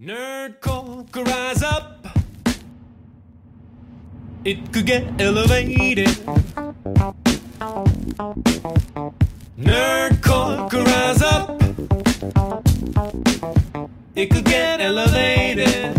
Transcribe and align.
Nerd 0.00 0.60
could 0.60 1.26
rise 1.26 1.62
up. 1.62 2.06
It 4.44 4.70
could 4.70 4.84
get 4.84 5.18
elevated. 5.18 6.08
Nerd 9.58 10.20
could 10.22 10.86
rise 10.86 11.22
up. 11.22 11.62
It 14.14 14.30
could 14.30 14.44
get 14.44 14.82
elevated. 14.82 15.94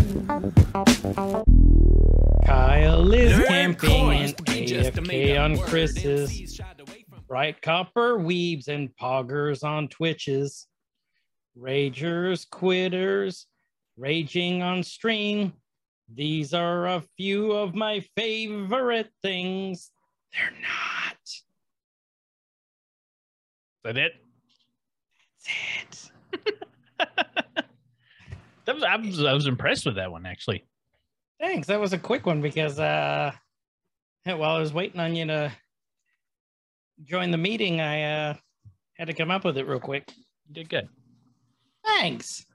Kyle 2.45 3.11
is 3.13 3.33
Nerd 3.33 3.47
camping 3.47 3.89
core 3.89 4.13
in 4.13 4.21
used 4.21 4.37
to 4.37 4.43
be 4.43 4.65
just 4.65 4.97
a 4.99 5.01
made 5.01 5.29
AFK 5.37 5.43
on 5.43 5.57
Chris's. 5.57 6.29
please 6.29 6.53
shied 6.53 6.79
away 6.79 7.03
from- 7.09 7.23
Bright 7.27 7.61
Copper 7.63 8.19
weebs 8.19 8.67
and 8.67 8.95
poggers 8.95 9.63
on 9.63 9.87
Twitches. 9.87 10.67
Ragers, 11.57 12.45
quitters, 12.47 13.47
raging 13.97 14.61
on 14.61 14.83
stream. 14.83 15.53
These 16.13 16.53
are 16.53 16.87
a 16.87 17.03
few 17.17 17.51
of 17.51 17.75
my 17.75 17.99
favorite 18.15 19.09
things. 19.21 19.91
They're 20.33 20.51
not. 20.61 21.17
Is 21.23 21.43
that 23.83 23.97
it? 23.97 24.13
That's 25.75 26.11
it. 26.99 27.07
That 28.67 28.75
was, 28.75 28.83
I 28.83 28.97
was 28.97 29.23
I 29.23 29.31
was 29.33 29.47
impressed 29.47 29.85
with 29.85 29.95
that 29.95 30.11
one 30.11 30.25
actually. 30.25 30.65
Thanks. 31.39 31.67
That 31.67 31.79
was 31.79 31.93
a 31.93 31.97
quick 31.97 32.25
one 32.25 32.41
because 32.41 32.77
uh 32.79 33.31
while 34.25 34.57
I 34.57 34.59
was 34.59 34.73
waiting 34.73 34.99
on 34.99 35.15
you 35.15 35.25
to 35.27 35.53
join 37.05 37.31
the 37.31 37.37
meeting, 37.37 37.79
I 37.79 38.03
uh 38.03 38.33
had 38.95 39.07
to 39.07 39.13
come 39.13 39.31
up 39.31 39.45
with 39.45 39.57
it 39.57 39.65
real 39.65 39.79
quick. 39.79 40.11
You 40.49 40.53
did 40.53 40.67
good. 40.67 40.89
Thanks. 41.85 42.45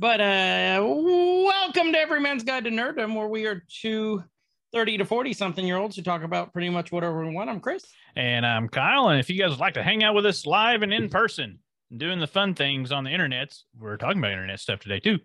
But 0.00 0.18
uh 0.18 0.82
welcome 0.82 1.92
to 1.92 1.98
Every 1.98 2.20
Man's 2.20 2.42
Guide 2.42 2.64
to 2.64 2.70
Nerddom, 2.70 3.14
where 3.14 3.28
we 3.28 3.44
are 3.44 3.62
two 3.68 4.24
30 4.72 4.96
to 4.96 5.04
40 5.04 5.34
something 5.34 5.66
year 5.66 5.76
olds 5.76 5.94
who 5.94 6.00
talk 6.00 6.22
about 6.22 6.54
pretty 6.54 6.70
much 6.70 6.90
whatever 6.90 7.22
we 7.22 7.34
want. 7.34 7.50
I'm 7.50 7.60
Chris. 7.60 7.84
And 8.16 8.46
I'm 8.46 8.70
Kyle. 8.70 9.10
And 9.10 9.20
if 9.20 9.28
you 9.28 9.38
guys 9.38 9.50
would 9.50 9.58
like 9.58 9.74
to 9.74 9.82
hang 9.82 10.02
out 10.02 10.14
with 10.14 10.24
us 10.24 10.46
live 10.46 10.80
and 10.80 10.90
in 10.90 11.10
person, 11.10 11.58
doing 11.94 12.18
the 12.18 12.26
fun 12.26 12.54
things 12.54 12.92
on 12.92 13.04
the 13.04 13.10
internet, 13.10 13.54
we're 13.78 13.98
talking 13.98 14.20
about 14.20 14.32
internet 14.32 14.58
stuff 14.58 14.80
today 14.80 15.00
too. 15.00 15.18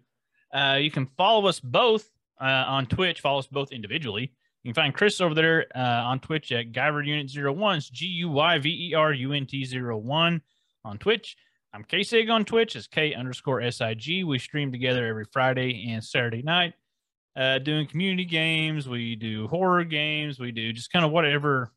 Uh, 0.53 0.77
you 0.81 0.91
can 0.91 1.07
follow 1.15 1.47
us 1.47 1.61
both 1.61 2.09
uh, 2.41 2.65
on 2.67 2.85
Twitch. 2.85 3.21
Follow 3.21 3.39
us 3.39 3.47
both 3.47 3.71
individually. 3.71 4.33
You 4.63 4.73
can 4.73 4.83
find 4.83 4.93
Chris 4.93 5.21
over 5.21 5.33
there 5.33 5.67
uh, 5.73 6.03
on 6.03 6.19
Twitch 6.19 6.51
at 6.51 6.73
Guyver 6.73 7.05
Unit 7.07 7.31
01. 7.33 7.77
It's 7.77 7.89
G 7.89 8.07
U 8.07 8.29
Y 8.29 8.57
V 8.59 8.89
E 8.89 8.93
R 8.93 9.13
U 9.13 9.31
N 9.31 9.45
T 9.45 9.65
01 9.65 10.41
on 10.83 10.97
Twitch. 10.97 11.37
I'm 11.75 11.83
K 11.83 12.03
Sig 12.03 12.29
on 12.29 12.45
Twitch. 12.45 12.77
It's 12.77 12.87
K 12.87 13.13
underscore 13.13 13.59
S 13.59 13.81
I 13.81 13.95
G. 13.95 14.23
We 14.23 14.39
stream 14.39 14.71
together 14.71 15.05
every 15.07 15.25
Friday 15.25 15.89
and 15.91 16.01
Saturday 16.01 16.41
night, 16.41 16.73
uh, 17.35 17.59
doing 17.59 17.85
community 17.85 18.23
games. 18.23 18.87
We 18.87 19.17
do 19.17 19.49
horror 19.49 19.83
games. 19.83 20.39
We 20.39 20.53
do 20.53 20.71
just 20.71 20.89
kind 20.93 21.03
of 21.03 21.11
whatever 21.11 21.73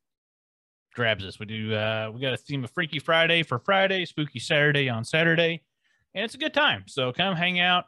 grabs 0.94 1.24
us. 1.24 1.40
We 1.40 1.46
do 1.46 1.74
uh 1.74 2.12
we 2.14 2.20
got 2.20 2.32
a 2.32 2.36
theme 2.36 2.62
of 2.62 2.70
Freaky 2.70 3.00
Friday 3.00 3.42
for 3.42 3.58
Friday, 3.58 4.04
Spooky 4.04 4.38
Saturday 4.38 4.88
on 4.88 5.04
Saturday, 5.04 5.64
and 6.14 6.24
it's 6.24 6.36
a 6.36 6.38
good 6.38 6.54
time. 6.54 6.84
So 6.86 7.12
come 7.12 7.34
hang 7.34 7.58
out, 7.58 7.86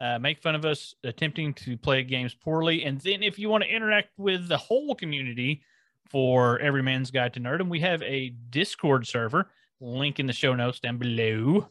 uh, 0.00 0.18
make 0.18 0.42
fun 0.42 0.56
of 0.56 0.64
us 0.64 0.96
attempting 1.04 1.54
to 1.54 1.76
play 1.76 2.02
games 2.02 2.34
poorly, 2.34 2.84
and 2.84 3.00
then 3.02 3.22
if 3.22 3.38
you 3.38 3.48
want 3.48 3.62
to 3.62 3.70
interact 3.70 4.08
with 4.18 4.48
the 4.48 4.58
whole 4.58 4.96
community 4.96 5.62
for 6.10 6.58
Every 6.58 6.82
Man's 6.82 7.12
Guide 7.12 7.34
to 7.34 7.40
Nerdom, 7.40 7.68
we 7.68 7.78
have 7.78 8.02
a 8.02 8.30
Discord 8.50 9.06
server. 9.06 9.48
Link 9.82 10.20
in 10.20 10.26
the 10.26 10.32
show 10.32 10.54
notes 10.54 10.78
down 10.78 10.96
below. 10.96 11.68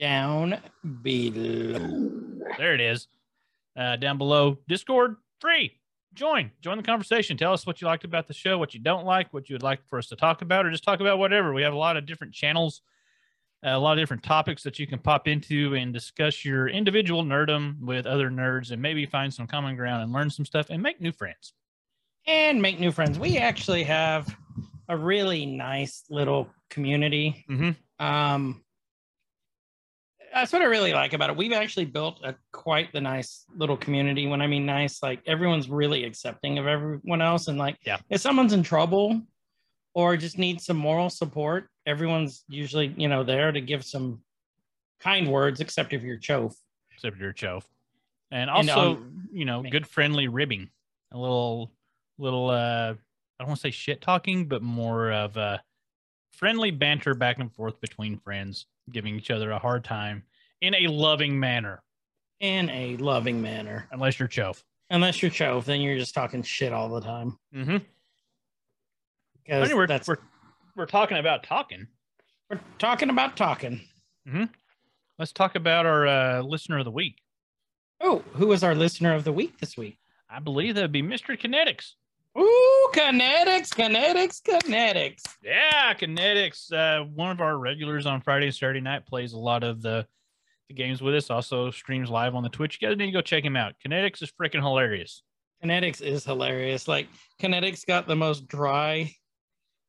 Down 0.00 0.58
below. 1.02 2.10
There 2.58 2.74
it 2.74 2.80
is. 2.80 3.06
Uh, 3.76 3.94
down 3.94 4.18
below, 4.18 4.58
Discord 4.66 5.16
free. 5.40 5.78
Join, 6.14 6.50
join 6.60 6.78
the 6.78 6.82
conversation. 6.82 7.36
Tell 7.36 7.52
us 7.52 7.64
what 7.64 7.80
you 7.80 7.86
liked 7.86 8.02
about 8.02 8.26
the 8.26 8.34
show, 8.34 8.58
what 8.58 8.74
you 8.74 8.80
don't 8.80 9.04
like, 9.04 9.32
what 9.32 9.48
you 9.48 9.54
would 9.54 9.62
like 9.62 9.86
for 9.86 10.00
us 10.00 10.08
to 10.08 10.16
talk 10.16 10.42
about, 10.42 10.66
or 10.66 10.70
just 10.72 10.82
talk 10.82 10.98
about 10.98 11.18
whatever. 11.18 11.52
We 11.52 11.62
have 11.62 11.74
a 11.74 11.78
lot 11.78 11.96
of 11.96 12.06
different 12.06 12.34
channels, 12.34 12.82
uh, 13.64 13.70
a 13.70 13.78
lot 13.78 13.92
of 13.92 14.02
different 14.02 14.24
topics 14.24 14.64
that 14.64 14.80
you 14.80 14.88
can 14.88 14.98
pop 14.98 15.28
into 15.28 15.74
and 15.74 15.92
discuss 15.92 16.44
your 16.44 16.66
individual 16.66 17.22
nerdum 17.22 17.80
with 17.80 18.04
other 18.04 18.30
nerds, 18.30 18.72
and 18.72 18.82
maybe 18.82 19.06
find 19.06 19.32
some 19.32 19.46
common 19.46 19.76
ground 19.76 20.02
and 20.02 20.12
learn 20.12 20.28
some 20.28 20.44
stuff 20.44 20.70
and 20.70 20.82
make 20.82 21.00
new 21.00 21.12
friends. 21.12 21.52
And 22.26 22.60
make 22.60 22.80
new 22.80 22.90
friends. 22.90 23.16
We 23.16 23.38
actually 23.38 23.84
have 23.84 24.36
a 24.88 24.96
really 24.96 25.46
nice 25.46 26.04
little 26.10 26.48
community. 26.70 27.44
Mm-hmm. 27.50 28.04
Um, 28.04 28.62
that's 30.32 30.52
what 30.52 30.62
I 30.62 30.66
really 30.66 30.92
like 30.92 31.14
about 31.14 31.30
it. 31.30 31.36
We've 31.36 31.52
actually 31.52 31.86
built 31.86 32.20
a 32.22 32.34
quite 32.52 32.92
the 32.92 33.00
nice 33.00 33.44
little 33.56 33.76
community. 33.76 34.26
When 34.26 34.42
I 34.42 34.46
mean 34.46 34.66
nice, 34.66 35.02
like 35.02 35.20
everyone's 35.26 35.68
really 35.68 36.04
accepting 36.04 36.58
of 36.58 36.66
everyone 36.66 37.22
else, 37.22 37.48
and 37.48 37.58
like 37.58 37.76
Yeah. 37.84 37.98
if 38.10 38.20
someone's 38.20 38.52
in 38.52 38.62
trouble 38.62 39.22
or 39.94 40.16
just 40.16 40.38
needs 40.38 40.64
some 40.66 40.76
moral 40.76 41.10
support, 41.10 41.68
everyone's 41.86 42.44
usually 42.48 42.94
you 42.96 43.08
know 43.08 43.24
there 43.24 43.52
to 43.52 43.60
give 43.60 43.84
some 43.84 44.22
kind 45.00 45.28
words, 45.28 45.60
except 45.60 45.92
if 45.92 46.02
you're 46.02 46.18
chofe. 46.18 46.54
Except 46.92 47.16
if 47.16 47.20
you're 47.22 47.32
And 47.32 47.62
And, 48.30 48.50
also, 48.50 48.96
um, 48.96 49.28
you 49.32 49.44
know, 49.44 49.62
man. 49.62 49.70
good 49.72 49.86
friendly 49.86 50.28
ribbing. 50.28 50.68
A 51.12 51.18
little, 51.18 51.72
little, 52.18 52.50
uh, 52.50 52.94
I 53.38 53.44
don't 53.44 53.48
want 53.48 53.60
to 53.60 53.62
say 53.62 53.70
shit 53.70 54.00
talking, 54.00 54.46
but 54.46 54.62
more 54.62 55.12
of 55.12 55.36
a 55.36 55.62
friendly 56.32 56.70
banter 56.70 57.14
back 57.14 57.38
and 57.38 57.52
forth 57.52 57.80
between 57.80 58.18
friends, 58.18 58.66
giving 58.90 59.16
each 59.16 59.30
other 59.30 59.50
a 59.50 59.58
hard 59.58 59.84
time 59.84 60.24
in 60.60 60.74
a 60.74 60.88
loving 60.88 61.38
manner, 61.38 61.82
in 62.40 62.68
a 62.70 62.96
loving 62.96 63.40
manner. 63.40 63.86
unless 63.92 64.18
you're 64.18 64.28
chove. 64.28 64.64
Unless 64.90 65.22
you're 65.22 65.30
chove, 65.30 65.66
then 65.66 65.80
you're 65.80 65.98
just 65.98 66.14
talking 66.14 66.42
shit 66.42 66.72
all 66.72 66.88
the 66.88 67.00
time. 67.00 67.38
Mm-hmm. 67.54 67.76
Anyway, 69.46 69.86
that's 69.86 70.08
we're, 70.08 70.18
we're 70.76 70.86
talking 70.86 71.18
about 71.18 71.42
talking. 71.42 71.86
we're 72.50 72.60
talking 72.78 73.10
about 73.10 73.36
talking. 73.36 73.80
Hmm. 74.28 74.44
Let's 75.18 75.32
talk 75.32 75.54
about 75.56 75.86
our 75.86 76.06
uh, 76.06 76.42
listener 76.42 76.78
of 76.78 76.84
the 76.84 76.90
week. 76.90 77.20
Oh, 78.00 78.22
who 78.34 78.52
is 78.52 78.62
our 78.62 78.74
listener 78.74 79.14
of 79.14 79.24
the 79.24 79.32
week 79.32 79.58
this 79.58 79.76
week? 79.76 79.98
I 80.30 80.38
believe 80.38 80.74
that 80.74 80.82
would 80.82 80.92
be 80.92 81.02
Mr. 81.02 81.38
Kinetics. 81.38 81.94
Ooh, 82.38 82.88
kinetics, 82.94 83.70
kinetics, 83.70 84.40
kinetics. 84.42 85.22
Yeah, 85.42 85.92
Kinetics. 85.94 86.72
Uh, 86.72 87.04
one 87.04 87.30
of 87.30 87.40
our 87.40 87.58
regulars 87.58 88.06
on 88.06 88.20
Friday 88.20 88.46
and 88.46 88.54
Saturday 88.54 88.80
night 88.80 89.06
plays 89.06 89.32
a 89.32 89.38
lot 89.38 89.64
of 89.64 89.82
the, 89.82 90.06
the 90.68 90.74
games 90.74 91.02
with 91.02 91.14
us. 91.14 91.30
Also 91.30 91.70
streams 91.70 92.10
live 92.10 92.34
on 92.34 92.42
the 92.42 92.48
Twitch. 92.48 92.78
You 92.80 92.88
guys 92.88 92.96
need 92.96 93.06
to 93.06 93.12
go 93.12 93.20
check 93.20 93.44
him 93.44 93.56
out. 93.56 93.74
Kinetics 93.84 94.22
is 94.22 94.30
freaking 94.40 94.62
hilarious. 94.62 95.22
Kinetics 95.64 96.00
is 96.00 96.24
hilarious. 96.24 96.86
Like 96.86 97.08
Kinetics 97.40 97.84
got 97.84 98.06
the 98.06 98.14
most 98.14 98.46
dry 98.46 99.12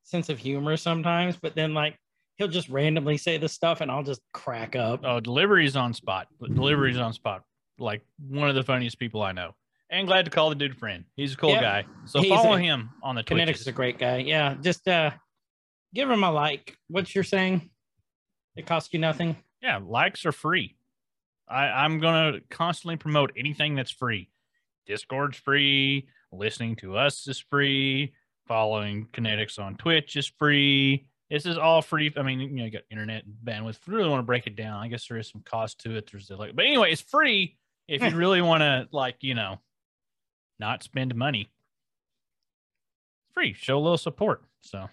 sense 0.02 0.28
of 0.28 0.38
humor 0.38 0.76
sometimes, 0.76 1.36
but 1.36 1.54
then 1.54 1.74
like 1.74 1.96
he'll 2.36 2.48
just 2.48 2.68
randomly 2.68 3.16
say 3.16 3.38
this 3.38 3.52
stuff 3.52 3.80
and 3.80 3.90
I'll 3.90 4.02
just 4.02 4.22
crack 4.32 4.74
up. 4.74 5.00
Oh, 5.04 5.20
delivery's 5.20 5.76
on 5.76 5.94
spot. 5.94 6.26
Delivery's 6.40 6.96
on 6.96 7.12
spot. 7.12 7.42
Like 7.78 8.02
one 8.18 8.48
of 8.48 8.56
the 8.56 8.64
funniest 8.64 8.98
people 8.98 9.22
I 9.22 9.32
know. 9.32 9.52
And 9.90 10.06
glad 10.06 10.24
to 10.26 10.30
call 10.30 10.48
the 10.50 10.54
dude 10.54 10.78
friend. 10.78 11.04
He's 11.16 11.34
a 11.34 11.36
cool 11.36 11.50
Yep. 11.50 11.60
guy. 11.62 11.84
So 12.06 12.20
He's 12.20 12.30
follow 12.30 12.54
a- 12.54 12.60
him 12.60 12.90
on 13.02 13.16
the 13.16 13.22
Twitch. 13.22 13.42
Kinetics 13.42 13.60
is 13.60 13.66
a 13.66 13.72
great 13.72 13.98
guy. 13.98 14.18
Yeah, 14.18 14.54
just 14.60 14.86
uh 14.86 15.10
give 15.94 16.08
him 16.10 16.22
a 16.22 16.30
like. 16.30 16.76
What's 16.88 17.14
your 17.14 17.24
saying? 17.24 17.70
It 18.56 18.66
costs 18.66 18.92
you 18.92 18.98
nothing. 19.00 19.36
Yeah, 19.62 19.78
likes 19.82 20.24
are 20.26 20.32
free. 20.32 20.76
I, 21.48 21.66
I'm 21.66 21.98
gonna 21.98 22.40
constantly 22.50 22.96
promote 22.96 23.32
anything 23.36 23.74
that's 23.74 23.90
free. 23.90 24.30
Discord's 24.86 25.36
free. 25.38 26.08
Listening 26.32 26.76
to 26.76 26.96
us 26.96 27.26
is 27.26 27.40
free. 27.40 28.14
Following 28.46 29.06
Kinetics 29.12 29.58
on 29.58 29.76
Twitch 29.76 30.14
is 30.16 30.26
free. 30.26 31.06
This 31.30 31.46
is 31.46 31.58
all 31.58 31.82
free. 31.82 32.12
I 32.16 32.22
mean, 32.22 32.40
you 32.40 32.48
know, 32.48 32.64
you 32.64 32.70
got 32.70 32.82
internet 32.90 33.24
bandwidth. 33.44 33.70
If 33.78 33.86
you 33.88 33.94
really 33.94 34.08
want 34.08 34.20
to 34.20 34.26
break 34.26 34.46
it 34.46 34.56
down, 34.56 34.80
I 34.82 34.88
guess 34.88 35.06
there 35.08 35.18
is 35.18 35.28
some 35.28 35.42
cost 35.42 35.80
to 35.80 35.96
it. 35.96 36.08
There's 36.10 36.26
the, 36.28 36.36
like, 36.36 36.54
but 36.56 36.64
anyway, 36.64 36.90
it's 36.92 37.00
free 37.02 37.56
if 37.88 38.02
you 38.02 38.10
really 38.16 38.42
want 38.42 38.62
to, 38.62 38.88
like, 38.92 39.16
you 39.20 39.34
know, 39.34 39.60
not 40.60 40.82
spend 40.84 41.14
money. 41.16 41.50
It's 43.24 43.34
free. 43.34 43.52
Show 43.54 43.78
a 43.78 43.80
little 43.80 43.98
support. 43.98 44.42
So, 44.60 44.88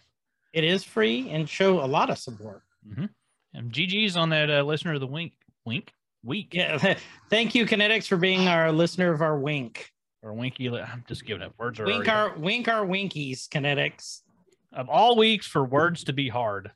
It 0.53 0.63
is 0.63 0.83
free 0.83 1.29
and 1.29 1.47
show 1.47 1.83
a 1.83 1.85
lot 1.85 2.09
of 2.09 2.17
support. 2.17 2.63
Mm-hmm. 2.89 3.05
And 3.53 3.71
GG's 3.71 4.17
on 4.17 4.29
that 4.29 4.49
uh, 4.49 4.63
listener 4.63 4.93
of 4.93 4.99
the 5.01 5.07
wink, 5.07 5.33
wink, 5.65 5.91
week. 6.23 6.53
Yeah. 6.53 6.95
Thank 7.29 7.53
you, 7.55 7.65
Kinetics, 7.65 8.07
for 8.07 8.17
being 8.17 8.47
our 8.47 8.71
listener 8.71 9.11
of 9.13 9.21
our 9.21 9.37
wink. 9.37 9.91
or 10.23 10.33
winky. 10.33 10.69
I'm 10.69 11.03
just 11.07 11.25
giving 11.25 11.43
up 11.43 11.53
words. 11.57 11.79
Are 11.79 11.85
Wink 11.85 12.07
our 12.07 12.35
wink 12.37 12.67
our 12.67 12.85
winkies, 12.85 13.47
Kinetics. 13.47 14.21
of 14.73 14.89
all 14.89 15.15
weeks 15.15 15.45
for 15.47 15.63
words 15.63 16.03
to 16.05 16.13
be 16.13 16.29
hard. 16.29 16.71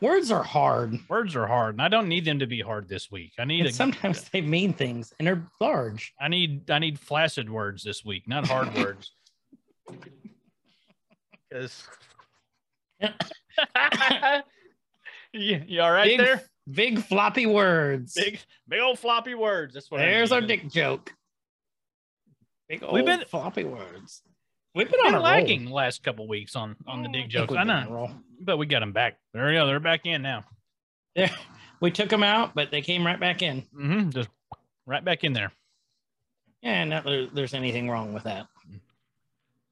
Words 0.00 0.30
are 0.30 0.42
hard. 0.42 0.98
Words 1.08 1.34
are 1.36 1.46
hard, 1.46 1.74
and 1.74 1.82
I 1.82 1.88
don't 1.88 2.08
need 2.08 2.24
them 2.24 2.38
to 2.40 2.46
be 2.46 2.60
hard 2.60 2.88
this 2.88 3.10
week. 3.10 3.32
I 3.38 3.44
need 3.44 3.66
a, 3.66 3.72
sometimes 3.72 4.28
they 4.30 4.40
mean 4.40 4.72
things 4.72 5.12
and 5.18 5.26
they're 5.26 5.46
large. 5.60 6.12
I 6.20 6.28
need 6.28 6.70
I 6.70 6.78
need 6.78 6.98
flaccid 6.98 7.48
words 7.50 7.82
this 7.82 8.04
week, 8.04 8.28
not 8.28 8.46
hard 8.46 8.74
words. 8.76 9.12
Because 11.48 11.86
you, 15.32 15.62
you 15.66 15.80
all 15.80 15.92
right 15.92 16.06
big, 16.06 16.18
there? 16.18 16.42
Big 16.70 16.98
floppy 17.02 17.46
words. 17.46 18.14
Big, 18.14 18.38
big 18.68 18.80
old 18.80 18.98
floppy 18.98 19.34
words. 19.34 19.74
That's 19.74 19.90
what. 19.90 20.00
I 20.00 20.06
There's 20.06 20.32
our 20.32 20.40
dick 20.40 20.70
joke. 20.70 21.12
Big 22.68 22.82
old 22.82 22.94
We've 22.94 23.04
been- 23.04 23.24
floppy 23.28 23.64
words. 23.64 24.22
We've 24.74 24.90
been 24.90 25.00
Been 25.04 25.14
on 25.14 25.20
a 25.20 25.22
lagging 25.22 25.66
roll. 25.66 25.74
last 25.74 26.02
couple 26.02 26.26
weeks 26.26 26.56
on 26.56 26.74
on 26.86 27.02
the 27.02 27.08
I 27.08 27.12
dig 27.12 27.28
jokes. 27.30 27.54
I 27.54 27.62
a 27.62 27.64
know, 27.64 28.10
but 28.40 28.56
we 28.56 28.66
got 28.66 28.80
them 28.80 28.92
back. 28.92 29.18
There 29.32 29.46
we 29.46 29.52
go. 29.54 29.66
They're 29.66 29.78
back 29.80 30.04
in 30.04 30.22
now. 30.22 30.44
Yeah, 31.14 31.32
we 31.80 31.92
took 31.92 32.08
them 32.08 32.24
out, 32.24 32.54
but 32.56 32.70
they 32.72 32.80
came 32.82 33.06
right 33.06 33.20
back 33.20 33.40
in. 33.42 33.62
Mm-hmm. 33.72 34.10
Just 34.10 34.28
right 34.84 35.04
back 35.04 35.22
in 35.22 35.32
there. 35.32 35.52
Yeah, 36.60 36.82
not 36.84 37.04
that 37.04 37.30
there's 37.34 37.54
anything 37.54 37.88
wrong 37.88 38.12
with 38.12 38.24
that. 38.24 38.46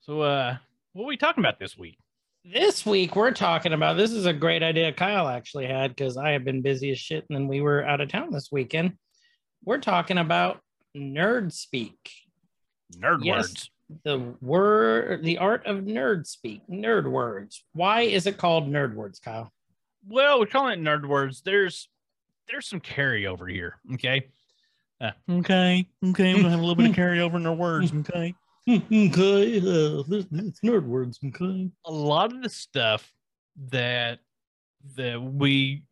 So, 0.03 0.21
uh, 0.21 0.57
what 0.93 1.05
are 1.05 1.09
we 1.09 1.17
talking 1.17 1.43
about 1.43 1.59
this 1.59 1.77
week? 1.77 1.99
This 2.45 2.85
week 2.87 3.15
we're 3.17 3.31
talking 3.33 3.73
about 3.73 3.97
this 3.97 4.11
is 4.13 4.27
a 4.27 4.33
great 4.33 4.63
idea 4.63 4.93
Kyle 4.93 5.29
actually 5.29 5.67
had 5.67 5.95
because 5.95 6.17
I 6.17 6.31
have 6.31 6.45
been 6.45 6.61
busy 6.63 6.91
as 6.91 6.99
shit 6.99 7.25
and 7.29 7.37
then 7.37 7.47
we 7.49 7.61
were 7.61 7.85
out 7.85 8.01
of 8.01 8.09
town 8.09 8.33
this 8.33 8.51
weekend. 8.53 8.95
We're 9.65 9.79
talking 9.79 10.19
about 10.19 10.61
nerd 10.97 11.53
speak. 11.53 11.97
Nerd 12.97 13.25
Yes. 13.25 13.37
words. 13.49 13.71
The 14.05 14.35
word 14.41 15.23
the 15.23 15.39
art 15.39 15.67
of 15.67 15.79
nerd 15.79 16.27
speak, 16.27 16.63
nerd 16.69 17.11
words. 17.11 17.65
Why 17.73 18.03
is 18.03 18.27
it 18.27 18.37
called 18.37 18.69
nerd 18.69 18.95
words, 18.95 19.19
Kyle? 19.19 19.53
Well, 20.09 20.41
we're 20.41 20.47
calling 20.47 20.81
it 20.81 20.83
nerd 20.83 21.07
words. 21.07 21.43
There's 21.45 21.89
there's 22.49 22.69
some 22.69 22.81
carryover 22.81 23.51
here. 23.51 23.79
Okay. 23.95 24.29
Uh, 25.01 25.11
okay. 25.31 25.89
Okay. 26.05 26.35
We're 26.35 26.43
gonna 26.43 26.51
have 26.51 26.61
a 26.61 26.63
little 26.63 26.77
bit 26.77 26.91
of 26.91 26.97
carryover 26.97 27.35
in 27.37 27.47
our 27.47 27.55
words. 27.55 27.93
Okay. 27.93 28.35
okay, 28.69 29.59
uh, 29.59 30.05
it's 30.09 30.61
nerd 30.61 30.87
words, 30.87 31.19
okay. 31.27 31.69
a 31.85 31.91
lot 31.91 32.33
of 32.33 32.43
the 32.43 32.49
stuff 32.49 33.13
that 33.71 34.21
that 34.97 35.21
we 35.21 35.83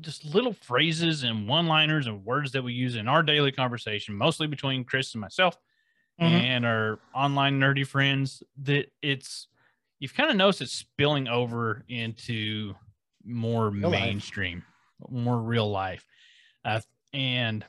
just 0.00 0.24
little 0.24 0.54
phrases 0.54 1.22
and 1.22 1.46
one-liners 1.46 2.06
and 2.08 2.24
words 2.24 2.50
that 2.52 2.64
we 2.64 2.72
use 2.72 2.96
in 2.96 3.06
our 3.06 3.22
daily 3.22 3.52
conversation, 3.52 4.14
mostly 4.14 4.48
between 4.48 4.82
Chris 4.82 5.14
and 5.14 5.20
myself 5.20 5.56
Mhm. 6.20 6.30
and 6.30 6.66
our 6.66 7.00
online 7.14 7.60
nerdy 7.60 7.86
friends, 7.86 8.42
that 8.58 8.90
it's 9.02 9.48
you've 10.00 10.14
kind 10.14 10.30
of 10.30 10.36
noticed 10.36 10.62
it's 10.62 10.72
spilling 10.72 11.28
over 11.28 11.84
into 11.88 12.74
more 13.24 13.70
Real 13.70 13.90
life. 13.90 14.00
mainstream, 14.02 14.64
more 15.08 15.40
real 15.40 15.70
life. 15.70 16.06
Uh, 16.64 16.80
and 17.12 17.64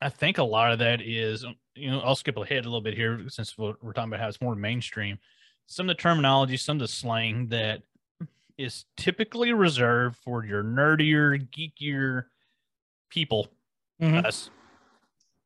I 0.00 0.08
think 0.10 0.38
a 0.38 0.42
lot 0.44 0.72
of 0.72 0.78
that 0.80 1.00
is, 1.00 1.44
you 1.74 1.90
know, 1.90 2.00
I'll 2.00 2.16
skip 2.16 2.36
ahead 2.36 2.64
a 2.64 2.68
little 2.68 2.80
bit 2.80 2.94
here 2.94 3.28
since 3.28 3.56
we're 3.56 3.74
we're 3.82 3.92
talking 3.92 4.10
about 4.10 4.20
how 4.20 4.28
it's 4.28 4.40
more 4.40 4.54
mainstream. 4.56 5.18
Some 5.66 5.88
of 5.88 5.96
the 5.96 6.02
terminology, 6.02 6.56
some 6.56 6.76
of 6.76 6.80
the 6.80 6.88
slang 6.88 7.48
that 7.48 7.82
is 8.58 8.84
typically 8.96 9.52
reserved 9.52 10.16
for 10.16 10.44
your 10.44 10.62
nerdier, 10.62 11.38
geekier 11.50 12.26
people, 13.10 13.48
Mhm. 14.00 14.24
us, 14.26 14.50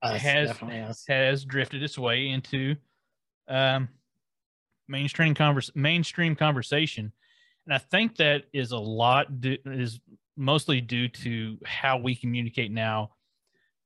Us, 0.02 0.22
has- 0.22 0.62
us. 0.62 1.04
has 1.08 1.44
drifted 1.44 1.82
its 1.82 1.98
way 1.98 2.28
into 2.28 2.76
um, 3.48 3.88
mainstream 4.86 5.34
converse, 5.34 5.70
mainstream 5.74 6.36
conversation, 6.36 7.12
and 7.66 7.74
I 7.74 7.78
think 7.78 8.16
that 8.16 8.44
is 8.52 8.72
a 8.72 8.78
lot 8.78 9.40
do, 9.40 9.56
is 9.66 10.00
mostly 10.36 10.80
due 10.80 11.08
to 11.08 11.58
how 11.66 11.98
we 11.98 12.14
communicate 12.14 12.70
now 12.70 13.10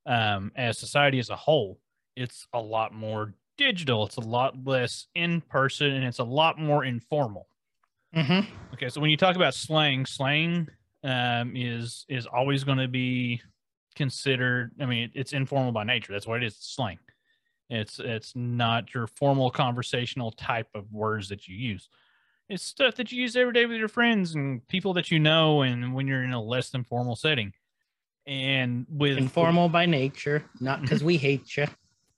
um, 0.06 0.52
as 0.54 0.78
society 0.78 1.18
as 1.18 1.30
a 1.30 1.36
whole. 1.36 1.80
It's 2.14 2.46
a 2.52 2.60
lot 2.60 2.94
more 2.94 3.34
digital. 3.56 4.06
It's 4.06 4.16
a 4.16 4.20
lot 4.20 4.54
less 4.64 5.06
in 5.14 5.40
person, 5.40 5.92
and 5.92 6.04
it's 6.04 6.18
a 6.18 6.24
lot 6.24 6.58
more 6.58 6.84
informal. 6.84 7.48
Mm-hmm. 8.14 8.74
Okay, 8.74 8.88
so 8.88 9.00
when 9.00 9.10
you 9.10 9.16
talk 9.16 9.36
about 9.36 9.54
slang, 9.54 10.04
slang 10.04 10.68
um, 11.02 11.56
is 11.56 12.04
is 12.08 12.26
always 12.26 12.64
going 12.64 12.78
to 12.78 12.88
be 12.88 13.40
considered. 13.92 14.72
I 14.80 14.86
mean, 14.86 15.10
it's 15.14 15.32
informal 15.32 15.72
by 15.72 15.84
nature. 15.84 16.12
That's 16.12 16.26
what 16.26 16.42
it 16.42 16.46
is. 16.46 16.54
It's 16.54 16.74
slang. 16.74 16.98
It's 17.70 17.98
it's 17.98 18.34
not 18.36 18.92
your 18.92 19.06
formal 19.06 19.50
conversational 19.50 20.32
type 20.32 20.68
of 20.74 20.92
words 20.92 21.28
that 21.30 21.48
you 21.48 21.56
use. 21.56 21.88
It's 22.48 22.62
stuff 22.62 22.96
that 22.96 23.10
you 23.12 23.22
use 23.22 23.34
every 23.34 23.52
day 23.52 23.64
with 23.64 23.78
your 23.78 23.88
friends 23.88 24.34
and 24.34 24.66
people 24.68 24.92
that 24.94 25.10
you 25.10 25.18
know, 25.18 25.62
and 25.62 25.94
when 25.94 26.06
you're 26.06 26.22
in 26.22 26.32
a 26.32 26.42
less 26.42 26.70
than 26.70 26.84
formal 26.84 27.16
setting. 27.16 27.52
And 28.26 28.86
with 28.90 29.16
Informal 29.16 29.68
by 29.68 29.86
nature, 29.86 30.44
not 30.60 30.82
because 30.82 31.02
we 31.02 31.16
hate 31.16 31.56
you. 31.56 31.66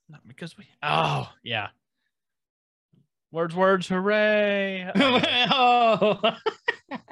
not 0.09 0.27
because 0.27 0.57
we. 0.57 0.65
Oh 0.83 1.29
yeah. 1.43 1.69
Words, 3.31 3.55
words, 3.55 3.87
hooray! 3.87 4.89
oh, 4.95 6.19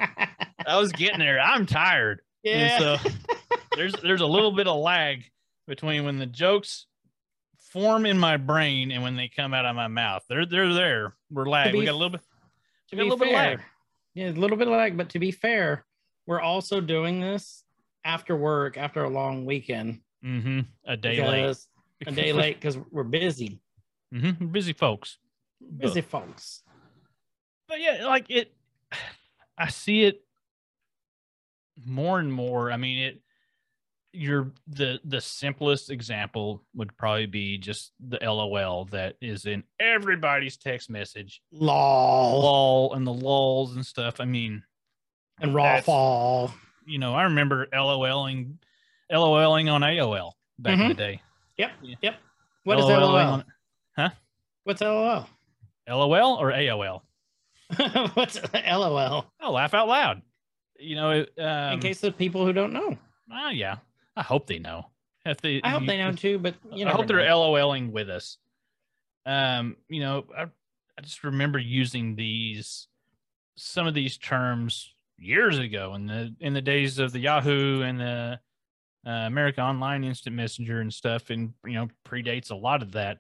I 0.68 0.78
was 0.78 0.92
getting 0.94 1.20
there. 1.20 1.40
I'm 1.40 1.66
tired. 1.66 2.22
Yeah. 2.44 2.78
so 2.78 3.10
there's 3.76 3.94
there's 4.04 4.22
a 4.22 4.26
little 4.28 4.52
bit 4.52 4.68
of 4.68 4.78
lag 4.78 5.24
between 5.68 6.06
when 6.06 6.18
the 6.18 6.26
jokes 6.26 6.86
form 7.72 8.06
in 8.06 8.18
my 8.18 8.38
brain 8.38 8.92
and 8.92 9.02
when 9.02 9.16
they 9.16 9.28
come 9.28 9.54
out 9.54 9.66
of 9.66 9.76
my 9.76 9.88
mouth. 9.88 10.24
They're 10.30 10.46
they're 10.46 10.74
there. 10.74 11.16
We're 11.32 11.46
lag. 11.46 11.74
We 11.74 11.86
got 11.86 11.92
a 11.92 11.98
little 11.98 12.12
bit. 12.12 12.22
to 12.90 12.96
got 12.96 13.02
a 13.02 13.06
be 13.06 13.10
little 13.10 13.18
bit 13.18 13.28
of 13.30 13.34
lag. 13.34 13.62
yeah, 14.14 14.30
a 14.30 14.32
little 14.32 14.58
bit 14.58 14.68
of 14.68 14.74
lag, 14.74 14.96
but 14.98 15.10
to 15.10 15.20
be 15.20 15.32
fair, 15.32 15.86
we're 16.28 16.42
also 16.42 16.80
doing 16.82 17.20
this 17.20 17.64
after 18.06 18.36
work 18.36 18.78
after 18.78 19.04
a 19.04 19.10
long 19.10 19.46
weekend. 19.46 20.02
Mm-hmm. 20.24 20.60
A 20.86 20.98
day 20.98 21.28
late. 21.28 21.58
A 22.06 22.12
day 22.12 22.34
late 22.34 22.60
because 22.60 22.78
we're 22.92 23.04
busy, 23.04 23.60
Mm-hmm. 24.14 24.48
Busy 24.48 24.74
folks. 24.74 25.18
busy 25.78 26.02
folks. 26.02 26.62
But 27.68 27.82
yeah, 27.82 28.06
like 28.06 28.28
it. 28.30 28.54
I 29.58 29.70
see 29.70 30.04
it 30.04 30.24
more 31.84 32.20
and 32.20 32.32
more. 32.32 32.72
I 32.72 32.78
mean, 32.78 33.00
it. 33.00 33.22
Your 34.14 34.52
the 34.68 35.00
the 35.04 35.20
simplest 35.20 35.90
example 35.90 36.64
would 36.76 36.96
probably 36.98 37.26
be 37.26 37.58
just 37.58 37.94
the 38.00 38.20
LOL 38.22 38.86
that 38.86 39.16
is 39.22 39.46
in 39.46 39.64
everybody's 39.80 40.56
text 40.58 40.90
message. 40.90 41.42
Lol 41.52 42.40
lol 42.42 42.94
and 42.94 43.06
the 43.08 43.14
lulls 43.14 43.76
and 43.76 43.86
stuff. 43.86 44.20
I 44.20 44.26
mean, 44.26 44.64
and 45.42 45.54
ROFL. 45.54 46.52
you 46.86 47.00
know, 47.00 47.16
I 47.16 47.24
remember 47.24 47.66
LOLing, 47.74 48.58
LOLing 49.12 49.72
on 49.72 49.82
AOL 49.82 50.34
back 50.60 50.80
in 50.80 50.90
the 50.90 50.94
day. 50.94 51.22
Yep, 51.58 51.72
Yeah. 51.82 51.96
yep. 52.02 52.16
What 52.64 52.78
is 52.80 52.86
LOLing 52.86 53.02
LOL? 53.02 53.44
Huh 53.98 54.10
what's 54.64 54.82
LOL? 54.82 55.28
LOL 55.88 56.36
or 56.36 56.52
AOL? 56.52 57.02
What's 58.14 58.40
LOL? 58.54 59.26
Oh, 59.42 59.52
laugh 59.52 59.74
out 59.74 59.88
loud. 59.88 60.22
You 60.80 60.96
know, 60.96 61.26
um, 61.40 61.74
In 61.74 61.80
case 61.80 62.04
of 62.04 62.18
people 62.18 62.46
who 62.46 62.54
don't 62.54 62.74
know, 62.74 62.98
ah, 63.32 63.50
yeah. 63.50 63.78
I 64.16 64.22
hope 64.24 64.48
they 64.48 64.60
know. 64.60 64.90
If 65.26 65.40
they, 65.42 65.62
I 65.64 65.70
hope 65.70 65.82
you- 65.82 65.88
they 65.88 65.98
know 65.98 66.12
too. 66.14 66.38
But 66.40 66.56
you 66.72 66.86
know, 66.86 66.92
I 66.92 66.96
hope 66.96 67.08
they're 67.08 67.20
LOLing 67.20 67.92
with 67.92 68.10
us. 68.10 68.38
Um, 69.26 69.78
you 69.88 70.02
know, 70.02 70.26
I, 70.38 70.44
I 70.44 71.02
just 71.02 71.24
remember 71.24 71.60
using 71.60 72.16
these 72.16 72.88
some 73.56 73.88
of 73.88 73.94
these 73.94 74.18
terms 74.18 74.94
years 75.18 75.60
ago 75.60 75.94
in 75.96 76.08
the 76.08 76.36
in 76.40 76.54
the 76.54 76.62
days 76.62 77.00
of 77.00 77.12
the 77.14 77.20
Yahoo 77.20 77.82
and 77.82 78.00
the 78.00 78.40
uh, 79.06 79.10
America 79.10 79.62
Online 79.62 80.04
Instant 80.04 80.36
Messenger 80.36 80.82
and 80.82 80.94
stuff, 80.94 81.30
and 81.30 81.54
you 81.66 81.74
know, 81.74 81.88
predates 82.06 82.52
a 82.52 82.56
lot 82.56 82.82
of 82.82 82.92
that. 82.94 83.20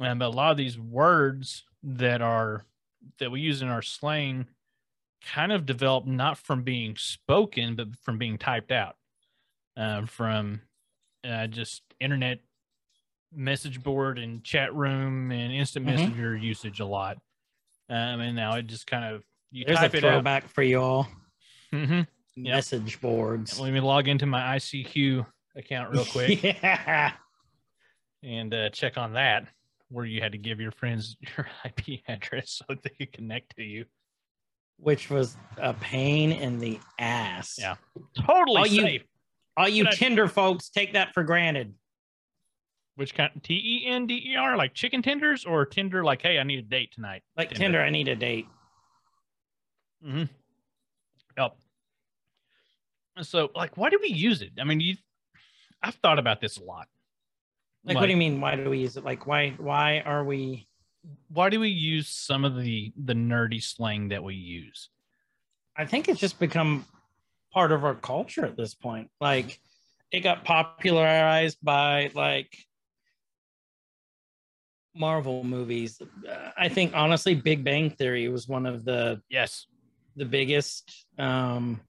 Um, 0.00 0.18
but 0.18 0.26
a 0.26 0.28
lot 0.30 0.50
of 0.52 0.56
these 0.56 0.78
words 0.78 1.64
that 1.82 2.20
are 2.20 2.64
that 3.20 3.30
we 3.30 3.40
use 3.40 3.62
in 3.62 3.68
our 3.68 3.82
slang 3.82 4.46
kind 5.24 5.52
of 5.52 5.66
developed 5.66 6.06
not 6.06 6.38
from 6.38 6.62
being 6.62 6.96
spoken, 6.96 7.74
but 7.76 7.88
from 8.02 8.18
being 8.18 8.38
typed 8.38 8.70
out, 8.72 8.96
uh, 9.78 10.04
from 10.06 10.60
uh, 11.24 11.46
just 11.46 11.82
internet 12.00 12.40
message 13.32 13.82
board 13.82 14.18
and 14.18 14.42
chat 14.44 14.74
room 14.74 15.30
and 15.30 15.52
instant 15.52 15.86
Mhm. 15.86 15.90
messenger 15.90 16.36
usage 16.36 16.80
a 16.80 16.84
lot. 16.86 17.18
Um, 17.90 18.20
and 18.20 18.36
now 18.36 18.54
it 18.56 18.66
just 18.66 18.86
kind 18.86 19.14
of 19.14 19.22
you 19.50 19.64
There's 19.64 19.78
a 19.78 19.82
type 19.82 19.94
it 19.94 20.04
out. 20.04 20.12
throwback 20.12 20.48
for 20.48 20.62
you 20.62 20.80
all. 20.80 21.08
hmm 21.70 22.02
Message 22.36 23.00
boards. 23.00 23.58
Let 23.58 23.72
me 23.72 23.80
log 23.80 24.06
into 24.08 24.26
my 24.26 24.56
ICQ 24.56 25.26
account 25.56 25.90
real 25.92 26.04
quick 26.12 26.42
yeah. 26.42 27.12
and 28.22 28.54
uh, 28.54 28.70
check 28.70 28.96
on 28.96 29.14
that, 29.14 29.48
where 29.88 30.04
you 30.04 30.20
had 30.20 30.32
to 30.32 30.38
give 30.38 30.60
your 30.60 30.70
friends 30.70 31.16
your 31.36 31.48
IP 31.64 32.00
address 32.08 32.50
so 32.68 32.74
they 32.82 32.90
could 32.90 33.12
connect 33.12 33.56
to 33.56 33.62
you. 33.64 33.84
Which 34.78 35.10
was 35.10 35.36
a 35.56 35.74
pain 35.74 36.30
in 36.30 36.58
the 36.60 36.78
ass. 37.00 37.56
Yeah. 37.58 37.74
Totally 38.16 38.58
All 38.58 38.66
you- 38.66 38.82
safe. 38.82 39.02
All 39.58 39.68
you 39.68 39.84
But 39.84 39.94
I- 39.94 39.96
Tinder 39.96 40.28
folks 40.28 40.68
take 40.68 40.92
that 40.92 41.12
for 41.12 41.24
granted. 41.24 41.74
Which 42.94 43.14
kind? 43.14 43.30
T 43.42 43.54
E 43.54 43.86
N 43.86 44.06
D 44.06 44.32
E 44.32 44.36
R, 44.36 44.56
like 44.56 44.72
chicken 44.74 45.02
tenders, 45.02 45.44
or 45.44 45.66
Tinder, 45.66 46.04
like, 46.04 46.22
hey, 46.22 46.38
I 46.38 46.42
need 46.42 46.58
a 46.58 46.62
date 46.62 46.92
tonight. 46.92 47.22
Like 47.36 47.52
Tinder, 47.52 47.80
I 47.80 47.90
need 47.90 48.08
a 48.08 48.16
date. 48.16 48.46
Mm-hmm. 50.04 50.24
Yep. 51.36 51.56
So, 53.22 53.50
like, 53.54 53.76
why 53.76 53.90
do 53.90 53.98
we 54.00 54.08
use 54.08 54.42
it? 54.42 54.50
I 54.60 54.64
mean, 54.64 54.80
you, 54.80 54.96
I've 55.82 55.94
thought 55.96 56.18
about 56.18 56.40
this 56.40 56.56
a 56.58 56.64
lot. 56.64 56.88
Like, 57.84 57.96
what 57.96 58.06
do 58.06 58.10
you 58.10 58.16
mean? 58.16 58.40
Why 58.40 58.56
do 58.56 58.68
we 58.68 58.78
use 58.78 58.96
it? 58.96 59.04
Like, 59.04 59.26
why? 59.26 59.54
Why 59.58 60.00
are 60.00 60.24
we? 60.24 60.66
Why 61.28 61.50
do 61.50 61.60
we 61.60 61.70
use 61.70 62.08
some 62.08 62.44
of 62.44 62.56
the 62.56 62.92
the 62.96 63.14
nerdy 63.14 63.62
slang 63.62 64.08
that 64.08 64.22
we 64.22 64.34
use? 64.34 64.88
I 65.76 65.84
think 65.84 66.08
it's 66.08 66.20
just 66.20 66.40
become 66.40 66.84
part 67.58 67.72
of 67.72 67.82
our 67.84 67.96
culture 67.96 68.44
at 68.46 68.56
this 68.56 68.72
point. 68.72 69.10
Like 69.20 69.58
it 70.12 70.20
got 70.20 70.44
popularized 70.44 71.58
by 71.60 72.08
like 72.14 72.56
Marvel 74.94 75.42
movies. 75.42 76.00
I 76.56 76.68
think 76.68 76.92
honestly, 76.94 77.34
Big 77.34 77.64
Bang 77.64 77.90
Theory 77.90 78.28
was 78.28 78.46
one 78.46 78.64
of 78.64 78.84
the 78.84 79.20
Yes. 79.28 79.66
the 80.14 80.24
biggest 80.24 81.04
um, 81.18 81.80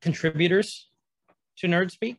contributors 0.00 0.88
to 1.58 1.66
Nerd 1.66 1.90
Speak. 1.90 2.16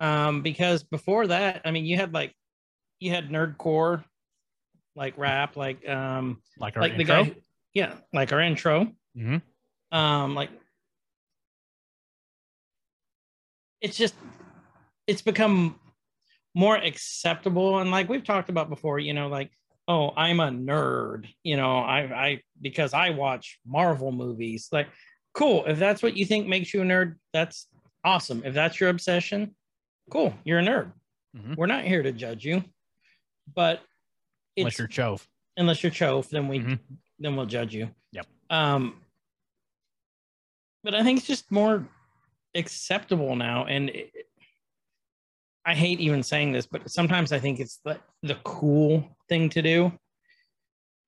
Um, 0.00 0.42
because 0.42 0.82
before 0.82 1.28
that, 1.28 1.62
I 1.64 1.70
mean, 1.70 1.86
you 1.86 1.96
had 1.96 2.12
like 2.12 2.34
you 2.98 3.12
had 3.12 3.28
nerdcore, 3.30 4.02
like 4.96 5.16
rap, 5.16 5.56
like 5.56 5.88
um, 5.88 6.42
Like 6.58 6.76
our 6.76 6.82
like 6.82 6.94
intro. 6.98 7.22
the 7.22 7.30
guy, 7.30 7.36
yeah, 7.72 7.94
like 8.12 8.32
our 8.32 8.40
intro. 8.40 8.90
Mhm. 9.16 9.42
Um, 9.92 10.34
like 10.34 10.50
it's 13.80 13.96
just 13.96 14.14
it's 15.06 15.22
become 15.22 15.78
more 16.54 16.76
acceptable, 16.76 17.78
and 17.78 17.90
like 17.90 18.08
we've 18.08 18.24
talked 18.24 18.48
about 18.48 18.68
before, 18.70 18.98
you 18.98 19.14
know, 19.14 19.28
like 19.28 19.50
oh, 19.88 20.10
I'm 20.16 20.40
a 20.40 20.48
nerd, 20.48 21.28
you 21.44 21.56
know, 21.56 21.78
I 21.78 22.00
I 22.00 22.40
because 22.60 22.92
I 22.92 23.10
watch 23.10 23.58
Marvel 23.66 24.10
movies, 24.12 24.68
like 24.72 24.88
cool. 25.34 25.64
If 25.66 25.78
that's 25.78 26.02
what 26.02 26.16
you 26.16 26.24
think 26.24 26.46
makes 26.48 26.72
you 26.74 26.82
a 26.82 26.84
nerd, 26.84 27.16
that's 27.32 27.68
awesome. 28.04 28.42
If 28.44 28.54
that's 28.54 28.80
your 28.80 28.88
obsession, 28.90 29.54
cool, 30.10 30.34
you're 30.44 30.58
a 30.58 30.62
nerd. 30.62 30.92
Mhm. 31.36 31.56
We're 31.56 31.66
not 31.66 31.84
here 31.84 32.02
to 32.02 32.12
judge 32.12 32.44
you, 32.44 32.64
but 33.54 33.82
Unless 34.56 34.78
you're 34.78 34.88
Chove. 34.88 35.28
unless 35.58 35.82
you're 35.82 35.92
chove, 35.92 36.28
then 36.30 36.48
we 36.48 36.60
Mhm. 36.60 36.78
then 37.18 37.36
we'll 37.36 37.46
judge 37.46 37.74
you. 37.74 37.94
Yep. 38.12 38.26
Um, 38.50 39.02
but 40.86 40.94
I 40.94 41.02
think 41.02 41.18
it's 41.18 41.26
just 41.26 41.50
more 41.50 41.84
acceptable 42.54 43.34
now, 43.34 43.66
and 43.66 43.90
it, 43.90 44.12
I 45.64 45.74
hate 45.74 45.98
even 45.98 46.22
saying 46.22 46.52
this, 46.52 46.64
but 46.64 46.88
sometimes 46.88 47.32
I 47.32 47.40
think 47.40 47.58
it's 47.58 47.80
the 47.84 47.98
the 48.22 48.36
cool 48.44 49.16
thing 49.28 49.50
to 49.50 49.62
do 49.62 49.92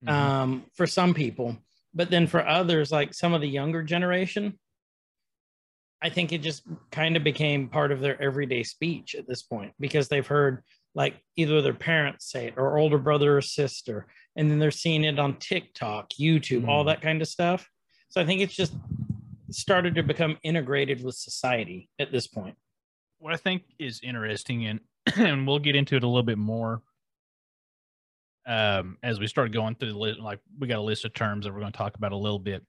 Mhm. 0.04 0.10
um, 0.10 0.66
for 0.74 0.86
some 0.86 1.14
people, 1.14 1.56
but 1.94 2.10
then 2.10 2.26
for 2.26 2.44
others, 2.46 2.90
like 2.90 3.14
some 3.14 3.34
of 3.34 3.40
the 3.40 3.48
younger 3.48 3.84
generation, 3.84 4.58
I 6.02 6.10
think 6.10 6.32
it 6.32 6.42
just 6.42 6.64
kind 6.90 7.16
of 7.16 7.22
became 7.22 7.68
part 7.68 7.92
of 7.92 8.00
their 8.00 8.20
everyday 8.20 8.64
speech 8.64 9.14
at 9.14 9.28
this 9.28 9.42
point 9.42 9.74
because 9.78 10.08
they've 10.08 10.26
heard 10.26 10.64
like 10.96 11.14
either 11.36 11.62
their 11.62 11.72
parents 11.72 12.30
say 12.32 12.48
it 12.48 12.54
or 12.56 12.78
older 12.78 12.98
brother 12.98 13.36
or 13.36 13.42
sister, 13.42 14.08
and 14.34 14.50
then 14.50 14.58
they're 14.58 14.72
seeing 14.72 15.04
it 15.04 15.20
on 15.20 15.36
TikTok, 15.38 16.10
YouTube, 16.20 16.66
all 16.66 16.82
Mhm. 16.82 16.86
that 16.88 17.00
kind 17.00 17.22
of 17.22 17.28
stuff. 17.28 17.70
So 18.08 18.20
I 18.20 18.26
think 18.26 18.40
it's 18.40 18.56
just 18.56 18.72
started 19.50 19.94
to 19.94 20.02
become 20.02 20.36
integrated 20.42 21.02
with 21.02 21.14
society 21.14 21.88
at 21.98 22.12
this 22.12 22.26
point. 22.26 22.56
what 23.18 23.34
I 23.34 23.36
think 23.36 23.62
is 23.78 24.00
interesting, 24.02 24.66
and 24.66 24.80
and 25.16 25.46
we'll 25.46 25.58
get 25.58 25.76
into 25.76 25.96
it 25.96 26.04
a 26.04 26.06
little 26.06 26.22
bit 26.22 26.38
more 26.38 26.82
um, 28.46 28.96
as 29.02 29.20
we 29.20 29.26
start 29.26 29.52
going 29.52 29.74
through 29.74 29.92
the 29.92 29.98
list. 29.98 30.20
Like 30.20 30.40
we 30.58 30.66
got 30.66 30.78
a 30.78 30.82
list 30.82 31.04
of 31.04 31.14
terms 31.14 31.44
that 31.44 31.52
we're 31.52 31.60
going 31.60 31.72
to 31.72 31.78
talk 31.78 31.96
about 31.96 32.12
a 32.12 32.16
little 32.16 32.38
bit. 32.38 32.64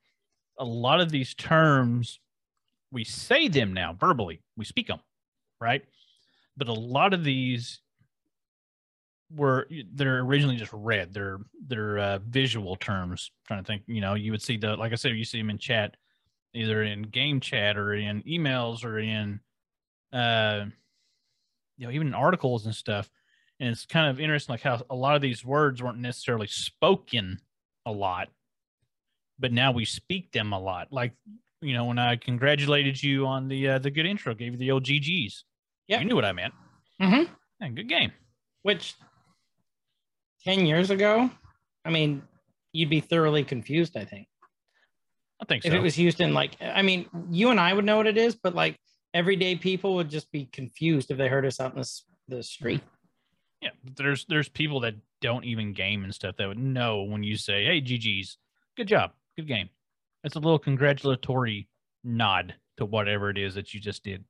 A 0.58 0.66
lot 0.66 1.00
of 1.00 1.10
these 1.10 1.34
terms, 1.34 2.20
we 2.92 3.04
say 3.04 3.48
them 3.48 3.74
now 3.74 3.94
verbally, 3.94 4.42
we 4.58 4.66
speak 4.66 4.88
them, 4.88 5.00
right? 5.62 5.84
But 6.58 6.68
a 6.68 6.74
lot 6.74 7.14
of 7.14 7.24
these 7.24 7.80
were 9.34 9.68
they're 9.94 10.20
originally 10.20 10.58
just 10.58 10.74
read. 10.74 11.14
They're 11.14 11.40
they're 11.68 12.00
uh, 12.00 12.20
visual 12.28 12.76
terms. 12.76 13.32
trying 13.48 13.64
to 13.64 13.68
think, 13.68 13.84
you 13.88 14.02
know, 14.02 14.16
you 14.16 14.32
would 14.32 14.42
see 14.42 14.58
the 14.58 14.76
like 14.76 14.92
I 14.92 14.96
said, 14.96 15.12
you 15.14 15.24
see 15.24 15.38
them 15.38 15.50
in 15.50 15.58
chat, 15.58 15.96
either 16.54 16.84
in 16.84 17.04
game 17.04 17.40
chat 17.40 17.78
or 17.78 17.94
in 17.94 18.22
emails 18.24 18.84
or 18.84 18.98
in 19.00 19.40
uh 20.14 20.66
you 21.78 21.86
know 21.86 21.92
even 21.94 22.14
articles 22.14 22.66
and 22.66 22.74
stuff 22.76 23.10
and 23.60 23.70
it's 23.70 23.86
kind 23.86 24.10
of 24.10 24.20
interesting 24.20 24.54
like 24.54 24.62
how 24.62 24.82
a 24.90 24.96
lot 24.96 25.16
of 25.16 25.22
these 25.22 25.46
words 25.46 25.82
weren't 25.84 26.00
necessarily 26.00 26.48
spoken 26.48 27.40
a 27.86 27.92
lot 27.92 28.30
but 29.38 29.52
now 29.52 29.72
we 29.72 29.86
speak 29.86 30.32
them 30.32 30.52
a 30.54 30.60
lot 30.60 30.88
like 30.92 31.14
you 31.62 31.74
know 31.74 31.86
when 31.86 32.00
i 32.00 32.16
congratulated 32.16 33.02
you 33.02 33.26
on 33.28 33.48
the 33.48 33.68
uh, 33.70 33.80
the 33.80 33.92
good 33.92 34.06
intro 34.08 34.34
gave 34.34 34.54
you 34.54 34.58
the 34.58 34.72
old 34.72 34.84
gg's 34.84 35.44
Yeah. 35.88 36.00
you 36.00 36.06
knew 36.06 36.16
what 36.16 36.26
i 36.26 36.32
meant 36.32 36.54
Mm-hmm. 37.02 37.32
yeah, 37.62 37.70
good 37.70 37.88
game 37.88 38.12
Which 38.64 38.96
10 40.46 40.66
years 40.66 40.90
ago, 40.90 41.30
I 41.84 41.90
mean, 41.90 42.22
you'd 42.72 42.90
be 42.90 43.02
thoroughly 43.02 43.44
confused, 43.44 43.98
I 43.98 44.06
think. 44.06 44.28
I 45.42 45.46
think 45.46 45.66
if 45.66 45.74
it 45.74 45.80
was 45.80 45.98
used 45.98 46.22
in 46.22 46.34
like 46.34 46.56
i 46.62 46.82
mean 46.82 47.08
you 47.30 47.50
and 47.50 47.60
i 47.60 47.74
would 47.74 47.86
know 47.86 47.98
what 47.98 48.08
it 48.08 48.18
is 48.18 48.36
but 48.36 48.54
like 48.56 48.78
everyday 49.14 49.56
people 49.56 49.96
would 49.96 50.10
just 50.10 50.32
be 50.32 50.46
confused 50.46 51.10
if 51.12 51.18
they 51.18 51.28
heard 51.28 51.46
us 51.46 51.60
out 51.60 51.74
in 51.74 51.80
the, 51.80 52.02
the 52.28 52.44
street. 52.44 52.82
Yeah 53.62 53.70
there's 53.96 54.26
there's 54.30 54.50
people 54.50 54.82
that 54.82 54.96
don't 55.22 55.46
even 55.46 55.74
game 55.74 56.04
and 56.04 56.14
stuff 56.14 56.36
that 56.38 56.48
would 56.48 56.58
know 56.60 57.04
when 57.04 57.24
you 57.24 57.36
say 57.36 57.66
hey 57.66 57.82
gg's 57.82 58.38
good 58.78 58.88
job 58.88 59.12
good 59.40 59.48
game. 59.48 59.70
It's 60.24 60.36
a 60.36 60.40
little 60.40 60.60
congratulatory 60.60 61.70
nod 62.04 62.56
to 62.78 62.86
whatever 62.86 63.30
it 63.30 63.38
is 63.38 63.56
that 63.56 63.74
you 63.74 63.80
just 63.80 64.04
did. 64.04 64.26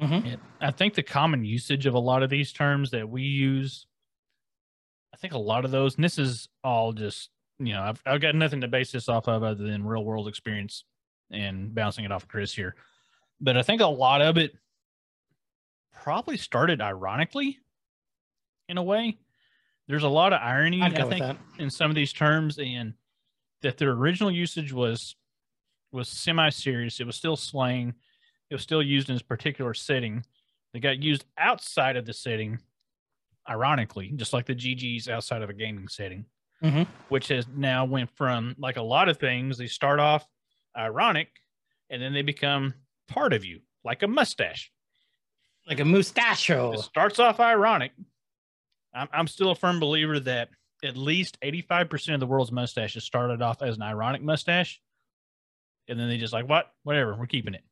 Mhm. 0.00 0.32
And 0.32 0.40
I 0.60 0.70
think 0.72 0.94
the 0.94 1.02
common 1.02 1.44
usage 1.44 1.86
of 1.86 1.94
a 1.94 1.98
lot 1.98 2.22
of 2.22 2.28
these 2.28 2.52
terms 2.52 2.90
that 2.90 3.08
we 3.08 3.22
use, 3.22 3.86
I 5.14 5.16
think 5.16 5.32
a 5.32 5.38
lot 5.38 5.64
of 5.64 5.70
those, 5.70 5.94
and 5.94 6.04
this 6.04 6.18
is 6.18 6.48
all 6.62 6.92
just, 6.92 7.30
you 7.58 7.72
know, 7.72 7.82
I've, 7.82 8.02
I've 8.04 8.20
got 8.20 8.34
nothing 8.34 8.60
to 8.60 8.68
base 8.68 8.92
this 8.92 9.08
off 9.08 9.28
of 9.28 9.42
other 9.42 9.64
than 9.64 9.84
real 9.84 10.04
world 10.04 10.28
experience 10.28 10.84
and 11.30 11.74
bouncing 11.74 12.04
it 12.04 12.12
off 12.12 12.24
of 12.24 12.28
Chris 12.28 12.54
here. 12.54 12.74
But 13.40 13.56
I 13.56 13.62
think 13.62 13.80
a 13.80 13.86
lot 13.86 14.22
of 14.22 14.36
it 14.36 14.54
probably 15.92 16.36
started 16.36 16.80
ironically 16.80 17.58
in 18.68 18.78
a 18.78 18.82
way. 18.82 19.18
There's 19.88 20.02
a 20.02 20.08
lot 20.08 20.32
of 20.32 20.40
irony, 20.42 20.82
I 20.82 20.90
think, 21.08 21.38
in 21.58 21.70
some 21.70 21.90
of 21.90 21.94
these 21.94 22.12
terms 22.12 22.58
and 22.58 22.94
that 23.62 23.78
their 23.78 23.90
original 23.90 24.30
usage 24.30 24.72
was 24.72 25.16
was 25.92 26.08
semi-serious. 26.08 27.00
It 27.00 27.06
was 27.06 27.16
still 27.16 27.36
slang. 27.36 27.94
It 28.50 28.54
was 28.54 28.62
still 28.62 28.82
used 28.82 29.08
in 29.08 29.14
this 29.14 29.22
particular 29.22 29.72
setting. 29.74 30.24
They 30.72 30.80
got 30.80 31.02
used 31.02 31.24
outside 31.38 31.96
of 31.96 32.04
the 32.04 32.12
setting 32.12 32.58
ironically 33.48 34.10
just 34.16 34.32
like 34.32 34.44
the 34.44 34.54
gg's 34.54 35.08
outside 35.08 35.40
of 35.40 35.48
a 35.48 35.54
gaming 35.54 35.86
setting 35.86 36.24
Mhm. 36.62 36.86
which 37.10 37.28
has 37.28 37.46
now 37.48 37.84
went 37.84 38.10
from 38.16 38.54
like 38.58 38.76
a 38.76 38.82
lot 38.82 39.08
of 39.10 39.18
things 39.18 39.58
they 39.58 39.66
start 39.66 40.00
off 40.00 40.26
ironic 40.76 41.28
and 41.90 42.00
then 42.00 42.12
they 42.14 42.22
become 42.22 42.72
part 43.08 43.32
of 43.34 43.44
you 43.44 43.60
like 43.84 44.02
a 44.02 44.08
mustache 44.08 44.72
like 45.68 45.80
a 45.80 45.84
mustachio 45.84 46.72
it 46.72 46.78
starts 46.80 47.18
off 47.18 47.40
ironic. 47.40 47.92
I'm, 48.94 49.08
I'm 49.12 49.26
still 49.26 49.50
a 49.50 49.54
firm 49.54 49.80
believer 49.80 50.18
that 50.20 50.48
at 50.84 50.96
least 50.96 51.38
85% 51.42 52.14
of 52.14 52.20
the 52.20 52.26
world's 52.26 52.52
mustaches 52.52 53.04
started 53.04 53.42
off 53.42 53.60
as 53.62 53.76
an 53.76 53.82
ironic 53.82 54.22
mustache. 54.22 54.80
And 55.88 55.98
then 56.00 56.08
they 56.08 56.16
just 56.18 56.32
like, 56.32 56.48
what? 56.48 56.72
Whatever, 56.84 57.14
we're 57.16 57.26
keeping 57.26 57.54
it. 57.54 57.64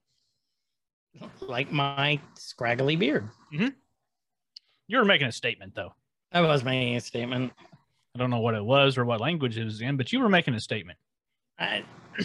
like 1.41 1.71
my 1.73 2.21
scraggly 2.35 2.97
beard 2.97 3.29
You 3.51 3.73
were 4.99 5.05
making 5.05 5.29
a 5.29 5.33
statement, 5.33 5.75
though. 5.75 5.95
that 6.33 6.41
was 6.41 6.65
my 6.65 6.99
statement 6.99 7.53
I 8.15 8.19
don't 8.19 8.31
know 8.31 8.41
what 8.41 8.55
it 8.55 8.65
was 8.65 8.97
or 8.97 9.05
what 9.05 9.21
language 9.21 9.59
it 9.59 9.65
was 9.65 9.81
in, 9.81 9.97
but 9.97 10.13
you 10.13 10.21
were 10.21 10.29
making 10.29 10.55
a 10.55 10.61
statement. 10.61 10.99
I, 11.59 11.85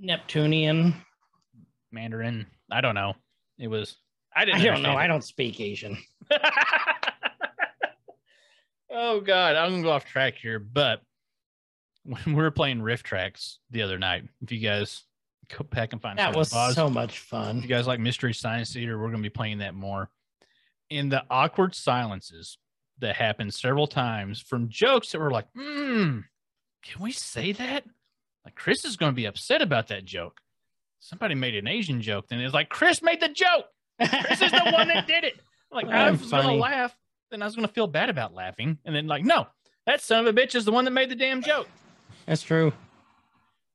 neptunian 0.00 0.94
Mandarin. 1.92 2.46
I 2.70 2.80
don't 2.80 2.94
know. 2.94 3.14
It 3.58 3.68
was, 3.68 3.96
I 4.34 4.42
i 4.42 4.44
didn't 4.44 4.62
don't 4.62 4.82
know 4.82 4.96
i 4.96 5.06
don't 5.06 5.22
speak 5.22 5.60
asian 5.60 5.96
oh, 8.90 9.20
God. 9.20 9.56
I'm 9.56 9.70
going 9.70 9.82
to 9.82 9.88
go 9.88 9.92
off 9.92 10.04
track 10.04 10.34
here. 10.34 10.58
But 10.58 11.00
when 12.04 12.22
we 12.26 12.34
were 12.34 12.50
playing 12.50 12.80
RiffTrax 12.80 13.56
the 13.70 13.82
other 13.82 13.98
night, 13.98 14.24
if 14.42 14.52
you 14.52 14.60
guys 14.60 15.02
go 15.56 15.64
back 15.64 15.92
and 15.92 16.00
find 16.00 16.18
that 16.18 16.34
was 16.34 16.50
Boz, 16.50 16.74
so 16.74 16.88
much 16.88 17.18
fun. 17.18 17.58
If 17.58 17.64
you 17.64 17.68
guys 17.68 17.86
like 17.86 18.00
Mystery 18.00 18.34
Science 18.34 18.72
Theater, 18.72 18.98
we're 18.98 19.10
going 19.10 19.22
to 19.22 19.22
be 19.22 19.30
playing 19.30 19.58
that 19.58 19.74
more. 19.74 20.10
In 20.90 21.08
the 21.08 21.24
awkward 21.30 21.74
silences 21.74 22.58
that 22.98 23.16
happened 23.16 23.52
several 23.54 23.86
times 23.86 24.40
from 24.40 24.68
jokes 24.68 25.12
that 25.12 25.18
were 25.18 25.30
like, 25.30 25.46
hmm, 25.54 26.20
can 26.82 27.02
we 27.02 27.12
say 27.12 27.52
that? 27.52 27.84
Like, 28.44 28.54
Chris 28.54 28.84
is 28.84 28.96
going 28.96 29.12
to 29.12 29.16
be 29.16 29.24
upset 29.26 29.62
about 29.62 29.88
that 29.88 30.04
joke. 30.04 30.40
Somebody 31.00 31.34
made 31.34 31.54
an 31.54 31.66
Asian 31.66 32.00
joke, 32.00 32.28
then 32.28 32.40
it's 32.40 32.54
like, 32.54 32.68
Chris 32.68 33.02
made 33.02 33.20
the 33.20 33.28
joke. 33.28 33.66
Chris 33.98 34.42
is 34.42 34.50
the 34.50 34.70
one 34.72 34.88
that 34.88 35.06
did 35.06 35.24
it. 35.24 35.34
Like, 35.70 35.88
I 35.88 36.10
was 36.10 36.30
going 36.30 36.46
to 36.46 36.54
laugh, 36.54 36.96
then 37.30 37.42
I 37.42 37.46
was 37.46 37.56
going 37.56 37.66
to 37.66 37.72
feel 37.72 37.86
bad 37.86 38.10
about 38.10 38.34
laughing. 38.34 38.78
And 38.84 38.94
then, 38.94 39.06
like, 39.06 39.24
no, 39.24 39.46
that 39.86 40.00
son 40.00 40.26
of 40.26 40.36
a 40.36 40.38
bitch 40.38 40.54
is 40.54 40.64
the 40.64 40.72
one 40.72 40.84
that 40.84 40.92
made 40.92 41.10
the 41.10 41.16
damn 41.16 41.42
joke. 41.42 41.68
that's 42.26 42.42
true 42.42 42.72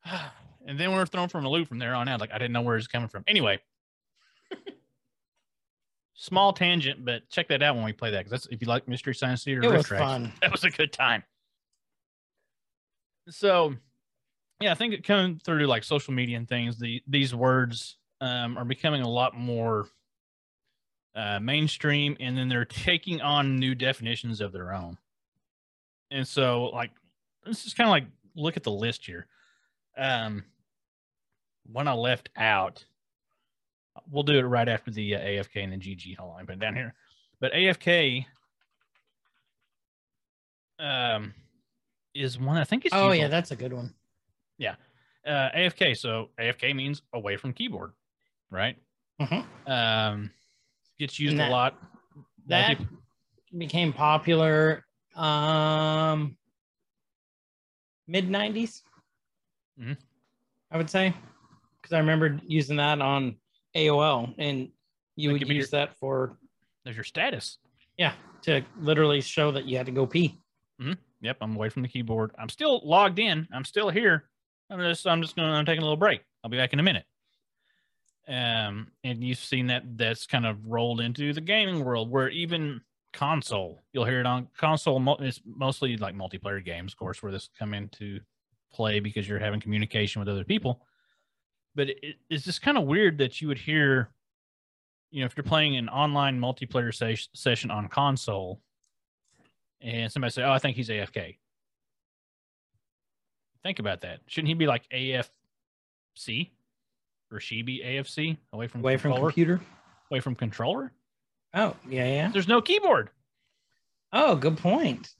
and 0.65 0.79
then 0.79 0.91
we're 0.91 1.05
thrown 1.05 1.29
from 1.29 1.45
a 1.45 1.49
loop 1.49 1.67
from 1.67 1.79
there 1.79 1.95
on 1.95 2.07
out. 2.07 2.19
Like 2.19 2.31
I 2.31 2.37
didn't 2.37 2.53
know 2.53 2.61
where 2.61 2.75
it 2.75 2.79
was 2.79 2.87
coming 2.87 3.09
from. 3.09 3.23
Anyway, 3.27 3.59
small 6.19 6.51
tangent, 6.51 7.05
but 7.05 7.27
check 7.29 7.47
that 7.47 7.63
out 7.63 7.75
when 7.75 7.85
we 7.85 7.93
play 7.93 8.11
that. 8.11 8.19
Because 8.19 8.31
that's 8.31 8.53
if 8.53 8.61
you 8.61 8.67
like 8.67 8.87
Mystery 8.87 9.15
Science 9.15 9.43
Theater, 9.43 9.63
it 9.63 9.71
was 9.71 9.85
Tracks, 9.85 10.03
fun 10.03 10.33
that 10.41 10.51
was 10.51 10.65
a 10.65 10.69
good 10.69 10.91
time. 10.91 11.23
So, 13.29 13.75
yeah, 14.59 14.71
I 14.71 14.75
think 14.75 14.93
it 14.93 15.03
coming 15.03 15.39
through 15.43 15.65
like 15.65 15.83
social 15.83 16.13
media 16.13 16.37
and 16.37 16.47
things, 16.47 16.77
the 16.77 17.01
these 17.07 17.33
words 17.33 17.97
um, 18.21 18.57
are 18.57 18.65
becoming 18.65 19.01
a 19.01 19.09
lot 19.09 19.35
more 19.35 19.87
uh, 21.15 21.39
mainstream, 21.39 22.17
and 22.19 22.37
then 22.37 22.49
they're 22.49 22.65
taking 22.65 23.21
on 23.21 23.55
new 23.55 23.73
definitions 23.73 24.41
of 24.41 24.51
their 24.51 24.73
own. 24.73 24.97
And 26.11 26.27
so, 26.27 26.65
like, 26.65 26.91
this 27.45 27.65
is 27.65 27.73
kind 27.73 27.87
of 27.87 27.91
like 27.91 28.07
look 28.35 28.57
at 28.57 28.63
the 28.63 28.71
list 28.71 29.05
here. 29.05 29.25
Um, 29.97 30.43
one 31.71 31.87
I 31.87 31.93
left 31.93 32.29
out, 32.35 32.83
we'll 34.09 34.23
do 34.23 34.37
it 34.37 34.43
right 34.43 34.67
after 34.67 34.91
the 34.91 35.15
uh, 35.15 35.19
AFK 35.19 35.63
and 35.63 35.73
the 35.73 35.77
GG. 35.77 36.17
Hold 36.17 36.33
on, 36.33 36.41
I 36.41 36.43
put 36.45 36.55
it 36.55 36.59
down 36.59 36.75
here. 36.75 36.93
But 37.39 37.53
AFK 37.53 38.25
um, 40.79 41.33
is 42.13 42.39
one 42.39 42.57
I 42.57 42.63
think 42.63 42.85
it's. 42.85 42.93
Oh 42.95 43.11
yeah, 43.11 43.27
that's 43.27 43.51
a 43.51 43.55
good 43.55 43.73
one. 43.73 43.93
Yeah, 44.57 44.75
uh, 45.25 45.49
AFK. 45.55 45.97
So 45.97 46.29
AFK 46.39 46.75
means 46.75 47.01
away 47.13 47.37
from 47.37 47.53
keyboard, 47.53 47.91
right? 48.49 48.77
Mhm. 49.21 49.45
Um, 49.67 50.31
gets 50.97 51.19
used 51.19 51.33
And 51.33 51.41
a 51.41 51.49
lot. 51.49 51.77
That 52.47 52.79
Multi- 52.79 52.95
became 53.57 53.93
popular 53.93 54.85
um 55.15 56.37
mid 58.07 58.29
90s. 58.29 58.81
Mhm. 59.79 59.97
I 60.71 60.77
would 60.77 60.89
say 60.89 61.13
because 61.81 61.93
I 61.93 61.99
remember 61.99 62.39
using 62.45 62.77
that 62.77 63.01
on 63.01 63.35
AOL 63.75 64.33
and 64.37 64.69
you 65.15 65.29
That 65.29 65.33
would 65.33 65.39
could 65.41 65.47
be 65.49 65.55
use 65.55 65.69
that 65.71 65.95
for 65.97 66.37
there's 66.83 66.95
your 66.95 67.03
status. 67.03 67.57
yeah 67.97 68.13
to 68.43 68.61
literally 68.79 69.19
show 69.21 69.51
that 69.51 69.65
you 69.65 69.75
had 69.77 69.85
to 69.85 69.91
go 69.91 70.05
pee. 70.07 70.37
Yep, 71.21 71.37
I'm 71.41 71.55
away 71.57 71.67
from 71.67 71.81
the 71.81 71.89
keyboard. 71.89 72.31
I'm 72.39 72.47
still 72.47 72.79
logged 72.85 73.19
in. 73.19 73.45
I'm 73.51 73.65
still 73.65 73.89
here. 73.89 74.29
I'm 74.69 74.79
just 74.79 75.05
I'm 75.05 75.21
just 75.21 75.35
gonna 75.35 75.51
I'm 75.51 75.65
taking 75.65 75.81
a 75.81 75.85
little 75.85 75.97
break. 75.97 76.21
I'll 76.43 76.49
be 76.49 76.55
back 76.57 76.71
in 76.71 76.79
a 76.79 76.83
minute. 76.83 77.03
Um, 78.27 78.91
and 79.03 79.23
you've 79.23 79.39
seen 79.39 79.67
that 79.67 79.97
that's 79.97 80.25
kind 80.27 80.45
of 80.45 80.65
rolled 80.67 81.01
into 81.01 81.33
the 81.33 81.41
gaming 81.41 81.83
world 81.83 82.09
where 82.11 82.29
even 82.29 82.79
console, 83.11 83.81
you'll 83.91 84.05
hear 84.05 84.19
it 84.19 84.25
on 84.27 84.47
console. 84.55 85.17
It's 85.19 85.41
mostly 85.45 85.97
like 85.97 86.15
multiplayer 86.15 86.63
games, 86.63 86.93
of 86.93 86.99
course, 86.99 87.23
where 87.23 87.31
this 87.31 87.49
come 87.57 87.73
into 87.73 88.19
play 88.71 88.99
because 88.99 89.27
you're 89.27 89.39
having 89.39 89.59
communication 89.59 90.19
with 90.19 90.29
other 90.29 90.43
people. 90.43 90.85
But 91.75 91.89
it, 91.89 92.15
it's 92.29 92.43
just 92.43 92.61
kind 92.61 92.77
of 92.77 92.85
weird 92.85 93.17
that 93.19 93.41
you 93.41 93.47
would 93.47 93.57
hear, 93.59 94.09
you 95.11 95.21
know, 95.21 95.25
if 95.25 95.37
you're 95.37 95.43
playing 95.43 95.77
an 95.77 95.87
online 95.89 96.39
multiplayer 96.39 96.93
ses- 96.93 97.29
session 97.33 97.71
on 97.71 97.87
console, 97.87 98.59
and 99.81 100.11
somebody 100.11 100.31
say, 100.31 100.43
"Oh, 100.43 100.51
I 100.51 100.59
think 100.59 100.75
he's 100.75 100.89
AFK." 100.89 101.37
Think 103.63 103.79
about 103.79 104.01
that. 104.01 104.19
Shouldn't 104.27 104.47
he 104.47 104.53
be 104.53 104.67
like 104.67 104.87
AFC, 104.89 106.49
or 107.31 107.39
she 107.39 107.61
be 107.61 107.81
AFC 107.85 108.37
away 108.53 108.67
from 108.67 108.81
Away 108.81 108.97
from 108.97 109.13
computer. 109.13 109.59
away 110.11 110.19
from 110.21 110.35
controller? 110.35 110.91
Oh 111.53 111.75
yeah 111.89 112.05
yeah. 112.05 112.29
There's 112.31 112.47
no 112.47 112.61
keyboard. 112.61 113.09
Oh, 114.13 114.35
good 114.35 114.57
point. 114.57 115.13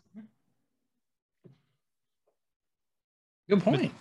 Good 3.50 3.62
point. 3.64 3.92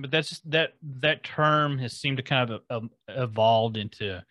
But 0.00 0.10
that's 0.10 0.28
just 0.28 0.50
that 0.50 0.74
that 1.00 1.24
term 1.24 1.78
has 1.78 1.92
seemed 1.92 2.18
to 2.18 2.22
kind 2.22 2.50
of 2.50 2.60
um, 2.70 2.90
evolved 3.08 3.76
into 3.76 4.22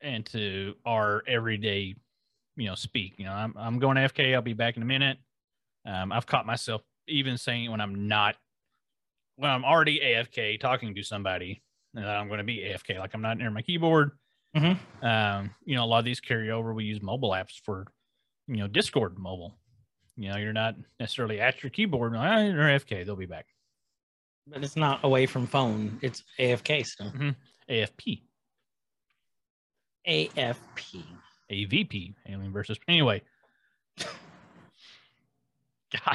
into 0.00 0.74
our 0.84 1.22
everyday, 1.26 1.94
you 2.56 2.66
know, 2.66 2.74
speak. 2.74 3.14
You 3.18 3.26
know, 3.26 3.32
I'm 3.32 3.54
I'm 3.56 3.78
going 3.78 3.96
AFK. 3.96 4.34
I'll 4.34 4.42
be 4.42 4.52
back 4.54 4.76
in 4.76 4.82
a 4.82 4.86
minute. 4.86 5.18
Um, 5.86 6.12
I've 6.12 6.26
caught 6.26 6.46
myself 6.46 6.82
even 7.08 7.38
saying 7.38 7.64
it 7.64 7.68
when 7.68 7.80
I'm 7.80 8.08
not, 8.08 8.34
when 9.36 9.50
I'm 9.50 9.64
already 9.64 10.00
AFK 10.00 10.58
talking 10.58 10.94
to 10.96 11.02
somebody, 11.02 11.62
and 11.94 12.04
I'm 12.04 12.26
going 12.28 12.38
to 12.38 12.44
be 12.44 12.58
AFK, 12.58 12.98
like 12.98 13.14
I'm 13.14 13.22
not 13.22 13.38
near 13.38 13.50
my 13.50 13.62
keyboard. 13.62 14.10
Mhm. 14.56 14.78
Um, 15.02 15.54
you 15.64 15.76
know, 15.76 15.84
a 15.84 15.86
lot 15.86 16.00
of 16.00 16.04
these 16.04 16.20
carry 16.20 16.50
over. 16.50 16.72
We 16.72 16.84
use 16.84 17.02
mobile 17.02 17.30
apps 17.30 17.60
for, 17.62 17.86
you 18.48 18.56
know, 18.56 18.66
Discord 18.66 19.18
mobile. 19.18 19.54
You 20.16 20.30
know, 20.30 20.38
you're 20.38 20.52
not 20.54 20.76
necessarily 20.98 21.40
at 21.40 21.62
your 21.62 21.70
keyboard. 21.70 22.14
Ah, 22.16 22.40
you're 22.40 22.64
AFK. 22.64 23.04
They'll 23.04 23.16
be 23.16 23.26
back. 23.26 23.46
But 24.46 24.62
it's 24.62 24.76
not 24.76 25.00
away 25.02 25.26
from 25.26 25.46
phone. 25.46 25.98
It's 26.02 26.22
AFK 26.38 26.86
still. 26.86 27.06
Mm-hmm. 27.06 27.30
AFP, 27.68 28.20
AFP. 30.06 31.02
AVP, 31.50 32.14
Alien 32.28 32.52
versus. 32.52 32.78
Anyway, 32.88 33.22
God, 33.98 34.08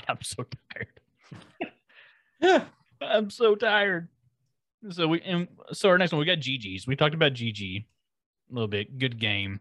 I'm 0.08 0.22
so 0.22 0.46
tired. 2.42 2.42
I'm 3.02 3.30
so 3.30 3.56
tired. 3.56 4.08
So 4.90 5.08
we 5.08 5.22
and 5.22 5.48
so 5.74 5.90
our 5.90 5.98
next 5.98 6.12
one 6.12 6.20
we 6.20 6.26
got 6.26 6.40
GG's. 6.40 6.88
We 6.88 6.96
talked 6.96 7.14
about 7.14 7.34
GG 7.34 7.84
a 7.84 8.54
little 8.54 8.68
bit. 8.68 8.98
Good 8.98 9.20
game. 9.20 9.60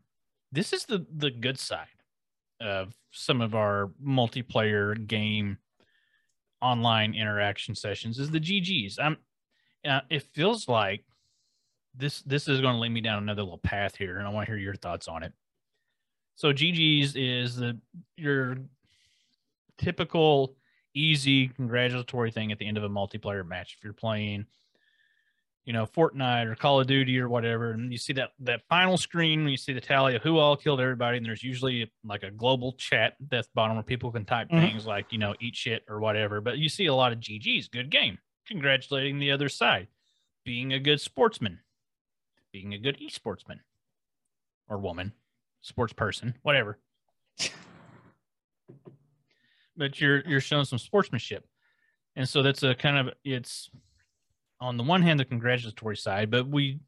This 0.50 0.72
is 0.72 0.85
the 0.85 1.06
the 1.14 1.30
good 1.30 1.59
side 1.59 1.87
of 2.61 2.94
some 3.11 3.40
of 3.40 3.54
our 3.54 3.90
multiplayer 4.04 5.06
game 5.06 5.59
online 6.62 7.14
interaction 7.14 7.75
sessions 7.75 8.18
is 8.18 8.31
the 8.31 8.40
GG's. 8.40 8.99
I'm 8.99 9.16
uh, 9.88 10.01
it 10.11 10.23
feels 10.35 10.68
like 10.68 11.05
this 11.94 12.23
this 12.23 12.49
is 12.49 12.61
going 12.61 12.75
to 12.75 12.81
lead 12.81 12.90
me 12.90 13.01
down 13.01 13.23
another 13.23 13.42
little 13.42 13.59
path 13.59 13.96
here 13.96 14.18
and 14.18 14.27
I 14.27 14.31
want 14.31 14.46
to 14.46 14.53
hear 14.53 14.61
your 14.61 14.75
thoughts 14.75 15.09
on 15.09 15.23
it. 15.23 15.33
So 16.37 16.53
GG's 16.53 17.16
is 17.16 17.57
the 17.57 17.79
your 18.16 18.59
typical 19.79 20.57
easy 20.94 21.49
congratulatory 21.49 22.31
thing 22.31 22.53
at 22.53 22.59
the 22.59 22.66
end 22.66 22.77
of 22.77 22.85
a 22.85 22.88
multiplayer 22.88 23.46
match 23.46 23.77
if 23.77 23.85
you're 23.85 23.92
playing 23.92 24.46
you 25.64 25.73
know 25.73 25.85
Fortnite 25.87 26.46
or 26.46 26.55
Call 26.55 26.81
of 26.81 26.87
Duty 26.87 27.18
or 27.18 27.29
whatever 27.29 27.73
and 27.73 27.92
you 27.92 27.99
see 27.99 28.12
that 28.14 28.31
that 28.40 28.62
final 28.68 28.96
screen 28.96 29.42
when 29.42 29.51
you 29.51 29.57
see 29.57 29.73
the 29.73 29.81
tally 29.81 30.16
of 30.16 30.23
who 30.23 30.38
all 30.38 30.57
killed 30.57 30.81
everybody 30.81 31.16
and 31.18 31.25
there's 31.27 31.42
usually 31.42 31.90
like 32.05 32.23
a 32.23 32.31
global 32.31 32.73
chat 32.73 33.14
that's 33.31 33.49
bottom 33.55 33.77
where 33.77 33.83
people 33.83 34.11
can 34.11 34.25
type 34.25 34.49
Mhm. 34.49 34.61
things 34.70 34.87
like 34.87 35.12
you 35.12 35.18
know 35.18 35.35
eat 35.40 35.55
shit 35.55 35.85
or 35.88 36.01
whatever 36.01 36.40
but 36.40 36.59
you 36.59 36.68
see 36.68 36.87
a 36.87 36.94
lot 36.94 37.12
of 37.12 37.20
GG's 37.20 37.68
good 37.68 37.90
game 37.90 38.18
congratulating 38.46 39.18
the 39.18 39.31
other 39.31 39.49
side 39.49 39.88
being 40.44 40.73
a 40.73 40.79
good 40.81 41.01
sportsman 41.01 41.61
being 42.53 42.73
a 42.75 42.79
good 42.79 42.99
esportsman 42.99 43.61
or 44.68 44.79
woman 44.79 45.12
sports 45.61 45.92
person 45.92 46.35
whatever 46.42 46.79
but 49.77 50.01
you're 50.01 50.20
you're 50.27 50.40
showing 50.40 50.64
some 50.64 50.79
sportsmanship 50.79 51.46
and 52.16 52.29
so 52.29 52.42
that's 52.42 52.62
a 52.62 52.75
kind 52.75 52.96
of 52.96 53.14
it's 53.25 53.70
on 54.61 54.77
the 54.77 54.83
one 54.83 55.03
hand 55.03 55.18
the 55.18 55.25
congratulatory 55.25 55.96
side 55.96 56.31
but 56.31 56.46
we 56.49 56.79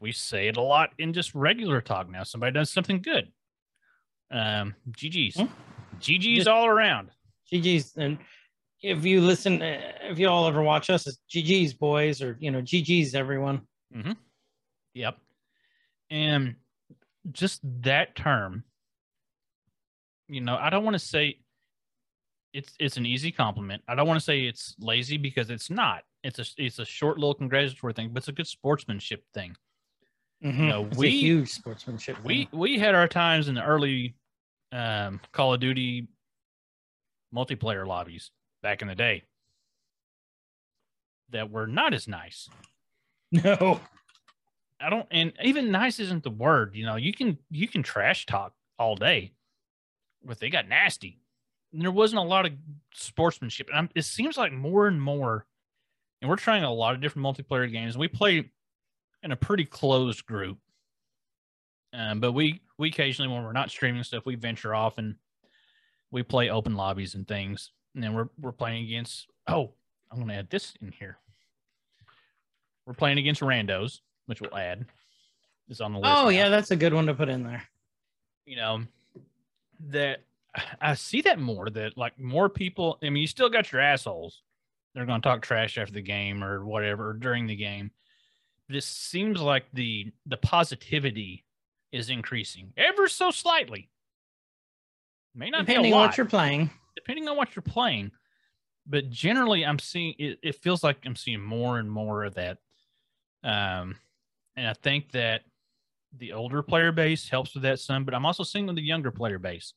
we 0.00 0.12
say 0.12 0.48
it 0.48 0.56
a 0.56 0.60
lot 0.62 0.90
in 0.98 1.12
just 1.12 1.34
regular 1.34 1.80
talk 1.80 2.10
now 2.10 2.22
somebody 2.22 2.52
does 2.52 2.70
something 2.70 3.00
good 3.02 3.30
um 4.30 4.74
gg's 4.90 5.36
Hmm. 5.36 5.46
gg's 6.00 6.36
Just- 6.36 6.48
all 6.48 6.66
around 6.66 7.10
GG's. 7.52 7.94
And 7.96 8.16
if 8.82 9.04
you 9.04 9.20
listen, 9.20 9.60
uh, 9.60 9.78
if 10.04 10.18
you 10.18 10.28
all 10.28 10.46
ever 10.48 10.62
watch 10.62 10.88
us, 10.88 11.06
it's 11.06 11.18
GG's 11.30 11.74
boys 11.74 12.22
or, 12.22 12.36
you 12.40 12.50
know, 12.50 12.62
GG's 12.62 13.14
everyone. 13.14 13.60
Mm-hmm. 13.94 14.12
Yep. 14.94 15.18
And 16.10 16.54
just 17.30 17.60
that 17.82 18.16
term, 18.16 18.64
you 20.26 20.40
know, 20.40 20.56
I 20.56 20.70
don't 20.70 20.84
want 20.84 20.94
to 20.94 20.98
say 20.98 21.38
it's 22.54 22.72
it's 22.80 22.96
an 22.96 23.04
easy 23.06 23.30
compliment. 23.30 23.82
I 23.86 23.94
don't 23.94 24.08
want 24.08 24.18
to 24.18 24.24
say 24.24 24.44
it's 24.46 24.74
lazy 24.80 25.18
because 25.18 25.50
it's 25.50 25.68
not. 25.70 26.02
It's 26.24 26.38
a 26.40 26.44
it's 26.56 26.78
a 26.80 26.84
short 26.84 27.18
little 27.18 27.34
congratulatory 27.34 27.92
thing, 27.92 28.08
but 28.12 28.18
it's 28.22 28.28
a 28.28 28.32
good 28.32 28.46
sportsmanship 28.48 29.24
thing. 29.34 29.56
No, 30.40 30.86
It's 30.86 30.96
we- 30.98 31.06
a 31.08 31.10
huge 31.10 31.50
sportsmanship. 31.50 32.22
We 32.24 32.46
thing. 32.46 32.58
we 32.58 32.78
had 32.78 32.94
our 32.94 33.06
times 33.06 33.48
in 33.48 33.54
the 33.54 33.62
early 33.64 34.14
um, 34.72 35.20
Call 35.32 35.54
of 35.54 35.60
Duty 35.60 36.08
multiplayer 37.34 37.86
lobbies 37.86 38.30
back 38.62 38.82
in 38.82 38.88
the 38.88 38.94
day 38.94 39.22
that 41.30 41.50
were 41.50 41.66
not 41.66 41.94
as 41.94 42.06
nice. 42.08 42.48
no. 43.32 43.80
I 44.80 44.90
don't, 44.90 45.06
and 45.10 45.32
even 45.42 45.70
nice 45.70 45.98
isn't 45.98 46.24
the 46.24 46.30
word. 46.30 46.74
You 46.74 46.84
know, 46.84 46.96
you 46.96 47.12
can 47.12 47.38
you 47.50 47.68
can 47.68 47.82
trash 47.82 48.26
talk 48.26 48.52
all 48.78 48.96
day, 48.96 49.32
but 50.24 50.38
they 50.40 50.50
got 50.50 50.68
nasty. 50.68 51.20
And 51.72 51.80
there 51.82 51.90
wasn't 51.90 52.20
a 52.20 52.24
lot 52.24 52.44
of 52.46 52.52
sportsmanship. 52.92 53.68
And 53.68 53.78
I'm, 53.78 53.88
it 53.94 54.04
seems 54.04 54.36
like 54.36 54.52
more 54.52 54.86
and 54.86 55.00
more, 55.00 55.46
and 56.24 56.30
we're 56.30 56.36
trying 56.36 56.64
a 56.64 56.72
lot 56.72 56.94
of 56.94 57.02
different 57.02 57.26
multiplayer 57.26 57.70
games. 57.70 57.98
We 57.98 58.08
play 58.08 58.50
in 59.22 59.30
a 59.30 59.36
pretty 59.36 59.66
closed 59.66 60.24
group, 60.24 60.56
um, 61.92 62.20
but 62.20 62.32
we 62.32 62.62
we 62.78 62.88
occasionally 62.88 63.30
when 63.30 63.44
we're 63.44 63.52
not 63.52 63.68
streaming 63.68 64.02
stuff, 64.04 64.24
we 64.24 64.34
venture 64.34 64.74
off 64.74 64.96
and 64.96 65.16
we 66.10 66.22
play 66.22 66.48
open 66.48 66.76
lobbies 66.76 67.14
and 67.14 67.28
things. 67.28 67.72
And 67.94 68.02
then 68.02 68.14
we're 68.14 68.30
we're 68.40 68.52
playing 68.52 68.86
against. 68.86 69.26
Oh, 69.46 69.72
I'm 70.10 70.16
going 70.16 70.28
to 70.28 70.34
add 70.36 70.48
this 70.48 70.72
in 70.80 70.92
here. 70.92 71.18
We're 72.86 72.94
playing 72.94 73.18
against 73.18 73.42
randos 73.42 74.00
which 74.24 74.40
we'll 74.40 74.56
add 74.56 74.86
is 75.68 75.82
on 75.82 75.92
the 75.92 75.98
list. 75.98 76.10
Oh, 76.10 76.24
now. 76.24 76.28
yeah. 76.30 76.48
That's 76.48 76.70
a 76.70 76.76
good 76.76 76.94
one 76.94 77.04
to 77.06 77.14
put 77.14 77.28
in 77.28 77.42
there. 77.42 77.62
You 78.46 78.56
know, 78.56 78.82
that 79.88 80.20
I 80.80 80.94
see 80.94 81.20
that 81.20 81.38
more 81.38 81.68
that 81.68 81.98
like 81.98 82.18
more 82.18 82.48
people, 82.48 82.98
I 83.02 83.10
mean, 83.10 83.20
you 83.20 83.26
still 83.26 83.50
got 83.50 83.70
your 83.72 83.82
assholes, 83.82 84.42
they're 84.94 85.06
going 85.06 85.20
to 85.20 85.28
talk 85.28 85.42
trash 85.42 85.76
after 85.78 85.92
the 85.92 86.02
game 86.02 86.42
or 86.42 86.64
whatever 86.64 87.10
or 87.10 87.12
during 87.14 87.46
the 87.46 87.56
game. 87.56 87.90
But 88.68 88.76
it 88.76 88.84
seems 88.84 89.40
like 89.40 89.64
the 89.72 90.12
the 90.26 90.36
positivity 90.38 91.44
is 91.92 92.10
increasing 92.10 92.72
ever 92.76 93.08
so 93.08 93.30
slightly. 93.30 93.90
May 95.34 95.50
not 95.50 95.66
Depending 95.66 95.84
be 95.84 95.90
a 95.90 95.94
on 95.96 96.00
what 96.08 96.16
you're 96.16 96.26
playing. 96.26 96.70
depending 96.94 97.28
on 97.28 97.36
what 97.36 97.54
you're 97.54 97.62
playing. 97.62 98.12
But 98.86 99.10
generally, 99.10 99.64
I'm 99.64 99.78
seeing 99.78 100.14
it, 100.18 100.38
it 100.42 100.62
feels 100.62 100.82
like 100.84 100.98
I'm 101.04 101.16
seeing 101.16 101.40
more 101.40 101.78
and 101.78 101.90
more 101.90 102.24
of 102.24 102.34
that. 102.34 102.58
Um, 103.42 103.96
and 104.56 104.66
I 104.68 104.74
think 104.74 105.12
that 105.12 105.42
the 106.16 106.32
older 106.32 106.62
player 106.62 106.92
base 106.92 107.28
helps 107.28 107.54
with 107.54 107.64
that 107.64 107.80
some, 107.80 108.04
but 108.04 108.14
I'm 108.14 108.24
also 108.26 108.44
seeing 108.44 108.66
with 108.66 108.76
the 108.76 108.82
younger 108.82 109.10
player 109.10 109.38
base 109.38 109.74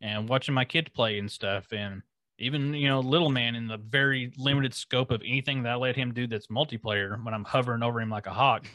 and 0.00 0.28
watching 0.28 0.54
my 0.54 0.64
kids 0.64 0.90
play 0.94 1.18
and 1.18 1.30
stuff. 1.30 1.72
And 1.72 2.02
even, 2.38 2.74
you 2.74 2.88
know, 2.88 3.00
little 3.00 3.30
man 3.30 3.54
in 3.54 3.66
the 3.66 3.76
very 3.78 4.32
limited 4.38 4.74
scope 4.74 5.10
of 5.10 5.20
anything 5.22 5.62
that 5.64 5.72
I 5.72 5.74
let 5.76 5.96
him 5.96 6.12
do 6.14 6.26
that's 6.26 6.46
multiplayer 6.48 7.22
when 7.24 7.34
I'm 7.34 7.44
hovering 7.44 7.82
over 7.82 8.00
him 8.00 8.10
like 8.10 8.26
a 8.26 8.32
hawk, 8.32 8.66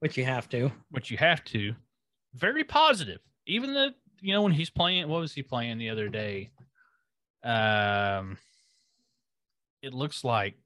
Which 0.00 0.16
you 0.16 0.24
have 0.24 0.48
to. 0.50 0.70
which 0.90 1.10
you 1.10 1.16
have 1.18 1.44
to, 1.44 1.74
very 2.34 2.64
positive. 2.64 3.20
Even 3.46 3.74
the, 3.74 3.94
you 4.20 4.32
know, 4.32 4.42
when 4.42 4.52
he's 4.52 4.70
playing, 4.70 5.08
what 5.08 5.20
was 5.20 5.32
he 5.34 5.42
playing 5.42 5.78
the 5.78 5.90
other 5.90 6.08
day? 6.08 6.50
Um, 7.44 8.36
it 9.82 9.94
looks 9.94 10.24
like 10.24 10.56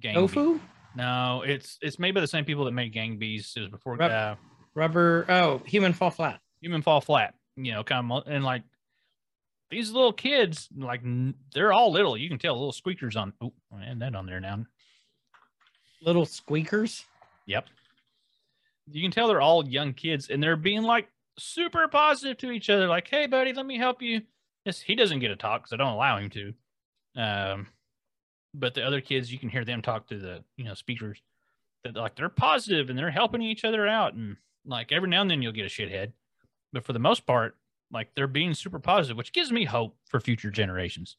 Gang. 0.00 0.14
Tofu? 0.14 0.60
No, 0.96 1.42
it's 1.46 1.78
it's 1.80 1.98
made 1.98 2.12
by 2.14 2.20
the 2.20 2.26
same 2.26 2.44
people 2.44 2.64
that 2.66 2.72
made 2.72 2.92
Gang 2.92 3.18
Beasts. 3.18 3.56
It 3.56 3.60
was 3.60 3.68
before 3.68 3.96
Rub- 3.96 4.10
uh, 4.10 4.34
Rubber. 4.74 5.24
Oh, 5.28 5.60
human 5.64 5.92
fall 5.92 6.10
flat. 6.10 6.40
Human 6.60 6.82
Fall 6.82 7.00
Flat. 7.00 7.34
You 7.56 7.72
know, 7.72 7.84
kind 7.84 8.10
of 8.10 8.22
and 8.26 8.42
like 8.44 8.62
these 9.70 9.90
little 9.90 10.12
kids, 10.12 10.68
like 10.76 11.02
they're 11.52 11.72
all 11.72 11.92
little. 11.92 12.16
You 12.16 12.28
can 12.28 12.38
tell 12.38 12.54
little 12.54 12.72
squeakers 12.72 13.16
on. 13.16 13.32
Oh, 13.40 13.52
and 13.72 14.00
that 14.02 14.14
on 14.14 14.26
there 14.26 14.40
now. 14.40 14.64
Little 16.02 16.26
squeakers. 16.26 17.04
Yep. 17.46 17.66
You 18.90 19.02
can 19.02 19.10
tell 19.10 19.28
they're 19.28 19.40
all 19.40 19.66
young 19.66 19.94
kids, 19.94 20.28
and 20.28 20.42
they're 20.42 20.56
being 20.56 20.82
like 20.82 21.08
super 21.38 21.88
positive 21.88 22.36
to 22.38 22.50
each 22.50 22.68
other. 22.68 22.86
Like, 22.86 23.08
"Hey, 23.08 23.26
buddy, 23.26 23.52
let 23.52 23.66
me 23.66 23.78
help 23.78 24.02
you." 24.02 24.22
Yes, 24.64 24.80
he 24.80 24.94
doesn't 24.94 25.20
get 25.20 25.28
to 25.28 25.36
talk 25.36 25.62
because 25.62 25.72
I 25.72 25.76
don't 25.76 25.92
allow 25.92 26.18
him 26.18 26.30
to. 26.30 26.54
Um, 27.16 27.66
but 28.52 28.74
the 28.74 28.82
other 28.86 29.00
kids, 29.00 29.32
you 29.32 29.38
can 29.38 29.48
hear 29.48 29.64
them 29.64 29.82
talk 29.82 30.08
to 30.08 30.18
the 30.18 30.44
you 30.56 30.64
know 30.64 30.74
speakers. 30.74 31.22
That 31.84 31.96
like 31.96 32.16
they're 32.16 32.28
positive 32.28 32.90
and 32.90 32.98
they're 32.98 33.10
helping 33.10 33.42
each 33.42 33.64
other 33.64 33.86
out, 33.86 34.14
and 34.14 34.36
like 34.66 34.92
every 34.92 35.08
now 35.08 35.22
and 35.22 35.30
then 35.30 35.42
you'll 35.42 35.52
get 35.52 35.66
a 35.66 35.68
shithead, 35.68 36.12
but 36.72 36.84
for 36.84 36.92
the 36.92 36.98
most 36.98 37.26
part, 37.26 37.56
like 37.94 38.14
they're 38.14 38.26
being 38.26 38.52
super 38.52 38.78
positive, 38.78 39.16
which 39.16 39.32
gives 39.32 39.50
me 39.52 39.64
hope 39.64 39.96
for 40.08 40.20
future 40.20 40.50
generations. 40.50 41.16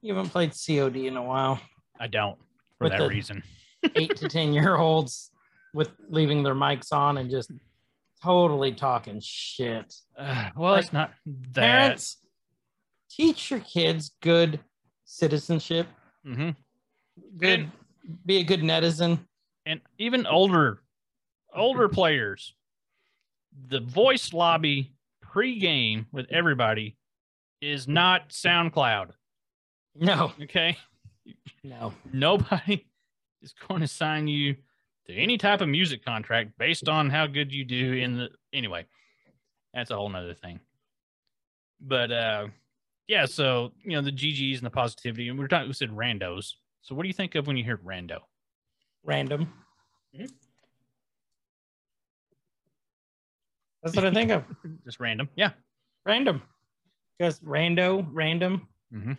You 0.05 0.13
haven't 0.13 0.31
played 0.31 0.51
COD 0.51 0.97
in 1.07 1.15
a 1.15 1.23
while. 1.23 1.61
I 1.97 2.07
don't 2.07 2.37
for 2.77 2.89
With 2.89 2.91
that 2.97 3.07
reason. 3.07 3.41
Eight 3.95 4.17
to 4.17 4.27
10 4.27 4.51
year 4.51 4.75
olds 4.75 5.31
with 5.73 5.91
leaving 6.09 6.43
their 6.43 6.53
mics 6.55 6.91
on 6.91 7.17
and 7.19 7.31
just 7.31 7.51
totally 8.21 8.73
talking 8.73 9.21
shit. 9.23 9.93
Uh, 10.17 10.49
well, 10.57 10.73
Like, 10.73 10.83
it's 10.83 10.91
not 10.93 11.13
that. 11.53 11.61
Parents, 11.61 12.17
teach 13.09 13.49
your 13.49 13.61
kids 13.61 14.11
good 14.21 14.59
citizenship, 15.05 15.87
hmm 16.25 16.49
good, 17.37 17.59
And- 17.61 17.71
be 18.25 18.37
a 18.39 18.43
good 18.43 18.59
netizen. 18.59 19.19
and 19.65 19.79
even 19.97 20.27
older 20.27 20.81
older 21.55 21.87
players 21.99 22.55
the 23.67 23.79
voice 23.79 24.33
lobby 24.33 24.93
pre-game 25.21 26.05
with 26.11 26.25
everybody 26.31 26.97
is 27.61 27.87
not 27.87 28.29
soundcloud 28.29 29.11
No, 29.95 30.33
okay 30.43 30.77
no. 31.63 31.93
nobody 32.11 32.85
is 33.41 33.53
going 33.67 33.81
to 33.81 33.87
sign 33.87 34.27
you 34.27 34.55
to 35.07 35.13
any 35.13 35.37
type 35.37 35.61
of 35.61 35.67
music 35.69 36.03
contract 36.05 36.51
based 36.57 36.87
on 36.87 37.09
how 37.09 37.27
good 37.27 37.53
you 37.53 37.65
do 37.65 37.93
in 37.93 38.17
the 38.17 38.29
anyway 38.53 38.85
that's 39.73 39.91
a 39.91 39.95
whole 39.95 40.09
nother 40.09 40.33
thing 40.33 40.59
but 41.81 42.11
uh 42.11 42.47
yeah 43.07 43.25
so 43.25 43.71
you 43.83 43.91
know 43.91 44.01
the 44.01 44.11
gg's 44.11 44.57
and 44.57 44.65
the 44.65 44.69
positivity 44.69 45.27
and 45.29 45.37
we 45.37 45.43
are 45.45 45.47
talking 45.47 45.67
we 45.67 45.73
said 45.73 45.89
randos 45.89 46.53
so 46.81 46.93
what 46.95 47.03
do 47.03 47.07
you 47.07 47.13
think 47.13 47.35
of 47.35 47.47
when 47.47 47.57
you 47.57 47.63
hear 47.63 47.77
rando 47.77 48.19
Random. 49.05 49.51
Mhm. 50.17 50.31
That's 53.83 53.95
what 53.95 54.05
I 54.05 54.11
think 54.11 54.31
of. 54.31 54.43
just 54.85 54.99
random 54.99 55.29
yeah 55.35 55.51
Random. 56.05 56.41
Just 57.21 57.45
rando, 57.45 58.05
random. 58.11 58.67
Mm-hmm. 58.93 59.13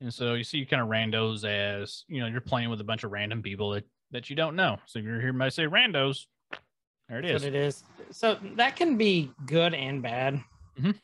And 0.00 0.12
so 0.14 0.34
you 0.34 0.42
see 0.42 0.64
kind 0.64 0.82
of 0.82 0.88
randos 0.88 1.44
as 1.44 2.04
you 2.08 2.20
know 2.20 2.26
you're 2.26 2.40
playing 2.40 2.70
with 2.70 2.80
a 2.80 2.84
bunch 2.84 3.04
of 3.04 3.12
random 3.12 3.42
people 3.42 3.70
that 3.70 3.84
that 4.10 4.30
you 4.30 4.36
don't 4.36 4.56
know. 4.56 4.78
So 4.86 4.98
you're 4.98 5.20
hearing 5.20 5.36
me 5.38 5.50
say 5.50 5.64
randos, 5.64 6.24
there 7.08 7.18
it 7.18 7.22
That's 7.22 7.42
is. 7.42 7.44
it 7.44 7.54
is. 7.54 7.84
So 8.10 8.38
that 8.56 8.76
can 8.76 8.96
be 8.96 9.30
good 9.46 9.74
and 9.74 10.02
bad. 10.02 10.42
Mhm. 10.80 10.96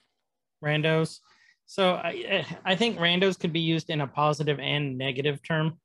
Randos. 0.65 1.21
So 1.67 1.95
I 1.95 2.45
I 2.65 2.75
think 2.75 2.99
randos 2.99 3.39
could 3.39 3.53
be 3.53 3.61
used 3.61 3.91
in 3.91 4.01
a 4.01 4.07
positive 4.07 4.59
and 4.59 4.97
negative 4.99 5.43
term. 5.43 5.79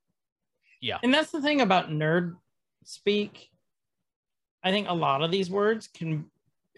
Yeah. 0.80 0.98
And 1.04 1.14
that's 1.14 1.32
the 1.32 1.42
thing 1.42 1.62
about 1.62 1.90
nerd 1.90 2.36
speak. 2.84 3.50
I 4.64 4.72
think 4.72 4.88
a 4.90 4.94
lot 4.94 5.22
of 5.22 5.30
these 5.32 5.50
words 5.52 5.88
can 5.88 6.32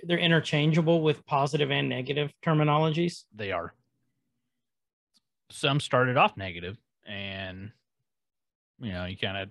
they're 0.06 0.18
interchangeable 0.18 1.02
with 1.02 1.26
positive 1.26 1.72
and 1.72 1.90
negative 1.90 2.32
terminologies. 2.44 3.24
They 3.36 3.52
are. 3.52 3.74
Some 5.50 5.80
started 5.80 6.18
off 6.18 6.36
negative, 6.38 6.78
and 7.06 7.72
you 8.80 8.92
know 8.92 9.06
you 9.06 9.18
kind 9.18 9.38
of 9.38 9.50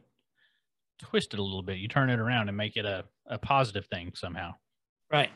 twist 0.98 1.34
it 1.34 1.40
a 1.40 1.42
little 1.42 1.62
bit. 1.62 1.78
You 1.78 1.88
turn 1.88 2.10
it 2.10 2.18
around 2.18 2.48
and 2.48 2.56
make 2.56 2.76
it 2.76 2.84
a, 2.84 3.04
a 3.26 3.38
positive 3.38 3.86
thing 3.86 4.12
somehow. 4.14 4.54
Right. 5.10 5.30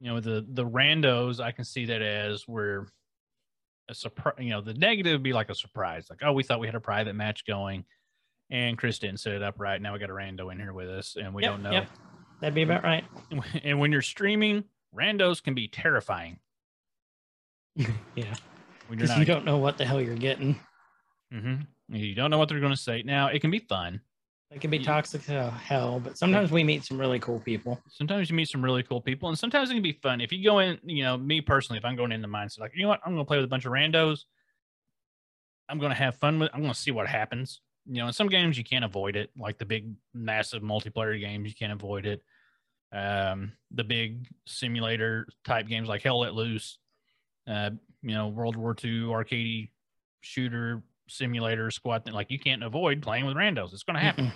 you 0.00 0.10
know 0.10 0.18
the 0.20 0.46
the 0.48 0.64
randos 0.64 1.40
i 1.40 1.52
can 1.52 1.64
see 1.64 1.84
that 1.86 2.00
as 2.00 2.48
we're 2.48 2.86
a 3.90 3.94
surprise 3.94 4.34
you 4.38 4.48
know 4.48 4.62
the 4.62 4.72
negative 4.74 5.12
would 5.12 5.22
be 5.22 5.34
like 5.34 5.50
a 5.50 5.54
surprise 5.54 6.06
like 6.08 6.20
oh 6.22 6.32
we 6.32 6.42
thought 6.42 6.58
we 6.58 6.66
had 6.66 6.74
a 6.74 6.80
private 6.80 7.14
match 7.14 7.44
going 7.46 7.84
and 8.48 8.78
chris 8.78 8.98
didn't 8.98 9.20
set 9.20 9.34
it 9.34 9.42
up 9.42 9.56
right 9.60 9.82
now 9.82 9.92
we 9.92 9.98
got 9.98 10.08
a 10.08 10.12
rando 10.14 10.50
in 10.50 10.58
here 10.58 10.72
with 10.72 10.88
us 10.88 11.16
and 11.20 11.34
we 11.34 11.42
Yep, 11.42 11.50
don't 11.52 11.62
know 11.62 11.70
yep. 11.72 11.88
That'd 12.44 12.54
be 12.54 12.62
about 12.62 12.84
right. 12.84 13.04
and 13.64 13.78
when 13.80 13.90
you're 13.90 14.02
streaming 14.02 14.64
randos 14.94 15.42
can 15.42 15.54
be 15.54 15.66
terrifying 15.66 16.38
Yeah. 17.76 17.86
when 18.86 18.98
you're 18.98 19.06
Because 19.06 19.08
not 19.08 19.18
you 19.20 19.24
don't 19.24 19.46
know 19.46 19.56
what 19.56 19.78
the 19.78 19.86
hell 19.86 19.98
you're 19.98 20.14
getting. 20.14 20.60
Mhm. 21.32 21.66
you 21.88 22.14
don't 22.14 22.30
know 22.30 22.36
what 22.36 22.50
they're 22.50 22.60
going 22.60 22.70
to 22.74 22.76
say 22.78 23.02
now 23.02 23.28
it 23.28 23.40
can 23.40 23.50
be 23.50 23.60
fun 23.60 24.02
It 24.50 24.60
can 24.60 24.70
be 24.70 24.76
Yeah. 24.76 24.84
toxic 24.84 25.26
as 25.30 25.52
hell, 25.62 26.00
but 26.00 26.18
sometimes 26.18 26.50
we 26.50 26.62
meet 26.64 26.84
some 26.84 27.00
really 27.00 27.18
cool 27.18 27.40
people. 27.40 27.80
sometimes 27.88 28.28
you 28.28 28.36
meet 28.36 28.50
some 28.50 28.62
really 28.62 28.82
cool 28.82 29.00
people 29.00 29.30
and 29.30 29.38
sometimes 29.38 29.70
it 29.70 29.72
can 29.74 29.82
be 29.82 29.92
fun 30.02 30.20
if 30.20 30.30
you 30.30 30.44
go 30.44 30.58
in 30.58 30.78
you 30.84 31.02
know 31.02 31.16
me 31.16 31.40
personally 31.40 31.78
if 31.78 31.84
i'm 31.86 31.96
going 31.96 32.12
in 32.12 32.20
the 32.20 32.28
mindset 32.28 32.60
like 32.60 32.72
you 32.74 32.82
know 32.82 32.88
what 32.88 33.00
i'm 33.06 33.14
going 33.14 33.24
to 33.24 33.26
play 33.26 33.38
with 33.38 33.44
a 33.46 33.48
bunch 33.48 33.64
of 33.64 33.72
randos 33.72 34.24
i'm 35.70 35.78
going 35.78 35.90
to 35.90 35.96
have 35.96 36.16
fun 36.16 36.38
with 36.38 36.50
i'm 36.52 36.60
going 36.60 36.74
to 36.74 36.78
see 36.78 36.90
what 36.90 37.06
happens 37.06 37.62
you 37.86 37.94
know 38.02 38.06
in 38.06 38.12
some 38.12 38.28
games 38.28 38.56
you 38.58 38.64
can't 38.64 38.84
avoid 38.84 39.16
it 39.16 39.30
like 39.36 39.56
the 39.56 39.64
big 39.64 39.90
massive 40.12 40.62
multiplayer 40.62 41.18
games 41.18 41.48
you 41.48 41.54
can't 41.54 41.72
avoid 41.72 42.04
it 42.06 42.22
um 42.92 43.52
the 43.72 43.84
big 43.84 44.26
simulator 44.46 45.26
type 45.44 45.66
games 45.66 45.88
like 45.88 46.02
hell 46.02 46.20
let 46.20 46.34
loose 46.34 46.78
uh 47.48 47.70
you 48.02 48.14
know 48.14 48.28
world 48.28 48.56
war 48.56 48.76
ii 48.84 49.08
arcade 49.10 49.68
shooter 50.20 50.82
simulator 51.08 51.70
squad 51.70 52.04
thing 52.04 52.14
like 52.14 52.30
you 52.30 52.38
can't 52.38 52.62
avoid 52.62 53.02
playing 53.02 53.26
with 53.26 53.36
randos 53.36 53.72
it's 53.72 53.82
going 53.82 53.96
to 53.96 54.00
happen 54.00 54.32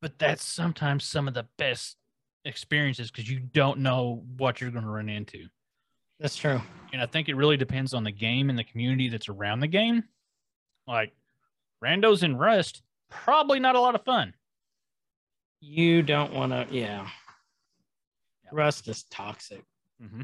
but 0.00 0.18
that's 0.18 0.44
sometimes 0.44 1.04
some 1.04 1.26
of 1.26 1.34
the 1.34 1.46
best 1.56 1.96
experiences 2.44 3.10
because 3.10 3.28
you 3.28 3.40
don't 3.40 3.78
know 3.78 4.24
what 4.36 4.60
you're 4.60 4.70
going 4.70 4.84
to 4.84 4.90
run 4.90 5.08
into. 5.08 5.46
That's 6.20 6.36
true. 6.36 6.60
And 6.92 7.02
I 7.02 7.06
think 7.06 7.28
it 7.28 7.34
really 7.34 7.56
depends 7.56 7.94
on 7.94 8.04
the 8.04 8.12
game 8.12 8.50
and 8.50 8.58
the 8.58 8.64
community 8.64 9.08
that's 9.08 9.28
around 9.28 9.60
the 9.60 9.68
game. 9.68 10.04
Like 10.86 11.12
randos 11.84 12.22
in 12.22 12.36
Rust, 12.36 12.82
probably 13.10 13.60
not 13.60 13.76
a 13.76 13.80
lot 13.80 13.94
of 13.94 14.04
fun. 14.04 14.34
You 15.60 16.02
don't 16.02 16.32
want 16.32 16.52
to, 16.52 16.66
yeah. 16.70 17.08
Yeah. 18.52 18.58
Rust 18.58 18.88
is 18.88 19.04
toxic. 19.04 19.62
Mm-hmm. 20.02 20.22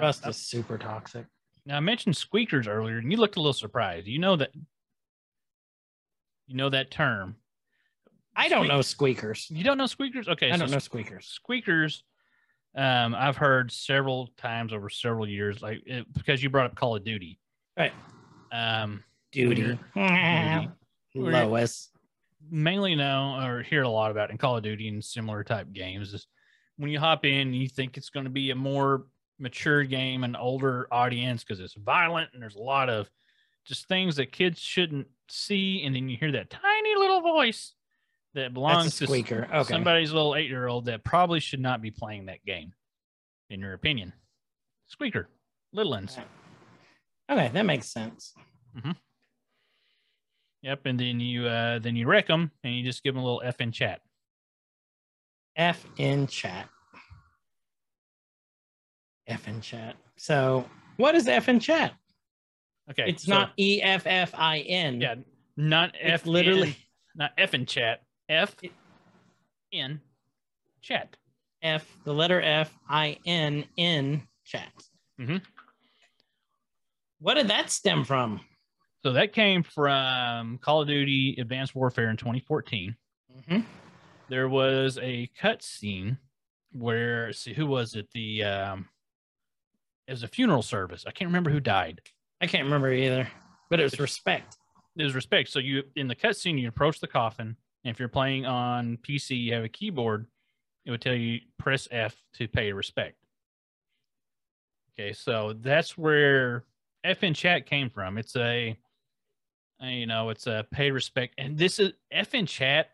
Rust 0.00 0.26
is 0.26 0.36
super 0.36 0.78
toxic. 0.78 1.26
now 1.66 1.76
I 1.76 1.80
mentioned 1.80 2.16
squeakers 2.16 2.66
earlier, 2.68 2.98
and 2.98 3.10
you 3.10 3.18
looked 3.18 3.36
a 3.36 3.40
little 3.40 3.52
surprised. 3.52 4.06
You 4.06 4.18
know 4.18 4.36
that. 4.36 4.50
You 6.46 6.56
know 6.56 6.70
that 6.70 6.90
term. 6.90 7.36
I 8.36 8.48
don't 8.48 8.66
know 8.68 8.80
squeakers. 8.82 9.46
You 9.50 9.62
don't 9.64 9.78
know 9.78 9.86
squeakers? 9.86 10.28
Okay, 10.28 10.50
I 10.50 10.54
so 10.56 10.60
don't 10.60 10.70
know 10.70 10.78
squeakers. 10.78 11.26
squeakers 11.26 12.02
um 12.76 13.16
i've 13.16 13.36
heard 13.36 13.72
several 13.72 14.28
times 14.36 14.72
over 14.72 14.88
several 14.88 15.28
years 15.28 15.60
like 15.60 15.82
it, 15.86 16.06
because 16.14 16.40
you 16.40 16.48
brought 16.48 16.66
up 16.66 16.76
call 16.76 16.94
of 16.94 17.02
duty 17.02 17.36
Right. 17.76 17.92
um 18.52 19.02
Duty. 19.32 19.76
Duty. 19.96 20.68
Lois. 21.16 21.88
mainly 22.48 22.94
know 22.94 23.40
or 23.44 23.62
hear 23.64 23.82
a 23.82 23.88
lot 23.88 24.12
about 24.12 24.30
in 24.30 24.38
call 24.38 24.56
of 24.56 24.62
duty 24.62 24.86
and 24.86 25.04
similar 25.04 25.42
type 25.42 25.72
games 25.72 26.12
is 26.14 26.28
when 26.80 26.90
you 26.90 26.98
hop 26.98 27.24
in 27.24 27.52
you 27.52 27.68
think 27.68 27.96
it's 27.96 28.10
going 28.10 28.24
to 28.24 28.30
be 28.30 28.50
a 28.50 28.54
more 28.54 29.04
mature 29.38 29.84
game 29.84 30.24
an 30.24 30.36
older 30.36 30.86
audience 30.92 31.44
because 31.44 31.60
it's 31.60 31.74
violent 31.74 32.28
and 32.32 32.42
there's 32.42 32.56
a 32.56 32.62
lot 32.62 32.90
of 32.90 33.08
just 33.64 33.86
things 33.88 34.16
that 34.16 34.32
kids 34.32 34.58
shouldn't 34.58 35.06
see. 35.28 35.82
And 35.84 35.94
then 35.94 36.08
you 36.08 36.16
hear 36.16 36.32
that 36.32 36.50
tiny 36.50 36.94
little 36.96 37.20
voice 37.20 37.74
that 38.34 38.54
belongs 38.54 38.96
to 38.98 39.06
squeaker. 39.06 39.48
Okay. 39.52 39.72
somebody's 39.72 40.12
little 40.12 40.34
eight 40.34 40.48
year 40.48 40.66
old 40.66 40.86
that 40.86 41.04
probably 41.04 41.40
should 41.40 41.60
not 41.60 41.82
be 41.82 41.90
playing 41.90 42.26
that 42.26 42.44
game, 42.44 42.72
in 43.48 43.60
your 43.60 43.72
opinion. 43.72 44.12
Squeaker, 44.86 45.28
little 45.72 45.92
ones. 45.92 46.18
Okay, 47.30 47.50
that 47.52 47.64
makes 47.64 47.88
sense. 47.88 48.34
Yep. 50.62 50.80
And 50.84 50.98
then 50.98 51.20
you 51.20 51.46
uh 51.46 51.78
then 51.78 51.96
you 51.96 52.06
wreck 52.06 52.26
them 52.26 52.50
and 52.64 52.74
you 52.74 52.84
just 52.84 53.02
give 53.02 53.14
them 53.14 53.22
a 53.22 53.24
little 53.24 53.42
F 53.44 53.60
in 53.60 53.72
chat. 53.72 54.00
F 55.60 55.84
in 55.98 56.26
chat. 56.26 56.68
F 59.26 59.46
in 59.46 59.60
chat. 59.60 59.94
So, 60.16 60.64
what 60.96 61.14
is 61.14 61.28
F 61.28 61.50
in 61.50 61.60
chat? 61.60 61.92
Okay. 62.90 63.04
It's 63.10 63.24
so- 63.26 63.34
not 63.34 63.52
E 63.58 63.82
F 63.82 64.06
F 64.06 64.32
I 64.34 64.60
N. 64.60 65.00
Yeah, 65.02 65.16
not 65.58 65.94
It's 66.00 66.22
F 66.22 66.26
literally- 66.26 66.68
in- 66.70 66.74
not 67.14 67.32
F 67.36 67.52
in 67.52 67.66
chat. 67.66 68.02
F 68.30 68.56
It- 68.62 68.72
in 69.70 70.00
chat. 70.80 71.14
F, 71.62 71.86
the 72.04 72.14
letter 72.14 72.40
F 72.40 72.74
I 72.88 73.18
N 73.26 73.66
in 73.76 74.26
chat. 74.44 74.72
Mhm. 75.18 75.44
What 77.18 77.34
did 77.34 77.48
that 77.48 77.70
stem 77.70 78.04
from? 78.04 78.40
So 79.02 79.12
that 79.12 79.34
came 79.34 79.62
from 79.62 80.56
Call 80.58 80.80
of 80.80 80.88
Duty 80.88 81.36
Advanced 81.38 81.74
Warfare 81.74 82.08
in 82.08 82.16
2014. 82.16 82.96
Mhm. 83.30 83.66
There 84.30 84.48
was 84.48 84.96
a 85.02 85.28
cutscene 85.42 86.16
where 86.72 87.32
see 87.32 87.52
who 87.52 87.66
was 87.66 87.96
it? 87.96 88.08
The 88.12 88.44
um 88.44 88.88
it 90.06 90.12
was 90.12 90.22
a 90.22 90.28
funeral 90.28 90.62
service. 90.62 91.04
I 91.06 91.10
can't 91.10 91.28
remember 91.28 91.50
who 91.50 91.58
died. 91.58 92.00
I 92.40 92.46
can't 92.46 92.64
remember 92.64 92.92
either, 92.92 93.28
but 93.68 93.80
it 93.80 93.82
was 93.82 93.98
respect. 93.98 94.56
it 94.96 95.02
was 95.02 95.16
respect. 95.16 95.50
So 95.50 95.58
you 95.58 95.82
in 95.96 96.06
the 96.06 96.14
cutscene, 96.14 96.60
you 96.60 96.68
approach 96.68 97.00
the 97.00 97.08
coffin. 97.08 97.56
And 97.84 97.92
if 97.92 97.98
you're 97.98 98.08
playing 98.08 98.46
on 98.46 98.98
PC, 98.98 99.36
you 99.36 99.52
have 99.54 99.64
a 99.64 99.68
keyboard, 99.68 100.26
it 100.84 100.92
would 100.92 101.02
tell 101.02 101.14
you 101.14 101.40
press 101.58 101.88
F 101.90 102.14
to 102.34 102.46
pay 102.46 102.72
respect. 102.72 103.16
Okay, 104.92 105.12
so 105.12 105.54
that's 105.60 105.98
where 105.98 106.66
F 107.02 107.24
in 107.24 107.34
chat 107.34 107.66
came 107.66 107.90
from. 107.90 108.16
It's 108.16 108.36
a, 108.36 108.78
you 109.80 110.06
know, 110.06 110.30
it's 110.30 110.46
a 110.46 110.66
pay 110.70 110.92
respect, 110.92 111.34
and 111.36 111.58
this 111.58 111.80
is 111.80 111.94
F 112.12 112.34
in 112.34 112.46
chat 112.46 112.90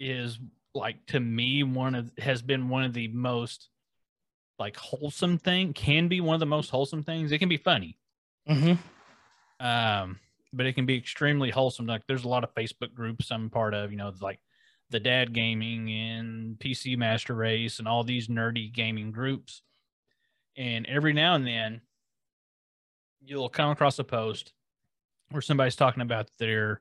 is 0.00 0.38
like 0.74 1.04
to 1.06 1.20
me 1.20 1.62
one 1.62 1.94
of 1.94 2.10
has 2.18 2.42
been 2.42 2.68
one 2.68 2.84
of 2.84 2.94
the 2.94 3.08
most 3.08 3.68
like 4.58 4.76
wholesome 4.76 5.38
thing 5.38 5.72
can 5.72 6.08
be 6.08 6.20
one 6.20 6.34
of 6.34 6.40
the 6.40 6.46
most 6.46 6.70
wholesome 6.70 7.02
things. 7.02 7.30
It 7.30 7.38
can 7.38 7.48
be 7.48 7.56
funny, 7.56 7.98
hmm 8.46 8.74
um, 9.60 10.18
but 10.52 10.66
it 10.66 10.72
can 10.72 10.86
be 10.86 10.96
extremely 10.96 11.50
wholesome. 11.50 11.86
Like 11.86 12.06
there's 12.08 12.24
a 12.24 12.28
lot 12.28 12.44
of 12.44 12.54
Facebook 12.54 12.94
groups 12.94 13.30
I'm 13.30 13.50
part 13.50 13.74
of, 13.74 13.92
you 13.92 13.98
know, 13.98 14.12
like 14.20 14.40
the 14.88 14.98
Dad 14.98 15.32
Gaming 15.32 15.90
and 15.90 16.58
PC 16.58 16.96
Master 16.96 17.34
Race 17.34 17.78
and 17.78 17.86
all 17.86 18.02
these 18.02 18.28
nerdy 18.28 18.72
gaming 18.72 19.12
groups. 19.12 19.62
And 20.56 20.86
every 20.86 21.12
now 21.12 21.34
and 21.34 21.46
then, 21.46 21.82
you'll 23.20 23.48
come 23.48 23.70
across 23.70 23.98
a 23.98 24.04
post 24.04 24.52
where 25.30 25.42
somebody's 25.42 25.76
talking 25.76 26.02
about 26.02 26.28
their 26.38 26.80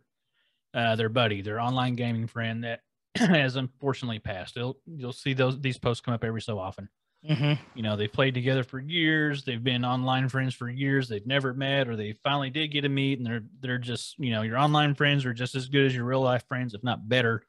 uh, 0.74 0.96
their 0.96 1.10
buddy, 1.10 1.42
their 1.42 1.60
online 1.60 1.96
gaming 1.96 2.28
friend 2.28 2.64
that 2.64 2.82
has 3.28 3.56
unfortunately 3.56 4.20
passed. 4.20 4.58
It'll, 4.58 4.78
you'll 4.86 5.14
see 5.14 5.34
those 5.34 5.60
these 5.60 5.78
posts 5.78 6.02
come 6.02 6.14
up 6.14 6.24
every 6.24 6.42
so 6.42 6.60
often. 6.60 6.90
Hmm 7.26 7.54
you 7.76 7.84
know 7.84 7.96
they've 7.96 8.12
played 8.12 8.34
together 8.34 8.64
for 8.64 8.80
years. 8.80 9.44
They've 9.44 9.64
been 9.64 9.86
online 9.86 10.30
friends 10.30 10.54
for 10.54 10.70
years. 10.70 11.08
They've 11.08 11.26
never 11.26 11.54
met 11.54 11.88
or 11.88 11.96
they 11.96 12.14
finally 12.24 12.50
did 12.50 12.70
get 12.70 12.82
to 12.82 12.90
meet 12.90 13.18
and 13.18 13.28
they're 13.28 13.44
they're 13.62 13.78
just 13.78 14.18
you 14.20 14.32
know 14.32 14.42
your 14.42 14.58
online 14.58 14.96
friends 14.96 15.26
are 15.26 15.34
just 15.34 15.56
as 15.56 15.68
good 15.68 15.86
as 15.86 15.96
your 15.96 16.06
real 16.06 16.22
life 16.22 16.46
friends 16.48 16.74
if 16.74 16.84
not 16.84 17.08
better 17.08 17.44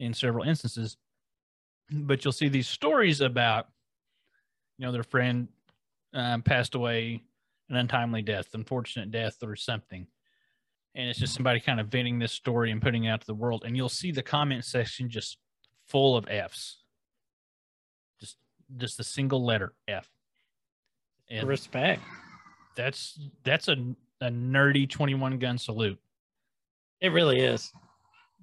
in 0.00 0.14
several 0.14 0.44
instances. 0.44 0.96
But 1.90 2.24
you'll 2.24 2.32
see 2.32 2.48
these 2.48 2.68
stories 2.68 3.20
about 3.20 3.68
you 4.78 4.86
know 4.86 4.92
their 4.92 5.02
friend 5.02 5.48
um, 6.12 6.42
passed 6.42 6.74
away 6.74 7.22
an 7.68 7.76
untimely 7.76 8.22
death 8.22 8.54
unfortunate 8.54 9.10
death 9.10 9.36
or 9.42 9.56
something 9.56 10.06
and 10.94 11.08
it's 11.08 11.18
just 11.18 11.34
somebody 11.34 11.60
kind 11.60 11.80
of 11.80 11.88
venting 11.88 12.18
this 12.18 12.32
story 12.32 12.70
and 12.70 12.80
putting 12.80 13.04
it 13.04 13.08
out 13.08 13.20
to 13.20 13.26
the 13.26 13.34
world 13.34 13.64
and 13.66 13.76
you'll 13.76 13.88
see 13.88 14.12
the 14.12 14.22
comment 14.22 14.64
section 14.64 15.08
just 15.08 15.38
full 15.86 16.16
of 16.16 16.26
f's 16.28 16.78
just 18.20 18.36
just 18.76 19.00
a 19.00 19.04
single 19.04 19.44
letter 19.44 19.72
F. 19.88 20.08
And 21.30 21.48
Respect. 21.48 22.02
that's 22.76 23.18
that's 23.44 23.68
a, 23.68 23.76
a 24.20 24.28
nerdy 24.28 24.88
21 24.88 25.38
gun 25.38 25.58
salute. 25.58 25.98
It 27.00 27.08
really 27.08 27.40
is. 27.40 27.72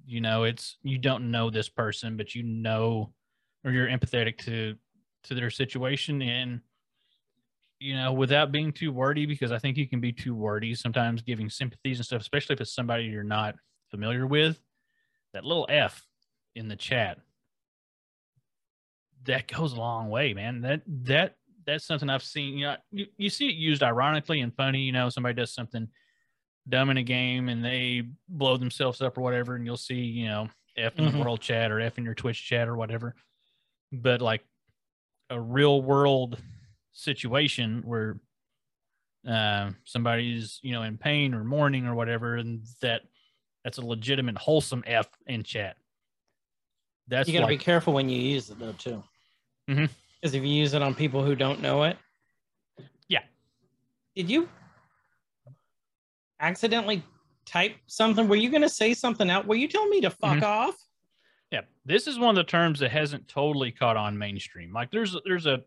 You 0.06 0.20
know, 0.20 0.44
it's 0.44 0.78
you 0.82 0.98
don't 0.98 1.30
know 1.30 1.50
this 1.50 1.68
person, 1.68 2.16
but 2.16 2.34
you 2.34 2.42
know 2.42 3.12
or 3.64 3.70
you're 3.70 3.88
empathetic 3.88 4.38
to 4.38 4.74
to 5.24 5.34
their 5.34 5.50
situation 5.50 6.20
and 6.22 6.60
you 7.82 7.96
know, 7.96 8.12
without 8.12 8.52
being 8.52 8.72
too 8.72 8.92
wordy, 8.92 9.26
because 9.26 9.52
I 9.52 9.58
think 9.58 9.76
you 9.76 9.88
can 9.88 10.00
be 10.00 10.12
too 10.12 10.34
wordy 10.34 10.74
sometimes 10.74 11.22
giving 11.22 11.50
sympathies 11.50 11.98
and 11.98 12.06
stuff, 12.06 12.20
especially 12.20 12.54
if 12.54 12.60
it's 12.60 12.74
somebody 12.74 13.04
you're 13.04 13.24
not 13.24 13.56
familiar 13.90 14.26
with. 14.26 14.60
That 15.34 15.44
little 15.44 15.66
F 15.68 16.06
in 16.54 16.68
the 16.68 16.76
chat 16.76 17.18
that 19.24 19.46
goes 19.46 19.72
a 19.72 19.76
long 19.76 20.10
way, 20.10 20.34
man. 20.34 20.60
That 20.60 20.82
that 21.04 21.36
that's 21.64 21.86
something 21.86 22.10
I've 22.10 22.22
seen. 22.22 22.58
You 22.58 22.66
know, 22.66 22.76
you, 22.90 23.06
you 23.16 23.30
see 23.30 23.48
it 23.48 23.54
used 23.54 23.82
ironically 23.82 24.40
and 24.40 24.54
funny. 24.54 24.80
You 24.80 24.92
know, 24.92 25.08
somebody 25.08 25.34
does 25.34 25.54
something 25.54 25.88
dumb 26.68 26.90
in 26.90 26.96
a 26.96 27.02
game 27.02 27.48
and 27.48 27.64
they 27.64 28.02
blow 28.28 28.56
themselves 28.56 29.00
up 29.00 29.18
or 29.18 29.22
whatever, 29.22 29.54
and 29.56 29.64
you'll 29.66 29.76
see, 29.76 29.94
you 29.94 30.26
know, 30.26 30.48
F 30.76 30.98
in 30.98 31.06
Mhm. 31.06 31.12
the 31.12 31.18
world 31.18 31.40
chat 31.40 31.70
or 31.70 31.80
F 31.80 31.98
in 31.98 32.04
your 32.04 32.14
Twitch 32.14 32.44
chat 32.44 32.68
or 32.68 32.76
whatever. 32.76 33.14
But 33.92 34.20
like 34.20 34.44
a 35.30 35.40
real 35.40 35.82
world 35.82 36.40
situation 36.92 37.82
where 37.84 38.18
uh, 39.28 39.70
somebody's, 39.84 40.58
you 40.62 40.72
know, 40.72 40.82
in 40.82 40.98
pain 40.98 41.34
or 41.34 41.44
mourning 41.44 41.86
or 41.86 41.94
whatever, 41.94 42.36
and 42.36 42.64
that 42.80 43.02
that's 43.64 43.78
a 43.78 43.84
legitimate 43.84 44.36
wholesome 44.38 44.82
F 44.86 45.08
in 45.26 45.42
chat. 45.42 45.76
That's 47.08 47.28
you 47.28 47.34
got 47.34 47.40
to 47.40 47.46
like, 47.46 47.58
be 47.58 47.64
careful 47.64 47.92
when 47.92 48.08
you 48.08 48.20
use 48.20 48.50
it, 48.50 48.58
though, 48.58 48.72
too. 48.72 49.02
Because 49.66 50.34
if 50.34 50.42
you 50.42 50.48
use 50.48 50.74
it 50.74 50.82
on 50.82 50.94
people 50.94 51.24
who 51.24 51.34
don't 51.34 51.60
know 51.60 51.84
it. 51.84 51.96
Yeah. 53.08 53.22
Did 54.16 54.30
you 54.30 54.48
accidentally 56.40 57.02
type 57.46 57.76
something? 57.86 58.28
Were 58.28 58.36
you 58.36 58.50
going 58.50 58.62
to 58.62 58.68
say 58.68 58.94
something 58.94 59.30
out? 59.30 59.46
Were 59.46 59.54
you 59.54 59.68
telling 59.68 59.90
me 59.90 60.00
to 60.00 60.10
fuck 60.10 60.38
Mhm. 60.38 60.42
off? 60.42 60.76
Yeah, 61.50 61.62
this 61.84 62.06
is 62.06 62.18
one 62.18 62.30
of 62.30 62.36
the 62.36 62.50
terms 62.50 62.80
that 62.80 62.90
hasn't 62.90 63.28
totally 63.28 63.70
caught 63.70 63.96
on 63.96 64.16
mainstream. 64.16 64.72
Like 64.72 64.90
there's 64.90 65.14
there's 65.24 65.46
a 65.46 65.62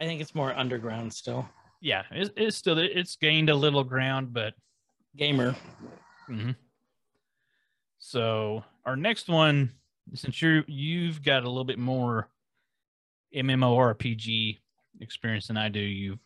I 0.00 0.04
think 0.04 0.20
it's 0.20 0.34
more 0.34 0.52
underground 0.56 1.12
still. 1.12 1.48
yeah, 1.80 2.02
it's, 2.10 2.30
it's 2.36 2.56
still 2.56 2.78
it's 2.78 3.16
gained 3.16 3.50
a 3.50 3.54
little 3.54 3.84
ground, 3.84 4.32
but 4.32 4.54
Gamer. 5.16 5.54
mhm. 6.28 6.56
so 7.98 8.64
our 8.84 8.96
next 8.96 9.28
one, 9.28 9.70
since 10.14 10.40
you're 10.42 10.64
you've 10.66 11.22
got 11.22 11.44
a 11.44 11.48
little 11.48 11.64
bit 11.64 11.78
more 11.78 12.28
MMORPG 13.34 14.58
experience 15.00 15.46
than 15.48 15.56
I 15.56 15.68
do, 15.68 15.80
you 15.80 16.18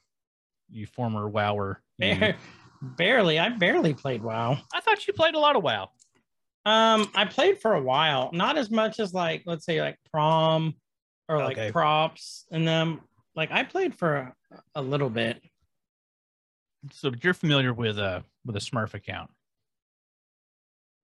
you 0.70 0.86
former 0.86 1.28
WoWer. 1.30 1.76
you- 1.98 2.34
barely. 2.82 3.38
I 3.38 3.48
barely 3.50 3.94
played 3.94 4.22
WoW. 4.22 4.58
I 4.74 4.80
thought 4.80 5.06
you 5.06 5.12
played 5.12 5.34
a 5.34 5.38
lot 5.38 5.56
of 5.56 5.62
WoW. 5.62 5.90
Um, 6.64 7.08
I 7.14 7.24
played 7.24 7.60
for 7.60 7.74
a 7.74 7.80
while, 7.82 8.30
not 8.32 8.58
as 8.58 8.70
much 8.70 8.98
as 9.00 9.14
like 9.14 9.42
let's 9.46 9.64
say 9.64 9.80
like 9.80 9.98
prom 10.10 10.74
or 11.28 11.38
like 11.38 11.56
Okay. 11.58 11.70
props 11.72 12.46
and 12.50 12.66
them. 12.66 13.00
Like 13.36 13.52
I 13.52 13.62
played 13.62 13.94
for 13.94 14.16
a, 14.16 14.34
a 14.74 14.82
little 14.82 15.10
bit. 15.10 15.40
So 16.92 17.12
you're 17.22 17.34
familiar 17.34 17.72
with 17.72 17.98
a 17.98 18.24
with 18.44 18.56
a 18.56 18.60
Smurf 18.60 18.94
account. 18.94 19.30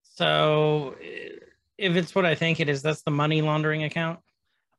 So 0.02 0.96
if 1.78 1.96
it's 1.96 2.14
what 2.14 2.24
I 2.24 2.34
think 2.34 2.60
it 2.60 2.68
is, 2.68 2.82
that's 2.82 3.02
the 3.02 3.10
money 3.10 3.42
laundering 3.42 3.84
account. 3.84 4.20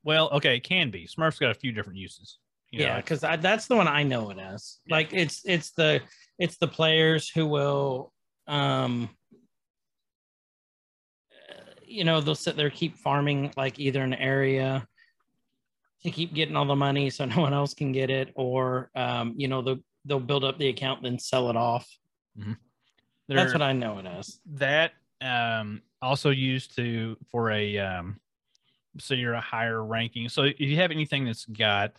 Well, 0.04 0.30
okay, 0.32 0.58
it 0.58 0.63
can 0.63 0.89
be. 0.89 1.08
Smurf's 1.08 1.39
got 1.39 1.52
a 1.52 1.56
few 1.56 1.72
different 1.72 2.00
uses. 2.00 2.39
You 2.72 2.80
know, 2.80 2.86
yeah, 2.86 2.98
because 2.98 3.22
that's 3.22 3.68
the 3.68 3.76
one 3.76 3.88
I 3.88 4.04
know 4.04 4.32
it 4.32 4.39
as. 4.39 4.80
Yeah. 4.86 4.96
Like 4.96 5.13
it's 5.13 5.42
it's 5.46 5.72
the 5.72 6.02
it's 6.39 6.58
the 6.58 6.68
players 6.68 7.30
who 7.30 7.46
will 7.46 8.12
um 8.48 9.10
you 11.86 12.04
know 12.04 12.20
they'll 12.20 12.36
sit 12.36 12.58
there 12.58 12.70
keep 12.70 12.98
farming 12.98 13.54
like 13.56 13.80
either 13.80 14.02
an 14.02 14.16
area 14.16 14.88
to 16.04 16.12
keep 16.12 16.34
getting 16.34 16.56
all 16.56 16.66
the 16.66 16.76
money 16.76 17.10
so 17.10 17.26
no 17.36 17.42
one 17.42 17.54
else 17.54 17.74
can 17.74 17.92
get 17.92 18.10
it 18.10 18.32
or 18.36 18.89
um 18.96 19.34
you 19.38 19.48
know 19.48 19.62
they'll 19.62 19.80
they'll 20.06 20.20
build 20.20 20.44
up 20.44 20.58
the 20.58 20.68
account 20.68 21.02
then 21.04 21.18
sell 21.18 21.50
it 21.50 21.56
off 21.56 21.88
that's 22.38 22.58
they're- 23.52 23.54
what 23.54 23.62
i 23.62 23.72
know 23.74 24.00
it 24.00 24.06
as 24.06 24.39
that 24.46 24.92
um 25.22 25.82
also 26.02 26.30
used 26.30 26.76
to 26.76 27.16
for 27.32 27.52
a 27.52 27.78
um 27.78 28.20
so 29.00 29.13
you're 29.13 29.34
a 29.34 29.42
higher 29.42 29.84
ranking 29.84 30.28
so 30.30 30.44
if 30.44 30.60
you 30.60 30.76
have 30.76 30.92
anything 30.92 31.26
that's 31.26 31.46
got 31.46 31.94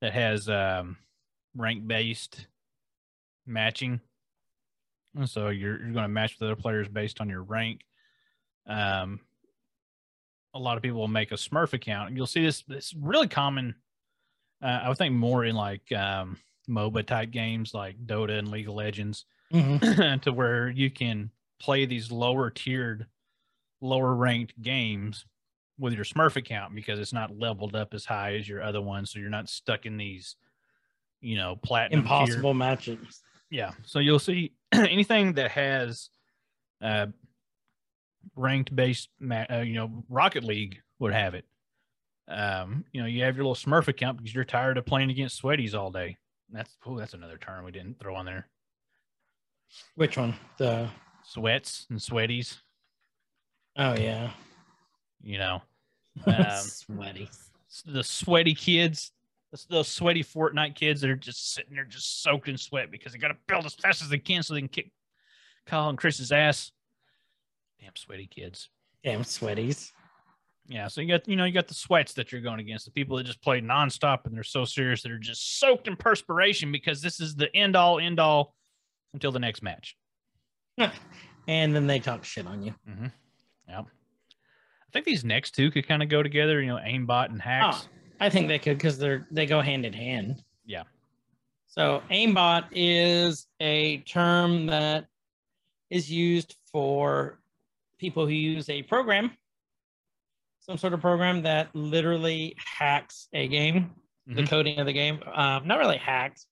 that 0.00 0.12
has 0.12 0.50
um, 0.50 0.98
rank 1.56 1.86
based 1.86 2.46
matching. 3.46 4.00
And 5.16 5.28
so 5.30 5.48
you're 5.48 5.78
you're 5.78 5.92
going 5.92 6.04
to 6.04 6.08
match 6.08 6.36
with 6.38 6.46
other 6.50 6.60
players 6.60 6.88
based 6.88 7.20
on 7.22 7.30
your 7.30 7.42
rank. 7.42 7.80
Um, 8.66 9.20
a 10.54 10.58
lot 10.58 10.76
of 10.76 10.82
people 10.82 11.00
will 11.00 11.08
make 11.08 11.32
a 11.32 11.36
Smurf 11.36 11.72
account, 11.72 12.08
and 12.08 12.16
you'll 12.16 12.26
see 12.26 12.42
this. 12.44 12.62
It's 12.68 12.94
really 12.94 13.28
common. 13.28 13.74
Uh, 14.62 14.80
I 14.84 14.88
would 14.88 14.98
think 14.98 15.14
more 15.14 15.44
in 15.44 15.54
like 15.56 15.90
um, 15.92 16.38
MOBA 16.68 17.06
type 17.06 17.30
games 17.30 17.74
like 17.74 17.96
Dota 18.06 18.38
and 18.38 18.48
League 18.48 18.68
of 18.68 18.74
Legends, 18.74 19.24
Mhm. 19.52 20.20
to 20.22 20.32
where 20.32 20.68
you 20.70 20.90
can 20.90 21.30
play 21.60 21.84
these 21.86 22.10
lower 22.10 22.50
tiered, 22.50 23.06
lower 23.80 24.14
ranked 24.14 24.60
games 24.62 25.26
with 25.78 25.92
your 25.92 26.04
Smurf 26.04 26.36
account 26.36 26.74
because 26.74 26.98
it's 27.00 27.12
not 27.12 27.36
leveled 27.36 27.74
up 27.74 27.94
as 27.94 28.04
high 28.04 28.36
as 28.36 28.48
your 28.48 28.62
other 28.62 28.80
ones. 28.80 29.10
So 29.10 29.18
you're 29.18 29.28
not 29.30 29.48
stuck 29.48 29.86
in 29.86 29.96
these, 29.96 30.36
you 31.20 31.36
know, 31.36 31.56
platinum 31.56 32.04
tier- 32.04 32.12
Impossible 32.12 32.54
matches. 32.54 33.20
yeah. 33.50 33.72
So 33.84 33.98
you'll 33.98 34.18
see 34.20 34.52
anything 34.72 35.32
that 35.34 35.50
has 35.50 36.10
uh, 36.80 37.06
ranked 38.36 38.74
based, 38.74 39.08
ma- 39.20 39.46
uh, 39.50 39.58
you 39.60 39.74
know, 39.74 40.04
Rocket 40.08 40.44
League 40.44 40.78
would 40.98 41.12
have 41.12 41.34
it. 41.34 41.44
Um, 42.28 42.84
you 42.92 43.00
know, 43.02 43.06
you 43.06 43.22
have 43.24 43.36
your 43.36 43.44
little 43.44 43.54
Smurf 43.54 43.88
account 43.88 44.16
because 44.18 44.34
you're 44.34 44.44
tired 44.44 44.78
of 44.78 44.86
playing 44.86 45.10
against 45.10 45.42
sweaties 45.42 45.74
all 45.74 45.90
day. 45.90 46.16
That's 46.50 46.76
oh, 46.86 46.98
that's 46.98 47.14
another 47.14 47.36
term 47.38 47.64
we 47.64 47.72
didn't 47.72 47.98
throw 48.00 48.14
on 48.14 48.24
there. 48.26 48.48
Which 49.96 50.16
one? 50.16 50.34
The 50.58 50.88
Sweats 51.24 51.86
and 51.90 51.98
sweaties. 51.98 52.58
oh 53.76 53.94
yeah. 53.96 54.30
You 55.22 55.38
know, 55.38 55.62
um, 56.26 56.44
Sweaty. 56.60 57.28
the 57.86 58.04
sweaty 58.04 58.54
kids, 58.54 59.10
those- 59.50 59.66
those 59.70 59.88
sweaty 59.88 60.22
Fortnite 60.22 60.74
kids 60.74 61.00
that 61.00 61.08
are 61.10 61.16
just 61.16 61.54
sitting 61.54 61.74
there 61.74 61.84
just 61.86 62.22
soaked 62.22 62.48
in 62.48 62.58
sweat 62.58 62.90
because 62.90 63.12
they 63.12 63.18
got 63.18 63.28
to 63.28 63.36
build 63.48 63.64
as 63.64 63.74
fast 63.74 64.02
as 64.02 64.08
they 64.10 64.18
can 64.18 64.42
so 64.42 64.52
they 64.54 64.60
can 64.60 64.68
kick 64.68 64.90
Kyle 65.66 65.88
and 65.88 65.96
Chris's 65.98 66.30
ass. 66.30 66.72
Damn 67.80 67.96
sweaty 67.96 68.26
kids. 68.26 68.70
Damn 69.02 69.22
sweaties. 69.22 69.92
Yeah, 70.66 70.88
so 70.88 71.02
you 71.02 71.08
got 71.08 71.28
you 71.28 71.36
know 71.36 71.44
you 71.44 71.52
got 71.52 71.68
the 71.68 71.74
sweats 71.74 72.14
that 72.14 72.32
you're 72.32 72.40
going 72.40 72.60
against 72.60 72.86
the 72.86 72.90
people 72.90 73.18
that 73.18 73.24
just 73.24 73.42
play 73.42 73.60
nonstop 73.60 74.24
and 74.24 74.34
they're 74.34 74.42
so 74.42 74.64
serious 74.64 75.02
that 75.02 75.12
are 75.12 75.18
just 75.18 75.58
soaked 75.58 75.88
in 75.88 75.96
perspiration 75.96 76.72
because 76.72 77.02
this 77.02 77.20
is 77.20 77.34
the 77.34 77.54
end 77.54 77.76
all 77.76 77.98
end 77.98 78.18
all 78.18 78.54
until 79.12 79.30
the 79.30 79.38
next 79.38 79.62
match. 79.62 79.96
and 81.48 81.74
then 81.74 81.86
they 81.86 81.98
talk 81.98 82.24
shit 82.24 82.46
on 82.46 82.62
you. 82.62 82.74
Mm-hmm. 82.88 83.06
Yep. 83.68 83.86
I 83.86 84.90
think 84.92 85.04
these 85.04 85.24
next 85.24 85.52
two 85.52 85.70
could 85.70 85.86
kind 85.86 86.02
of 86.02 86.08
go 86.08 86.22
together. 86.22 86.62
You 86.62 86.68
know, 86.68 86.76
aimbot 86.78 87.30
and 87.30 87.42
hacks. 87.42 87.86
Oh, 87.86 87.88
I 88.20 88.30
think 88.30 88.48
they 88.48 88.58
could 88.58 88.78
because 88.78 88.96
they're 88.96 89.26
they 89.30 89.44
go 89.44 89.60
hand 89.60 89.84
in 89.84 89.92
hand. 89.92 90.42
Yeah. 90.64 90.84
So 91.66 92.02
aimbot 92.10 92.66
is 92.72 93.46
a 93.60 93.98
term 93.98 94.66
that 94.66 95.06
is 95.90 96.10
used 96.10 96.56
for 96.70 97.40
people 98.04 98.26
who 98.26 98.32
use 98.34 98.68
a 98.68 98.82
program, 98.82 99.30
some 100.60 100.76
sort 100.76 100.92
of 100.92 101.00
program 101.00 101.40
that 101.42 101.74
literally 101.74 102.54
hacks 102.58 103.28
a 103.32 103.48
game, 103.48 103.92
the 104.26 104.42
Mhm. 104.42 104.48
coding 104.50 104.78
of 104.78 104.84
the 104.84 104.92
game. 104.92 105.22
Um, 105.32 105.66
not 105.66 105.78
really 105.78 105.96
hacks, 105.96 106.46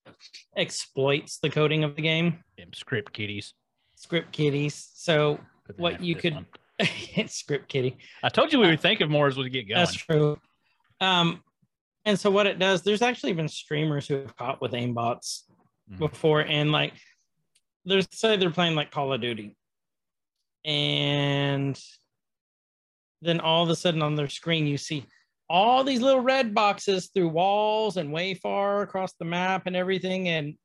exploits 0.57 1.39
the 1.41 1.51
coding 1.51 1.85
of 1.85 1.95
the 1.95 2.01
game. 2.01 2.43
Them 2.57 2.73
script 2.73 3.13
kiddies. 3.13 3.53
Script 3.97 4.33
kiddies. 4.33 4.75
So 4.95 5.41
What 5.77 6.03
you 6.03 6.15
could- 6.17 6.47
script 7.31 7.69
kitty. 7.69 7.99
I 8.23 8.31
told 8.31 8.51
you 8.51 8.59
we 8.59 8.69
would 8.69 8.81
think 8.81 9.03
of 9.03 9.11
more 9.11 9.27
as 9.27 9.37
we 9.37 9.51
get 9.51 9.69
going. 9.69 9.79
That's 9.79 9.93
true. 9.95 10.41
Um, 11.01 11.45
and 12.07 12.19
so 12.19 12.31
what 12.31 12.47
it 12.47 12.59
does, 12.59 12.83
there's 12.83 13.03
actually 13.03 13.35
been 13.35 13.49
streamers 13.49 14.09
who 14.09 14.15
have 14.15 14.35
caught 14.37 14.61
with 14.63 14.73
aimbots 14.73 15.43
Mhm. 15.91 15.99
before, 15.99 16.41
and 16.41 16.73
like, 16.73 16.95
there's 17.85 18.09
say 18.11 18.37
they're 18.37 18.51
playing 18.51 18.75
like 18.75 18.91
Call 18.91 19.13
of 19.13 19.21
Duty, 19.21 19.55
and 20.65 21.79
then 23.21 23.41
all 23.41 23.63
of 23.63 23.71
a 23.71 23.77
sudden 23.77 24.03
on 24.03 24.15
their 24.15 24.29
screen 24.29 24.67
you 24.67 24.77
see 24.79 25.05
all 25.49 25.85
these 25.85 26.01
little 26.01 26.21
red 26.21 26.55
boxes 26.55 27.11
through 27.15 27.29
walls 27.29 27.97
and 27.99 28.11
way 28.13 28.33
far 28.35 28.83
across 28.83 29.13
the 29.15 29.25
map 29.25 29.67
and 29.67 29.77
everything, 29.77 30.29
and 30.29 30.57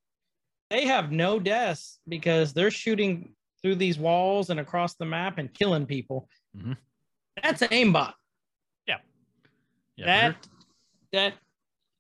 they 0.70 0.86
have 0.86 1.12
no 1.12 1.40
deaths 1.40 2.00
because 2.08 2.54
they're 2.54 2.72
shooting 2.72 3.34
through 3.62 3.76
these 3.76 4.00
walls 4.00 4.50
and 4.50 4.62
across 4.62 4.96
the 4.96 5.06
map 5.06 5.40
and 5.40 5.54
killing 5.54 5.86
people. 5.86 6.30
Mhm. 6.56 6.78
That's 7.44 7.62
an 7.64 7.70
aimbot 7.70 8.14
Yeah, 8.88 10.06
that 10.06 10.48
that 11.12 11.34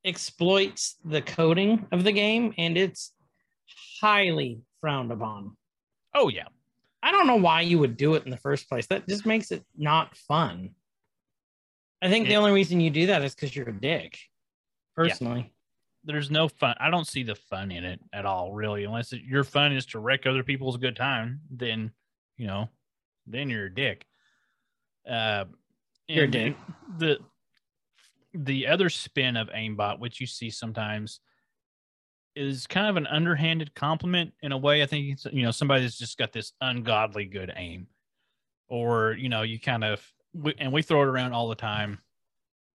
exploits 0.06 0.96
the 1.04 1.22
coding 1.22 1.88
of 1.92 2.04
the 2.06 2.12
game 2.14 2.54
and 2.58 2.78
it's 2.78 3.14
highly 4.00 4.62
frowned 4.80 5.12
upon. 5.12 5.58
oh 6.14 6.30
yeah. 6.30 6.48
I 7.08 7.12
don't 7.12 7.26
know 7.26 7.38
why 7.38 7.62
you 7.62 7.80
would 7.80 7.96
do 7.96 8.16
it 8.16 8.26
in 8.26 8.32
the 8.32 8.38
first 8.38 8.68
place. 8.68 8.86
That 8.88 9.08
just 9.08 9.26
makes 9.26 9.52
it 9.52 9.64
not 9.78 10.18
fun. 10.18 10.72
I 12.02 12.10
think 12.10 12.28
the 12.28 12.36
only 12.36 12.52
reason 12.52 12.82
you 12.82 12.90
do 12.90 13.06
that 13.06 13.24
is 13.24 13.34
because 13.34 13.56
you're 13.56 13.70
a 13.70 13.80
dick. 13.80 14.20
Personally. 14.94 15.54
There's 16.04 16.30
no 16.30 16.50
fun. 16.50 16.76
I 16.82 16.90
don't 16.90 17.08
see 17.08 17.24
the 17.24 17.36
fun 17.36 17.72
in 17.72 17.86
it 17.86 18.02
at 18.12 18.26
all, 18.26 18.52
really. 18.52 18.84
Unless 18.84 19.14
it, 19.14 19.22
your 19.24 19.46
fun 19.46 19.72
is 19.72 19.86
to 19.88 20.00
wreck 20.00 20.26
other 20.26 20.44
people's 20.44 20.76
good 20.76 20.98
time, 20.98 21.40
then 21.50 21.92
you 22.36 22.46
know, 22.46 22.68
then 23.26 23.50
you're 23.50 23.68
a 23.68 23.74
dick. 23.74 24.06
Uh, 25.10 25.46
You're 26.10 26.26
a 26.26 26.32
dick. 26.32 26.58
The 26.98 27.20
the 28.34 28.68
other 28.68 28.90
spin 28.90 29.38
of 29.38 29.48
aimbot, 29.48 30.00
which 30.00 30.20
you 30.20 30.28
see 30.28 30.50
sometimes, 30.50 31.22
is 32.38 32.68
kind 32.68 32.88
of 32.88 32.96
an 32.98 33.08
underhanded 33.08 33.74
compliment 33.74 34.32
in 34.42 34.52
a 34.52 34.58
way. 34.58 34.84
I 34.84 34.86
think 34.86 35.12
it's 35.14 35.26
you 35.32 35.44
know 35.44 35.52
somebody 35.52 35.82
that's 35.84 35.98
just 35.98 36.18
got 36.18 36.32
this 36.32 36.54
ungodly 36.62 37.26
good 37.26 37.52
aim, 37.56 37.88
or 38.68 39.14
you 39.14 39.30
know 39.30 39.42
you 39.42 39.60
kind 39.60 39.84
of 39.84 40.02
we, 40.34 40.54
and 40.60 40.72
we 40.72 40.82
throw 40.82 41.02
it 41.02 41.08
around 41.08 41.34
all 41.34 41.48
the 41.50 41.56
time. 41.56 42.00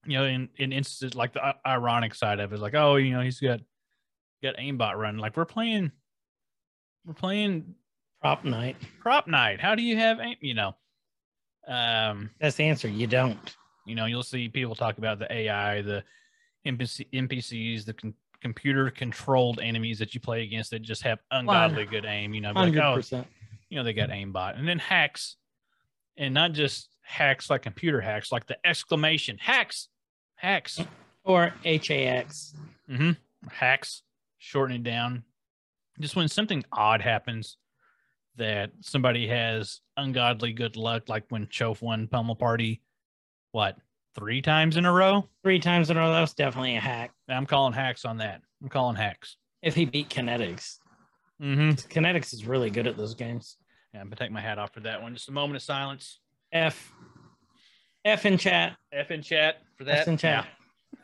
You 0.04 0.18
know, 0.18 0.24
in 0.24 0.48
in 0.56 0.72
instances 0.72 1.14
like 1.16 1.32
the 1.32 1.54
ironic 1.66 2.14
side 2.14 2.40
of 2.40 2.52
it, 2.52 2.58
like 2.58 2.74
oh 2.74 2.96
you 2.96 3.12
know 3.12 3.20
he's 3.20 3.40
got 3.40 3.60
got 4.42 4.56
aimbot 4.56 4.96
running. 4.96 5.20
Like 5.20 5.36
we're 5.36 5.44
playing, 5.44 5.92
we're 7.06 7.14
playing 7.14 7.74
Prop 8.20 8.44
night. 8.44 8.76
prop 9.00 9.26
night. 9.26 9.60
How 9.60 9.74
do 9.74 9.82
you 9.82 9.96
have 9.96 10.18
aim? 10.20 10.36
You 10.40 10.54
know, 10.54 10.74
um, 11.68 12.30
That's 12.40 12.56
the 12.56 12.64
answer. 12.64 12.88
You 12.88 13.06
don't. 13.06 13.56
you 13.86 13.94
know, 13.94 14.06
you'll 14.06 14.22
see 14.22 14.48
people 14.48 14.74
talk 14.74 14.98
about 14.98 15.18
the 15.18 15.32
AI, 15.32 15.82
the 15.82 16.04
NPC, 16.66 17.06
NPCs, 17.12 17.84
the 17.84 18.12
computer 18.42 18.90
controlled 18.90 19.60
enemies 19.60 19.98
that 20.00 20.14
you 20.14 20.20
play 20.20 20.42
against 20.42 20.70
that 20.72 20.82
just 20.82 21.02
have 21.02 21.20
ungodly 21.30 21.86
good 21.86 22.04
aim. 22.04 22.34
You 22.34 22.42
know, 22.42 22.52
like, 22.52 22.76
oh, 22.76 23.00
you 23.70 23.78
know, 23.78 23.84
they 23.84 23.94
got 23.94 24.10
aimbot, 24.10 24.58
and 24.58 24.68
then 24.68 24.78
hacks, 24.78 25.36
and 26.18 26.34
not 26.34 26.52
just 26.52 26.90
hacks 27.02 27.48
like 27.48 27.62
computer 27.62 28.00
hacks, 28.00 28.30
like 28.32 28.46
the 28.46 28.58
exclamation 28.66 29.38
hacks, 29.38 29.88
hacks, 30.34 30.78
Or 31.24 31.54
HAX. 31.64 32.54
mm-hmm. 32.90 33.12
hacks, 33.48 34.02
shorten 34.38 34.76
it 34.76 34.82
down. 34.82 35.22
Just 36.00 36.16
when 36.16 36.28
something 36.28 36.64
odd 36.72 37.00
happens 37.00 37.56
that 38.36 38.72
somebody 38.80 39.28
has 39.28 39.80
ungodly 39.96 40.52
good 40.52 40.76
luck, 40.76 41.08
like 41.08 41.24
when 41.28 41.46
Chof 41.46 41.80
won 41.80 42.08
Pummel 42.08 42.34
Party, 42.34 42.80
what 43.52 43.76
three 44.14 44.42
times 44.42 44.76
in 44.76 44.84
a 44.84 44.92
row? 44.92 45.28
Three 45.42 45.58
times 45.58 45.90
in 45.90 45.96
a 45.96 46.00
row. 46.00 46.12
That 46.12 46.20
was 46.20 46.34
definitely 46.34 46.76
a 46.76 46.80
hack. 46.80 47.12
I'm 47.28 47.46
calling 47.46 47.72
hacks 47.72 48.04
on 48.04 48.18
that. 48.18 48.40
I'm 48.62 48.68
calling 48.68 48.96
hacks. 48.96 49.36
If 49.62 49.74
he 49.74 49.84
beat 49.84 50.08
Kinetics. 50.08 50.78
Mm-hmm. 51.40 51.70
Kinetics 51.92 52.32
is 52.32 52.46
really 52.46 52.70
good 52.70 52.86
at 52.86 52.96
those 52.96 53.14
games. 53.14 53.56
Yeah, 53.92 54.00
I'm 54.00 54.06
gonna 54.06 54.16
take 54.16 54.30
my 54.30 54.40
hat 54.40 54.58
off 54.58 54.72
for 54.72 54.80
that 54.80 55.02
one. 55.02 55.14
Just 55.14 55.28
a 55.28 55.32
moment 55.32 55.56
of 55.56 55.62
silence. 55.62 56.20
F. 56.52 56.92
F 58.04 58.26
in 58.26 58.38
chat. 58.38 58.76
F 58.92 59.10
in 59.10 59.22
chat 59.22 59.56
for 59.76 59.84
that. 59.84 60.00
F 60.00 60.08
in 60.08 60.16
chat. 60.16 60.46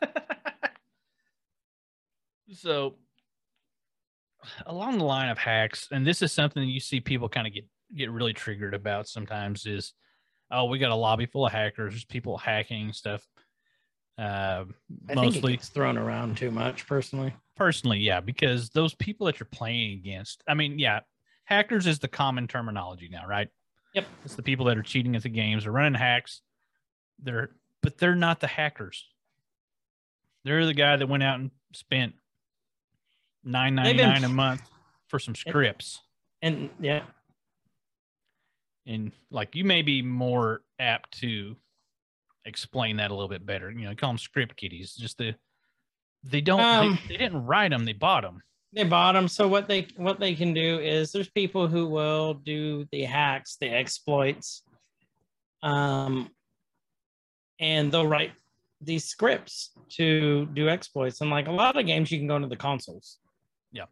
so, 2.53 2.95
along 4.65 4.97
the 4.97 5.03
line 5.03 5.29
of 5.29 5.37
hacks, 5.37 5.87
and 5.91 6.05
this 6.05 6.21
is 6.21 6.31
something 6.31 6.67
you 6.67 6.79
see 6.79 6.99
people 6.99 7.29
kind 7.29 7.47
of 7.47 7.53
get 7.53 7.65
get 7.95 8.11
really 8.11 8.33
triggered 8.33 8.73
about 8.73 9.07
sometimes 9.07 9.65
is, 9.65 9.93
oh, 10.51 10.65
we 10.65 10.79
got 10.79 10.91
a 10.91 10.95
lobby 10.95 11.25
full 11.25 11.45
of 11.45 11.51
hackers, 11.51 12.03
people 12.05 12.37
hacking 12.37 12.93
stuff. 12.93 13.27
Uh, 14.17 14.65
I 15.07 15.13
think 15.13 15.33
mostly, 15.33 15.53
gets 15.53 15.69
thrown 15.69 15.97
around 15.97 16.37
too 16.37 16.51
much, 16.51 16.85
personally. 16.87 17.33
personally, 17.55 17.99
yeah, 17.99 18.19
because 18.19 18.69
those 18.69 18.93
people 18.93 19.27
that 19.27 19.39
you're 19.39 19.47
playing 19.49 19.93
against, 19.99 20.43
I 20.47 20.55
mean, 20.55 20.77
yeah, 20.77 21.01
hackers 21.45 21.87
is 21.87 21.99
the 21.99 22.07
common 22.09 22.47
terminology 22.47 23.07
now, 23.09 23.25
right? 23.25 23.47
Yep. 23.93 24.05
It's 24.25 24.35
the 24.35 24.43
people 24.43 24.65
that 24.65 24.77
are 24.77 24.83
cheating 24.83 25.15
at 25.15 25.23
the 25.23 25.29
games, 25.29 25.65
are 25.65 25.71
running 25.71 25.93
hacks. 25.93 26.41
They're, 27.21 27.51
but 27.81 27.97
they're 27.97 28.15
not 28.15 28.39
the 28.39 28.47
hackers. 28.47 29.05
They're 30.43 30.65
the 30.65 30.73
guy 30.73 30.97
that 30.97 31.07
went 31.07 31.23
out 31.23 31.39
and 31.39 31.51
spent 31.73 32.13
nine 33.43 33.75
ninety 33.75 34.01
nine 34.01 34.23
a 34.23 34.29
month 34.29 34.61
for 35.07 35.19
some 35.19 35.35
scripts. 35.35 35.99
And 36.41 36.69
yeah, 36.79 37.03
And 38.87 39.11
like 39.31 39.55
you 39.55 39.63
may 39.63 39.81
be 39.81 40.01
more 40.01 40.61
apt 40.79 41.19
to 41.19 41.55
explain 42.45 42.97
that 42.97 43.11
a 43.11 43.13
little 43.13 43.29
bit 43.29 43.45
better. 43.45 43.69
You 43.71 43.87
know, 43.89 43.95
call 43.95 44.09
them 44.11 44.17
script 44.17 44.55
kiddies, 44.55 44.95
just 44.95 45.17
the 45.17 45.35
They 46.23 46.41
don't. 46.41 46.61
Um, 46.61 46.99
they, 47.07 47.13
they 47.13 47.17
didn't 47.17 47.45
write 47.45 47.69
them. 47.69 47.85
They 47.85 47.93
bought 47.93 48.23
them. 48.23 48.41
they 48.73 48.83
bought 48.83 49.13
them 49.13 49.27
so 49.27 49.47
what 49.47 49.67
they 49.67 49.87
what 49.97 50.19
they 50.19 50.33
can 50.35 50.53
do 50.53 50.79
is 50.79 51.11
there's 51.11 51.29
people 51.31 51.67
who 51.67 51.87
will 51.87 52.33
do 52.35 52.85
the 52.91 53.03
hacks 53.03 53.57
the 53.59 53.67
exploits 53.67 54.63
um 55.63 56.29
and 57.59 57.91
they'll 57.91 58.07
write 58.07 58.31
these 58.81 59.05
scripts 59.05 59.71
to 59.89 60.45
do 60.53 60.69
exploits 60.69 61.19
and 61.21 61.29
like 61.31 61.47
a 61.47 61.51
lot 61.51 61.75
of 61.77 61.85
games 61.87 62.11
you 62.11 62.19
can 62.19 62.27
go 62.27 62.35
into 62.35 62.47
the 62.47 62.55
consoles 62.55 63.17
Yeah. 63.73 63.85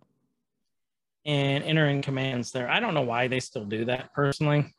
and 1.26 1.64
enter 1.64 1.88
in 1.90 2.02
commands 2.04 2.52
there 2.52 2.70
i 2.70 2.80
don't 2.80 2.94
know 2.94 3.02
why 3.02 3.28
they 3.28 3.40
still 3.40 3.66
do 3.66 3.86
that 3.86 4.14
personally 4.14 4.74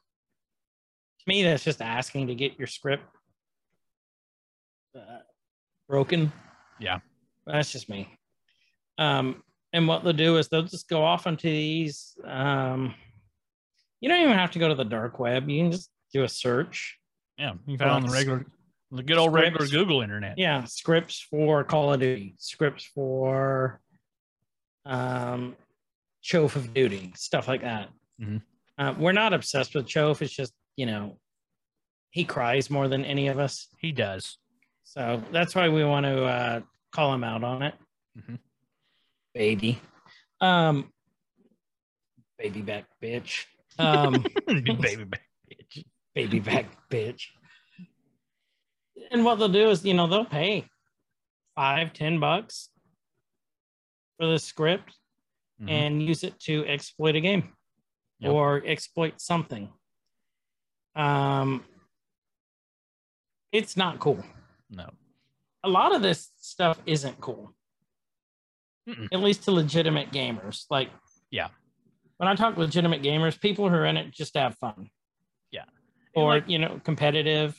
to 1.18 1.24
me 1.26 1.42
that's 1.42 1.64
just 1.64 1.80
asking 1.82 2.26
to 2.28 2.34
get 2.34 2.58
your 2.58 2.66
script 2.66 3.04
uh, 4.96 5.18
broken 5.88 6.32
Yeah. 6.80 6.98
that's 7.46 7.72
just 7.72 7.88
me 7.88 8.08
um 8.98 9.42
and 9.72 9.86
what 9.86 10.02
they'll 10.02 10.12
do 10.14 10.38
is 10.38 10.48
they'll 10.48 10.62
just 10.62 10.88
go 10.88 11.04
off 11.04 11.26
onto 11.26 11.46
these. 11.46 12.16
Um, 12.24 12.94
you 14.00 14.08
don't 14.08 14.22
even 14.22 14.32
have 14.38 14.50
to 14.52 14.58
go 14.58 14.66
to 14.68 14.74
the 14.74 14.82
dark 14.84 15.18
web. 15.18 15.46
You 15.50 15.62
can 15.62 15.72
just 15.72 15.90
do 16.10 16.24
a 16.24 16.28
search. 16.28 16.96
Yeah, 17.36 17.52
you 17.66 17.76
can 17.76 17.86
find 17.86 17.90
on 17.90 18.06
the 18.06 18.12
regular, 18.12 18.46
the 18.90 19.02
good 19.02 19.18
old 19.18 19.34
regular. 19.34 19.66
Google 19.66 20.00
internet. 20.00 20.38
Yeah, 20.38 20.64
scripts 20.64 21.20
for 21.20 21.64
Call 21.64 21.92
of 21.92 22.00
Duty, 22.00 22.34
scripts 22.38 22.84
for 22.94 23.78
um, 24.86 25.54
Chof 26.24 26.56
of 26.56 26.72
Duty, 26.72 27.12
stuff 27.14 27.46
like 27.46 27.60
that. 27.60 27.90
Mhm. 28.18 28.40
Uh, 28.78 28.94
we're 28.98 29.12
not 29.12 29.34
obsessed 29.34 29.74
with 29.74 29.84
Chof. 29.86 30.22
It's 30.22 30.32
just 30.34 30.54
you 30.78 30.86
know, 30.86 31.18
he 32.10 32.24
cries 32.24 32.70
more 32.70 32.86
than 32.86 33.04
any 33.04 33.26
of 33.26 33.38
us, 33.40 33.66
He 33.80 33.90
does. 33.90 34.38
so 34.84 35.20
that's 35.32 35.54
why 35.56 35.68
we 35.68 35.84
want 35.84 36.06
to 36.06 36.24
uh, 36.24 36.60
call 36.92 37.12
him 37.12 37.24
out 37.24 37.42
on 37.42 37.62
it. 37.64 37.74
Mhm. 38.16 38.38
Baby, 39.34 39.80
um, 40.40 40.92
baby 42.38 42.62
back 42.62 42.84
bitch. 43.02 43.44
Um, 43.78 44.24
Baby, 44.46 45.04
back 45.04 45.20
bitch. 45.50 45.84
baby 46.14 46.38
back 46.40 46.66
bitch. 46.88 47.26
And 49.10 49.24
what 49.24 49.36
they'll 49.40 49.48
do 49.48 49.70
is, 49.70 49.84
you 49.84 49.94
know, 49.94 50.06
they'll 50.06 50.24
pay 50.24 50.64
five, 51.56 51.92
ten 51.92 52.20
bucks 52.20 52.68
for 54.16 54.26
the 54.26 54.38
script 54.38 54.94
Mhm. 55.60 55.70
and 55.70 56.02
use 56.02 56.22
it 56.24 56.38
to 56.40 56.64
exploit 56.66 57.16
a 57.16 57.20
game 57.20 57.52
Yep. 58.20 58.32
or 58.32 58.62
exploit 58.66 59.20
something. 59.20 59.72
Um, 60.98 61.64
it's 63.52 63.76
not 63.76 63.98
cool. 64.00 64.22
no. 64.70 64.90
A 65.64 65.68
lot 65.68 65.94
of 65.94 66.02
this 66.02 66.30
stuff 66.40 66.78
isn't 66.86 67.20
cool, 67.20 67.52
Mm-mm. 68.88 69.08
at 69.12 69.18
least 69.20 69.42
to 69.44 69.50
legitimate 69.50 70.12
gamers. 70.12 70.66
Like, 70.70 70.88
Yeah. 71.30 71.48
when 72.18 72.28
I 72.28 72.34
talk 72.36 72.56
legitimate 72.56 73.02
gamers, 73.02 73.38
people 73.40 73.68
who 73.68 73.74
are 73.74 73.84
in 73.86 73.96
it 73.96 74.12
just 74.12 74.36
have 74.36 74.56
fun. 74.58 74.88
Yeah. 75.50 75.64
Or, 76.14 76.34
like- 76.34 76.48
you 76.48 76.58
know, 76.60 76.80
competitive. 76.84 77.56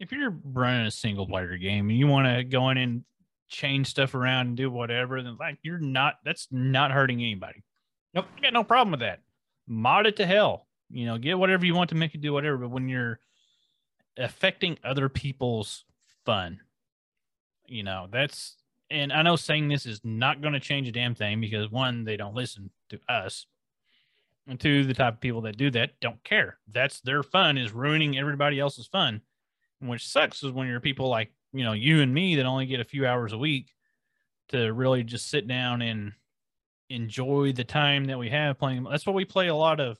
If 0.00 0.10
you're 0.10 0.34
running 0.44 0.86
a 0.86 0.90
single 0.90 1.26
player 1.26 1.56
game 1.56 1.88
and 1.88 1.96
you 1.98 2.08
want 2.08 2.26
to 2.26 2.42
go 2.42 2.70
in 2.70 2.78
and 2.78 3.04
change 3.48 3.86
stuff 3.86 4.14
around 4.14 4.48
and 4.48 4.56
do 4.56 4.68
whatever, 4.70 5.22
then 5.22 5.36
like 5.38 5.58
you're 5.62 5.78
not. 5.78 6.14
That's 6.24 6.48
not 6.50 6.90
hurting 6.90 7.20
anybody. 7.20 7.62
Nope. 8.12 8.26
I 8.36 8.40
got 8.40 8.52
no 8.52 8.64
problem 8.64 8.90
with 8.90 9.00
that. 9.00 9.20
Mod 9.68 10.06
it 10.06 10.16
to 10.16 10.26
hell. 10.26 10.66
You 10.92 11.06
know, 11.06 11.18
get 11.18 11.38
whatever 11.38 11.64
you 11.64 11.74
want 11.74 11.90
to 11.90 11.96
make 11.96 12.14
it 12.14 12.20
do 12.20 12.32
whatever. 12.32 12.58
But 12.58 12.70
when 12.70 12.88
you're 12.88 13.18
affecting 14.16 14.78
other 14.84 15.08
people's 15.08 15.84
fun, 16.24 16.60
you 17.66 17.82
know, 17.82 18.08
that's 18.10 18.56
and 18.90 19.10
I 19.12 19.22
know 19.22 19.36
saying 19.36 19.68
this 19.68 19.86
is 19.86 20.00
not 20.04 20.42
going 20.42 20.52
to 20.52 20.60
change 20.60 20.86
a 20.86 20.92
damn 20.92 21.14
thing 21.14 21.40
because 21.40 21.70
one, 21.70 22.04
they 22.04 22.18
don't 22.18 22.34
listen 22.34 22.70
to 22.90 23.00
us. 23.08 23.46
And 24.46 24.60
two, 24.60 24.84
the 24.84 24.92
type 24.92 25.14
of 25.14 25.20
people 25.20 25.40
that 25.42 25.56
do 25.56 25.70
that 25.70 25.98
don't 26.00 26.22
care. 26.24 26.58
That's 26.68 27.00
their 27.00 27.22
fun 27.22 27.56
is 27.56 27.72
ruining 27.72 28.18
everybody 28.18 28.60
else's 28.60 28.86
fun. 28.86 29.22
And 29.80 29.88
which 29.88 30.06
sucks 30.06 30.42
is 30.42 30.52
when 30.52 30.68
you're 30.68 30.80
people 30.80 31.08
like, 31.08 31.32
you 31.52 31.64
know, 31.64 31.72
you 31.72 32.02
and 32.02 32.12
me 32.12 32.36
that 32.36 32.44
only 32.44 32.66
get 32.66 32.80
a 32.80 32.84
few 32.84 33.06
hours 33.06 33.32
a 33.32 33.38
week 33.38 33.72
to 34.48 34.72
really 34.72 35.04
just 35.04 35.30
sit 35.30 35.48
down 35.48 35.80
and 35.80 36.12
enjoy 36.90 37.52
the 37.52 37.64
time 37.64 38.06
that 38.06 38.18
we 38.18 38.28
have 38.28 38.58
playing. 38.58 38.84
That's 38.84 39.06
why 39.06 39.12
we 39.12 39.24
play 39.24 39.48
a 39.48 39.54
lot 39.54 39.80
of 39.80 39.98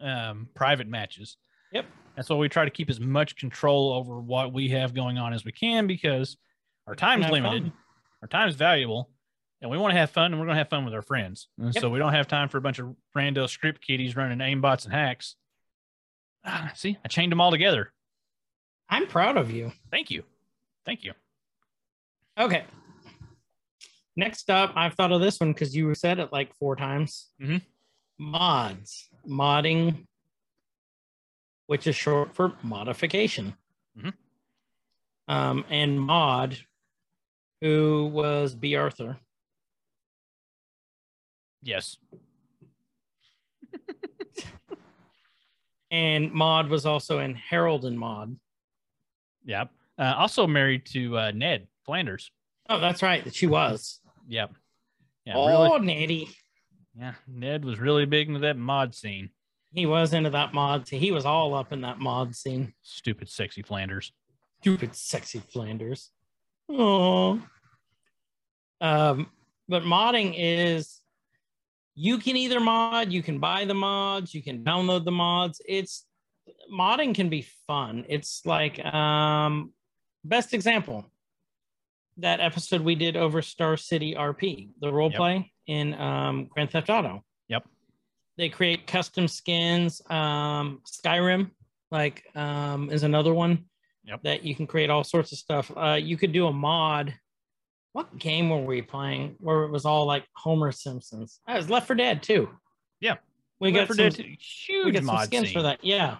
um, 0.00 0.48
private 0.54 0.86
matches. 0.88 1.36
Yep. 1.72 1.86
That's 2.16 2.28
why 2.30 2.36
we 2.36 2.48
try 2.48 2.64
to 2.64 2.70
keep 2.70 2.90
as 2.90 2.98
much 3.00 3.36
control 3.36 3.92
over 3.92 4.20
what 4.20 4.52
we 4.52 4.68
have 4.70 4.94
going 4.94 5.18
on 5.18 5.32
as 5.32 5.44
we 5.44 5.52
can 5.52 5.86
because 5.86 6.36
our 6.86 6.94
time's 6.94 7.24
Have 7.24 7.32
limited, 7.32 7.62
fun. 7.64 7.72
our 8.22 8.28
time's 8.28 8.54
valuable, 8.56 9.10
and 9.60 9.70
we 9.70 9.76
want 9.78 9.92
to 9.92 9.98
have 9.98 10.10
fun 10.10 10.32
and 10.32 10.40
we're 10.40 10.46
going 10.46 10.56
to 10.56 10.58
have 10.60 10.68
fun 10.70 10.84
with 10.84 10.94
our 10.94 11.02
friends. 11.02 11.48
And 11.58 11.74
Yep. 11.74 11.80
So 11.80 11.90
we 11.90 11.98
don't 11.98 12.12
have 12.12 12.26
time 12.26 12.48
for 12.48 12.58
a 12.58 12.60
bunch 12.60 12.78
of 12.78 12.94
rando 13.16 13.48
script 13.48 13.86
kiddies 13.86 14.16
running 14.16 14.38
aimbots 14.38 14.84
and 14.84 14.92
hacks. 14.94 15.36
Ah, 16.44 16.72
see, 16.74 16.96
I 17.04 17.08
chained 17.08 17.30
them 17.32 17.40
all 17.40 17.50
together. 17.50 17.92
I'm 18.88 19.06
proud 19.06 19.36
of 19.36 19.50
you. 19.50 19.72
Thank 19.90 20.10
you. 20.10 20.24
Thank 20.86 21.04
you. 21.04 21.12
Okay. 22.38 22.64
Next 24.16 24.50
up, 24.50 24.72
I've 24.74 24.94
thought 24.94 25.12
of 25.12 25.20
this 25.20 25.38
one 25.38 25.52
because 25.52 25.76
you 25.76 25.94
said 25.94 26.18
it 26.18 26.32
like 26.32 26.54
four 26.56 26.74
times. 26.74 27.28
Mhm. 27.40 27.62
Mods, 28.18 29.08
modding, 29.26 30.06
which 31.66 31.86
is 31.86 31.96
short 31.96 32.34
for 32.34 32.52
modification. 32.62 33.56
Mhm. 33.96 34.12
Um, 35.28 35.64
and 35.70 36.00
Maude, 36.00 36.58
who 37.60 38.06
was 38.12 38.54
Bea 38.54 38.76
Arthur. 38.76 39.18
Yes. 41.62 41.96
And 45.90 46.32
Maude 46.32 46.68
was 46.68 46.84
also 46.84 47.18
in 47.18 47.34
Harold 47.34 47.84
and 47.86 47.98
Maude. 47.98 48.38
Yep. 49.44 49.70
Uh, 49.98 50.14
also 50.18 50.46
married 50.46 50.84
to 50.86 51.16
uh, 51.18 51.30
Ned 51.34 51.66
Flanders. 51.84 52.30
Oh, 52.68 52.78
that's 52.78 53.02
right. 53.02 53.34
She 53.34 53.46
was. 53.46 54.00
Yep. 54.28 54.52
Yeah. 55.24 55.32
oh, 55.36 55.46
Really. 55.46 55.86
Nettie. 55.86 56.28
Yeah. 56.98 57.14
Ned 57.28 57.64
was 57.64 57.78
really 57.78 58.06
big 58.06 58.28
into 58.28 58.40
that 58.40 58.56
mod 58.56 58.94
scene. 58.94 59.30
He 59.72 59.86
was 59.86 60.12
into 60.12 60.30
that 60.30 60.52
mod. 60.52 60.88
scene. 60.88 61.00
He 61.00 61.12
was 61.12 61.24
all 61.24 61.54
up 61.54 61.72
in 61.72 61.82
that 61.82 61.98
mod 61.98 62.34
scene. 62.34 62.72
Stupid, 62.82 63.28
sexy 63.28 63.62
Flanders. 63.62 64.12
Stupid, 64.60 64.94
sexy 64.96 65.40
Flanders. 65.52 66.10
Oh. 66.68 67.40
Um, 68.80 69.28
but 69.68 69.82
modding 69.82 70.34
is 70.36 71.00
you 71.94 72.18
can 72.18 72.36
either 72.36 72.60
mod, 72.60 73.12
you 73.12 73.22
can 73.22 73.38
buy 73.38 73.64
the 73.64 73.74
mods, 73.74 74.34
you 74.34 74.42
can 74.42 74.64
download 74.64 75.04
the 75.04 75.12
mods. 75.12 75.60
It's 75.66 76.06
modding 76.72 77.14
can 77.14 77.28
be 77.28 77.46
fun. 77.66 78.04
It's 78.08 78.42
like 78.44 78.84
um 78.84 79.72
best 80.24 80.54
example 80.54 81.10
that 82.18 82.40
episode 82.40 82.80
we 82.82 82.94
did 82.94 83.16
over 83.16 83.42
Star 83.42 83.76
City 83.76 84.14
RP, 84.14 84.70
the 84.80 84.92
role 84.92 85.10
Yep. 85.10 85.16
play 85.16 85.52
in 85.66 85.94
um 85.94 86.46
Grand 86.46 86.70
Theft 86.70 86.90
Auto. 86.90 87.24
Yep. 87.48 87.64
They 88.36 88.48
create 88.48 88.86
custom 88.86 89.28
skins. 89.28 90.00
Um 90.10 90.80
Skyrim, 90.86 91.50
like 91.90 92.24
um, 92.36 92.90
is 92.90 93.02
another 93.02 93.32
one 93.34 93.64
Yep. 94.04 94.22
that 94.22 94.42
you 94.44 94.54
can 94.54 94.66
create 94.66 94.90
all 94.90 95.04
sorts 95.04 95.32
of 95.32 95.38
stuff. 95.38 95.70
Uh, 95.76 95.98
you 96.00 96.16
could 96.16 96.32
do 96.32 96.46
a 96.46 96.52
mod. 96.52 97.14
What 97.92 98.18
game 98.18 98.48
were 98.50 98.62
we 98.62 98.80
playing 98.82 99.36
where 99.40 99.64
it 99.64 99.70
was 99.70 99.84
all 99.84 100.06
like 100.06 100.24
Homer 100.34 100.72
Simpsons? 100.72 101.40
I 101.46 101.56
was 101.56 101.68
Left 101.70 101.86
4 101.86 101.96
Dead 101.96 102.22
too. 102.22 102.48
Yeah. 103.00 103.16
we 103.60 103.70
got 103.72 103.80
Left 103.80 103.88
4 103.88 103.96
some, 103.96 104.04
Dead 104.04 104.14
2, 104.14 104.22
huge 104.66 104.84
we 104.86 104.92
got 104.92 105.04
some 105.04 105.18
skins 105.24 105.46
scene. 105.48 105.52
for 105.54 105.62
that. 105.62 105.82
Yeah, 105.84 106.18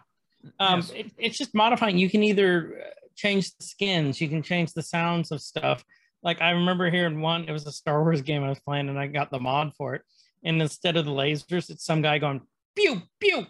um, 0.60 0.80
Yes. 0.80 0.90
it, 0.90 1.12
it's 1.18 1.38
just 1.38 1.54
modifying. 1.54 1.98
You 1.98 2.10
can 2.10 2.22
either 2.24 2.82
change 3.18 3.54
the 3.56 3.64
skins, 3.64 4.20
you 4.20 4.28
can 4.28 4.42
change 4.42 4.72
the 4.72 4.82
sounds 4.82 5.30
of 5.32 5.42
stuff. 5.42 5.84
Like 6.22 6.40
I 6.40 6.50
remember 6.50 6.88
hearing 6.90 7.20
one, 7.20 7.44
it 7.44 7.52
was 7.52 7.66
a 7.66 7.72
Star 7.72 8.02
Wars 8.02 8.22
game 8.22 8.42
I 8.44 8.48
was 8.48 8.60
playing, 8.60 8.88
and 8.88 8.98
I 8.98 9.08
got 9.08 9.30
the 9.30 9.38
mod 9.38 9.72
for 9.76 9.94
it. 9.94 10.02
And 10.44 10.62
instead 10.62 10.96
of 10.96 11.04
the 11.04 11.10
lasers, 11.10 11.68
it's 11.68 11.84
some 11.84 12.00
guy 12.00 12.18
going 12.18 12.40
pew 12.76 13.02
pew 13.20 13.46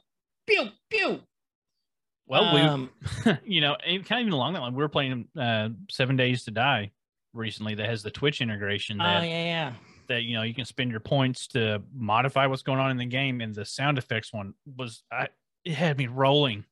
pew 0.47 0.69
pew. 0.91 1.21
Well, 2.27 2.55
we 2.55 2.61
um, 2.61 2.91
you 3.45 3.61
know, 3.61 3.77
and 3.87 4.05
kind 4.05 4.21
of 4.21 4.27
even 4.27 4.33
along 4.33 4.55
that 4.55 4.61
line, 4.61 4.75
we 4.75 4.83
were 4.83 4.89
playing 4.89 5.29
uh, 5.39 5.69
Seven 5.91 6.17
Days 6.17 6.45
to 6.45 6.51
Die 6.51 6.91
recently 7.35 7.75
that 7.75 7.87
has 7.87 8.03
the 8.03 8.11
Twitch 8.11 8.41
integration 8.41 9.01
oh 9.01 9.05
that 9.05 9.23
yeah, 9.23 9.45
yeah. 9.45 9.73
that 10.09 10.23
you 10.23 10.37
know 10.37 10.43
you 10.43 10.55
can 10.55 10.65
spend 10.65 10.91
your 10.91 11.01
points 11.01 11.47
to 11.49 11.83
modify 11.95 12.47
what's 12.47 12.63
going 12.63 12.81
on 12.81 12.91
in 12.91 12.97
the 12.97 13.07
game, 13.07 13.41
and 13.41 13.55
the 13.55 13.65
sound 13.65 13.99
effects 13.99 14.33
one 14.33 14.55
was 14.77 15.03
I 15.11 15.29
it 15.65 15.73
had 15.73 15.97
me 15.99 16.07
rolling, 16.07 16.65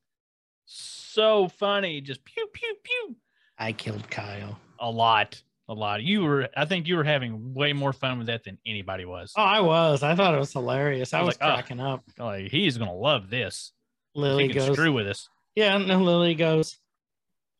so 0.67 1.47
funny, 1.47 2.01
just 2.01 2.23
pew 2.25 2.47
pew 2.53 2.75
pew, 2.83 3.15
I 3.57 3.71
killed 3.71 4.09
Kyle. 4.11 4.59
a 4.79 4.89
lot, 4.91 5.41
a 5.69 5.73
lot. 5.73 6.03
You 6.03 6.23
were, 6.23 6.49
I 6.55 6.65
think 6.65 6.87
you 6.87 6.95
were 6.97 7.03
having 7.03 7.53
way 7.53 7.73
more 7.73 7.93
fun 7.93 8.17
with 8.19 8.27
that 8.27 8.43
than 8.43 8.57
anybody 8.65 9.05
was. 9.05 9.33
Oh, 9.37 9.41
I 9.41 9.59
was. 9.61 10.03
I 10.03 10.13
thought 10.13 10.35
it 10.35 10.39
was 10.39 10.53
hilarious. 10.53 11.13
I 11.13 11.19
I 11.19 11.21
was 11.23 11.27
was 11.35 11.39
like, 11.41 11.49
"Oh." 11.49 11.53
cracking 11.55 11.79
up. 11.79 12.03
Like 12.19 12.51
he's 12.51 12.77
gonna 12.77 12.93
love 12.93 13.29
this. 13.29 13.71
Lily 14.13 14.47
he 14.47 14.53
can 14.53 14.65
goes, 14.67 14.75
screw 14.75 14.91
with 14.93 15.07
us. 15.07 15.29
yeah, 15.55 15.75
and 15.75 15.89
then 15.89 16.03
Lily 16.03 16.35
goes, 16.35 16.77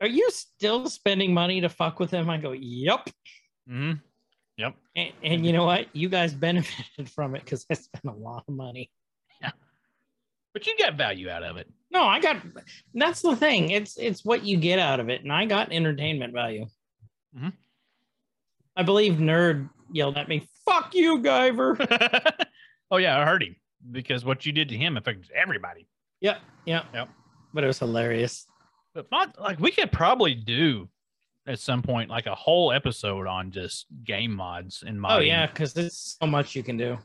are 0.02 0.08
you 0.08 0.30
still 0.32 0.90
spending 0.90 1.34
money 1.34 1.62
to 1.62 1.70
fuck 1.70 2.00
with 2.00 2.12
him? 2.12 2.30
I 2.30 2.38
go, 2.38 2.52
Yep. 2.52 3.10
hmm 3.68 3.94
And, 4.96 5.12
and 5.24 5.46
you 5.46 5.54
know 5.54 5.66
what? 5.66 5.88
You 5.96 6.10
guys 6.10 6.34
benefited 6.34 7.10
from 7.10 7.36
it 7.36 7.44
because 7.44 7.66
I 7.72 7.76
spent 7.76 8.06
a 8.06 8.12
lot 8.12 8.44
of 8.48 8.54
money. 8.56 8.90
But 10.58 10.66
you 10.66 10.76
got 10.80 10.96
value 10.96 11.30
out 11.30 11.44
of 11.44 11.58
it. 11.58 11.72
No, 11.92 12.02
I 12.02 12.20
got 12.20 12.38
that's 12.96 13.22
the 13.22 13.36
thing. 13.36 13.70
It's 13.70 13.96
it's 13.96 14.26
what 14.26 14.44
you 14.44 14.58
get 14.58 14.80
out 14.80 15.00
of 15.00 15.08
it. 15.08 15.22
And 15.22 15.32
I 15.32 15.46
got 15.46 15.72
entertainment 15.72 16.34
value. 16.34 16.66
Mhm. 17.38 17.54
I 18.76 18.82
believe 18.82 19.14
nerd 19.20 19.70
yelled 19.92 20.18
at 20.18 20.28
me, 20.28 20.48
fuck 20.66 20.96
you, 20.96 21.20
Guyver. 21.20 21.78
oh 22.92 22.98
yeah, 22.98 23.20
I 23.20 23.26
heard 23.26 23.44
him 23.44 23.56
because 23.92 24.26
what 24.26 24.48
you 24.48 24.52
did 24.52 24.68
to 24.70 24.76
him 24.76 24.98
affects 24.98 25.30
everybody. 25.36 25.88
yep, 26.22 26.40
yep. 26.66 26.86
Yep. 26.92 27.10
But 27.54 27.64
it 27.64 27.68
was 27.68 27.78
hilarious. 27.78 28.48
But 28.96 29.36
like 29.40 29.60
we 29.60 29.70
could 29.70 29.92
probably 29.92 30.34
do 30.34 30.90
at 31.46 31.60
some 31.60 31.84
point 31.84 32.10
like 32.10 32.26
a 32.26 32.34
whole 32.34 32.72
episode 32.72 33.28
on 33.28 33.52
just 33.52 33.86
game 34.04 34.32
mods 34.32 34.84
and 34.86 34.98
modding. 34.98 35.18
Oh 35.18 35.20
yeah, 35.20 35.46
because 35.46 35.74
there's 35.74 36.18
so 36.20 36.26
much 36.26 36.56
you 36.56 36.64
can 36.64 36.78
do. 36.78 36.98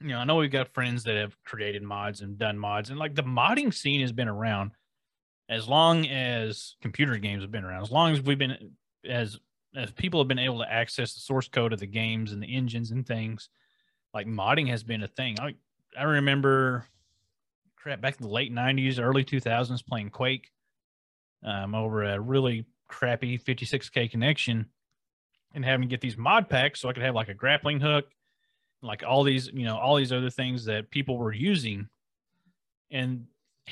You 0.00 0.08
know, 0.08 0.18
I 0.18 0.24
know 0.24 0.36
we've 0.36 0.50
got 0.50 0.72
friends 0.72 1.04
that 1.04 1.16
have 1.16 1.36
created 1.44 1.82
mods 1.82 2.22
and 2.22 2.38
done 2.38 2.58
mods, 2.58 2.90
and 2.90 2.98
like 2.98 3.14
the 3.14 3.22
modding 3.22 3.72
scene 3.72 4.00
has 4.00 4.12
been 4.12 4.28
around 4.28 4.72
as 5.48 5.68
long 5.68 6.06
as 6.06 6.76
computer 6.80 7.16
games 7.18 7.42
have 7.42 7.50
been 7.50 7.64
around, 7.64 7.82
as 7.82 7.90
long 7.90 8.12
as 8.12 8.20
we've 8.22 8.38
been 8.38 8.72
as 9.04 9.38
as 9.76 9.90
people 9.92 10.20
have 10.20 10.28
been 10.28 10.38
able 10.38 10.58
to 10.58 10.72
access 10.72 11.14
the 11.14 11.20
source 11.20 11.48
code 11.48 11.72
of 11.72 11.78
the 11.78 11.86
games 11.86 12.32
and 12.32 12.42
the 12.42 12.56
engines 12.56 12.90
and 12.90 13.06
things. 13.06 13.50
Like 14.14 14.26
modding 14.26 14.68
has 14.68 14.82
been 14.82 15.02
a 15.02 15.08
thing. 15.08 15.36
I 15.38 15.54
I 15.98 16.04
remember 16.04 16.86
crap 17.76 18.00
back 18.00 18.16
in 18.18 18.26
the 18.26 18.32
late 18.32 18.52
'90s, 18.52 18.98
early 18.98 19.24
2000s, 19.24 19.84
playing 19.86 20.10
Quake 20.10 20.50
um, 21.44 21.74
over 21.74 22.04
a 22.04 22.18
really 22.18 22.64
crappy 22.88 23.38
56k 23.38 24.10
connection, 24.10 24.66
and 25.54 25.62
having 25.62 25.88
to 25.88 25.92
get 25.92 26.00
these 26.00 26.16
mod 26.16 26.48
packs 26.48 26.80
so 26.80 26.88
I 26.88 26.94
could 26.94 27.02
have 27.02 27.14
like 27.14 27.28
a 27.28 27.34
grappling 27.34 27.80
hook 27.80 28.06
like 28.82 29.02
all 29.06 29.22
these 29.24 29.48
you 29.52 29.64
know 29.64 29.78
all 29.78 29.96
these 29.96 30.12
other 30.12 30.30
things 30.30 30.64
that 30.64 30.90
people 30.90 31.18
were 31.18 31.32
using 31.32 31.88
and 32.90 33.26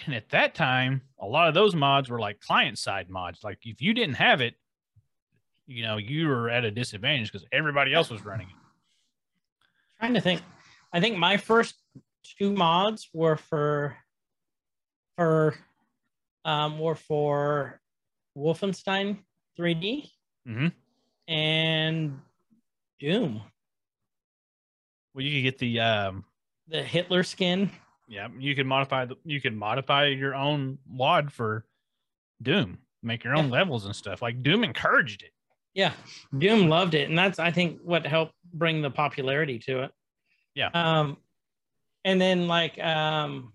and 0.07 0.15
at 0.15 0.29
that 0.31 0.55
time 0.55 1.01
a 1.19 1.27
lot 1.27 1.49
of 1.49 1.55
those 1.55 1.75
mods 1.75 2.09
were 2.11 2.21
like 2.21 2.39
client 2.41 2.79
side 2.79 3.09
mods 3.09 3.43
like 3.43 3.59
if 3.65 3.81
you 3.81 3.95
didn't 3.95 4.15
have 4.17 4.41
it 4.41 4.55
you 5.67 5.83
know 5.83 5.97
you 5.97 6.29
were 6.29 6.49
at 6.51 6.65
a 6.65 6.71
disadvantage 6.71 7.33
because 7.33 7.47
everybody 7.53 7.93
else 7.95 8.11
was 8.11 8.25
running 8.25 8.47
it 8.49 8.55
trying 9.99 10.15
to 10.15 10.21
think. 10.21 10.41
I 10.93 11.01
think 11.01 11.19
my 11.19 11.37
first 11.37 11.75
two 12.39 12.53
mods 12.53 13.09
were 13.13 13.37
for 13.37 13.97
for 15.17 15.57
um 16.45 16.79
were 16.79 16.95
for 16.95 17.81
Wolfenstein 18.37 19.19
3D 19.59 20.09
Mhm. 20.47 20.73
and 21.27 22.21
Doom. 23.01 23.43
Well 25.19 25.27
you 25.27 25.43
could 25.43 25.51
get 25.51 25.59
the 25.59 25.81
um 25.81 26.25
The 26.69 26.81
Hitler 26.83 27.25
skin. 27.25 27.71
yeah 28.07 28.29
you 28.39 28.55
could 28.55 28.67
modify 28.67 29.05
the 29.05 29.17
you 29.25 29.41
could 29.41 29.55
modify 29.57 30.07
your 30.07 30.35
own 30.37 30.79
wad 30.89 31.33
for 31.33 31.65
doom 32.41 32.79
make 33.03 33.25
your 33.25 33.35
own 33.37 33.47
Yeah. 33.47 33.53
levels 33.59 33.85
and 33.85 33.95
stuff 33.97 34.23
like 34.23 34.43
doom 34.43 34.63
encouraged 34.65 35.23
it 35.23 35.33
Yeah, 35.75 35.93
Doom 36.37 36.69
loved 36.69 36.95
it, 36.95 37.09
and 37.09 37.19
that's 37.19 37.39
I 37.39 37.51
think 37.51 37.81
what 37.85 38.07
helped 38.07 38.35
bring 38.53 38.81
the 38.83 38.91
popularity 38.91 39.59
to 39.61 39.83
it. 39.85 39.91
Yeah. 40.55 40.71
Um, 40.75 41.17
and 42.05 42.21
then 42.21 42.49
like 42.49 42.79
um, 42.83 43.53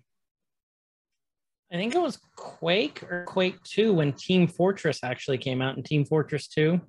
I 1.72 1.76
think 1.76 1.96
it 1.96 2.02
was 2.02 2.20
Quake 2.38 3.04
or 3.04 3.26
Quake 3.26 3.62
Two 3.64 3.94
when 3.96 4.14
Team 4.14 4.48
Fortress 4.48 5.00
actually 5.04 5.38
came 5.40 5.62
out 5.62 5.76
in 5.76 5.84
Team 5.84 6.06
Fortress 6.06 6.48
Two. 6.48 6.80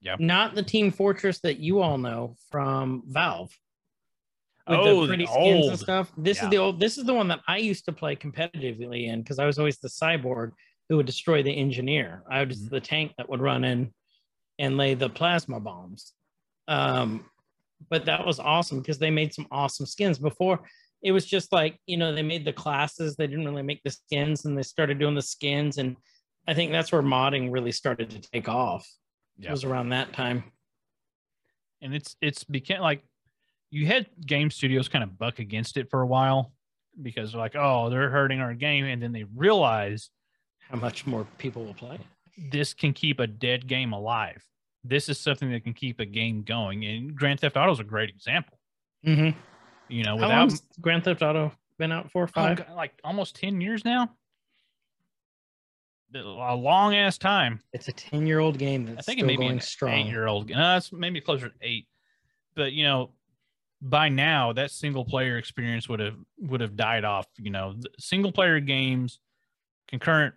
Yeah. 0.00 0.16
Not 0.18 0.54
the 0.54 0.62
Team 0.62 0.90
Fortress 0.90 1.40
that 1.42 1.58
you 1.60 1.82
all 1.82 1.98
know 1.98 2.34
from 2.50 3.02
Valve. 3.06 3.52
With 4.70 4.78
Oh, 4.78 4.94
the 4.94 5.00
the 5.02 5.06
pretty 5.08 5.26
skins 5.26 5.64
old- 5.64 5.70
and 5.70 5.78
stuff. 5.78 6.12
This 6.16 6.38
yeah. 6.38 6.44
is 6.44 6.50
the 6.50 6.58
old. 6.58 6.80
This 6.80 6.96
is 6.96 7.04
the 7.04 7.14
one 7.14 7.28
that 7.28 7.40
I 7.48 7.56
used 7.58 7.84
to 7.86 7.92
play 7.92 8.14
competitively 8.16 9.08
in 9.08 9.20
because 9.22 9.38
I 9.38 9.44
was 9.46 9.58
always 9.58 9.78
the 9.78 9.88
cyborg 9.88 10.52
who 10.88 10.96
would 10.96 11.06
destroy 11.06 11.42
the 11.42 11.52
engineer. 11.56 12.22
I 12.30 12.44
was 12.44 12.62
Mhm. 12.66 12.70
the 12.70 12.80
tank 12.80 13.12
that 13.18 13.28
would 13.28 13.40
run 13.40 13.64
in 13.64 13.92
and 14.58 14.76
lay 14.76 14.94
the 14.94 15.10
plasma 15.10 15.58
bombs. 15.60 16.12
Um, 16.68 17.28
but 17.88 18.04
that 18.06 18.24
was 18.26 18.38
awesome 18.38 18.80
because 18.80 18.98
they 18.98 19.10
made 19.10 19.34
some 19.34 19.46
awesome 19.50 19.86
skins 19.86 20.18
before. 20.18 20.68
It 21.02 21.12
was 21.12 21.24
just 21.26 21.52
like 21.52 21.78
you 21.86 21.96
know 21.96 22.14
they 22.14 22.22
made 22.22 22.44
the 22.44 22.52
classes. 22.52 23.16
They 23.16 23.26
didn't 23.26 23.46
really 23.46 23.62
make 23.62 23.82
the 23.82 23.90
skins, 23.90 24.44
and 24.44 24.56
they 24.56 24.62
started 24.62 24.98
doing 24.98 25.14
the 25.14 25.22
skins. 25.22 25.78
And 25.78 25.96
I 26.46 26.54
think 26.54 26.70
that's 26.72 26.92
where 26.92 27.02
modding 27.02 27.50
really 27.52 27.72
started 27.72 28.10
to 28.10 28.20
take 28.20 28.48
off. 28.48 28.86
It 29.38 29.44
Yeah. 29.46 29.50
was 29.50 29.64
around 29.64 29.88
that 29.90 30.12
time. 30.12 30.52
and 31.82 31.94
it's 31.94 32.14
it's 32.20 32.44
became 32.44 32.82
like 32.82 33.02
you 33.70 33.86
had 33.86 34.06
game 34.26 34.50
studios 34.50 34.88
kind 34.88 35.04
of 35.04 35.16
buck 35.18 35.38
against 35.38 35.76
it 35.76 35.88
for 35.90 36.00
a 36.00 36.06
while 36.06 36.52
because 37.00 37.32
they're 37.32 37.40
like 37.40 37.54
oh 37.56 37.88
they're 37.90 38.10
hurting 38.10 38.40
our 38.40 38.54
game 38.54 38.84
and 38.84 39.02
then 39.02 39.12
they 39.12 39.24
realize 39.36 40.10
How 40.68 40.76
much 40.76 41.06
more 41.06 41.26
people 41.38 41.64
will 41.64 41.74
play? 41.74 41.98
this 42.50 42.74
can 42.74 42.92
keep 42.92 43.20
a 43.20 43.26
dead 43.26 43.66
game 43.66 43.92
alive 43.92 44.44
this 44.82 45.08
is 45.08 45.18
something 45.20 45.50
that 45.52 45.62
can 45.62 45.74
keep 45.74 46.00
a 46.00 46.06
game 46.06 46.42
going 46.42 46.84
and 46.84 47.14
grand 47.14 47.38
theft 47.40 47.56
auto 47.56 47.70
is 47.72 47.80
a 47.80 47.84
great 47.84 48.08
example 48.10 48.58
Mm-hmm. 49.06 49.38
you 49.88 50.04
know 50.04 50.10
How 50.16 50.22
without 50.22 50.38
long's 50.38 50.62
Grand 50.80 51.04
Theft 51.04 51.22
Auto 51.22 51.52
been 51.78 51.90
out 51.92 52.10
for? 52.10 52.24
oh, 52.24 52.26
Five. 52.26 52.58
God, 52.58 52.70
like 52.76 52.92
almost 53.02 53.34
10 53.36 53.60
years 53.62 53.82
now 53.84 54.10
a 56.14 56.54
long 56.56 56.94
ass 56.94 57.16
time 57.18 57.60
It's 57.72 57.88
a 57.88 57.92
ten-year-old 57.92 58.58
game 58.58 58.84
that's 58.84 58.98
I 58.98 59.02
think 59.02 59.20
it 59.20 59.24
may 59.26 59.34
be 59.36 59.44
going 59.44 59.52
an 59.52 59.60
strong. 59.60 59.92
eight-year-old. 59.92 60.50
No, 60.50 60.76
it's 60.76 60.92
maybe 60.92 61.20
closer 61.20 61.48
to 61.50 61.54
eight. 61.62 61.86
But 62.56 62.72
you 62.72 62.82
know, 62.82 63.10
by 63.82 64.08
now 64.08 64.52
that 64.52 64.70
single-player 64.70 65.38
experience 65.38 65.88
would 65.88 66.00
have 66.00 66.16
would 66.38 66.60
have 66.60 66.76
died 66.76 67.04
off. 67.04 67.26
You 67.38 67.50
know, 67.50 67.76
single-player 67.98 68.60
games, 68.60 69.18
concurrent 69.88 70.34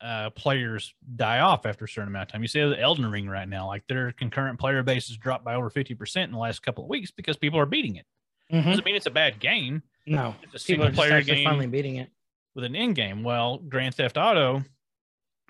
uh, 0.00 0.30
players 0.30 0.94
die 1.16 1.40
off 1.40 1.64
after 1.66 1.84
a 1.84 1.88
certain 1.88 2.08
amount 2.08 2.28
of 2.28 2.32
time. 2.32 2.42
You 2.42 2.48
see 2.48 2.60
the 2.60 2.80
Elden 2.80 3.06
Ring 3.10 3.28
right 3.28 3.48
now, 3.48 3.66
like 3.68 3.86
their 3.86 4.12
concurrent 4.12 4.58
player 4.58 4.82
base 4.82 5.08
has 5.08 5.16
dropped 5.16 5.44
by 5.44 5.54
over 5.54 5.70
fifty 5.70 5.94
percent 5.94 6.28
in 6.28 6.32
the 6.32 6.38
last 6.40 6.62
couple 6.62 6.84
of 6.84 6.90
weeks 6.90 7.10
because 7.10 7.36
people 7.36 7.58
are 7.58 7.66
beating 7.66 7.96
it. 7.96 8.06
Mhm. 8.52 8.64
Doesn't 8.64 8.84
mean 8.84 8.96
it's 8.96 9.06
a 9.06 9.10
bad 9.10 9.38
game. 9.40 9.82
No, 10.06 10.34
It's 10.42 10.54
a 10.54 10.58
single-player 10.58 11.12
actually 11.12 11.36
game 11.36 11.44
finally 11.46 11.66
beating 11.68 11.96
it. 11.96 12.10
with 12.56 12.64
an 12.64 12.74
end 12.74 12.96
game. 12.96 13.22
Well, 13.22 13.58
Grand 13.58 13.94
Theft 13.94 14.16
Auto, 14.18 14.64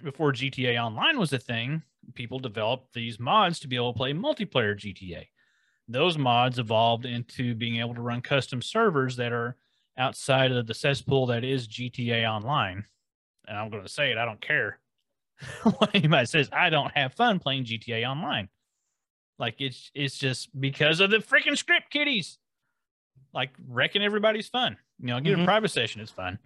before 0.05 0.33
GTA 0.33 0.77
Online 0.79 1.19
was 1.19 1.33
a 1.33 1.39
thing, 1.39 1.83
people 2.15 2.39
developed 2.39 2.93
these 2.93 3.19
mods 3.19 3.59
to 3.61 3.69
be 3.69 3.77
able 3.77 3.95
to 3.95 3.97
play 3.97 4.13
multiplayer 4.13 4.77
GTA. 4.77 5.27
Those 5.89 6.16
mods 6.16 6.59
evolved 6.59 7.05
into 7.05 7.55
being 7.55 7.76
able 7.76 7.95
to 7.95 8.01
run 8.01 8.20
custom 8.22 8.62
servers 8.62 9.16
that 9.16 9.33
are 9.33 9.57
outside 9.99 10.53
of 10.53 10.66
the 10.66 10.74
cesspool 10.74 11.26
that 11.26 11.45
is 11.45 11.68
GTA 11.68 12.28
Online. 12.28 12.85
And 13.47 13.59
I'm 13.59 13.70
going 13.70 13.83
to 13.83 13.89
say 13.89 14.11
it, 14.11 14.18
I 14.18 14.24
don't 14.24 14.41
care 14.41 14.78
what 15.78 15.95
anybody 15.95 16.26
says. 16.26 16.49
I 16.53 16.70
don't 16.70 16.93
have 16.97 17.14
fun 17.14 17.39
playing 17.41 17.64
GTA 17.64 18.09
Online. 18.09 18.49
Like 19.39 19.57
it's 19.61 19.91
it's 19.95 20.16
just 20.18 20.49
because 20.59 21.01
of 21.01 21.11
the 21.11 21.18
freaking 21.18 21.59
script 21.59 21.91
kiddies. 21.91 22.39
Like 23.35 23.51
wrecking 23.66 24.03
everybody's 24.03 24.49
fun. 24.49 24.76
You 25.01 25.09
know, 25.09 25.20
get 25.20 25.35
a 25.35 25.39
Mhm. 25.39 25.45
private 25.45 25.70
session, 25.70 26.01
it's 26.01 26.11
fun 26.12 26.39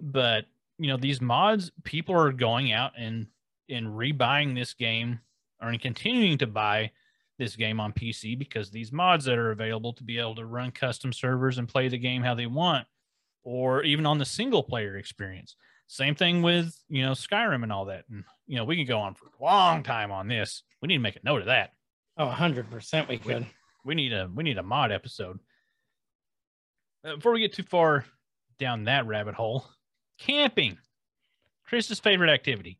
but 0.00 0.46
you 0.76 0.88
know 0.88 0.96
these 0.96 1.20
mods 1.20 1.70
people 1.84 2.16
are 2.16 2.32
going 2.32 2.72
out 2.72 2.92
and 2.98 3.28
and 3.68 3.86
rebuying 3.86 4.54
this 4.54 4.74
game 4.74 5.20
or 5.62 5.68
and 5.68 5.80
continuing 5.80 6.36
to 6.36 6.46
buy 6.48 6.90
this 7.38 7.56
game 7.56 7.80
on 7.80 7.92
pc 7.92 8.38
because 8.38 8.70
these 8.70 8.92
mods 8.92 9.24
that 9.24 9.38
are 9.38 9.50
available 9.50 9.92
to 9.92 10.04
be 10.04 10.18
able 10.18 10.34
to 10.34 10.44
run 10.46 10.70
custom 10.70 11.12
servers 11.12 11.58
and 11.58 11.68
play 11.68 11.88
the 11.88 11.98
game 11.98 12.22
how 12.22 12.34
they 12.34 12.46
want 12.46 12.86
or 13.42 13.82
even 13.82 14.06
on 14.06 14.18
the 14.18 14.24
single 14.24 14.62
player 14.62 14.96
experience 14.96 15.56
same 15.86 16.14
thing 16.14 16.42
with 16.42 16.74
you 16.88 17.02
know 17.02 17.12
skyrim 17.12 17.62
and 17.62 17.72
all 17.72 17.84
that 17.86 18.04
and 18.10 18.24
you 18.46 18.56
know 18.56 18.64
we 18.64 18.76
can 18.76 18.86
go 18.86 18.98
on 18.98 19.14
for 19.14 19.26
a 19.26 19.44
long 19.44 19.82
time 19.82 20.10
on 20.10 20.28
this 20.28 20.62
we 20.80 20.86
need 20.88 20.96
to 20.96 21.00
make 21.02 21.16
a 21.16 21.20
note 21.24 21.40
of 21.40 21.46
that 21.46 21.72
Oh, 22.16 22.28
100% 22.28 23.08
we 23.08 23.18
could. 23.18 23.44
we 23.84 23.94
need 23.96 24.12
a 24.12 24.30
we 24.32 24.44
need 24.44 24.56
a 24.58 24.62
mod 24.62 24.92
episode. 24.92 25.40
Uh, 27.04 27.16
before 27.16 27.32
we 27.32 27.40
get 27.40 27.52
too 27.52 27.64
far 27.64 28.04
down 28.58 28.84
that 28.84 29.06
rabbit 29.06 29.34
hole, 29.34 29.66
camping, 30.18 30.78
Chris's 31.66 31.98
favorite 31.98 32.30
activity. 32.30 32.78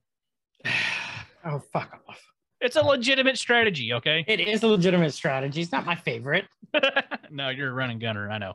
oh, 1.44 1.60
fuck 1.72 1.98
off. 2.08 2.22
It's 2.64 2.76
a 2.76 2.82
legitimate 2.82 3.38
strategy, 3.38 3.92
okay? 3.92 4.24
It 4.26 4.40
is 4.40 4.62
a 4.62 4.68
legitimate 4.68 5.12
strategy. 5.12 5.60
It's 5.60 5.70
not 5.70 5.84
my 5.84 5.96
favorite. 5.96 6.46
no, 7.30 7.50
you're 7.50 7.68
a 7.68 7.72
running 7.72 7.98
gunner. 7.98 8.30
I 8.30 8.38
know. 8.38 8.54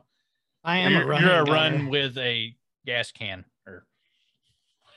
I 0.64 0.78
am 0.78 0.92
you're, 0.92 1.02
a 1.02 1.06
runner. 1.06 1.26
you're 1.26 1.38
a 1.38 1.44
run 1.44 1.88
with 1.88 2.18
a 2.18 2.54
gas 2.84 3.12
can. 3.12 3.44
Or 3.66 3.86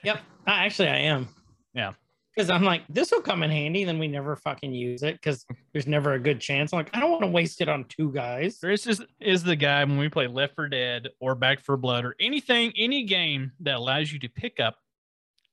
Yep. 0.03 0.17
Uh, 0.47 0.49
Actually, 0.49 0.89
I 0.89 0.97
am. 0.97 1.27
Yeah. 1.75 1.93
Because 2.35 2.49
I'm 2.49 2.63
like, 2.63 2.81
this 2.89 3.11
will 3.11 3.21
come 3.21 3.43
in 3.43 3.51
handy. 3.51 3.83
Then 3.83 3.99
we 3.99 4.07
never 4.07 4.35
fucking 4.35 4.73
use 4.73 5.03
it 5.03 5.13
because 5.13 5.45
there's 5.71 5.85
never 5.85 6.13
a 6.13 6.19
good 6.19 6.41
chance. 6.41 6.73
I'm 6.73 6.77
like, 6.77 6.89
I 6.95 6.99
don't 6.99 7.11
want 7.11 7.21
to 7.21 7.29
waste 7.29 7.61
it 7.61 7.69
on 7.69 7.85
two 7.85 8.11
guys. 8.11 8.57
Chris 8.59 8.87
is, 8.87 9.03
is 9.19 9.43
the 9.43 9.55
guy 9.55 9.83
when 9.83 9.99
we 9.99 10.09
play 10.09 10.25
Left 10.25 10.55
4 10.55 10.69
Dead 10.69 11.09
or 11.19 11.35
Back 11.35 11.63
4 11.63 11.77
Blood 11.77 12.03
or 12.03 12.15
anything, 12.19 12.73
any 12.75 13.03
game 13.03 13.51
that 13.59 13.75
allows 13.75 14.11
you 14.11 14.17
to 14.19 14.29
pick 14.29 14.59
up 14.59 14.77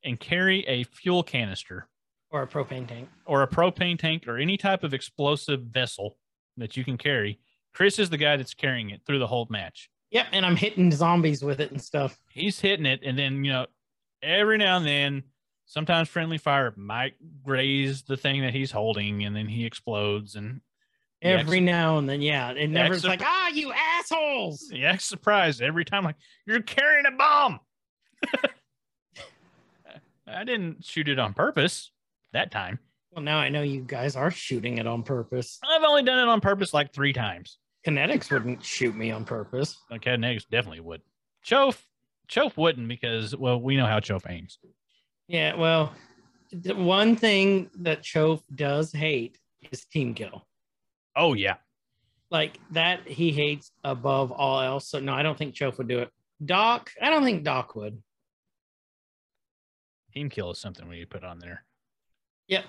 and 0.02 0.18
carry 0.18 0.66
a 0.66 0.84
fuel 0.84 1.22
canister 1.22 1.86
Or 2.32 2.42
a 2.42 2.46
propane 2.46 2.86
tank. 2.86 3.08
or 3.26 3.42
a 3.42 3.48
propane 3.48 3.98
tank 3.98 4.28
or 4.28 4.38
any 4.38 4.56
type 4.56 4.84
of 4.84 4.94
explosive 4.94 5.62
vessel 5.62 6.16
that 6.56 6.76
you 6.76 6.84
can 6.84 6.96
carry. 6.96 7.40
Chris 7.74 7.98
is 7.98 8.10
the 8.10 8.16
guy 8.16 8.36
that's 8.36 8.54
carrying 8.54 8.90
it 8.90 9.00
through 9.06 9.18
the 9.18 9.26
whole 9.26 9.46
match. 9.50 9.90
Yep, 10.10 10.26
and 10.32 10.44
I'm 10.46 10.56
hitting 10.56 10.90
zombies 10.90 11.42
with 11.42 11.60
it 11.60 11.70
and 11.70 11.80
stuff. 11.80 12.18
He's 12.30 12.60
hitting 12.60 12.86
it, 12.86 13.00
and 13.04 13.18
then 13.18 13.44
you 13.44 13.52
know, 13.52 13.66
every 14.22 14.58
now 14.58 14.76
and 14.76 14.86
then, 14.86 15.22
sometimes 15.66 16.08
friendly 16.08 16.38
fire 16.38 16.72
might 16.76 17.14
graze 17.44 18.02
the 18.02 18.16
thing 18.16 18.42
that 18.42 18.52
he's 18.52 18.72
holding, 18.72 19.24
and 19.24 19.34
then 19.34 19.46
he 19.46 19.64
explodes. 19.64 20.34
And 20.34 20.60
Every 21.22 21.60
now 21.60 21.98
and 21.98 22.08
then, 22.08 22.22
yeah. 22.22 22.50
It 22.50 22.68
never 22.68 22.94
is 22.94 23.04
like, 23.04 23.22
ah, 23.22 23.48
you 23.48 23.72
assholes. 23.72 24.70
yeah, 24.72 24.96
surprised 24.96 25.62
every 25.62 25.84
time, 25.84 26.02
like 26.04 26.16
you're 26.46 26.62
carrying 26.62 27.06
a 27.06 27.12
bomb. 27.12 27.60
I 30.26 30.44
didn't 30.44 30.84
shoot 30.84 31.08
it 31.08 31.18
on 31.18 31.34
purpose 31.34 31.90
that 32.32 32.50
time. 32.50 32.78
Well, 33.12 33.24
now 33.24 33.38
I 33.38 33.48
know 33.48 33.62
you 33.62 33.80
guys 33.82 34.14
are 34.16 34.30
shooting 34.30 34.78
it 34.78 34.86
on 34.86 35.02
purpose. 35.02 35.58
I've 35.68 35.82
only 35.82 36.02
done 36.02 36.18
it 36.20 36.30
on 36.30 36.40
purpose 36.40 36.72
like 36.72 36.92
three 36.92 37.12
times. 37.12 37.58
Kinetics 37.86 38.30
wouldn't 38.30 38.64
shoot 38.64 38.94
me 38.94 39.10
on 39.10 39.24
purpose. 39.24 39.76
Okay, 39.92 40.12
Negs 40.12 40.44
definitely 40.48 40.80
would. 40.80 41.00
Chofe, 41.44 41.78
Chofe 42.30 42.56
wouldn't 42.56 42.86
because 42.88 43.34
well, 43.34 43.60
we 43.60 43.76
know 43.76 43.86
how 43.86 43.98
Chofe 44.00 44.30
aims. 44.30 44.58
Yeah, 45.26 45.54
well, 45.56 45.92
the 46.52 46.74
one 46.74 47.16
thing 47.16 47.70
that 47.80 48.02
Chofe 48.02 48.42
does 48.54 48.92
hate 48.92 49.38
is 49.72 49.84
team 49.86 50.14
kill. 50.14 50.46
Oh 51.16 51.32
yeah, 51.34 51.56
Like 52.30 52.58
that 52.72 53.06
he 53.08 53.32
hates 53.32 53.72
above 53.82 54.30
all 54.30 54.60
else. 54.60 54.88
So 54.88 55.00
no, 55.00 55.12
I 55.14 55.22
don't 55.24 55.36
think 55.36 55.54
Chofe 55.54 55.78
would 55.78 55.88
do 55.88 55.98
it. 56.00 56.10
Doc, 56.44 56.90
I 57.02 57.10
don't 57.10 57.24
think 57.24 57.42
Doc 57.44 57.74
would. 57.74 58.00
team 60.14 60.28
kill 60.28 60.50
is 60.50 60.58
something 60.58 60.88
we 60.88 61.04
put 61.04 61.24
on 61.24 61.38
there. 61.38 61.64
Yep. 62.50 62.64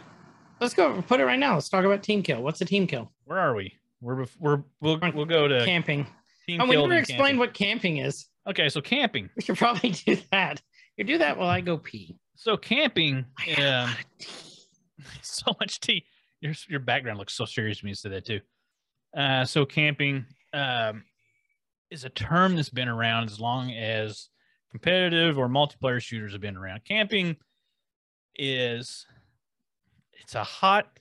Let's 0.62 0.74
go 0.76 1.02
put 1.02 1.20
it 1.20 1.26
right 1.26 1.40
now. 1.40 1.56
Let's 1.56 1.68
talk 1.70 1.84
about 1.84 2.04
team 2.04 2.22
kill. 2.24 2.42
What's 2.44 2.62
a 2.62 2.66
team 2.66 2.88
kill? 2.88 3.12
Where 3.26 3.40
are 3.40 3.56
we? 3.56 3.74
We're 4.00 4.26
we're 4.40 4.64
we'll 4.80 5.00
we'll 5.14 5.26
go 5.26 5.48
to 5.48 5.66
Camping. 5.66 6.06
team 6.48 6.62
Oh, 6.62 6.66
we 6.66 6.76
never 6.76 6.94
explained 6.94 7.20
camping. 7.22 7.40
what 7.40 7.54
camping 7.54 7.98
is. 7.98 8.28
Okay, 8.48 8.70
so 8.70 8.80
camping. 8.80 9.30
We 9.36 9.42
should 9.42 9.58
probably 9.58 9.90
do 10.06 10.18
that. 10.32 10.62
You 10.98 11.04
do 11.04 11.18
that 11.18 11.38
while 11.38 11.50
I 11.50 11.62
go 11.62 11.78
pee. 11.78 12.16
So 12.36 12.58
camping. 12.58 13.26
Um, 13.58 13.64
lot 13.64 13.90
of 13.90 14.06
tea. 14.20 14.28
so 15.22 15.56
much 15.60 15.80
tea. 15.80 16.06
Your 16.42 16.54
your 16.70 16.80
background 16.80 17.18
looks 17.18 17.34
so 17.34 17.46
serious 17.46 17.82
when 17.82 17.90
you 17.90 17.96
said 17.96 18.12
that 18.14 18.26
too. 18.26 18.40
Uh, 19.18 19.46
so 19.46 19.66
camping 19.66 20.26
um, 20.54 21.04
is 21.90 22.04
a 22.04 22.10
term 22.10 22.56
that's 22.56 22.70
been 22.70 22.88
around 22.88 23.26
as 23.26 23.40
long 23.40 23.72
as 23.72 24.30
competitive 24.70 25.38
or 25.40 25.50
multiplayer 25.50 26.00
shooters 26.02 26.32
have 26.34 26.42
been 26.42 26.56
around. 26.56 26.82
Camping 26.86 27.36
is 28.36 29.06
it's 30.22 30.36
a 30.36 30.44
hot, 30.44 31.00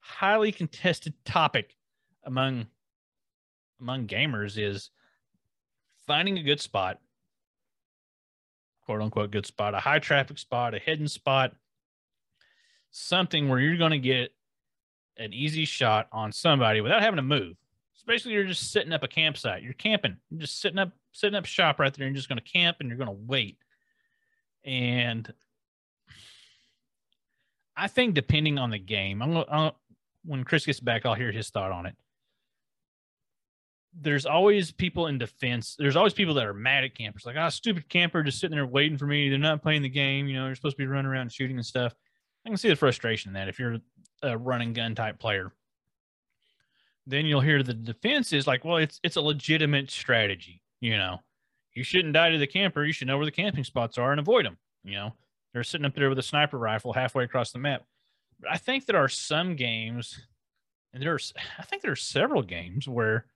highly 0.00 0.52
contested 0.52 1.14
topic 1.24 1.76
among 2.24 2.66
among 3.80 4.06
gamers. 4.06 4.58
Is 4.58 4.90
finding 6.06 6.38
a 6.38 6.42
good 6.42 6.60
spot, 6.60 7.00
quote 8.84 9.00
unquote 9.00 9.30
good 9.30 9.46
spot, 9.46 9.74
a 9.74 9.80
high 9.80 9.98
traffic 9.98 10.38
spot, 10.38 10.74
a 10.74 10.78
hidden 10.78 11.08
spot, 11.08 11.54
something 12.90 13.48
where 13.48 13.60
you're 13.60 13.76
going 13.76 13.92
to 13.92 13.98
get 13.98 14.32
an 15.16 15.32
easy 15.32 15.64
shot 15.64 16.08
on 16.12 16.32
somebody 16.32 16.80
without 16.80 17.02
having 17.02 17.16
to 17.16 17.22
move. 17.22 17.56
Basically, 18.06 18.32
you're 18.32 18.44
just 18.44 18.72
sitting 18.72 18.94
up 18.94 19.02
a 19.02 19.08
campsite. 19.08 19.62
You're 19.62 19.74
camping. 19.74 20.16
You're 20.30 20.40
just 20.40 20.62
sitting 20.62 20.78
up, 20.78 20.92
sitting 21.12 21.36
up 21.36 21.44
shop 21.44 21.78
right 21.78 21.92
there. 21.92 22.06
And 22.06 22.14
you're 22.14 22.18
just 22.18 22.30
going 22.30 22.40
to 22.42 22.50
camp 22.50 22.78
and 22.80 22.88
you're 22.88 22.96
going 22.96 23.06
to 23.06 23.24
wait. 23.26 23.58
And 24.64 25.30
I 27.78 27.86
think 27.88 28.14
depending 28.14 28.58
on 28.58 28.70
the 28.70 28.78
game, 28.78 29.22
I'm, 29.22 29.32
gonna- 29.32 29.44
I'll, 29.48 29.76
when 30.24 30.44
Chris 30.44 30.66
gets 30.66 30.80
back, 30.80 31.06
I'll 31.06 31.14
hear 31.14 31.32
his 31.32 31.48
thought 31.50 31.72
on 31.72 31.86
it. 31.86 31.94
There's 34.00 34.26
always 34.26 34.70
people 34.70 35.06
in 35.06 35.18
defense. 35.18 35.74
There's 35.78 35.96
always 35.96 36.12
people 36.12 36.34
that 36.34 36.46
are 36.46 36.54
mad 36.54 36.84
at 36.84 36.94
campers, 36.94 37.24
like, 37.24 37.36
ah, 37.36 37.48
stupid 37.48 37.88
camper 37.88 38.22
just 38.22 38.38
sitting 38.38 38.54
there 38.54 38.66
waiting 38.66 38.98
for 38.98 39.06
me. 39.06 39.28
They're 39.28 39.38
not 39.38 39.62
playing 39.62 39.82
the 39.82 39.88
game. 39.88 40.28
You 40.28 40.36
know, 40.36 40.44
they're 40.46 40.54
supposed 40.54 40.76
to 40.76 40.82
be 40.82 40.86
running 40.86 41.10
around 41.10 41.32
shooting 41.32 41.56
and 41.56 41.64
stuff. 41.66 41.94
I 42.44 42.50
can 42.50 42.58
see 42.58 42.68
the 42.68 42.76
frustration 42.76 43.30
in 43.30 43.34
that 43.34 43.48
if 43.48 43.58
you're 43.58 43.78
a 44.22 44.36
running 44.36 44.72
gun 44.72 44.94
type 44.94 45.18
player. 45.18 45.52
Then 47.06 47.24
you'll 47.26 47.40
hear 47.40 47.62
the 47.62 47.74
defense 47.74 48.32
is 48.32 48.46
like, 48.46 48.64
well, 48.64 48.76
it's 48.76 49.00
it's 49.02 49.16
a 49.16 49.20
legitimate 49.20 49.90
strategy. 49.90 50.62
You 50.80 50.96
know, 50.98 51.18
you 51.74 51.82
shouldn't 51.82 52.14
die 52.14 52.30
to 52.30 52.38
the 52.38 52.46
camper. 52.46 52.84
You 52.84 52.92
should 52.92 53.06
know 53.08 53.16
where 53.16 53.26
the 53.26 53.32
camping 53.32 53.64
spots 53.64 53.96
are 53.98 54.10
and 54.10 54.20
avoid 54.20 54.44
them. 54.44 54.58
You 54.84 54.94
know, 54.96 55.12
they're 55.52 55.64
sitting 55.64 55.86
up 55.86 55.94
there 55.94 56.08
with 56.08 56.18
a 56.18 56.22
sniper 56.22 56.58
rifle 56.58 56.92
halfway 56.92 57.24
across 57.24 57.52
the 57.52 57.58
map. 57.58 57.84
But 58.40 58.50
I 58.52 58.56
think 58.56 58.86
there 58.86 59.02
are 59.02 59.08
some 59.08 59.56
games, 59.56 60.20
and 60.92 61.02
there's 61.02 61.32
I 61.58 61.62
think 61.62 61.82
there 61.82 61.92
are 61.92 61.96
several 61.96 62.42
games 62.42 62.88
where 62.88 63.26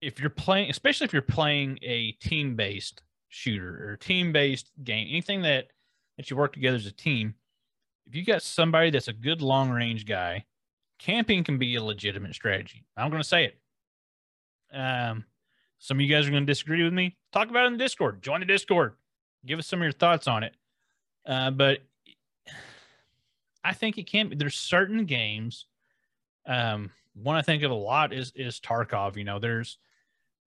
if 0.00 0.20
you're 0.20 0.30
playing, 0.30 0.70
especially 0.70 1.06
if 1.06 1.12
you're 1.12 1.22
playing 1.22 1.78
a 1.82 2.12
team 2.12 2.56
based 2.56 3.02
shooter 3.28 3.90
or 3.90 3.96
team 3.96 4.32
based 4.32 4.70
game, 4.82 5.08
anything 5.10 5.42
that 5.42 5.68
that 6.16 6.30
you 6.30 6.36
work 6.36 6.52
together 6.52 6.76
as 6.76 6.86
a 6.86 6.92
team, 6.92 7.34
if 8.06 8.14
you 8.14 8.24
got 8.24 8.42
somebody 8.42 8.90
that's 8.90 9.08
a 9.08 9.12
good 9.12 9.42
long 9.42 9.70
range 9.70 10.06
guy, 10.06 10.44
camping 10.98 11.44
can 11.44 11.58
be 11.58 11.74
a 11.76 11.82
legitimate 11.82 12.34
strategy. 12.34 12.84
I'm 12.96 13.10
going 13.10 13.22
to 13.22 13.28
say 13.28 13.44
it. 13.44 13.58
Um, 14.76 15.24
some 15.78 15.98
of 15.98 16.00
you 16.02 16.14
guys 16.14 16.26
are 16.26 16.30
going 16.30 16.46
to 16.46 16.50
disagree 16.50 16.82
with 16.82 16.92
me. 16.92 17.16
Talk 17.32 17.50
about 17.50 17.64
it 17.64 17.72
in 17.72 17.78
Discord. 17.78 18.22
Join 18.22 18.40
the 18.40 18.46
Discord. 18.46 18.94
Give 19.44 19.58
us 19.58 19.66
some 19.66 19.80
of 19.80 19.84
your 19.84 19.92
thoughts 19.92 20.26
on 20.26 20.42
it. 20.42 20.54
Uh, 21.26 21.50
but 21.50 21.78
I 23.62 23.72
think 23.72 23.98
it 23.98 24.06
can 24.06 24.28
be. 24.28 24.36
There's 24.36 24.56
certain 24.56 25.06
games. 25.06 25.66
Um, 26.46 26.90
one 27.14 27.36
I 27.36 27.42
think 27.42 27.62
of 27.62 27.70
a 27.70 27.74
lot 27.74 28.12
is 28.12 28.32
is 28.36 28.60
Tarkov. 28.60 29.16
You 29.16 29.24
know, 29.24 29.38
there's 29.38 29.78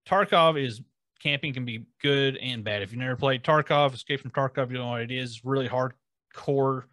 Tarkov 0.06 0.62
is 0.62 0.80
camping 1.20 1.52
can 1.52 1.64
be 1.64 1.86
good 2.00 2.36
and 2.36 2.62
bad. 2.62 2.82
If 2.82 2.92
you've 2.92 3.00
never 3.00 3.16
played 3.16 3.42
Tarkov, 3.42 3.94
Escape 3.94 4.20
from 4.20 4.30
Tarkov, 4.30 4.70
you 4.70 4.78
know 4.78 4.88
what 4.88 5.02
it 5.02 5.10
is. 5.10 5.44
Really 5.44 5.68
hardcore 5.68 6.84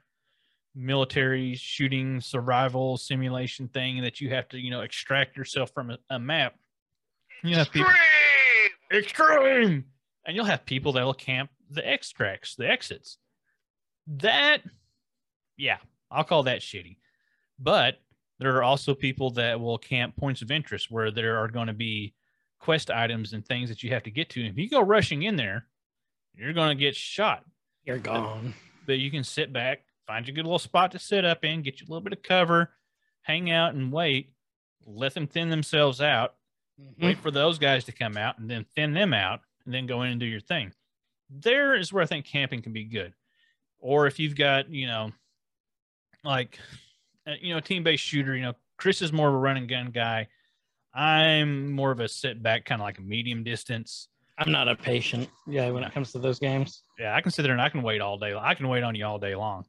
military 0.73 1.55
shooting 1.55 2.19
survival 2.19 2.97
simulation 2.97 3.67
thing 3.69 4.01
that 4.01 4.19
you 4.19 4.29
have 4.29 4.49
to 4.49 4.59
you 4.59 4.71
know 4.71 4.81
extract 4.81 5.37
yourself 5.37 5.71
from 5.73 5.91
a, 5.91 5.97
a 6.09 6.19
map. 6.19 6.55
You 7.43 7.55
have 7.55 7.71
people 7.71 7.91
extreme, 8.91 9.85
and 10.25 10.35
you'll 10.35 10.45
have 10.45 10.65
people 10.65 10.93
that 10.93 11.03
will 11.03 11.13
camp 11.13 11.51
the 11.69 11.87
extracts, 11.87 12.55
the 12.55 12.67
exits. 12.67 13.17
That, 14.07 14.61
yeah, 15.57 15.77
I'll 16.11 16.23
call 16.23 16.43
that 16.43 16.61
shitty. 16.61 16.97
But 17.59 17.99
there 18.39 18.55
are 18.57 18.63
also 18.63 18.93
people 18.93 19.31
that 19.31 19.59
will 19.59 19.77
camp 19.77 20.15
points 20.17 20.41
of 20.41 20.51
interest 20.51 20.91
where 20.91 21.11
there 21.11 21.37
are 21.37 21.47
going 21.47 21.67
to 21.67 21.73
be 21.73 22.13
quest 22.59 22.89
items 22.91 23.33
and 23.33 23.45
things 23.45 23.69
that 23.69 23.83
you 23.83 23.89
have 23.91 24.03
to 24.03 24.11
get 24.11 24.29
to. 24.31 24.45
If 24.45 24.57
you 24.57 24.69
go 24.69 24.81
rushing 24.81 25.23
in 25.23 25.35
there, 25.35 25.67
you're 26.35 26.53
going 26.53 26.75
to 26.77 26.81
get 26.81 26.95
shot. 26.95 27.45
You're 27.85 27.97
gone. 27.99 28.53
But 28.85 28.99
you 28.99 29.09
can 29.09 29.23
sit 29.23 29.53
back, 29.53 29.85
find 30.05 30.27
a 30.27 30.31
good 30.31 30.45
little 30.45 30.59
spot 30.59 30.91
to 30.91 30.99
sit 30.99 31.23
up 31.25 31.43
in, 31.45 31.61
get 31.61 31.79
you 31.79 31.85
a 31.87 31.89
little 31.89 32.01
bit 32.03 32.13
of 32.13 32.23
cover, 32.23 32.71
hang 33.21 33.49
out 33.51 33.73
and 33.73 33.91
wait, 33.91 34.33
let 34.85 35.13
them 35.13 35.27
thin 35.27 35.49
themselves 35.49 36.01
out, 36.01 36.35
Mhm. 36.79 36.99
wait 37.03 37.17
for 37.19 37.31
those 37.31 37.57
guys 37.57 37.85
to 37.85 37.91
come 37.93 38.17
out 38.17 38.37
and 38.37 38.49
then 38.49 38.65
thin 38.75 38.93
them 38.93 39.13
out 39.13 39.41
and 39.63 39.73
then 39.73 39.85
go 39.85 40.01
in 40.03 40.11
and 40.11 40.19
do 40.19 40.25
your 40.25 40.41
thing. 40.41 40.73
There 41.29 41.73
is 41.75 41.93
where 41.93 42.03
I 42.03 42.05
think 42.05 42.25
camping 42.25 42.61
can 42.61 42.73
be 42.73 42.83
good. 42.83 43.13
Or 43.79 44.07
if 44.07 44.19
you've 44.19 44.35
got, 44.35 44.69
you 44.69 44.87
know, 44.87 45.11
like, 46.23 46.59
uh, 47.27 47.33
you 47.41 47.53
know, 47.53 47.59
team 47.59 47.83
based 47.83 48.03
shooter, 48.03 48.35
you 48.35 48.41
know, 48.43 48.53
Chris 48.77 49.01
is 49.01 49.13
more 49.13 49.27
of 49.29 49.33
a 49.33 49.37
run 49.37 49.57
and 49.57 49.69
gun 49.69 49.91
guy. 49.91 50.27
I'm 50.93 51.71
more 51.71 51.91
of 51.91 51.99
a 51.99 52.07
sit 52.07 52.41
back, 52.41 52.65
kind 52.65 52.81
of 52.81 52.85
like 52.85 52.97
a 52.99 53.01
medium 53.01 53.43
distance. 53.43 54.07
I'm 54.37 54.51
not 54.51 54.67
a 54.67 54.75
patient. 54.75 55.29
Yeah, 55.47 55.69
when 55.69 55.83
it 55.83 55.93
comes 55.93 56.11
to 56.13 56.19
those 56.19 56.39
games. 56.39 56.83
Yeah, 56.99 57.15
I 57.15 57.21
can 57.21 57.31
sit 57.31 57.43
there 57.43 57.51
and 57.53 57.61
I 57.61 57.69
can 57.69 57.83
wait 57.83 58.01
all 58.01 58.17
day. 58.17 58.33
I 58.35 58.53
can 58.53 58.67
wait 58.67 58.83
on 58.83 58.95
you 58.95 59.05
all 59.05 59.19
day 59.19 59.35
long. 59.35 59.65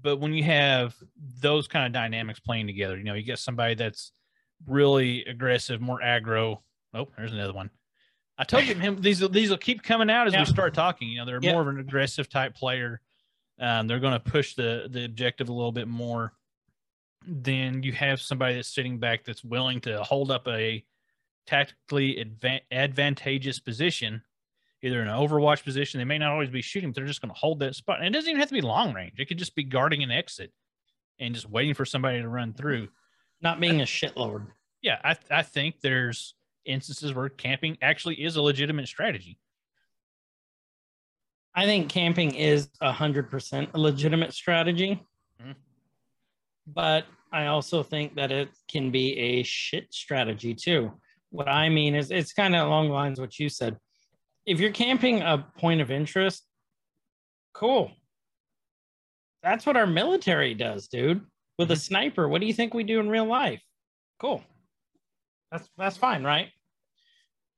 But 0.00 0.18
when 0.18 0.32
you 0.32 0.44
have 0.44 0.94
those 1.40 1.66
kind 1.66 1.86
of 1.86 1.92
dynamics 1.92 2.38
playing 2.38 2.66
together, 2.66 2.96
you 2.96 3.04
know, 3.04 3.14
you 3.14 3.22
get 3.24 3.38
somebody 3.38 3.74
that's 3.74 4.12
really 4.66 5.24
aggressive, 5.24 5.80
more 5.80 6.00
aggro. 6.00 6.58
Oh, 6.94 7.08
there's 7.16 7.32
another 7.32 7.52
one. 7.52 7.70
I 8.38 8.44
told 8.44 8.64
you, 8.64 8.74
man, 8.74 9.00
these 9.00 9.20
these 9.30 9.50
will 9.50 9.56
keep 9.56 9.82
coming 9.82 10.10
out 10.10 10.26
as 10.26 10.34
Yeah. 10.34 10.40
we 10.40 10.46
start 10.46 10.74
talking. 10.74 11.08
You 11.08 11.18
know, 11.20 11.24
they're 11.26 11.40
Yeah. 11.42 11.52
more 11.52 11.62
of 11.62 11.68
an 11.68 11.78
aggressive 11.80 12.28
type 12.28 12.54
player. 12.54 13.00
Um, 13.58 13.86
they're 13.86 14.00
going 14.00 14.12
to 14.12 14.20
push 14.20 14.54
the 14.54 14.88
the 14.90 15.04
objective 15.04 15.48
a 15.48 15.52
little 15.52 15.72
bit 15.72 15.88
more. 15.88 16.32
Then 17.26 17.82
you 17.82 17.92
have 17.92 18.20
somebody 18.20 18.54
that's 18.54 18.74
sitting 18.74 18.98
back 18.98 19.24
that's 19.24 19.42
willing 19.42 19.80
to 19.82 20.02
hold 20.02 20.30
up 20.30 20.46
a 20.46 20.84
tactically 21.46 22.16
advan- 22.16 22.60
advantageous 22.70 23.58
position, 23.58 24.22
either 24.82 25.00
an 25.00 25.08
overwatch 25.08 25.64
position. 25.64 25.98
They 25.98 26.04
may 26.04 26.18
not 26.18 26.32
always 26.32 26.50
be 26.50 26.62
shooting, 26.62 26.90
but 26.90 26.96
they're 26.96 27.06
just 27.06 27.22
going 27.22 27.32
to 27.32 27.38
hold 27.38 27.60
that 27.60 27.74
spot. 27.74 27.98
And 27.98 28.06
it 28.06 28.12
doesn't 28.12 28.28
even 28.28 28.40
have 28.40 28.48
to 28.48 28.54
be 28.54 28.60
long 28.60 28.92
range. 28.92 29.18
It 29.18 29.26
could 29.26 29.38
just 29.38 29.54
be 29.56 29.64
guarding 29.64 30.02
an 30.02 30.10
exit 30.10 30.52
and 31.18 31.34
just 31.34 31.48
waiting 31.48 31.74
for 31.74 31.84
somebody 31.84 32.20
to 32.20 32.28
run 32.28 32.52
through. 32.52 32.88
Not 33.40 33.60
being 33.60 33.80
a 33.80 33.84
shitlord. 33.84 34.46
Yeah, 34.82 34.98
I, 35.02 35.16
I 35.30 35.42
think 35.42 35.80
there's 35.80 36.34
instances 36.64 37.14
where 37.14 37.28
camping 37.28 37.78
actually 37.80 38.22
is 38.22 38.36
a 38.36 38.42
legitimate 38.42 38.88
strategy. 38.88 39.38
I 41.56 41.64
think 41.64 41.88
camping 41.88 42.34
is 42.34 42.68
a 42.82 42.92
hundred 42.92 43.30
percent 43.30 43.70
a 43.74 43.78
legitimate 43.78 44.32
strategy. 44.34 45.02
Mhm. 45.42 45.54
but 46.66 47.06
I 47.32 47.46
also 47.46 47.82
think 47.82 48.14
that 48.14 48.30
it 48.32 48.48
can 48.68 48.90
be 48.90 49.16
a 49.18 49.42
shit 49.42 49.92
strategy 49.92 50.54
too. 50.54 51.00
What 51.30 51.48
I 51.48 51.68
mean 51.68 51.94
is, 51.94 52.10
it's 52.10 52.32
kind 52.32 52.54
of 52.54 52.66
along 52.66 52.88
the 52.88 52.94
lines 52.94 53.18
of 53.18 53.24
what 53.24 53.38
you 53.38 53.48
said. 53.48 53.78
If 54.46 54.60
you're 54.60 54.72
camping 54.72 55.22
a 55.22 55.38
point 55.58 55.80
of 55.80 55.90
interest, 55.90 56.46
cool. 57.52 57.92
That's 59.42 59.66
what 59.66 59.76
our 59.76 59.86
military 59.86 60.54
does, 60.54 60.88
dude. 60.88 61.26
With 61.58 61.70
a 61.70 61.76
sniper, 61.76 62.28
what 62.28 62.40
do 62.40 62.46
you 62.46 62.52
think 62.54 62.74
we 62.74 62.84
do 62.84 63.00
in 63.00 63.08
real 63.08 63.26
life? 63.26 63.62
Cool. 64.18 64.44
That's 65.50 65.68
that's 65.76 65.96
fine, 65.96 66.22
right? 66.24 66.50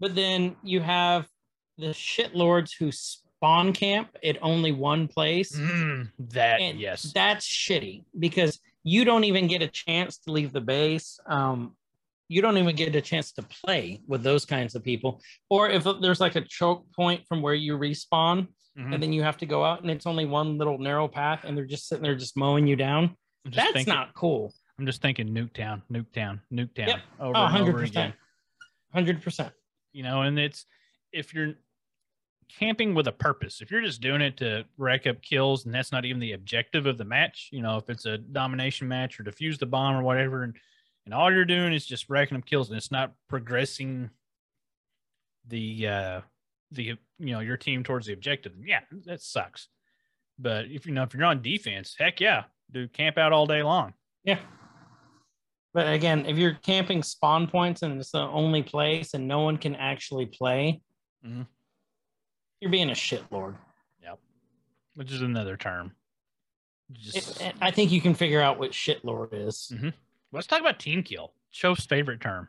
But 0.00 0.14
then 0.14 0.56
you 0.62 0.80
have 0.80 1.28
the 1.76 1.88
shitlords 1.88 2.72
who 2.78 2.90
spawn 3.38 3.72
camp 3.72 4.08
at 4.24 4.36
only 4.42 4.72
one 4.72 5.06
place. 5.06 5.54
Mm, 5.56 6.10
that 6.30 6.60
And 6.60 6.80
yes. 6.80 7.12
That's 7.14 7.46
shitty 7.46 8.04
because 8.18 8.58
you 8.82 9.04
don't 9.04 9.24
even 9.24 9.46
get 9.46 9.62
a 9.62 9.68
chance 9.68 10.18
to 10.18 10.32
leave 10.32 10.52
the 10.52 10.60
base. 10.60 11.20
Um, 11.26 11.76
you 12.28 12.42
don't 12.42 12.58
even 12.58 12.74
get 12.74 12.94
a 12.96 13.00
chance 13.00 13.30
to 13.32 13.42
play 13.42 14.00
with 14.08 14.22
those 14.24 14.44
kinds 14.44 14.74
of 14.74 14.82
people. 14.82 15.22
Or 15.50 15.70
if 15.70 15.84
there's 16.02 16.20
like 16.20 16.34
a 16.36 16.40
choke 16.42 16.84
point 16.94 17.22
from 17.28 17.40
where 17.40 17.54
you 17.54 17.78
respawn 17.78 18.48
Mhm. 18.76 18.94
and 18.94 19.02
then 19.02 19.12
you 19.12 19.22
have 19.22 19.36
to 19.38 19.46
go 19.46 19.64
out 19.64 19.82
and 19.82 19.90
it's 19.90 20.06
only 20.06 20.24
one 20.24 20.58
little 20.58 20.78
narrow 20.78 21.06
path 21.08 21.44
and 21.44 21.56
they're 21.56 21.64
just 21.64 21.86
sitting 21.88 22.02
there 22.02 22.16
just 22.16 22.36
mowing 22.36 22.66
you 22.66 22.76
down. 22.76 23.16
That's 23.44 23.72
thinking, 23.72 23.94
not 23.94 24.14
cool. 24.14 24.52
I'm 24.78 24.86
just 24.86 25.00
thinking 25.00 25.28
Nuketown, 25.28 25.82
Nuketown, 25.92 26.40
Nuketown 26.52 26.86
Yep. 26.88 27.00
over 27.20 27.36
Oh, 27.36 27.46
and 27.46 27.56
over 27.56 27.72
100%. 27.72 27.88
again. 27.90 28.14
100%. 28.94 29.52
You 29.92 30.02
know, 30.02 30.22
and 30.22 30.38
it's 30.38 30.66
if 31.12 31.32
you're 31.34 31.54
camping 32.48 32.94
with 32.94 33.06
a 33.08 33.12
purpose, 33.12 33.60
if 33.60 33.70
you're 33.70 33.82
just 33.82 34.00
doing 34.00 34.20
it 34.20 34.36
to 34.38 34.64
rack 34.76 35.06
up 35.06 35.20
kills 35.22 35.64
and 35.66 35.74
that's 35.74 35.92
not 35.92 36.04
even 36.04 36.20
the 36.20 36.32
objective 36.32 36.86
of 36.86 36.98
the 36.98 37.04
match, 37.04 37.48
you 37.52 37.62
know, 37.62 37.76
if 37.76 37.88
it's 37.90 38.06
a 38.06 38.18
domination 38.18 38.88
match 38.88 39.18
or 39.18 39.24
defuse 39.24 39.58
the 39.58 39.66
bomb 39.66 39.96
or 39.96 40.02
whatever, 40.02 40.42
and 40.44 40.56
and 41.04 41.14
all 41.14 41.32
you're 41.32 41.44
doing 41.46 41.72
is 41.72 41.86
just 41.86 42.10
racking 42.10 42.36
up 42.36 42.44
kills 42.44 42.68
and 42.68 42.76
it's 42.76 42.90
not 42.90 43.12
progressing 43.28 44.10
the 45.46 45.86
uh 45.88 46.20
the 46.72 46.82
you 47.18 47.32
know 47.32 47.40
your 47.40 47.56
team 47.56 47.82
towards 47.82 48.06
the 48.06 48.12
objective, 48.12 48.52
yeah, 48.62 48.80
that 49.06 49.20
sucks. 49.22 49.68
But 50.38 50.66
if 50.66 50.86
you 50.86 50.92
know 50.92 51.02
if 51.02 51.14
you're 51.14 51.24
on 51.24 51.42
defense, 51.42 51.94
heck 51.98 52.20
yeah, 52.20 52.44
do 52.70 52.86
camp 52.88 53.16
out 53.18 53.32
all 53.32 53.46
day 53.46 53.62
long. 53.62 53.94
Yeah. 54.24 54.38
But 55.74 55.92
again, 55.92 56.26
if 56.26 56.36
you're 56.36 56.54
camping 56.62 57.02
spawn 57.02 57.46
points 57.46 57.82
and 57.82 57.98
it's 58.00 58.10
the 58.10 58.20
only 58.20 58.62
place 58.62 59.14
and 59.14 59.28
no 59.28 59.40
one 59.40 59.56
can 59.58 59.74
actually 59.76 60.26
play, 60.26 60.80
Mhm. 61.24 61.46
You're 62.60 62.70
being 62.70 62.90
a 62.90 62.94
shitlord. 62.94 63.56
Yep. 64.02 64.18
Which 64.94 65.12
is 65.12 65.22
another 65.22 65.56
term. 65.56 65.92
Just 66.92 67.40
It- 67.40 67.54
I 67.60 67.70
think 67.70 67.90
you 67.92 68.00
can 68.00 68.14
figure 68.14 68.40
out 68.40 68.58
what 68.58 68.72
shitlord 68.72 69.28
is. 69.32 69.72
let's 70.32 70.46
talk 70.46 70.60
about 70.60 70.78
team 70.78 71.02
kill. 71.02 71.34
Show's 71.50 71.84
favorite 71.86 72.20
term. 72.20 72.48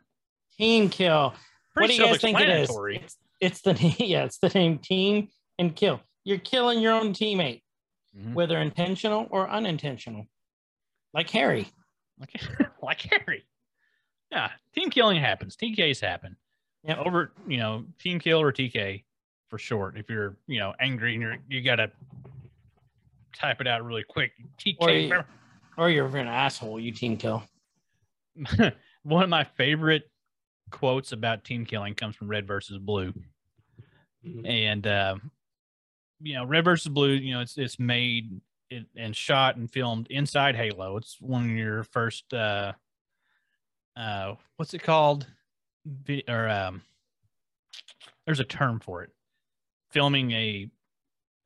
Team 0.56 0.88
kill. 0.90 1.34
what 1.74 1.86
do 1.86 1.94
you 1.94 2.04
guys 2.04 2.20
think 2.20 2.40
it 2.40 2.48
is? 2.48 2.70
It's, 2.70 3.16
it's 3.40 3.60
the 3.62 3.72
yeah, 3.98 4.24
it's 4.24 4.38
the 4.38 4.48
name 4.48 4.78
team 4.78 5.28
and 5.58 5.74
kill. 5.74 6.00
You're 6.24 6.38
killing 6.38 6.80
your 6.80 6.92
own 6.92 7.12
teammate, 7.14 7.62
Mhm. 8.16 8.34
whether 8.34 8.58
intentional 8.58 9.26
or 9.30 9.48
unintentional. 9.48 10.26
Like 11.14 11.30
Harry. 11.30 11.68
Like, 12.18 12.32
like 12.82 13.00
Harry. 13.02 13.44
Yeah, 14.30 14.50
team 14.74 14.90
killing 14.90 15.18
happens. 15.18 15.56
TKs 15.56 16.00
happen. 16.00 16.36
Yep. 16.84 16.98
Over, 16.98 17.32
you 17.48 17.56
know, 17.58 17.86
team 17.98 18.18
kill 18.20 18.40
or 18.40 18.52
TK 18.52 19.04
for 19.50 19.58
short. 19.58 19.98
If 19.98 20.08
you're, 20.08 20.36
you 20.46 20.60
know, 20.60 20.72
angry 20.80 21.14
and 21.14 21.22
you're 21.22 21.36
you 21.48 21.60
gotta 21.62 21.90
type 23.36 23.60
it 23.60 23.66
out 23.66 23.84
really 23.84 24.04
quick. 24.04 24.32
Or 24.80 24.90
you, 24.90 25.24
or 25.76 25.90
you're 25.90 26.06
an 26.16 26.28
asshole, 26.28 26.80
you 26.80 26.92
team 26.92 27.16
kill. 27.16 27.42
One 29.02 29.24
of 29.24 29.28
my 29.28 29.44
favorite 29.44 30.10
quotes 30.70 31.12
about 31.12 31.44
team 31.44 31.66
killing 31.66 31.94
comes 31.94 32.16
from 32.16 32.28
Red 32.28 32.46
versus 32.46 32.78
Blue. 32.78 33.12
and 34.44 34.86
uh, 34.86 35.16
you 36.22 36.34
know 36.34 36.44
red 36.44 36.64
versus 36.64 36.88
blue 36.88 37.10
you 37.12 37.32
know 37.32 37.40
it's 37.40 37.56
it's 37.56 37.78
made 37.78 38.40
it, 38.68 38.86
and 38.96 39.16
shot 39.16 39.56
and 39.56 39.70
filmed 39.70 40.06
inside 40.10 40.54
halo 40.54 40.96
it's 40.96 41.16
one 41.20 41.44
of 41.44 41.56
your 41.56 41.82
first 41.84 42.32
uh 42.34 42.72
uh 43.96 44.34
what's 44.56 44.74
it 44.74 44.82
called 44.82 45.26
or 46.28 46.48
um 46.48 46.82
there's 48.26 48.40
a 48.40 48.44
term 48.44 48.78
for 48.80 49.02
it 49.02 49.10
filming 49.90 50.30
a 50.32 50.70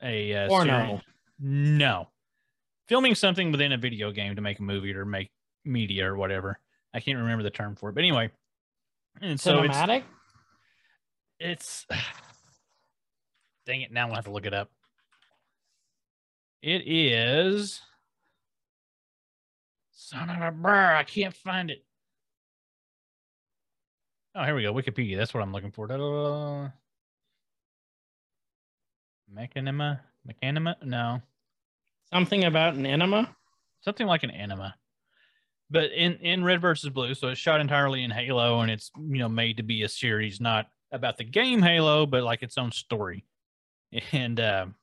a 0.03 0.35
uh, 0.35 0.49
Porno. 0.49 1.01
no. 1.39 2.09
filming 2.87 3.15
something 3.15 3.51
within 3.51 3.73
a 3.73 3.79
video 3.79 4.11
game 4.11 4.37
to 4.37 4.43
make 4.43 4.59
a 4.59 4.63
movie 4.63 4.95
or 4.95 5.05
make 5.05 5.31
media 5.65 6.07
or 6.07 6.17
whatever. 6.17 6.59
I 6.93 7.01
can't 7.01 7.19
remember 7.19 7.43
the 7.43 7.51
term 7.51 7.75
for 7.75 7.89
it 7.89 7.95
but 7.95 8.01
anyway. 8.01 8.31
And 9.21 9.41
so 9.41 9.63
it's 9.63 9.77
Cinematic? 9.77 10.03
it's 11.41 11.87
dang 13.67 13.81
it 13.81 13.93
now 13.93 14.03
i'm 14.03 14.09
gonna 14.09 14.17
have 14.17 14.25
to 14.27 14.31
look 14.31 14.47
it 14.47 14.55
up. 14.55 14.71
It 16.63 16.83
is 16.87 17.81
son 19.93 20.29
of 20.31 20.41
a 20.41 20.51
brr 20.51 20.97
i 20.97 21.03
can't 21.03 21.35
find 21.35 21.71
it. 21.71 21.85
Oh 24.35 24.45
here 24.45 24.55
we 24.55 24.63
go 24.63 24.75
wikipedia 24.75 25.17
that's 25.17 25.33
what 25.33 25.43
i'm 25.43 25.53
looking 25.53 25.71
for. 25.71 25.87
Da-da-da. 25.87 26.71
Mechanima 29.35 30.01
machinima 30.29 30.77
no. 30.83 31.21
Something 32.13 32.45
about 32.45 32.75
an 32.75 32.87
enema? 32.87 33.35
something 33.85 34.07
like 34.07 34.23
an 34.23 34.31
anima 34.31 34.75
but 35.71 35.93
in 35.93 36.15
in 36.17 36.43
red 36.43 36.61
versus 36.61 36.91
blue 36.91 37.15
so 37.15 37.29
it's 37.29 37.41
shot 37.41 37.61
entirely 37.61 38.03
in 38.03 38.11
halo 38.11 38.61
and 38.61 38.71
it's 38.71 38.91
you 38.97 39.19
know 39.19 39.29
made 39.29 39.59
to 39.59 39.63
be 39.63 39.83
a 39.83 39.89
series 39.89 40.41
not 40.41 40.67
about 40.91 41.19
the 41.19 41.25
game 41.25 41.61
halo 41.63 42.07
but 42.07 42.23
like 42.23 42.43
its 42.43 42.59
own 42.59 42.73
story. 42.73 43.25
And 44.13 44.41
um 44.41 44.75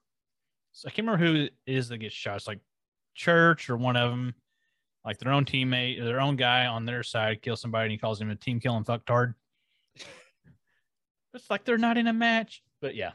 so 0.72 0.88
i 0.88 0.92
can't 0.92 1.06
remember 1.08 1.26
who 1.26 1.44
it 1.46 1.54
is 1.66 1.90
that 1.90 1.98
gets 1.98 2.16
shot. 2.16 2.38
It's 2.38 2.48
like 2.48 2.60
church 3.16 3.70
or 3.70 3.76
one 3.76 3.98
of 3.98 4.12
them 4.12 4.36
like 5.04 5.18
their 5.18 5.34
own 5.34 5.46
teammate 5.46 6.02
their 6.02 6.22
own 6.22 6.36
guy 6.36 6.66
on 6.68 6.86
their 6.86 7.04
side 7.04 7.42
kills 7.42 7.60
somebody 7.60 7.86
and 7.86 7.92
he 7.92 7.98
calls 7.98 8.22
him 8.22 8.30
a 8.30 8.36
team 8.36 8.60
killing 8.60 8.84
fucktard. 8.84 9.34
It's 11.34 11.50
like 11.50 11.64
they're 11.64 11.78
not 11.78 11.98
in 11.98 12.08
a 12.08 12.14
match 12.14 12.62
but 12.82 12.94
yeah 12.94 13.12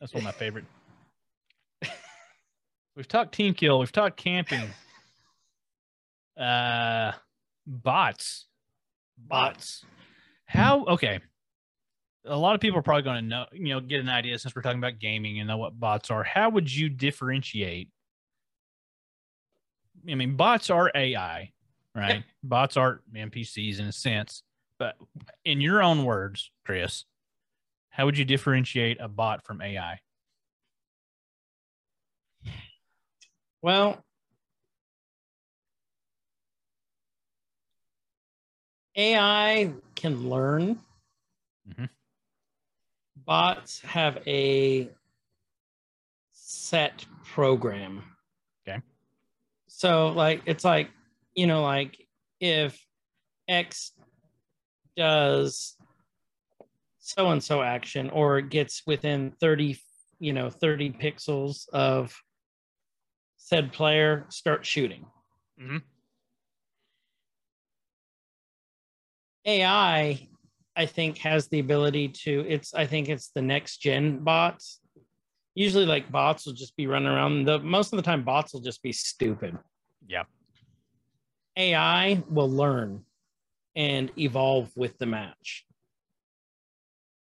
that's 0.00 0.12
one 0.14 0.20
of 0.20 0.24
my 0.24 0.32
favorite. 0.32 0.64
We've 2.96 3.08
talked 3.08 3.34
team 3.34 3.54
kill. 3.54 3.78
We've 3.78 3.92
talked 3.92 4.16
camping. 4.16 4.68
Uh 6.38 7.12
bots. 7.66 8.46
Bots. 9.18 9.84
How 10.46 10.84
okay. 10.84 11.20
A 12.24 12.36
lot 12.36 12.54
of 12.54 12.60
people 12.60 12.78
are 12.78 12.82
probably 12.82 13.02
going 13.02 13.16
to 13.16 13.28
know 13.28 13.46
you 13.52 13.74
know 13.74 13.80
get 13.80 14.00
an 14.00 14.08
idea 14.08 14.38
since 14.38 14.54
we're 14.54 14.62
talking 14.62 14.78
about 14.78 14.98
gaming 14.98 15.40
and 15.40 15.48
know 15.48 15.56
what 15.56 15.78
bots 15.78 16.10
are. 16.10 16.22
How 16.22 16.48
would 16.50 16.72
you 16.72 16.88
differentiate? 16.88 17.88
I 20.08 20.14
mean 20.14 20.36
bots 20.36 20.70
are 20.70 20.90
ai 20.94 21.52
right? 21.94 22.14
Yep. 22.14 22.24
bots 22.44 22.76
are 22.76 23.00
npcs 23.14 23.80
in 23.80 23.86
a 23.86 23.92
sense. 23.92 24.42
But 24.78 24.94
in 25.44 25.60
your 25.60 25.82
own 25.82 26.04
words 26.04 26.50
chris 26.64 27.04
how 27.98 28.06
would 28.06 28.16
you 28.16 28.24
differentiate 28.24 28.96
a 29.00 29.08
bot 29.08 29.44
from 29.44 29.60
ai 29.60 29.98
Well, 33.60 34.04
AI 38.96 39.72
can 39.94 40.28
learn. 40.28 40.80
Mhm. 41.68 41.88
Bots 43.16 43.80
have 43.80 44.18
a 44.26 44.90
set 46.32 47.04
program. 47.24 48.16
Okay. 48.66 48.80
So, 49.68 50.08
like, 50.08 50.42
it's 50.46 50.64
like, 50.64 50.90
you 51.34 51.46
know, 51.46 51.62
like 51.62 52.06
if 52.40 52.84
X 53.46 53.92
does 54.96 55.77
so 57.08 57.30
and 57.30 57.42
so 57.42 57.62
action 57.62 58.10
or 58.10 58.42
gets 58.42 58.82
within 58.86 59.32
30, 59.40 59.78
you 60.20 60.34
know, 60.34 60.50
30 60.50 60.90
pixels 60.90 61.66
of 61.70 62.14
said 63.38 63.72
player, 63.72 64.26
start 64.28 64.66
shooting. 64.66 65.06
Mhm. 65.58 65.82
AI, 69.46 70.28
I 70.76 70.86
think, 70.86 71.16
has 71.18 71.48
the 71.48 71.60
ability 71.60 72.08
to. 72.24 72.44
It's. 72.46 72.74
I 72.74 72.84
think 72.84 73.08
it's 73.08 73.30
the 73.30 73.40
next 73.40 73.78
gen 73.78 74.18
bots. 74.18 74.80
Usually, 75.54 75.86
like 75.86 76.12
bots 76.12 76.44
will 76.44 76.52
just 76.52 76.76
be 76.76 76.86
running 76.86 77.08
around. 77.08 77.44
The 77.44 77.58
most 77.60 77.90
of 77.92 77.96
the 77.96 78.02
time, 78.02 78.22
bots 78.22 78.52
will 78.52 78.60
just 78.60 78.82
be 78.82 78.92
stupid. 78.92 79.56
yeah 80.06 80.24
AI 81.56 82.22
will 82.28 82.50
learn 82.50 83.04
and 83.74 84.12
evolve 84.18 84.70
with 84.76 84.98
the 84.98 85.06
match. 85.06 85.64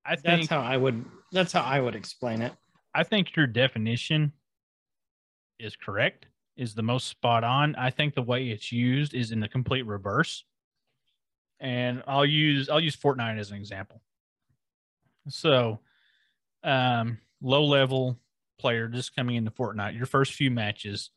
I 0.08 0.16
That's 0.16 0.48
how 0.48 0.62
I 0.62 0.78
would. 0.78 1.04
That's 1.32 1.52
how 1.52 1.62
I 1.62 1.80
would 1.80 1.96
explain 1.96 2.42
it. 2.42 2.54
I 2.94 3.04
think 3.04 3.36
your 3.36 3.48
definition 3.48 4.32
is 5.60 5.76
correct. 5.76 6.28
is 6.56 6.74
the 6.74 6.84
most 6.84 7.08
spot 7.08 7.44
on. 7.44 7.76
I 7.76 7.90
think 7.90 8.16
the 8.16 8.22
way 8.22 8.50
it's 8.50 8.72
used 8.72 9.14
is 9.14 9.32
in 9.32 9.40
the 9.40 9.48
complete 9.48 9.86
reverse. 9.86 10.44
And 11.60 12.04
I'll 12.08 12.26
use 12.26 12.70
I'll 12.70 12.80
use 12.80 12.96
Fortnite 12.96 13.40
as 13.40 13.52
an 13.52 13.58
example. 13.58 14.02
So, 15.30 15.80
um, 16.64 17.20
low 17.42 17.66
level 17.66 18.18
player 18.60 18.88
just 18.88 19.16
coming 19.16 19.36
into 19.36 19.52
Fortnite, 19.52 19.96
your 19.96 20.06
first 20.06 20.34
few 20.34 20.50
matches, 20.50 21.12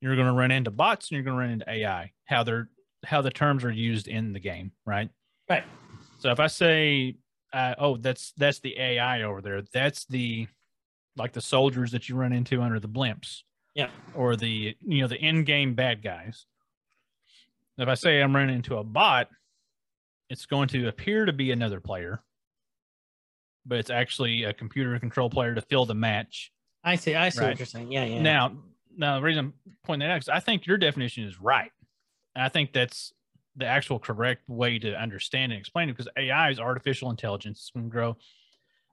you're 0.00 0.14
going 0.14 0.26
to 0.26 0.32
run 0.32 0.50
into 0.50 0.70
bots 0.70 1.10
and 1.10 1.16
you're 1.16 1.24
going 1.24 1.36
to 1.36 1.40
run 1.40 1.50
into 1.50 1.70
AI. 1.70 2.12
How 2.24 2.42
they're 2.42 2.68
how 3.04 3.22
the 3.22 3.30
terms 3.30 3.64
are 3.64 3.70
used 3.70 4.08
in 4.08 4.32
the 4.32 4.40
game, 4.40 4.72
right? 4.84 5.08
Right. 5.48 5.64
So 6.18 6.30
if 6.30 6.40
I 6.40 6.48
say, 6.48 7.16
uh, 7.52 7.74
"Oh, 7.78 7.96
that's 7.96 8.32
that's 8.36 8.60
the 8.60 8.78
AI 8.78 9.22
over 9.22 9.40
there," 9.40 9.62
that's 9.62 10.04
the 10.06 10.46
like 11.16 11.32
the 11.32 11.40
soldiers 11.40 11.90
that 11.92 12.08
you 12.08 12.14
run 12.16 12.32
into 12.32 12.62
under 12.62 12.78
the 12.80 12.88
blimps, 12.88 13.42
Yeah. 13.74 13.90
or 14.14 14.36
the 14.36 14.76
you 14.80 15.00
know 15.02 15.08
the 15.08 15.18
in-game 15.18 15.74
bad 15.74 16.02
guys. 16.02 16.46
If 17.78 17.88
I 17.88 17.94
say 17.94 18.20
I'm 18.20 18.34
running 18.34 18.56
into 18.56 18.76
a 18.76 18.84
bot, 18.84 19.28
it's 20.28 20.46
going 20.46 20.68
to 20.68 20.86
appear 20.88 21.24
to 21.24 21.32
be 21.32 21.50
another 21.50 21.80
player, 21.80 22.22
but 23.66 23.78
it's 23.78 23.90
actually 23.90 24.44
a 24.44 24.52
computer 24.52 24.98
control 24.98 25.30
player 25.30 25.54
to 25.54 25.60
fill 25.62 25.86
the 25.86 25.94
match. 25.94 26.52
I 26.84 26.96
see. 26.96 27.14
I 27.14 27.28
see 27.30 27.40
Right. 27.40 27.48
what 27.50 27.58
you're 27.58 27.66
saying. 27.66 27.90
Yeah, 27.92 28.04
yeah. 28.04 28.22
Now, 28.22 28.56
now 28.96 29.16
the 29.16 29.22
reason 29.22 29.46
I'm 29.46 29.54
pointing 29.84 30.06
that 30.08 30.14
out 30.14 30.22
is 30.22 30.28
I 30.28 30.40
think 30.40 30.66
your 30.66 30.78
definition 30.78 31.24
is 31.24 31.40
right. 31.40 31.72
And 32.34 32.44
I 32.44 32.48
think 32.48 32.72
that's 32.72 33.12
the 33.60 33.66
actual 33.66 33.98
correct 33.98 34.48
way 34.48 34.78
to 34.78 34.94
understand 35.00 35.52
and 35.52 35.60
explain 35.60 35.88
it 35.88 35.92
because 35.92 36.08
AI 36.16 36.50
is 36.50 36.58
artificial 36.58 37.10
intelligence. 37.10 37.58
It's 37.60 37.70
going 37.70 37.86
to 37.86 37.90
grow. 37.90 38.16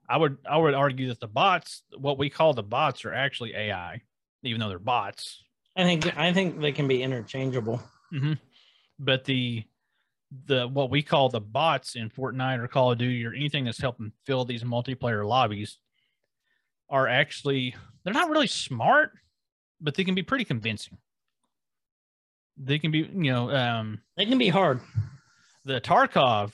I 0.08 0.16
would 0.16 0.38
I 0.48 0.56
would 0.56 0.74
argue 0.74 1.08
that 1.08 1.20
the 1.20 1.28
bots, 1.28 1.82
what 1.96 2.18
we 2.18 2.30
call 2.30 2.54
the 2.54 2.62
bots, 2.62 3.04
are 3.04 3.12
actually 3.12 3.54
AI, 3.54 4.00
even 4.42 4.60
though 4.60 4.68
they're 4.68 4.78
bots. 4.78 5.42
I 5.76 5.84
think 5.84 6.16
I 6.16 6.32
think 6.32 6.60
they 6.60 6.72
can 6.72 6.88
be 6.88 7.02
interchangeable. 7.02 7.82
Mm-hmm. 8.12 8.34
But 8.98 9.24
the 9.24 9.64
the 10.46 10.66
what 10.66 10.90
we 10.90 11.02
call 11.02 11.28
the 11.28 11.40
bots 11.40 11.94
in 11.94 12.10
Fortnite 12.10 12.58
or 12.58 12.68
Call 12.68 12.92
of 12.92 12.98
Duty 12.98 13.24
or 13.24 13.32
anything 13.32 13.64
that's 13.64 13.80
helping 13.80 14.12
fill 14.24 14.44
these 14.44 14.64
multiplayer 14.64 15.26
lobbies 15.26 15.78
are 16.88 17.06
actually 17.06 17.74
they're 18.04 18.14
not 18.14 18.30
really 18.30 18.46
smart, 18.46 19.12
but 19.80 19.94
they 19.94 20.04
can 20.04 20.14
be 20.14 20.22
pretty 20.22 20.44
convincing. 20.44 20.98
They 22.58 22.78
can 22.78 22.90
be, 22.90 22.98
you 22.98 23.32
know, 23.32 23.50
um, 23.50 24.00
They 24.16 24.26
can 24.26 24.38
be 24.38 24.48
hard. 24.48 24.80
the 25.64 25.80
Tarkov 25.80 26.52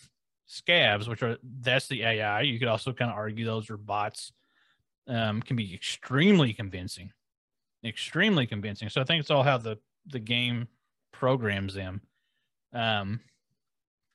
scavs, 0.48 1.09
which 1.09 1.22
are 1.22 1.38
that's 1.61 1.88
the 1.88 2.02
AI. 2.02 2.42
You 2.42 2.59
could 2.59 2.68
also 2.68 2.92
kind 2.92 3.11
of 3.11 3.16
argue 3.16 3.44
those 3.44 3.70
are 3.70 3.76
bots. 3.76 4.32
Um, 5.07 5.42
can 5.42 5.57
be 5.57 5.74
extremely 5.74 6.55
convincing, 6.55 7.12
extremely 7.84 8.46
convincing. 8.46 8.88
So 8.88 9.00
I 9.00 9.05
think 9.05 9.20
it's 9.20 9.30
all 9.30 9.42
how 9.42 9.59
the 9.59 9.78
the 10.07 10.18
game 10.18 10.68
programs 11.12 11.74
them. 11.74 12.00
Um, 12.72 13.20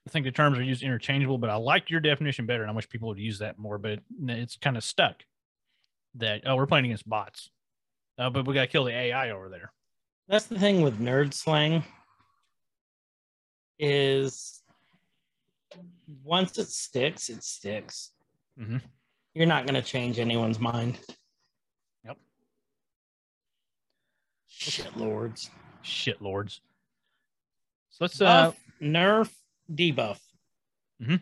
I 0.08 0.12
think 0.12 0.26
the 0.26 0.32
terms 0.32 0.58
are 0.58 0.64
used 0.64 0.82
interchangeable, 0.82 1.38
but 1.38 1.50
I 1.52 1.56
like 1.56 1.90
your 1.92 2.00
definition 2.00 2.46
better, 2.48 2.64
and 2.64 2.72
I 2.72 2.74
wish 2.74 2.90
people 2.90 3.10
would 3.10 3.20
use 3.20 3.40
that 3.40 3.60
more. 3.60 3.78
But 3.78 4.00
it's 4.28 4.58
kind 4.58 4.78
of 4.78 4.84
stuck. 4.84 5.24
That 6.16 6.42
oh, 6.46 6.56
we're 6.56 6.66
playing 6.66 6.86
against 6.86 7.08
bots, 7.08 7.52
uh, 8.18 8.32
but 8.32 8.48
we 8.48 8.56
got 8.56 8.62
to 8.62 8.68
kill 8.68 8.86
the 8.86 8.92
AI 8.92 9.30
over 9.30 9.48
there. 9.50 9.72
That's 10.30 10.46
the 10.46 10.60
thing 10.60 10.82
with 10.84 11.00
nerd 11.00 11.34
slang. 11.34 11.84
Is 13.80 14.62
once 16.24 16.58
it 16.58 16.68
sticks, 16.70 17.30
it 17.30 17.44
sticks. 17.44 18.12
Mhm. 18.60 18.82
You're 19.34 19.48
not 19.48 19.66
going 19.66 19.76
to 19.76 19.82
change 19.82 20.20
anyone's 20.20 20.60
mind. 20.60 21.00
Yep. 22.06 22.18
Shit 24.48 24.96
lords. 24.98 25.50
Shit 25.82 26.22
lords. 26.22 26.62
So 27.90 28.04
let's 28.06 28.22
uh, 28.22 28.52
nerf, 28.82 29.32
debuff. 29.74 30.20
Mm-hmm. 31.02 31.16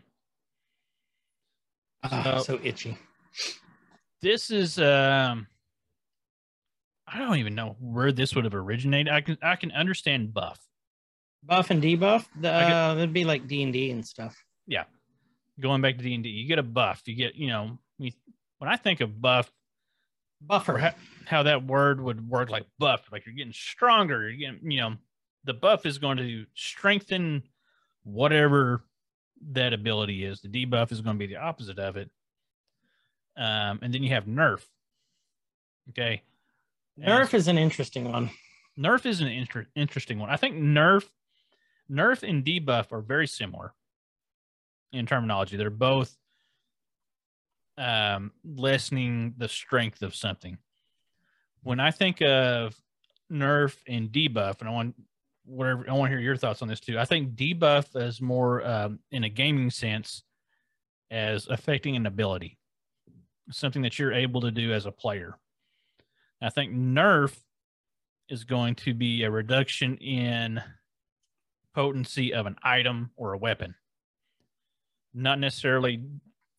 Ah, 2.03 2.39
So- 2.41 2.57
so 2.57 2.59
itchy. 2.63 2.97
this 4.21 4.51
is 4.51 4.79
um 4.79 5.47
I 7.07 7.19
don't 7.19 7.37
even 7.37 7.55
know 7.55 7.75
where 7.79 8.11
this 8.11 8.35
would 8.35 8.43
have 8.43 8.55
originated. 8.55 9.11
I 9.11 9.21
can 9.21 9.37
I 9.41 9.55
can 9.55 9.71
understand 9.71 10.33
buff. 10.33 10.59
Buff 11.43 11.69
and 11.69 11.81
debuff. 11.81 12.25
The, 12.39 12.51
uh, 12.51 12.95
that'd 12.95 13.13
be 13.13 13.23
like 13.23 13.47
D 13.47 13.63
and 13.63 13.71
D 13.71 13.91
and 13.91 14.05
stuff. 14.05 14.35
Yeah, 14.67 14.83
going 15.59 15.81
back 15.81 15.97
to 15.97 16.03
D 16.03 16.13
and 16.13 16.23
D, 16.23 16.29
you 16.29 16.47
get 16.47 16.59
a 16.59 16.63
buff. 16.63 17.03
You 17.05 17.15
get 17.15 17.35
you 17.35 17.47
know 17.47 17.77
when 17.97 18.69
I 18.69 18.75
think 18.75 19.01
of 19.01 19.21
buff, 19.21 19.51
Buffer. 20.41 20.77
how, 20.77 20.93
how 21.25 21.43
that 21.43 21.65
word 21.65 22.01
would 22.01 22.27
work, 22.27 22.49
like 22.49 22.65
buff, 22.77 23.07
like 23.11 23.25
you're 23.25 23.35
getting 23.35 23.53
stronger. 23.53 24.29
You're 24.29 24.51
getting 24.51 24.71
you 24.71 24.81
know 24.81 24.95
the 25.45 25.53
buff 25.53 25.85
is 25.85 25.97
going 25.97 26.17
to 26.17 26.45
strengthen 26.53 27.43
whatever 28.03 28.83
that 29.51 29.73
ability 29.73 30.25
is. 30.25 30.41
The 30.41 30.49
debuff 30.49 30.91
is 30.91 31.01
going 31.01 31.15
to 31.15 31.19
be 31.19 31.33
the 31.33 31.39
opposite 31.39 31.79
of 31.79 31.95
it. 31.95 32.09
Um, 33.37 33.79
and 33.81 33.93
then 33.93 34.03
you 34.03 34.09
have 34.09 34.25
nerf. 34.25 34.61
Okay. 35.89 36.23
Nerf 36.99 37.33
is 37.33 37.47
an 37.47 37.57
interesting 37.57 38.11
one. 38.11 38.29
Nerf 38.77 39.05
is 39.05 39.21
an 39.21 39.27
inter- 39.27 39.67
interesting 39.75 40.19
one. 40.19 40.29
I 40.29 40.37
think 40.37 40.55
Nerf, 40.55 41.03
Nerf 41.91 42.27
and 42.27 42.43
debuff 42.43 42.91
are 42.91 43.01
very 43.01 43.27
similar 43.27 43.73
in 44.93 45.05
terminology. 45.05 45.57
They're 45.57 45.69
both 45.69 46.15
um, 47.77 48.31
lessening 48.43 49.35
the 49.37 49.47
strength 49.47 50.01
of 50.01 50.15
something. 50.15 50.57
When 51.63 51.79
I 51.79 51.91
think 51.91 52.21
of 52.21 52.75
Nerf 53.31 53.75
and 53.87 54.09
debuff, 54.09 54.59
and 54.59 54.69
I 54.69 54.71
want 54.71 54.95
whatever 55.47 55.89
I 55.89 55.93
want 55.93 56.11
to 56.11 56.17
hear 56.17 56.23
your 56.23 56.35
thoughts 56.35 56.61
on 56.61 56.67
this 56.67 56.79
too. 56.79 56.99
I 56.99 57.05
think 57.05 57.35
debuff 57.35 57.95
is 57.95 58.21
more 58.21 58.65
um, 58.65 58.99
in 59.11 59.23
a 59.23 59.29
gaming 59.29 59.69
sense 59.69 60.23
as 61.09 61.47
affecting 61.47 61.95
an 61.95 62.05
ability, 62.05 62.57
something 63.51 63.81
that 63.81 63.97
you're 63.97 64.13
able 64.13 64.41
to 64.41 64.51
do 64.51 64.73
as 64.73 64.85
a 64.85 64.91
player. 64.91 65.37
I 66.41 66.49
think 66.49 66.73
Nerf 66.73 67.35
is 68.29 68.43
going 68.43 68.75
to 68.75 68.93
be 68.93 69.23
a 69.23 69.31
reduction 69.31 69.97
in 69.97 70.61
potency 71.73 72.33
of 72.33 72.45
an 72.45 72.55
item 72.63 73.11
or 73.15 73.33
a 73.33 73.37
weapon. 73.37 73.75
Not 75.13 75.39
necessarily 75.39 76.03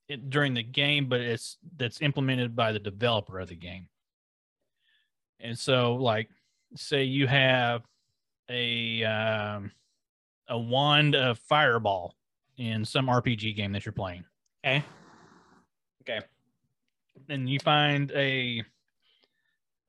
it, 0.09 0.31
during 0.31 0.55
the 0.55 0.63
game, 0.63 1.09
but 1.09 1.21
it's 1.21 1.59
that's 1.77 2.01
implemented 2.01 2.57
by 2.57 2.73
the 2.73 2.79
developer 2.79 3.39
of 3.39 3.49
the 3.49 3.57
game. 3.57 3.89
And 5.41 5.57
so, 5.59 5.95
like, 5.95 6.29
say 6.75 7.05
you 7.05 7.27
have 7.27 7.83
a 8.49 9.05
um, 9.05 9.71
a 10.49 10.59
wand 10.59 11.15
of 11.15 11.39
fireball 11.39 12.15
in 12.57 12.85
some 12.85 13.07
RPG 13.07 13.55
game 13.55 13.73
that 13.73 13.85
you're 13.85 13.93
playing. 13.93 14.25
Okay. 14.65 14.85
Okay. 16.03 16.27
And 17.29 17.49
you 17.49 17.59
find 17.61 18.11
a 18.13 18.63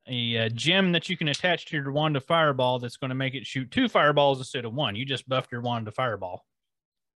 a, 0.08 0.38
uh 0.38 0.48
gem 0.48 0.92
that 0.92 1.08
you 1.08 1.16
can 1.16 1.28
attach 1.28 1.66
to 1.66 1.76
your 1.76 1.92
wand 1.92 2.16
of 2.16 2.24
fireball 2.24 2.78
that's 2.78 2.96
going 2.96 3.10
to 3.10 3.14
make 3.14 3.34
it 3.34 3.46
shoot 3.46 3.70
two 3.70 3.88
fireballs 3.88 4.38
instead 4.38 4.64
of 4.64 4.74
one. 4.74 4.96
You 4.96 5.04
just 5.04 5.28
buffed 5.28 5.52
your 5.52 5.60
wand 5.60 5.86
to 5.86 5.92
fireball. 5.92 6.44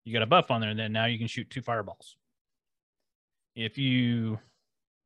You 0.04 0.12
got 0.12 0.22
a 0.22 0.26
buff 0.26 0.50
on 0.50 0.60
there, 0.60 0.70
and 0.70 0.78
then 0.78 0.92
now 0.92 1.06
you 1.06 1.18
can 1.18 1.28
shoot 1.28 1.48
two 1.48 1.62
fireballs. 1.62 2.16
If 3.56 3.78
you 3.78 4.38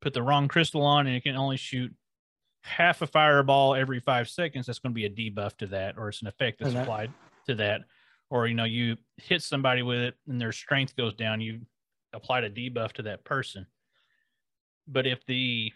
put 0.01 0.13
the 0.13 0.23
wrong 0.23 0.47
crystal 0.47 0.81
on 0.83 1.07
and 1.07 1.15
it 1.15 1.23
can 1.23 1.35
only 1.35 1.57
shoot 1.57 1.93
half 2.63 3.01
a 3.01 3.07
fireball 3.07 3.75
every 3.75 3.99
five 3.99 4.29
seconds, 4.29 4.65
that's 4.65 4.79
going 4.79 4.93
to 4.93 4.95
be 4.95 5.05
a 5.05 5.09
debuff 5.09 5.57
to 5.57 5.67
that, 5.67 5.97
or 5.97 6.09
it's 6.09 6.21
an 6.21 6.27
effect 6.27 6.59
that's 6.59 6.75
applied 6.75 7.11
to 7.47 7.55
that. 7.55 7.81
Or 8.29 8.47
you 8.47 8.55
know, 8.55 8.65
you 8.65 8.97
hit 9.17 9.41
somebody 9.41 9.81
with 9.81 9.99
it 9.99 10.15
and 10.27 10.39
their 10.39 10.51
strength 10.51 10.95
goes 10.95 11.13
down, 11.13 11.41
you 11.41 11.61
applied 12.13 12.43
a 12.43 12.49
debuff 12.49 12.93
to 12.93 13.03
that 13.03 13.23
person. 13.23 13.65
But 14.87 15.07
if 15.07 15.25
the 15.25 15.71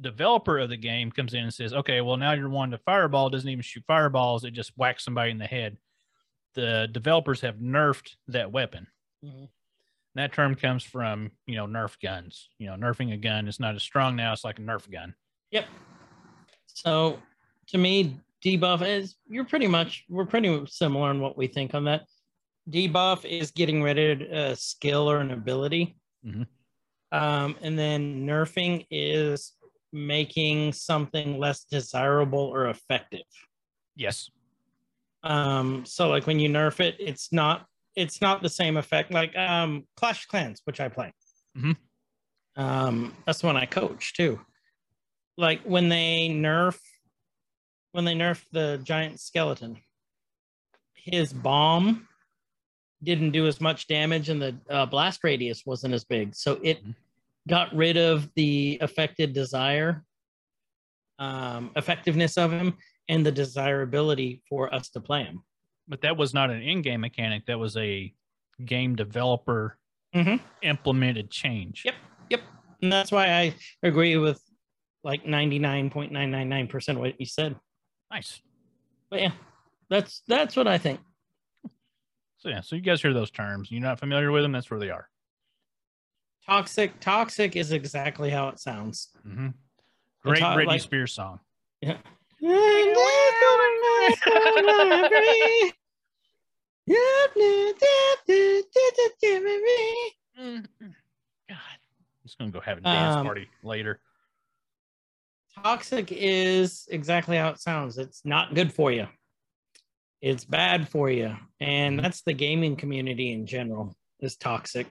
developer 0.00 0.58
of 0.58 0.68
the 0.68 0.76
game 0.76 1.10
comes 1.10 1.34
in 1.34 1.44
and 1.44 1.54
says, 1.54 1.72
okay, 1.72 2.00
well, 2.00 2.16
now 2.16 2.32
you're 2.32 2.48
one 2.48 2.70
to 2.70 2.78
fireball 2.78 3.30
doesn't 3.30 3.48
even 3.48 3.62
shoot 3.62 3.84
fireballs, 3.86 4.44
it 4.44 4.52
just 4.52 4.76
whacks 4.76 5.04
somebody 5.04 5.30
in 5.30 5.38
the 5.38 5.46
head. 5.46 5.76
The 6.54 6.88
developers 6.90 7.40
have 7.42 7.56
nerfed 7.56 8.16
that 8.28 8.50
weapon. 8.50 8.86
Mhm. 9.24 9.48
That 10.16 10.32
term 10.32 10.56
comes 10.56 10.82
from, 10.82 11.30
you 11.46 11.54
know, 11.54 11.66
Nerf 11.66 12.00
guns. 12.00 12.48
You 12.58 12.66
know, 12.66 12.74
nerfing 12.74 13.12
a 13.12 13.16
gun 13.16 13.46
is 13.46 13.60
not 13.60 13.76
as 13.76 13.82
strong 13.82 14.16
now, 14.16 14.32
it's 14.32 14.44
like 14.44 14.58
a 14.58 14.62
Nerf 14.62 14.90
gun. 14.90 15.14
Yep. 15.52 15.66
So 16.66 17.22
to 17.68 17.78
me, 17.78 18.18
debuff 18.44 18.86
is 18.86 19.16
you're 19.28 19.44
pretty 19.44 19.66
much 19.68 20.04
we're 20.08 20.26
pretty 20.26 20.66
similar 20.66 21.10
in 21.10 21.20
what 21.20 21.36
we 21.36 21.46
think 21.46 21.74
on 21.74 21.84
that. 21.84 22.06
Debuff 22.68 23.24
is 23.24 23.50
getting 23.52 23.82
rid 23.82 23.98
of 23.98 24.20
a 24.32 24.56
skill 24.56 25.08
or 25.10 25.18
an 25.20 25.30
ability. 25.30 25.96
Mhm. 26.24 26.46
Um, 27.12 27.56
and 27.60 27.78
then 27.78 28.26
nerfing 28.26 28.86
is 28.90 29.52
making 29.92 30.72
something 30.72 31.38
less 31.38 31.64
desirable 31.64 32.38
or 32.38 32.68
effective. 32.68 33.26
Yes. 33.96 34.30
Um, 35.22 35.84
so 35.84 36.08
like 36.08 36.26
when 36.26 36.38
you 36.38 36.48
nerf 36.48 36.80
it, 36.80 36.96
it's 36.98 37.32
not 37.32 37.66
it's 37.96 38.20
not 38.20 38.42
the 38.42 38.48
same 38.48 38.76
effect. 38.76 39.10
Like 39.12 39.36
um 39.36 39.86
Clash 39.96 40.26
Clans, 40.26 40.62
which 40.64 40.80
I 40.80 40.88
play. 40.88 41.12
Mhm. 41.56 41.76
Um, 42.56 43.14
that's 43.26 43.40
the 43.40 43.46
one 43.46 43.56
I 43.56 43.66
coach 43.66 44.14
too. 44.14 44.40
Like 45.36 45.60
when 45.62 45.88
they 45.88 46.28
nerf 46.30 46.78
when 47.92 48.04
they 48.04 48.14
nerfed 48.14 48.44
the 48.52 48.80
giant 48.84 49.20
skeleton. 49.20 49.78
His 50.94 51.32
bomb 51.32 52.06
didn't 53.02 53.30
do 53.30 53.46
as 53.46 53.60
much 53.60 53.86
damage, 53.86 54.28
and 54.28 54.40
the 54.40 54.54
uh, 54.68 54.84
blast 54.86 55.24
radius 55.24 55.64
wasn't 55.64 55.94
as 55.94 56.04
big, 56.04 56.34
so 56.34 56.60
it 56.62 56.84
Mhm. 56.84 56.94
Got 57.48 57.74
rid 57.74 57.96
of 57.96 58.28
the 58.34 58.78
affected 58.80 59.32
desire, 59.32 60.04
um, 61.18 61.70
effectiveness 61.76 62.36
of 62.38 62.52
him, 62.52 62.76
and 63.08 63.24
the 63.24 63.32
desirability 63.32 64.42
for 64.48 64.72
us 64.74 64.88
to 64.90 65.00
play 65.00 65.24
him. 65.24 65.42
But 65.88 66.02
that 66.02 66.16
was 66.16 66.32
not 66.32 66.50
an 66.50 66.62
in-game 66.62 67.00
mechanic. 67.00 67.46
That 67.46 67.58
was 67.58 67.76
a 67.76 68.12
game 68.64 68.94
developer 68.96 69.78
Mhm. 70.14 70.40
implemented 70.62 71.30
change. 71.30 71.84
Yep. 71.84 71.94
Yep. 72.30 72.40
And 72.82 72.92
that's 72.92 73.10
why 73.12 73.26
I 73.32 73.54
agree 73.82 74.16
with 74.16 74.42
like 75.02 75.24
99.999% 75.24 76.88
of 76.96 76.98
what 76.98 77.18
you 77.20 77.26
said. 77.26 77.56
Nice. 78.10 78.40
But 79.08 79.20
yeah, 79.20 79.32
that's 79.88 80.22
that's 80.28 80.56
what 80.56 80.66
I 80.68 80.78
think. 80.78 81.00
So 82.38 82.48
yeah, 82.48 82.60
so 82.60 82.76
you 82.76 82.82
guys 82.82 83.02
hear 83.02 83.12
those 83.12 83.30
terms. 83.30 83.70
You're 83.70 83.80
not 83.82 83.98
familiar 83.98 84.30
with 84.30 84.42
them. 84.42 84.52
That's 84.52 84.70
where 84.70 84.80
they 84.80 84.90
are. 84.90 85.08
Toxic, 86.46 86.98
toxic 87.00 87.56
is 87.56 87.72
exactly 87.72 88.30
how 88.30 88.48
it 88.48 88.58
sounds. 88.58 89.10
Mm-hmm. 89.26 89.48
Great 90.22 90.38
to- 90.38 90.44
Britney 90.44 90.66
like- 90.66 90.80
Spears 90.80 91.12
song. 91.12 91.40
Yeah. 91.80 91.98
God, 100.38 100.68
I'm 101.48 102.22
just 102.24 102.38
gonna 102.38 102.50
go 102.50 102.60
have 102.60 102.78
a 102.78 102.80
dance 102.80 103.16
Um, 103.16 103.26
party 103.26 103.48
later. 103.62 104.00
Toxic 105.62 106.12
is 106.12 106.86
exactly 106.90 107.36
how 107.36 107.48
it 107.48 107.60
sounds. 107.60 107.98
It's 107.98 108.24
not 108.24 108.54
good 108.54 108.72
for 108.72 108.92
you. 108.92 109.06
It's 110.20 110.44
bad 110.44 110.88
for 110.88 111.10
you. 111.10 111.36
And 111.60 111.98
Mhm. 111.98 112.02
that's 112.02 112.22
the 112.22 112.32
gaming 112.32 112.76
community 112.76 113.32
in 113.32 113.46
general 113.46 113.94
is 114.20 114.36
toxic. 114.36 114.86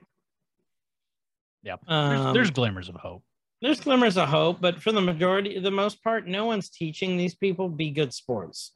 There's, 1.64 1.78
Um, 1.88 2.34
there's 2.34 2.50
glimmers 2.50 2.88
of 2.88 2.94
hope. 2.96 3.22
there's 3.62 3.80
glimmers 3.80 4.16
of 4.16 4.28
hope, 4.28 4.60
but 4.60 4.80
for 4.82 4.92
the 4.92 5.00
majority, 5.00 5.58
the 5.58 5.70
most 5.70 6.02
part, 6.02 6.26
no 6.26 6.46
one's 6.46 6.70
teaching 6.70 7.16
these 7.16 7.34
people 7.34 7.68
be 7.68 7.90
good 7.90 8.12
sports. 8.14 8.72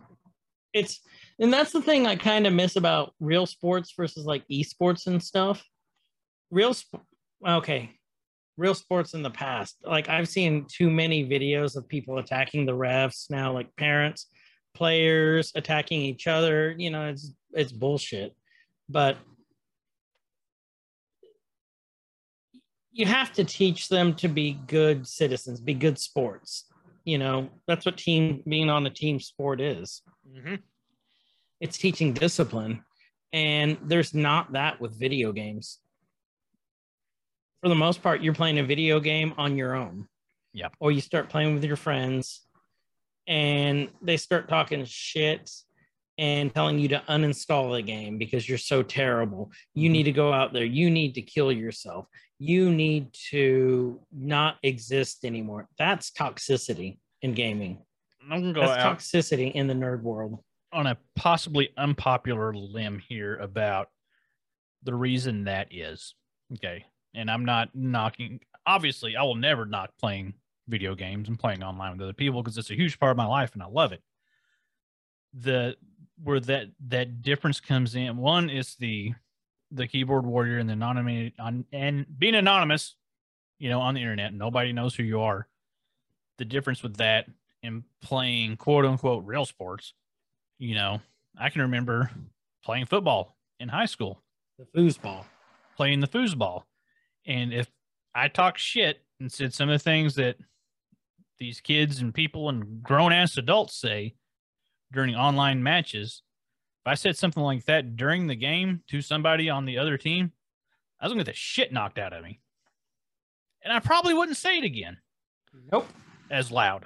It's 0.72 1.00
and 1.38 1.52
that's 1.52 1.72
the 1.72 1.80
thing 1.82 2.06
I 2.06 2.16
kind 2.16 2.46
of 2.46 2.52
miss 2.52 2.76
about 2.76 3.14
real 3.20 3.46
sports 3.46 3.92
versus 3.96 4.24
like 4.26 4.44
esports 4.48 5.06
and 5.06 5.22
stuff. 5.22 5.64
Real, 6.50 6.74
sp- 6.74 7.02
okay, 7.46 7.92
real 8.56 8.74
sports 8.74 9.14
in 9.14 9.22
the 9.22 9.30
past. 9.30 9.76
Like 9.84 10.08
I've 10.08 10.28
seen 10.28 10.66
too 10.68 10.90
many 10.90 11.24
videos 11.28 11.76
of 11.76 11.88
people 11.88 12.18
attacking 12.18 12.66
the 12.66 12.72
refs 12.72 13.30
now, 13.30 13.52
like 13.52 13.74
parents, 13.76 14.26
players 14.74 15.52
attacking 15.54 16.00
each 16.02 16.26
other. 16.26 16.74
You 16.76 16.90
know, 16.90 17.08
it's 17.08 17.32
it's 17.52 17.72
bullshit. 17.72 18.34
But 18.88 19.16
you 22.94 23.06
have 23.06 23.32
to 23.32 23.44
teach 23.44 23.88
them 23.88 24.14
to 24.14 24.28
be 24.28 24.52
good 24.68 25.06
citizens, 25.06 25.60
be 25.60 25.74
good 25.74 25.98
sports. 25.98 26.66
You 27.04 27.18
know, 27.18 27.50
that's 27.66 27.84
what 27.84 27.98
team 27.98 28.42
being 28.48 28.70
on 28.70 28.86
a 28.86 28.90
team 28.90 29.18
sport 29.18 29.60
is. 29.60 30.00
Mm-hmm. 30.32 30.54
It's 31.60 31.76
teaching 31.76 32.12
discipline. 32.12 32.84
And 33.32 33.78
there's 33.82 34.14
not 34.14 34.52
that 34.52 34.80
with 34.80 34.98
video 34.98 35.32
games. 35.32 35.80
For 37.62 37.68
the 37.68 37.74
most 37.74 38.00
part, 38.00 38.22
you're 38.22 38.32
playing 38.32 38.60
a 38.60 38.64
video 38.64 39.00
game 39.00 39.34
on 39.36 39.56
your 39.56 39.74
own. 39.74 40.06
Yep. 40.52 40.76
Or 40.78 40.92
you 40.92 41.00
start 41.00 41.28
playing 41.28 41.54
with 41.54 41.64
your 41.64 41.76
friends 41.76 42.42
and 43.26 43.88
they 44.02 44.16
start 44.18 44.48
talking 44.48 44.84
shit 44.84 45.50
and 46.18 46.54
telling 46.54 46.78
you 46.78 46.88
to 46.88 47.02
uninstall 47.08 47.74
the 47.74 47.82
game 47.82 48.18
because 48.18 48.48
you're 48.48 48.58
so 48.58 48.82
terrible. 48.82 49.50
You 49.74 49.88
mm-hmm. 49.88 49.92
need 49.92 50.02
to 50.04 50.12
go 50.12 50.32
out 50.32 50.52
there. 50.52 50.64
You 50.64 50.90
need 50.90 51.14
to 51.14 51.22
kill 51.22 51.50
yourself. 51.50 52.06
You 52.38 52.70
need 52.70 53.12
to 53.30 54.00
not 54.12 54.56
exist 54.62 55.24
anymore. 55.24 55.68
That's 55.78 56.10
toxicity 56.10 56.98
in 57.22 57.34
gaming. 57.34 57.82
I'm 58.30 58.40
gonna 58.40 58.52
go 58.52 58.60
That's 58.60 58.82
out 58.82 58.98
toxicity 58.98 59.52
in 59.52 59.66
the 59.66 59.74
nerd 59.74 60.02
world. 60.02 60.38
on 60.72 60.86
a 60.86 60.96
possibly 61.14 61.70
unpopular 61.76 62.52
limb 62.54 62.98
here 62.98 63.36
about 63.36 63.88
the 64.82 64.94
reason 64.94 65.44
that 65.44 65.68
is. 65.72 66.14
Okay. 66.54 66.84
And 67.14 67.30
I'm 67.30 67.44
not 67.44 67.70
knocking, 67.74 68.40
obviously, 68.66 69.16
I 69.16 69.22
will 69.22 69.36
never 69.36 69.66
knock 69.66 69.90
playing 70.00 70.34
video 70.68 70.94
games 70.94 71.28
and 71.28 71.38
playing 71.38 71.62
online 71.62 71.92
with 71.92 72.02
other 72.02 72.12
people 72.12 72.42
because 72.42 72.58
it's 72.58 72.70
a 72.70 72.74
huge 72.74 72.98
part 72.98 73.10
of 73.10 73.16
my 73.16 73.26
life 73.26 73.52
and 73.54 73.62
I 73.62 73.66
love 73.66 73.92
it. 73.92 74.02
The 75.34 75.76
where 76.22 76.40
that 76.40 76.66
that 76.88 77.22
difference 77.22 77.60
comes 77.60 77.94
in 77.94 78.16
one 78.16 78.48
is 78.50 78.76
the 78.76 79.14
the 79.70 79.86
keyboard 79.88 80.24
warrior 80.24 80.58
and 80.58 80.68
the 80.68 80.74
anonymous 80.74 81.32
on 81.38 81.64
and 81.72 82.06
being 82.18 82.34
anonymous, 82.34 82.94
you 83.58 83.68
know, 83.68 83.80
on 83.80 83.94
the 83.94 84.00
internet, 84.00 84.32
nobody 84.32 84.72
knows 84.72 84.94
who 84.94 85.02
you 85.02 85.20
are. 85.20 85.48
The 86.38 86.44
difference 86.44 86.82
with 86.82 86.96
that 86.98 87.26
and 87.62 87.82
playing 88.02 88.56
quote 88.56 88.84
unquote 88.84 89.24
real 89.24 89.44
sports 89.44 89.94
you 90.58 90.76
know, 90.76 91.00
I 91.36 91.50
can 91.50 91.62
remember 91.62 92.10
playing 92.64 92.86
football 92.86 93.36
in 93.58 93.68
high 93.68 93.86
school, 93.86 94.22
The 94.56 94.66
foosball. 94.66 95.24
playing 95.76 95.98
the 95.98 96.06
foosball. 96.06 96.62
And 97.26 97.52
if 97.52 97.68
I 98.14 98.28
talk 98.28 98.56
shit 98.56 99.02
and 99.18 99.30
said 99.30 99.52
some 99.52 99.68
of 99.68 99.74
the 99.74 99.82
things 99.82 100.14
that 100.14 100.36
these 101.40 101.60
kids 101.60 102.00
and 102.00 102.14
people 102.14 102.48
and 102.48 102.82
grown 102.84 103.12
ass 103.12 103.36
adults 103.36 103.74
say 103.74 104.14
during 104.92 105.14
online 105.14 105.62
matches, 105.62 106.22
if 106.84 106.90
I 106.90 106.94
said 106.94 107.16
something 107.16 107.42
like 107.42 107.64
that 107.64 107.96
during 107.96 108.26
the 108.26 108.34
game 108.34 108.82
to 108.88 109.00
somebody 109.00 109.48
on 109.50 109.64
the 109.64 109.78
other 109.78 109.96
team, 109.96 110.32
I 111.00 111.06
was 111.06 111.12
gonna 111.12 111.24
get 111.24 111.32
the 111.32 111.36
shit 111.36 111.72
knocked 111.72 111.98
out 111.98 112.12
of 112.12 112.22
me. 112.22 112.40
And 113.62 113.72
I 113.72 113.78
probably 113.80 114.14
wouldn't 114.14 114.36
say 114.36 114.58
it 114.58 114.64
again 114.64 114.98
Nope. 115.72 115.88
as 116.30 116.50
loud. 116.50 116.84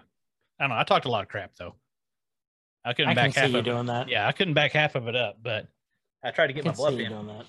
I 0.58 0.64
don't 0.64 0.70
know. 0.70 0.76
I 0.76 0.84
talked 0.84 1.06
a 1.06 1.10
lot 1.10 1.22
of 1.22 1.28
crap 1.28 1.52
though. 1.58 1.74
I 2.84 2.92
couldn't 2.92 3.10
I 3.10 3.14
can 3.14 3.24
back 3.30 3.34
half 3.34 3.48
of 3.54 3.66
it. 3.66 3.86
that. 3.86 4.08
Yeah, 4.08 4.26
I 4.26 4.32
couldn't 4.32 4.54
back 4.54 4.72
half 4.72 4.94
of 4.94 5.08
it 5.08 5.16
up, 5.16 5.38
but 5.42 5.66
I 6.22 6.30
tried 6.30 6.46
to 6.48 6.52
get 6.52 6.64
my 6.64 6.72
bluff 6.72 6.94
in. 6.94 7.10
doing 7.10 7.26
that. 7.26 7.46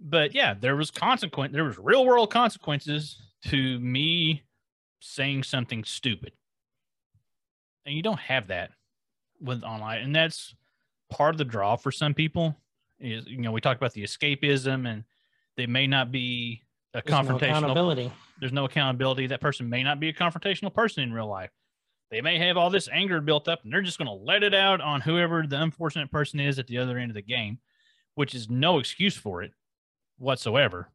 But 0.00 0.34
yeah, 0.34 0.54
there 0.54 0.76
was 0.76 0.90
consequence. 0.90 1.52
There 1.52 1.64
was 1.64 1.78
real 1.78 2.04
world 2.04 2.30
consequences 2.32 3.20
to 3.46 3.78
me 3.78 4.42
saying 5.00 5.44
something 5.44 5.84
stupid, 5.84 6.32
and 7.86 7.94
you 7.94 8.02
don't 8.02 8.18
have 8.20 8.48
that 8.48 8.70
with 9.40 9.62
online, 9.62 10.02
and 10.02 10.14
that's 10.14 10.54
part 11.10 11.34
of 11.34 11.38
the 11.38 11.44
draw 11.44 11.76
for 11.76 11.90
some 11.90 12.14
people. 12.14 12.56
Is 12.98 13.26
you 13.26 13.38
know 13.38 13.52
we 13.52 13.60
talked 13.60 13.80
about 13.80 13.92
the 13.92 14.02
escapism, 14.02 14.88
and 14.88 15.04
they 15.56 15.66
may 15.66 15.86
not 15.86 16.12
be 16.12 16.62
a 16.94 17.02
There's 17.02 17.10
no 17.10 17.34
confrontational 17.34 17.58
accountability. 17.58 18.12
there's 18.40 18.52
no 18.52 18.64
accountability. 18.64 19.26
That 19.28 19.40
person 19.40 19.68
may 19.68 19.82
not 19.82 20.00
be 20.00 20.08
a 20.08 20.12
confrontational 20.12 20.72
person 20.74 21.02
in 21.02 21.12
real 21.12 21.28
life. 21.28 21.50
They 22.10 22.20
may 22.20 22.38
have 22.38 22.56
all 22.56 22.70
this 22.70 22.88
anger 22.92 23.20
built 23.20 23.46
up 23.46 23.62
and 23.62 23.72
they're 23.72 23.82
just 23.82 23.96
going 23.96 24.08
to 24.08 24.24
let 24.24 24.42
it 24.42 24.52
out 24.52 24.80
on 24.80 25.00
whoever 25.00 25.46
the 25.46 25.62
unfortunate 25.62 26.10
person 26.10 26.40
is 26.40 26.58
at 26.58 26.66
the 26.66 26.78
other 26.78 26.98
end 26.98 27.12
of 27.12 27.14
the 27.14 27.22
game, 27.22 27.60
which 28.16 28.34
is 28.34 28.50
no 28.50 28.80
excuse 28.80 29.16
for 29.16 29.42
it 29.44 29.52
whatsoever. 30.18 30.88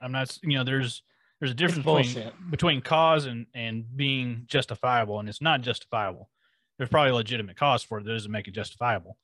I'm 0.00 0.12
not, 0.12 0.38
you 0.42 0.56
know, 0.56 0.64
there's 0.64 1.02
there's 1.40 1.50
a 1.50 1.54
difference 1.54 1.84
between 1.84 2.32
between 2.50 2.80
cause 2.80 3.26
and 3.26 3.46
and 3.54 3.84
being 3.96 4.44
justifiable, 4.46 5.18
and 5.20 5.28
it's 5.28 5.42
not 5.42 5.60
justifiable. 5.62 6.30
There's 6.78 6.90
probably 6.90 7.10
a 7.10 7.14
legitimate 7.14 7.56
cause 7.56 7.82
for 7.82 7.98
it 7.98 8.04
that 8.04 8.12
doesn't 8.12 8.30
make 8.30 8.48
it 8.48 8.54
justifiable. 8.54 9.16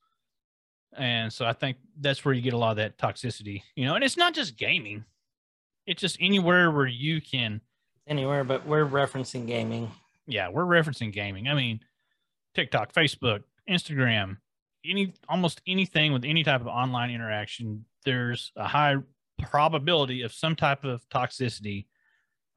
And 0.95 1.31
so 1.31 1.45
I 1.45 1.53
think 1.53 1.77
that's 1.99 2.23
where 2.23 2.33
you 2.33 2.41
get 2.41 2.53
a 2.53 2.57
lot 2.57 2.71
of 2.71 2.77
that 2.77 2.97
toxicity, 2.97 3.63
you 3.75 3.85
know, 3.85 3.95
and 3.95 4.03
it's 4.03 4.17
not 4.17 4.33
just 4.33 4.57
gaming. 4.57 5.05
It's 5.85 6.01
just 6.01 6.17
anywhere 6.19 6.71
where 6.71 6.87
you 6.87 7.21
can 7.21 7.61
Anywhere, 8.05 8.43
but 8.43 8.65
we're 8.67 8.85
referencing 8.85 9.47
gaming. 9.47 9.89
yeah, 10.27 10.49
we're 10.49 10.65
referencing 10.65 11.11
gaming. 11.11 11.47
I 11.47 11.53
mean, 11.53 11.79
TikTok, 12.53 12.93
Facebook, 12.93 13.43
Instagram, 13.69 14.37
any 14.85 15.13
almost 15.29 15.61
anything 15.65 16.11
with 16.11 16.25
any 16.25 16.43
type 16.43 16.61
of 16.61 16.67
online 16.67 17.11
interaction, 17.11 17.85
there's 18.05 18.51
a 18.57 18.67
high 18.67 18.97
probability 19.41 20.21
of 20.21 20.33
some 20.33 20.55
type 20.55 20.83
of 20.83 21.07
toxicity 21.09 21.85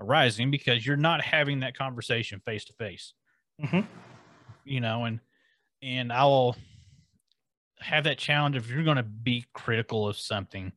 arising 0.01 0.51
because 0.51 0.85
you're 0.85 0.97
not 0.97 1.23
having 1.23 1.61
that 1.61 1.77
conversation 1.77 2.41
face 2.45 2.65
to 2.65 2.73
face. 2.73 3.15
Mm-hmm. 3.63 3.81
You 4.67 4.81
know, 4.81 5.05
and 5.05 5.21
and 5.83 6.13
I 6.13 6.25
will 6.25 6.57
have 7.81 8.05
that 8.05 8.19
challenge 8.19 8.57
if 8.57 8.69
you're 8.69 8.83
going 8.85 8.97
to 8.97 9.03
be 9.03 9.45
critical 9.55 10.09
of 10.09 10.19
something 10.19 10.73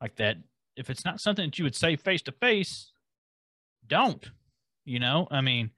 like 0.00 0.16
that. 0.16 0.36
If 0.76 0.90
it's 0.90 1.04
not 1.04 1.20
something 1.20 1.46
that 1.46 1.58
you 1.58 1.64
would 1.64 1.74
say 1.74 1.96
face 1.96 2.22
to 2.22 2.32
face, 2.32 2.92
don't. 3.86 4.24
You 4.84 5.00
know, 5.00 5.26
I 5.30 5.40
mean, 5.40 5.70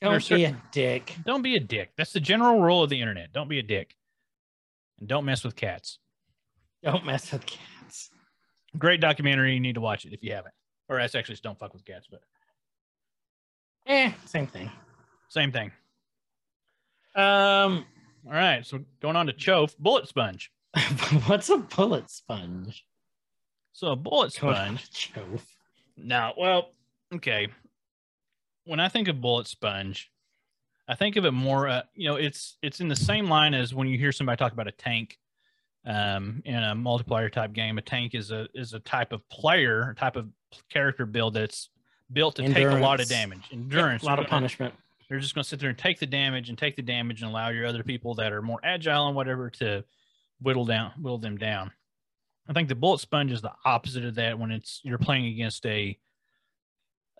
Don't 0.00 0.12
There's 0.12 0.28
be 0.28 0.44
a 0.44 0.56
dick. 0.70 1.16
don't 1.26 1.42
be 1.42 1.56
a 1.56 1.60
dick. 1.60 1.90
That's 1.96 2.12
the 2.12 2.20
general 2.20 2.60
rule 2.60 2.82
of 2.84 2.90
the 2.90 3.00
internet. 3.00 3.32
Don't 3.32 3.48
be 3.48 3.58
a 3.58 3.62
dick. 3.62 3.96
And 5.00 5.08
don't 5.08 5.24
mess 5.24 5.42
with 5.42 5.56
cats. 5.56 5.98
Don't 6.84 7.04
mess 7.04 7.32
with 7.32 7.44
cats. 7.46 8.10
Great 8.78 9.00
documentary. 9.00 9.54
You 9.54 9.60
need 9.60 9.74
to 9.74 9.80
watch 9.80 10.04
it 10.04 10.12
if 10.12 10.22
you 10.22 10.32
haven't. 10.32 10.54
Or 10.88 10.98
that's 10.98 11.14
actually 11.16 11.32
just 11.34 11.42
don't 11.42 11.58
fuck 11.58 11.72
with 11.72 11.84
cats, 11.84 12.06
but 12.10 12.20
Eh, 13.86 14.12
same 14.26 14.46
thing. 14.46 14.70
same 15.28 15.50
thing. 15.50 15.72
Um, 17.14 17.84
All 18.26 18.32
right, 18.32 18.64
so 18.64 18.80
going 19.00 19.16
on 19.16 19.26
to 19.26 19.32
Chofe, 19.32 19.76
bullet 19.78 20.08
sponge. 20.08 20.50
what's 21.26 21.50
a 21.50 21.58
bullet 21.58 22.10
sponge? 22.10 22.84
So 23.72 23.88
a 23.88 23.96
bullet 23.96 24.32
sponge. 24.32 24.90
Chove. 24.90 25.44
No, 25.96 26.32
well, 26.38 26.70
okay. 27.14 27.48
When 28.64 28.80
I 28.80 28.88
think 28.88 29.08
of 29.08 29.20
bullet 29.20 29.46
sponge, 29.46 30.10
I 30.88 30.94
think 30.94 31.16
of 31.16 31.24
it 31.24 31.32
more. 31.32 31.68
Uh, 31.68 31.82
you 31.94 32.08
know, 32.08 32.16
it's 32.16 32.56
it's 32.62 32.80
in 32.80 32.88
the 32.88 32.96
same 32.96 33.28
line 33.28 33.54
as 33.54 33.74
when 33.74 33.88
you 33.88 33.98
hear 33.98 34.12
somebody 34.12 34.36
talk 34.36 34.52
about 34.52 34.68
a 34.68 34.72
tank. 34.72 35.18
Um, 35.84 36.42
in 36.44 36.54
a 36.54 36.76
multiplayer 36.76 37.30
type 37.30 37.52
game, 37.52 37.76
a 37.76 37.82
tank 37.82 38.14
is 38.14 38.30
a 38.30 38.46
is 38.54 38.72
a 38.72 38.78
type 38.78 39.12
of 39.12 39.28
player, 39.28 39.90
a 39.90 39.94
type 39.96 40.14
of 40.14 40.28
character 40.70 41.06
build 41.06 41.34
that's 41.34 41.70
built 42.12 42.36
to 42.36 42.42
take 42.52 42.68
a 42.68 42.76
lot 42.76 43.00
of 43.00 43.10
Endurance. 43.10 43.10
damage. 43.10 43.40
Yeah, 43.50 43.56
Endurance, 43.56 44.02
a 44.04 44.06
lot 44.06 44.18
of 44.20 44.26
punishment. 44.26 44.74
They're 45.12 45.20
just 45.20 45.34
going 45.34 45.42
to 45.42 45.48
sit 45.50 45.60
there 45.60 45.68
and 45.68 45.76
take 45.76 45.98
the 45.98 46.06
damage 46.06 46.48
and 46.48 46.56
take 46.56 46.74
the 46.74 46.80
damage 46.80 47.20
and 47.20 47.30
allow 47.30 47.50
your 47.50 47.66
other 47.66 47.82
people 47.82 48.14
that 48.14 48.32
are 48.32 48.40
more 48.40 48.58
agile 48.64 49.08
and 49.08 49.14
whatever 49.14 49.50
to 49.50 49.84
whittle 50.40 50.64
down, 50.64 50.92
whittle 50.98 51.18
them 51.18 51.36
down. 51.36 51.70
I 52.48 52.54
think 52.54 52.70
the 52.70 52.74
bullet 52.74 53.00
sponge 53.00 53.30
is 53.30 53.42
the 53.42 53.52
opposite 53.66 54.06
of 54.06 54.14
that 54.14 54.38
when 54.38 54.50
it's 54.50 54.80
you're 54.84 54.96
playing 54.96 55.26
against 55.26 55.66
a 55.66 55.98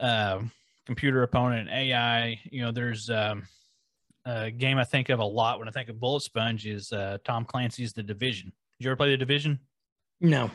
uh, 0.01 0.41
computer 0.87 1.23
opponent, 1.23 1.69
AI. 1.69 2.41
You 2.45 2.63
know, 2.63 2.73
there's 2.73 3.11
um, 3.11 3.43
a 4.25 4.51
game 4.51 4.79
I 4.79 4.85
think 4.85 5.11
of 5.11 5.19
a 5.19 5.25
lot 5.25 5.59
when 5.59 5.69
I 5.69 5.71
think 5.71 5.91
of 5.91 6.01
bullet 6.01 6.23
sponge 6.23 6.67
is 6.67 6.93
uh, 6.93 7.19
Tom 7.27 7.45
Clancy's 7.45 7.93
The 7.93 8.03
Division. 8.03 8.55
Did 8.79 8.87
you 8.87 8.91
ever 8.91 8.97
play 8.97 9.11
The 9.11 9.19
Division? 9.19 9.61
No. 10.19 10.51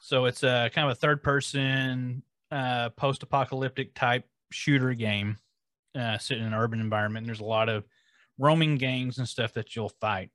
So 0.00 0.24
it's 0.24 0.42
a 0.42 0.70
kind 0.72 0.86
of 0.90 0.92
a 0.92 0.98
third 0.98 1.22
person 1.22 2.22
uh, 2.50 2.88
post 2.96 3.22
apocalyptic 3.22 3.94
type 3.94 4.24
shooter 4.50 4.94
game 4.94 5.36
uh, 5.94 6.18
set 6.18 6.38
in 6.38 6.44
an 6.44 6.54
urban 6.54 6.80
environment. 6.80 7.26
There's 7.26 7.40
a 7.40 7.44
lot 7.44 7.68
of 7.68 7.84
roaming 8.38 8.76
gangs 8.76 9.18
and 9.18 9.28
stuff 9.28 9.54
that 9.54 9.74
you'll 9.76 9.92
fight. 10.00 10.30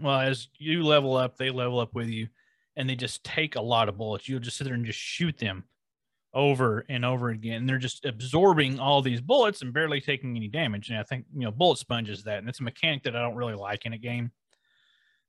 Well, 0.00 0.20
as 0.20 0.48
you 0.58 0.82
level 0.82 1.16
up, 1.16 1.36
they 1.36 1.50
level 1.50 1.78
up 1.78 1.94
with 1.94 2.08
you 2.08 2.28
and 2.76 2.88
they 2.88 2.96
just 2.96 3.22
take 3.24 3.54
a 3.54 3.62
lot 3.62 3.88
of 3.88 3.96
bullets. 3.96 4.28
You'll 4.28 4.40
just 4.40 4.56
sit 4.56 4.64
there 4.64 4.74
and 4.74 4.84
just 4.84 4.98
shoot 4.98 5.38
them 5.38 5.64
over 6.32 6.84
and 6.88 7.04
over 7.04 7.30
again. 7.30 7.58
And 7.58 7.68
they're 7.68 7.78
just 7.78 8.04
absorbing 8.04 8.80
all 8.80 9.00
these 9.00 9.20
bullets 9.20 9.62
and 9.62 9.72
barely 9.72 10.00
taking 10.00 10.36
any 10.36 10.48
damage. 10.48 10.90
And 10.90 10.98
I 10.98 11.04
think, 11.04 11.26
you 11.32 11.44
know, 11.44 11.52
bullet 11.52 11.78
sponge 11.78 12.10
is 12.10 12.24
that. 12.24 12.38
And 12.38 12.48
it's 12.48 12.60
a 12.60 12.64
mechanic 12.64 13.04
that 13.04 13.14
I 13.14 13.22
don't 13.22 13.36
really 13.36 13.54
like 13.54 13.86
in 13.86 13.92
a 13.92 13.98
game 13.98 14.32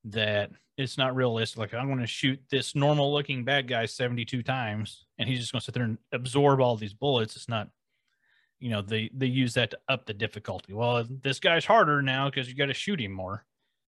that 0.06 0.52
it's 0.78 0.98
not 0.98 1.16
realistic. 1.16 1.60
Like 1.60 1.74
I'm 1.74 1.88
going 1.88 2.00
to 2.00 2.08
shoot 2.08 2.40
this 2.50 2.76
normal 2.76 3.14
looking 3.14 3.44
bad 3.44 3.68
guy 3.68 3.86
72 3.86 4.44
times 4.44 5.06
and 5.18 5.30
he's 5.30 5.40
just 5.40 5.52
going 5.52 5.60
to 5.60 5.66
sit 5.66 5.74
there 5.74 5.84
and 5.84 5.98
absorb 6.12 6.60
all 6.60 6.76
these 6.76 6.94
bullets. 6.94 7.36
It's 7.36 7.50
not, 7.50 7.70
you 8.66 8.72
know, 8.72 8.82
they, 8.82 9.12
they 9.14 9.28
use 9.28 9.54
that 9.54 9.70
to 9.70 9.78
up 9.90 10.08
the 10.08 10.14
difficulty. 10.16 10.74
Well, 10.74 11.06
this 11.22 11.40
guy's 11.40 11.66
harder 11.66 12.02
now 12.02 12.32
because 12.32 12.50
you 12.50 12.56
got 12.56 12.66
to 12.66 12.74
shoot 12.74 13.00
him 13.00 13.12
more. 13.12 13.46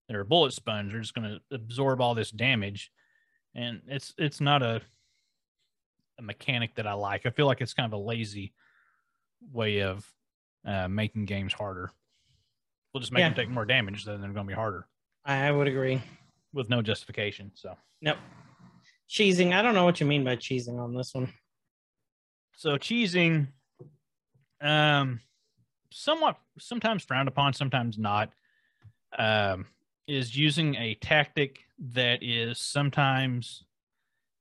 They're 0.08 0.20
a 0.20 0.24
bullet 0.24 0.52
sponge. 0.52 0.92
They're 0.92 1.00
just 1.00 1.14
going 1.14 1.28
to 1.28 1.40
absorb 1.52 2.00
all 2.00 2.14
this 2.14 2.30
damage. 2.30 2.92
And 3.56 3.80
it's, 3.88 4.14
it's 4.18 4.40
not 4.40 4.62
a, 4.62 4.80
a 6.20 6.22
mechanic 6.22 6.76
that 6.76 6.86
I 6.86 6.92
like. 6.92 7.26
I 7.26 7.30
feel 7.30 7.46
like 7.46 7.60
it's 7.60 7.74
kind 7.74 7.92
of 7.92 7.98
a 7.98 8.00
lazy 8.00 8.52
way 9.52 9.82
of 9.82 10.06
uh, 10.64 10.86
making 10.86 11.24
games 11.24 11.52
harder. 11.52 11.90
We'll 12.94 13.00
just 13.00 13.10
make 13.12 13.22
Yeah. 13.22 13.30
them 13.30 13.36
take 13.36 13.50
more 13.50 13.64
damage, 13.66 14.04
then 14.04 14.20
they're 14.20 14.30
going 14.30 14.46
to 14.46 14.50
be 14.50 14.54
harder 14.54 14.86
I 15.24 15.50
would 15.50 15.66
agree. 15.66 16.00
with 16.52 16.70
no 16.70 16.82
justification. 16.82 17.50
So, 17.56 17.76
Nope. 18.00 18.18
Cheesing. 19.10 19.52
I 19.54 19.62
don't 19.62 19.74
know 19.74 19.84
what 19.84 19.98
you 19.98 20.06
mean 20.06 20.22
by 20.22 20.36
cheesing 20.36 20.78
on 20.78 20.94
this 20.94 21.14
one. 21.14 21.32
so 22.56 22.76
cheesing, 22.78 23.48
um, 24.60 25.20
somewhat 25.90 26.36
sometimes 26.58 27.02
frowned 27.04 27.28
upon, 27.28 27.52
sometimes 27.52 27.98
not, 27.98 28.30
um, 29.18 29.66
is 30.06 30.36
using 30.36 30.74
a 30.76 30.94
tactic 30.96 31.60
that 31.78 32.22
is 32.22 32.58
sometimes 32.58 33.64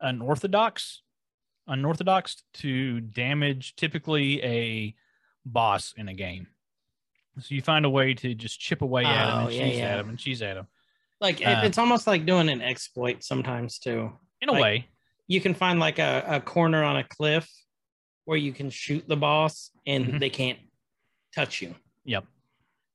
unorthodox, 0.02 1.02
unorthodox 1.68 2.44
to 2.54 3.02
damage 3.02 3.76
typically 3.76 4.42
a 4.44 4.96
boss 5.46 5.94
in 5.98 6.08
a 6.08 6.14
game. 6.14 6.48
So 7.40 7.54
you 7.54 7.62
find 7.62 7.86
a 7.86 7.90
way 7.90 8.14
to 8.16 8.34
just 8.34 8.60
chip 8.60 8.82
away 8.82 9.06
at 9.06 9.30
him 9.30 9.36
Oh, 9.36 9.46
and 9.48 9.54
yeah, 9.54 9.64
cheese 9.68 9.78
yeah. 9.78 9.86
at 9.94 10.00
him 10.00 10.10
and 10.10 10.18
cheese 10.20 10.42
at 10.42 10.58
him. 10.58 10.68
Like 11.22 11.46
Uh, 11.46 11.62
it's 11.64 11.78
almost 11.78 12.08
like 12.08 12.26
doing 12.26 12.50
an 12.50 12.62
exploit 12.62 13.24
sometimes 13.24 13.78
too. 13.80 14.12
In 14.42 14.50
a 14.50 14.54
Like- 14.54 14.62
way, 14.62 14.88
You 15.28 15.42
can 15.42 15.54
find 15.54 15.80
like 15.80 16.00
a, 16.00 16.24
a 16.28 16.40
corner 16.42 16.84
on 16.84 16.98
a 16.98 17.04
cliff 17.04 17.50
where 18.28 18.38
you 18.38 18.52
can 18.52 18.70
shoot 18.70 19.08
the 19.08 19.16
boss 19.16 19.72
and 19.86 20.06
Mhm. 20.06 20.20
they 20.20 20.30
can't 20.30 20.60
touch 21.34 21.62
you. 21.62 21.74
Yep. 22.04 22.26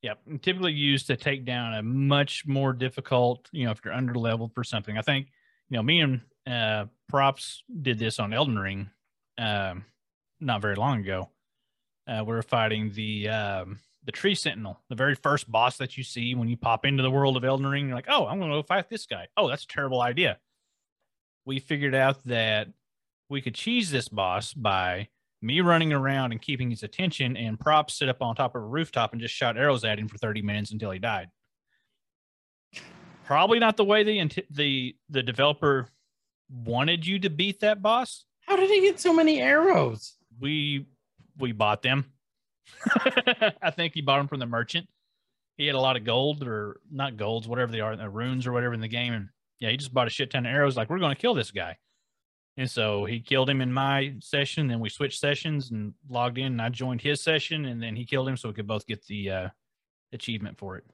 Yep. 0.03 0.21
And 0.27 0.43
typically 0.43 0.73
used 0.75 1.07
to 1.07 1.17
take 1.17 1.47
down 1.47 1.73
a 1.73 1.83
much 1.83 2.47
more 2.47 2.75
difficult, 2.75 3.49
you 3.51 3.65
know, 3.65 3.71
if 3.71 3.81
you're 3.83 3.95
under 3.95 4.15
leveled 4.15 4.53
for 4.55 4.63
something. 4.63 4.99
I 4.99 5.01
think, 5.01 5.29
you 5.71 5.77
know, 5.79 5.83
me 5.83 6.01
and 6.03 6.21
uh 6.47 6.85
props 7.09 7.63
did 7.81 7.99
this 7.99 8.19
on 8.19 8.35
Elden 8.35 8.59
Ring 8.59 8.91
um 9.39 9.87
not 10.39 10.61
very 10.61 10.75
long 10.75 11.01
ago. 11.01 11.31
Uh 12.07 12.23
we 12.27 12.35
were 12.35 12.43
fighting 12.43 12.93
the 12.93 13.31
um 13.31 13.79
the 14.05 14.13
tree 14.13 14.35
sentinel, 14.35 14.83
the 14.91 14.97
very 14.97 15.15
first 15.15 15.51
boss 15.51 15.79
that 15.79 15.97
you 15.97 16.05
see 16.05 16.35
when 16.35 16.49
you 16.49 16.59
pop 16.59 16.85
into 16.85 17.03
the 17.03 17.11
world 17.11 17.39
of 17.39 17.45
Elden 17.45 17.67
Ring. 17.67 17.87
You're 17.87 17.95
like, 17.97 18.09
oh, 18.11 18.27
I'm 18.27 18.39
gonna 18.39 18.53
go 18.53 18.63
fight 18.63 18.91
this 18.91 19.07
guy. 19.07 19.29
Oh, 19.39 19.49
that's 19.49 19.65
a 19.65 19.69
terrible 19.69 20.03
idea. 20.03 20.39
We 21.47 21.59
figured 21.59 21.95
out 21.95 22.23
that 22.27 22.69
we 23.31 23.41
could 23.41 23.55
cheese 23.55 23.91
this 23.91 24.09
boss 24.11 24.53
by 24.53 25.09
me 25.43 25.61
running 25.61 25.93
around 25.93 26.33
and 26.33 26.41
keeping 26.41 26.71
his 26.71 26.83
attention 26.83 27.37
and 27.37 27.59
props 27.59 27.99
sit 27.99 28.09
up 28.09 28.23
on 28.23 28.35
top 28.35 28.55
of 28.55 28.63
a 28.63 28.67
rooftop 28.67 29.13
and 29.13 29.21
just 29.21 29.35
shot 29.35 29.57
arrows 29.57 29.85
at 29.85 29.99
him 29.99 30.09
for 30.09 30.19
30 30.19 30.43
minutes 30.43 30.71
until 30.71 30.91
he 30.91 30.99
died. 30.99 31.29
Probably 33.25 33.59
not 33.59 33.77
the 33.77 33.85
way 33.85 34.03
the 34.03 34.45
the 34.51 34.97
the 35.09 35.23
developer 35.23 35.89
wanted 36.51 37.07
you 37.07 37.19
to 37.21 37.31
beat 37.31 37.61
that 37.61 37.81
boss. 37.81 38.25
How 38.47 38.57
did 38.57 38.69
he 38.69 38.81
get 38.81 39.01
so 39.01 39.13
many 39.13 39.41
arrows? 39.41 40.17
we 40.41 40.87
we 41.39 41.53
bought 41.53 41.83
them. 41.83 42.07
I 43.63 43.71
think 43.71 43.95
he 43.95 44.01
bought 44.01 44.19
them 44.19 44.29
from 44.29 44.41
the 44.41 44.47
merchant. 44.47 44.89
He 45.57 45.67
had 45.67 45.77
a 45.77 45.81
lot 45.81 45.97
of 45.97 46.05
gold 46.05 46.43
or 46.47 46.81
not 46.91 47.17
golds 47.17 47.47
whatever 47.47 47.71
they 47.71 47.81
are 47.81 47.97
the 47.97 48.09
runes 48.09 48.47
or 48.47 48.53
whatever 48.53 48.75
in 48.75 48.81
the 48.81 48.89
game. 48.89 49.13
And 49.13 49.29
yeah 49.61 49.71
he 49.71 49.77
just 49.77 49.95
bought 49.95 50.09
a 50.09 50.11
shit 50.11 50.31
ton 50.31 50.45
of 50.45 50.53
arrows 50.53 50.77
like 50.77 50.91
we're 50.91 50.99
going 50.99 51.15
to 51.15 51.21
kill 51.21 51.35
this 51.35 51.53
guy 51.53 51.79
and 52.57 52.71
so 52.71 53.05
he 53.05 53.19
killed 53.21 53.49
him 53.49 53.61
in 53.61 53.73
my 53.73 54.15
session 54.21 54.67
then 54.69 54.79
we 54.81 54.89
switched 54.89 55.19
sessions 55.21 55.71
and 55.71 55.95
logged 56.11 56.37
in 56.39 56.47
and 56.47 56.63
i 56.63 56.69
joined 56.69 57.01
his 57.01 57.21
session 57.21 57.65
and 57.65 57.83
then 57.83 57.97
he 57.97 58.05
killed 58.05 58.29
him 58.29 58.37
so 58.37 58.49
we 58.49 58.55
could 58.55 58.67
both 58.67 58.87
get 58.87 59.05
the 59.07 59.31
uh 59.31 59.49
achievement 60.13 60.59
for 60.59 60.77
it 60.77 60.85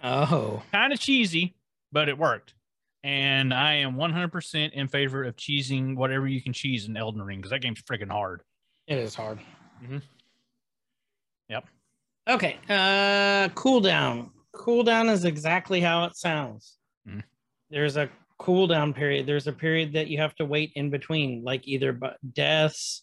Oh, 0.00 0.62
kind 0.70 0.92
of 0.92 1.00
cheesy, 1.00 1.56
but 1.90 2.08
it 2.08 2.16
worked. 2.16 2.54
And 3.02 3.52
I 3.52 3.72
am 3.74 3.96
100% 3.96 4.70
in 4.72 4.86
favor 4.86 5.24
of 5.24 5.34
cheesing 5.34 5.96
whatever 5.96 6.28
you 6.28 6.40
can 6.40 6.52
cheese 6.52 6.86
in 6.86 6.96
Elden 6.96 7.20
Ring 7.20 7.38
because 7.38 7.50
that 7.50 7.62
game's 7.62 7.82
freaking 7.82 8.08
hard. 8.08 8.42
it 8.86 8.96
is 8.96 9.16
hard. 9.16 9.40
Mm-hmm. 9.82 9.98
Yep. 11.48 11.64
Okay. 12.28 12.58
Uh 12.68 13.48
cooldown. 13.54 14.30
Cooldown 14.54 15.10
is 15.10 15.24
exactly 15.24 15.80
how 15.80 16.04
it 16.04 16.16
sounds. 16.16 16.76
Mhm. 17.08 17.24
There's 17.70 17.96
a 17.96 18.08
cooldown 18.40 18.94
period. 18.94 19.26
There's 19.26 19.46
a 19.46 19.52
period 19.52 19.92
that 19.94 20.08
you 20.08 20.18
have 20.18 20.34
to 20.36 20.44
wait 20.44 20.72
in 20.76 20.90
between, 20.90 21.42
like 21.44 21.66
either 21.66 21.98
deaths 22.32 23.02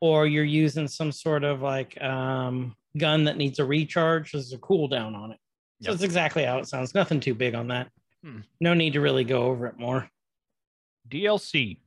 or 0.00 0.26
you're 0.26 0.44
using 0.44 0.88
some 0.88 1.12
sort 1.12 1.44
of 1.44 1.60
like 1.62 2.00
um 2.02 2.74
gun 2.98 3.24
that 3.24 3.36
needs 3.36 3.58
a 3.58 3.64
recharge. 3.64 4.32
There's 4.32 4.52
a 4.52 4.58
cooldown 4.58 5.14
on 5.14 5.32
it. 5.32 5.38
So 5.82 5.90
Yep. 5.90 5.94
it's 5.94 6.02
exactly 6.04 6.44
how 6.44 6.58
it 6.58 6.66
sounds. 6.68 6.94
Nothing 6.94 7.20
too 7.20 7.34
big 7.34 7.54
on 7.54 7.68
that. 7.68 7.88
Hmm. 8.24 8.40
No 8.60 8.74
need 8.74 8.92
to 8.94 9.00
really 9.00 9.24
go 9.24 9.44
over 9.44 9.66
it 9.66 9.78
more. 9.78 10.10
DLC. 11.08 11.78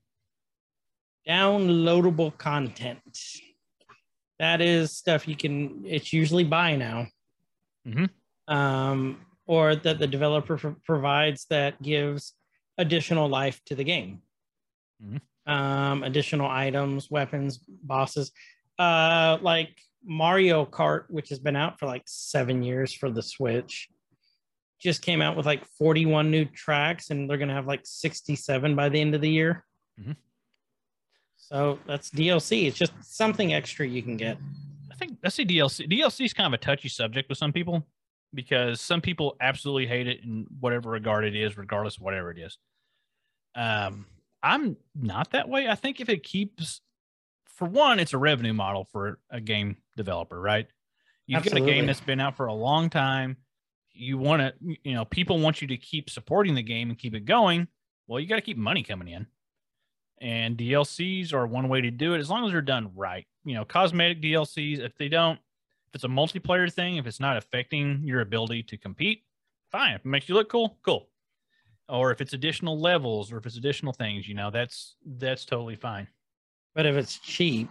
Downloadable 1.27 2.37
content. 2.37 3.01
That 4.39 4.61
is 4.61 4.91
stuff 4.97 5.27
you 5.27 5.35
can. 5.35 5.83
It's 5.85 6.11
usually 6.11 6.43
buy 6.43 6.75
now. 6.75 7.07
Mhm. 7.87 8.09
Um, 8.47 9.25
or 9.45 9.75
that 9.75 9.99
the 9.99 10.07
developer 10.07 10.57
pro- 10.57 10.75
provides 10.85 11.45
that 11.45 11.81
gives 11.81 12.33
additional 12.77 13.27
life 13.29 13.61
to 13.65 13.75
the 13.75 13.83
game. 13.83 14.21
Mhm. 15.03 15.21
Um, 15.45 16.03
additional 16.03 16.47
items, 16.49 17.09
weapons, 17.11 17.57
bosses. 17.67 18.31
Uh, 18.79 19.37
like 19.41 19.77
Mario 20.03 20.65
Kart, 20.65 21.05
which 21.09 21.29
has 21.29 21.39
been 21.39 21.55
out 21.55 21.79
for 21.79 21.85
like 21.85 22.03
seven 22.05 22.63
years 22.63 22.93
for 22.93 23.09
the 23.11 23.21
Switch, 23.21 23.89
just 24.79 25.01
came 25.01 25.21
out 25.21 25.37
with 25.37 25.45
like 25.45 25.65
41 25.77 26.29
new 26.31 26.45
tracks, 26.45 27.09
and 27.09 27.29
they're 27.29 27.37
gonna 27.37 27.53
have 27.53 27.67
like 27.67 27.81
67 27.85 28.75
by 28.75 28.89
the 28.89 28.99
end 28.99 29.15
of 29.15 29.21
the 29.21 29.29
year. 29.29 29.65
Mhm. 29.99 30.15
So 31.37 31.79
that's 31.85 32.09
DLC. 32.09 32.65
It's 32.67 32.77
just 32.77 32.93
something 33.03 33.53
extra 33.53 33.85
you 33.87 34.01
can 34.01 34.17
get. 34.17 34.37
I 34.91 34.95
think 34.95 35.19
that's 35.21 35.35
the 35.35 35.45
DLC. 35.45 35.85
DLC 35.87 36.25
is 36.25 36.33
kind 36.33 36.47
of 36.47 36.53
a 36.53 36.63
touchy 36.63 36.89
subject 36.89 37.29
with 37.29 37.37
some 37.37 37.51
people 37.53 37.85
because 38.33 38.81
some 38.81 39.01
people 39.01 39.35
absolutely 39.39 39.87
hate 39.87 40.07
it 40.07 40.23
in 40.23 40.47
whatever 40.59 40.89
regard 40.89 41.25
it 41.25 41.35
is, 41.35 41.57
regardless 41.57 41.97
of 41.97 42.03
whatever 42.03 42.31
it 42.31 42.39
is. 42.39 42.57
Um, 43.55 44.05
I'm 44.41 44.77
not 44.95 45.31
that 45.31 45.47
way. 45.47 45.67
I 45.67 45.75
think 45.75 46.01
if 46.01 46.09
it 46.09 46.23
keeps, 46.23 46.81
for 47.45 47.67
one, 47.67 47.99
it's 47.99 48.13
a 48.13 48.17
revenue 48.17 48.53
model 48.53 48.87
for 48.91 49.19
a 49.29 49.39
game 49.39 49.77
developer, 49.95 50.39
right? 50.39 50.67
You've 51.27 51.43
got 51.43 51.55
a 51.55 51.61
game 51.61 51.85
that's 51.85 52.01
been 52.01 52.19
out 52.19 52.35
for 52.35 52.47
a 52.47 52.53
long 52.53 52.89
time. 52.89 53.37
you 53.93 54.17
want 54.17 54.41
to, 54.41 54.53
you 54.83 54.93
know, 54.93 55.05
people 55.05 55.39
want 55.39 55.61
you 55.61 55.67
to 55.69 55.77
keep 55.77 56.09
supporting 56.09 56.55
the 56.55 56.63
game 56.63 56.89
and 56.89 56.97
keep 56.97 57.15
it 57.15 57.25
going. 57.25 57.67
Well, 58.07 58.19
you 58.19 58.27
got 58.27 58.35
to 58.35 58.41
keep 58.41 58.57
money 58.57 58.83
coming 58.83 59.07
in. 59.07 59.27
And 60.19 60.57
DLCs 60.57 61.33
are 61.33 61.45
one 61.45 61.69
way 61.69 61.81
to 61.81 61.91
do 61.91 62.13
it 62.13 62.19
as 62.19 62.29
long 62.29 62.45
as 62.45 62.51
they're 62.51 62.61
done 62.61 62.91
right. 62.95 63.25
You 63.45 63.55
know, 63.55 63.65
cosmetic 63.65 64.21
DLCs, 64.21 64.79
if 64.79 64.95
they 64.97 65.09
don't, 65.09 65.39
if 65.93 65.97
it's 65.97 66.03
a 66.05 66.07
multiplayer 66.07 66.73
thing, 66.73 66.95
if 66.97 67.05
it's 67.05 67.19
not 67.19 67.37
affecting 67.37 68.01
your 68.03 68.21
ability 68.21 68.63
to 68.63 68.77
compete, 68.79 69.23
fine. 69.71 69.93
If 69.93 69.99
it 70.01 70.07
makes 70.07 70.27
you 70.27 70.33
look 70.33 70.49
cool, 70.49 70.79
cool. 70.83 71.07
Or 71.87 72.09
if 72.11 72.19
it's 72.19 72.33
additional 72.33 72.79
levels 72.79 73.31
or 73.31 73.37
if 73.37 73.45
it's 73.45 73.57
additional 73.57 73.93
things, 73.93 74.27
you 74.27 74.33
know, 74.33 74.49
that's 74.49 74.95
that's 75.05 75.45
totally 75.45 75.75
fine. 75.75 76.07
But 76.73 76.87
if 76.87 76.95
it's 76.95 77.19
cheap, 77.19 77.69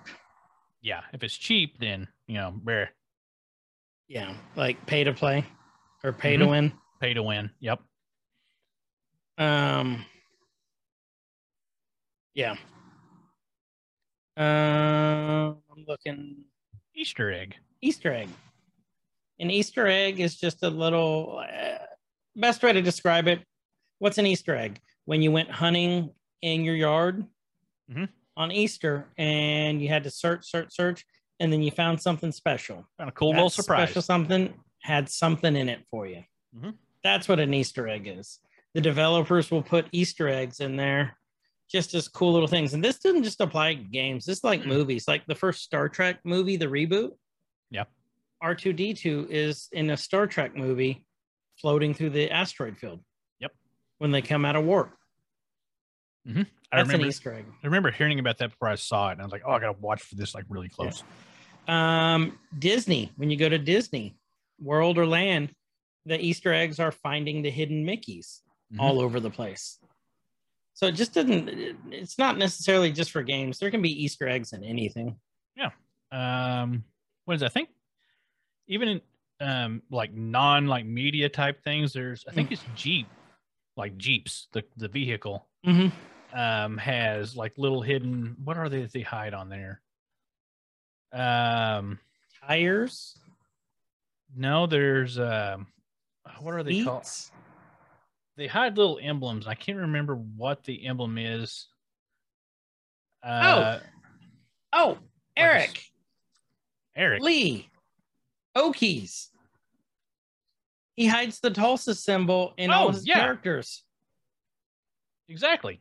Yeah. 0.82 1.00
If 1.12 1.24
it's 1.24 1.36
cheap, 1.36 1.78
then 1.80 2.06
you 2.28 2.34
know, 2.34 2.60
rare. 2.62 2.90
yeah, 4.06 4.34
like 4.54 4.84
pay 4.86 5.02
to 5.02 5.12
play 5.12 5.44
or 6.04 6.12
pay 6.12 6.36
to 6.36 6.44
Mhm. 6.44 6.50
win. 6.50 6.72
pay 7.00 7.14
to 7.14 7.22
win. 7.24 7.50
Yep. 7.58 7.82
Um, 9.38 10.04
yeah. 12.34 12.56
Um, 14.36 15.62
I'm 15.70 15.84
looking 15.88 16.44
Easter 16.94 17.32
egg. 17.32 17.56
Easter 17.82 18.12
egg. 18.12 18.28
An 19.40 19.50
Easter 19.50 19.86
egg 19.88 20.20
is 20.20 20.36
just 20.36 20.62
a 20.62 20.70
little 20.70 21.42
uh, 21.44 21.78
best 22.36 22.62
way 22.62 22.72
to 22.72 22.80
describe 22.80 23.26
it. 23.26 23.40
What's 23.98 24.18
an 24.18 24.26
Easter 24.26 24.54
egg? 24.54 24.80
When 25.04 25.20
you 25.20 25.32
went 25.32 25.50
hunting 25.50 26.10
in 26.42 26.64
your 26.64 26.76
yard 26.76 27.26
Mhm. 27.90 28.08
on 28.36 28.52
Easter 28.52 29.08
and 29.18 29.82
you 29.82 29.88
had 29.88 30.04
to 30.04 30.10
search, 30.10 30.48
search, 30.48 30.72
search, 30.74 31.04
and 31.40 31.52
then 31.52 31.62
you 31.62 31.72
found 31.72 32.00
something 32.00 32.30
special. 32.30 32.88
Kind 32.98 33.08
of 33.08 33.14
cool 33.14 33.30
That 33.32 33.36
little 33.38 33.50
surprise. 33.50 33.88
Special 33.88 34.02
something 34.02 34.54
had 34.82 35.08
something 35.10 35.56
in 35.56 35.68
it 35.68 35.84
for 35.90 36.06
you. 36.06 36.24
Mhm. 36.56 36.76
That's 37.02 37.26
what 37.28 37.40
an 37.40 37.52
Easter 37.52 37.88
egg 37.88 38.06
is. 38.06 38.38
The 38.74 38.80
developers 38.80 39.50
will 39.50 39.62
put 39.62 39.88
Easter 39.92 40.28
eggs 40.28 40.60
in 40.60 40.76
there 40.76 41.18
just 41.68 41.94
as 41.94 42.06
cool 42.06 42.32
little 42.32 42.48
things. 42.48 42.74
And 42.74 42.84
this 42.84 42.98
didn't 43.00 43.24
just 43.24 43.40
apply 43.40 43.74
to 43.74 43.82
games. 43.82 44.24
This 44.26 44.38
is 44.38 44.44
like 44.44 44.64
movies, 44.66 45.08
like 45.08 45.26
the 45.26 45.34
first 45.34 45.62
Star 45.62 45.88
Trek 45.88 46.20
movie, 46.24 46.56
the 46.56 46.66
reboot. 46.66 47.16
Yep. 47.72 47.88
R2D2 48.42 49.26
is 49.30 49.68
in 49.72 49.90
a 49.90 49.96
Star 49.96 50.26
Trek 50.26 50.56
movie 50.56 51.04
floating 51.60 51.92
through 51.94 52.10
the 52.10 52.30
asteroid 52.30 52.78
field. 52.78 53.00
Yep. 53.40 53.52
When 53.98 54.10
they 54.12 54.22
come 54.22 54.44
out 54.44 54.56
of 54.56 54.64
warp. 54.64 54.96
I 56.24 56.32
That's 56.32 56.46
remember, 56.86 56.94
an 57.04 57.08
Easter 57.08 57.32
egg. 57.34 57.46
I 57.62 57.66
remember 57.66 57.90
hearing 57.90 58.18
about 58.20 58.38
that 58.38 58.50
before 58.50 58.68
I 58.68 58.76
saw 58.76 59.08
it, 59.08 59.12
and 59.12 59.20
I 59.20 59.24
was 59.24 59.32
like, 59.32 59.42
"Oh, 59.44 59.50
I 59.50 59.58
gotta 59.58 59.76
watch 59.80 60.02
for 60.02 60.14
this 60.14 60.34
like 60.34 60.44
really 60.48 60.68
close." 60.68 61.02
Um, 61.66 62.38
Disney, 62.58 63.10
when 63.16 63.28
you 63.30 63.36
go 63.36 63.48
to 63.48 63.58
Disney 63.58 64.16
World 64.60 64.98
or 64.98 65.06
Land, 65.06 65.52
the 66.06 66.18
Easter 66.20 66.52
eggs 66.52 66.78
are 66.78 66.92
finding 66.92 67.42
the 67.42 67.50
hidden 67.50 67.84
Mickeys 67.84 68.40
Mhm. 68.72 68.78
all 68.80 69.00
over 69.00 69.18
the 69.20 69.30
place. 69.30 69.78
So 70.74 70.86
it 70.86 70.92
just 70.92 71.12
didn't, 71.12 71.48
it's 71.92 72.18
not 72.18 72.38
necessarily 72.38 72.90
just 72.92 73.10
for 73.10 73.22
games. 73.22 73.58
There 73.58 73.70
can 73.70 73.82
be 73.82 73.90
Easter 74.04 74.26
eggs 74.28 74.52
in 74.52 74.64
anything. 74.64 75.20
Yeah. 75.56 75.70
Um, 76.10 76.84
what 77.24 77.34
is 77.34 77.40
that? 77.40 77.46
I 77.46 77.50
think 77.50 77.68
even 78.68 78.88
in 78.88 79.00
um 79.40 79.82
like 79.90 80.12
non 80.12 80.66
like 80.66 80.84
media 80.86 81.28
type 81.28 81.62
things, 81.64 81.92
there's 81.92 82.24
I 82.28 82.32
think 82.32 82.48
Mm. 82.48 82.52
it's 82.52 82.64
Jeep, 82.76 83.06
like 83.76 83.96
Jeeps, 83.96 84.48
the 84.52 84.64
the 84.76 84.88
vehicle 84.88 85.46
Mm-hmm. 85.66 86.36
um 86.38 86.78
has 86.78 87.36
like 87.36 87.56
little 87.58 87.82
hidden. 87.82 88.36
What 88.44 88.56
are 88.56 88.68
they 88.68 88.82
that 88.82 88.92
they 88.92 89.00
hide 89.02 89.34
on 89.34 89.48
there? 89.48 89.80
Um, 91.12 91.98
Tires, 92.46 93.18
no, 94.34 94.66
there's 94.66 95.18
um, 95.18 95.66
what 96.40 96.54
are 96.54 96.62
they 96.62 96.82
called? 96.82 97.06
they 98.38 98.46
hide 98.46 98.78
little 98.78 98.98
emblems. 99.02 99.46
I 99.46 99.54
can't 99.54 99.78
remember 99.78 100.14
what 100.16 100.64
the 100.64 100.86
emblem 100.86 101.18
is. 101.18 101.66
Uh, 103.22 103.78
Oh, 104.72 104.98
Eric, 105.36 105.84
Eric. 106.96 107.22
Lee, 107.22 107.68
Okies. 108.56 109.28
He 110.96 111.06
hides 111.06 111.40
the 111.40 111.50
Tulsa 111.50 111.94
symbol 111.94 112.52
in 112.58 112.70
all 112.70 112.88
Oh, 112.88 112.90
his 112.90 113.06
yeah. 113.06 113.14
characters. 113.20 113.82
Exactly. 115.28 115.80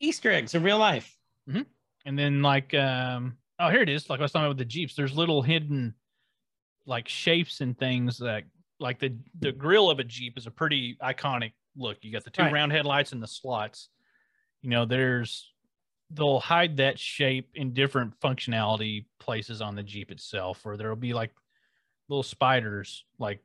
Easter 0.00 0.30
eggs 0.32 0.54
in 0.54 0.62
real 0.62 0.78
life. 0.78 1.14
And 2.06 2.18
then 2.18 2.40
like 2.40 2.72
um 2.74 3.36
oh 3.58 3.68
here 3.68 3.82
it 3.82 3.88
is. 3.90 4.08
Like 4.08 4.20
I 4.20 4.22
was 4.22 4.32
talking 4.32 4.44
about 4.46 4.50
with 4.56 4.58
the 4.58 4.64
Jeeps, 4.64 4.94
there's 4.94 5.14
little 5.14 5.42
hidden 5.42 5.92
like 6.86 7.06
shapes 7.08 7.60
and 7.60 7.76
things 7.78 8.16
that 8.18 8.44
like 8.80 8.98
the 8.98 9.14
the 9.40 9.52
grill 9.52 9.90
of 9.90 9.98
a 9.98 10.04
Jeep 10.04 10.38
is 10.38 10.46
a 10.46 10.50
pretty 10.50 10.96
iconic 11.02 11.52
look. 11.76 11.98
You 12.00 12.12
got 12.12 12.24
the 12.24 12.30
two 12.30 12.42
Right. 12.44 12.52
round 12.52 12.72
headlights 12.72 13.12
and 13.12 13.22
the 13.22 13.26
slots. 13.26 13.88
You 14.62 14.70
know, 14.70 14.86
there's 14.86 15.52
they'll 16.10 16.40
hide 16.40 16.76
that 16.78 16.98
shape 16.98 17.50
in 17.54 17.72
different 17.74 18.18
functionality 18.20 19.04
places 19.20 19.60
on 19.60 19.74
the 19.74 19.82
Jeep 19.82 20.10
itself, 20.10 20.64
or 20.64 20.76
there'll 20.76 20.96
be 20.96 21.12
like 21.12 21.32
little 22.08 22.22
spiders 22.22 23.04
like 23.18 23.40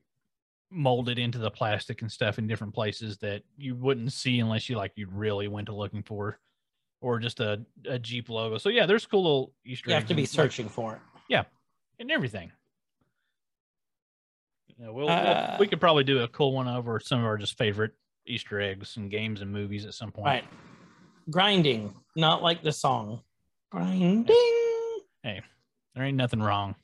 molded 0.71 1.19
into 1.19 1.37
the 1.37 1.51
plastic 1.51 2.01
and 2.01 2.11
stuff 2.11 2.39
in 2.39 2.47
different 2.47 2.73
places 2.73 3.17
that 3.19 3.43
you 3.57 3.75
wouldn't 3.75 4.11
see 4.11 4.39
unless 4.39 4.69
you 4.69 4.75
like 4.77 4.93
you 4.95 5.07
really 5.11 5.47
went 5.47 5.67
to 5.67 5.75
looking 5.75 6.01
for 6.03 6.39
or 7.01 7.19
just 7.19 7.41
a, 7.41 7.61
a 7.87 7.99
Jeep 7.99 8.29
logo. 8.29 8.57
So 8.57 8.69
yeah, 8.69 8.85
there's 8.85 9.05
cool 9.05 9.23
little 9.23 9.53
Easter 9.65 9.89
You 9.89 9.95
have 9.95 10.05
to 10.07 10.13
be 10.15 10.21
and, 10.21 10.29
like, 10.29 10.29
searching 10.29 10.69
for 10.69 10.93
it. 10.93 10.99
Yeah. 11.27 11.43
And 11.99 12.09
everything. 12.09 12.51
Yeah, 14.79 14.89
we'll, 14.89 15.05
we'll- 15.07 15.09
Uh, 15.09 15.57
we 15.59 15.67
could 15.67 15.79
probably 15.81 16.03
do 16.05 16.19
a 16.21 16.27
cool 16.29 16.53
one 16.53 16.67
over 16.67 16.99
some 16.99 17.19
of 17.19 17.25
our 17.25 17.37
just 17.37 17.57
favorite 17.57 17.91
Easter 18.25 18.59
eggs 18.61 18.95
and 18.97 19.11
games 19.11 19.41
and 19.41 19.51
movies 19.51 19.85
at 19.85 19.93
some 19.93 20.11
point. 20.11 20.25
Right. 20.27 20.43
Grinding, 21.29 21.93
not 22.15 22.41
like 22.43 22.63
the 22.63 22.71
song. 22.71 23.21
Grinding. 23.71 24.35
Hey, 25.23 25.41
there 25.95 26.03
ain't 26.03 26.17
nothing 26.17 26.41
wrong 26.41 26.75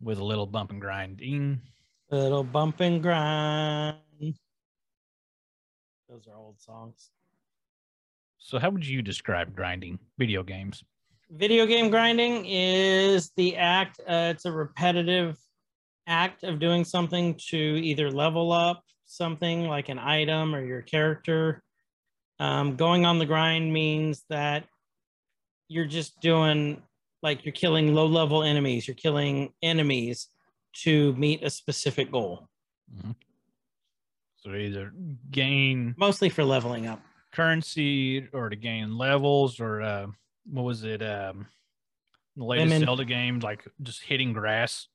with 0.00 0.18
a 0.18 0.24
little 0.24 0.46
bump 0.46 0.70
and 0.70 0.80
grinding. 0.80 1.60
Little 2.10 2.44
bump 2.44 2.80
and 2.80 3.02
grind. 3.02 3.96
Those 6.08 6.26
are 6.28 6.36
old 6.36 6.60
songs. 6.60 7.10
So 8.38 8.58
how 8.58 8.70
would 8.70 8.86
you 8.86 9.00
describe 9.00 9.54
grinding 9.54 9.98
video 10.18 10.42
games? 10.42 10.82
Video 11.30 11.64
game 11.64 11.88
grinding 11.88 12.44
is 12.46 13.30
the 13.36 13.56
act, 13.56 14.00
uh, 14.00 14.32
it's 14.34 14.44
a 14.44 14.52
repetitive 14.52 15.38
act 16.06 16.42
of 16.42 16.58
doing 16.58 16.84
something 16.84 17.38
to 17.48 17.56
either 17.56 18.10
level 18.10 18.52
up 18.52 18.82
something 19.12 19.68
like 19.68 19.88
an 19.88 19.98
item 19.98 20.54
or 20.54 20.64
your 20.64 20.82
character. 20.82 21.62
Um, 22.42 22.74
going 22.74 23.06
on 23.06 23.18
the 23.18 23.26
grind 23.26 23.72
means 23.72 24.24
that 24.28 24.64
you're 25.68 25.84
just 25.86 26.20
doing 26.20 26.82
like 27.22 27.44
you're 27.44 27.52
killing 27.52 27.94
low 27.94 28.06
level 28.06 28.42
enemies, 28.42 28.88
you're 28.88 28.96
killing 28.96 29.52
enemies 29.62 30.26
to 30.82 31.12
meet 31.14 31.44
a 31.44 31.50
specific 31.50 32.10
goal, 32.10 32.48
So 34.38 34.54
either 34.54 34.92
gain 35.30 35.94
mostly 35.96 36.28
for 36.30 36.42
leveling 36.42 36.86
up. 36.88 37.00
currency 37.32 38.26
or 38.32 38.48
to 38.48 38.56
gain 38.56 38.98
levels 38.98 39.60
or 39.60 39.80
uh, 39.82 40.06
what 40.50 40.62
was 40.64 40.82
it? 40.82 41.00
Um, 41.00 41.46
the 42.36 42.44
latest 42.44 42.70
Women. 42.72 42.84
Zelda 42.86 43.04
game, 43.04 43.38
like 43.38 43.64
just 43.82 44.02
hitting 44.02 44.32
grass. 44.32 44.88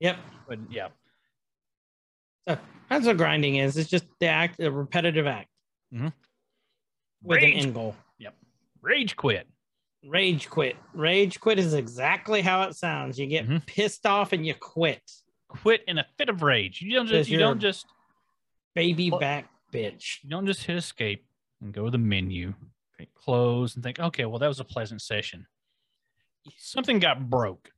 Yep. 0.00 0.18
But 0.46 0.58
yeah, 0.70 0.88
So 2.46 2.58
that's 2.90 3.06
what 3.06 3.16
grinding 3.16 3.56
is. 3.56 3.78
It's 3.78 3.88
just 3.88 4.04
the 4.20 4.26
act, 4.26 4.60
a 4.60 4.70
repetitive 4.70 5.26
act 5.26 5.48
Mhm. 5.94 6.12
With 7.26 7.36
Rage. 7.42 7.54
an 7.54 7.60
end 7.60 7.74
goal. 7.74 7.94
Yep. 8.18 8.34
Rage 8.82 9.16
quit. 9.16 9.46
Rage 10.04 10.48
quit. 10.48 10.76
Rage 10.94 11.40
quit 11.40 11.58
is 11.58 11.74
exactly 11.74 12.40
how 12.40 12.62
it 12.62 12.74
sounds. 12.76 13.18
You 13.18 13.26
get 13.26 13.46
Mhm. 13.48 13.66
pissed 13.66 14.06
off 14.06 14.32
and 14.32 14.46
you 14.46 14.54
quit. 14.54 15.02
Quit 15.48 15.82
in 15.88 15.98
a 15.98 16.06
fit 16.16 16.28
of 16.28 16.42
rage. 16.42 16.80
You 16.82 16.92
don't 16.92 17.06
just 17.06 17.28
you 17.30 17.38
don't 17.38 17.60
just 17.60 17.86
Baby 18.74 19.10
back 19.10 19.48
bitch. 19.72 20.22
you 20.22 20.30
don't 20.30 20.46
just 20.46 20.62
hit 20.64 20.76
escape 20.76 21.24
and 21.60 21.72
go 21.72 21.86
to 21.86 21.90
the 21.90 21.98
menu, 21.98 22.54
hit 22.98 23.12
close, 23.14 23.74
and 23.74 23.82
think, 23.82 23.98
okay, 23.98 24.24
well 24.26 24.38
that 24.38 24.48
was 24.48 24.60
a 24.60 24.64
pleasant 24.64 25.02
session. 25.02 25.46
Something 26.56 26.98
got 27.00 27.28
broke. 27.28 27.72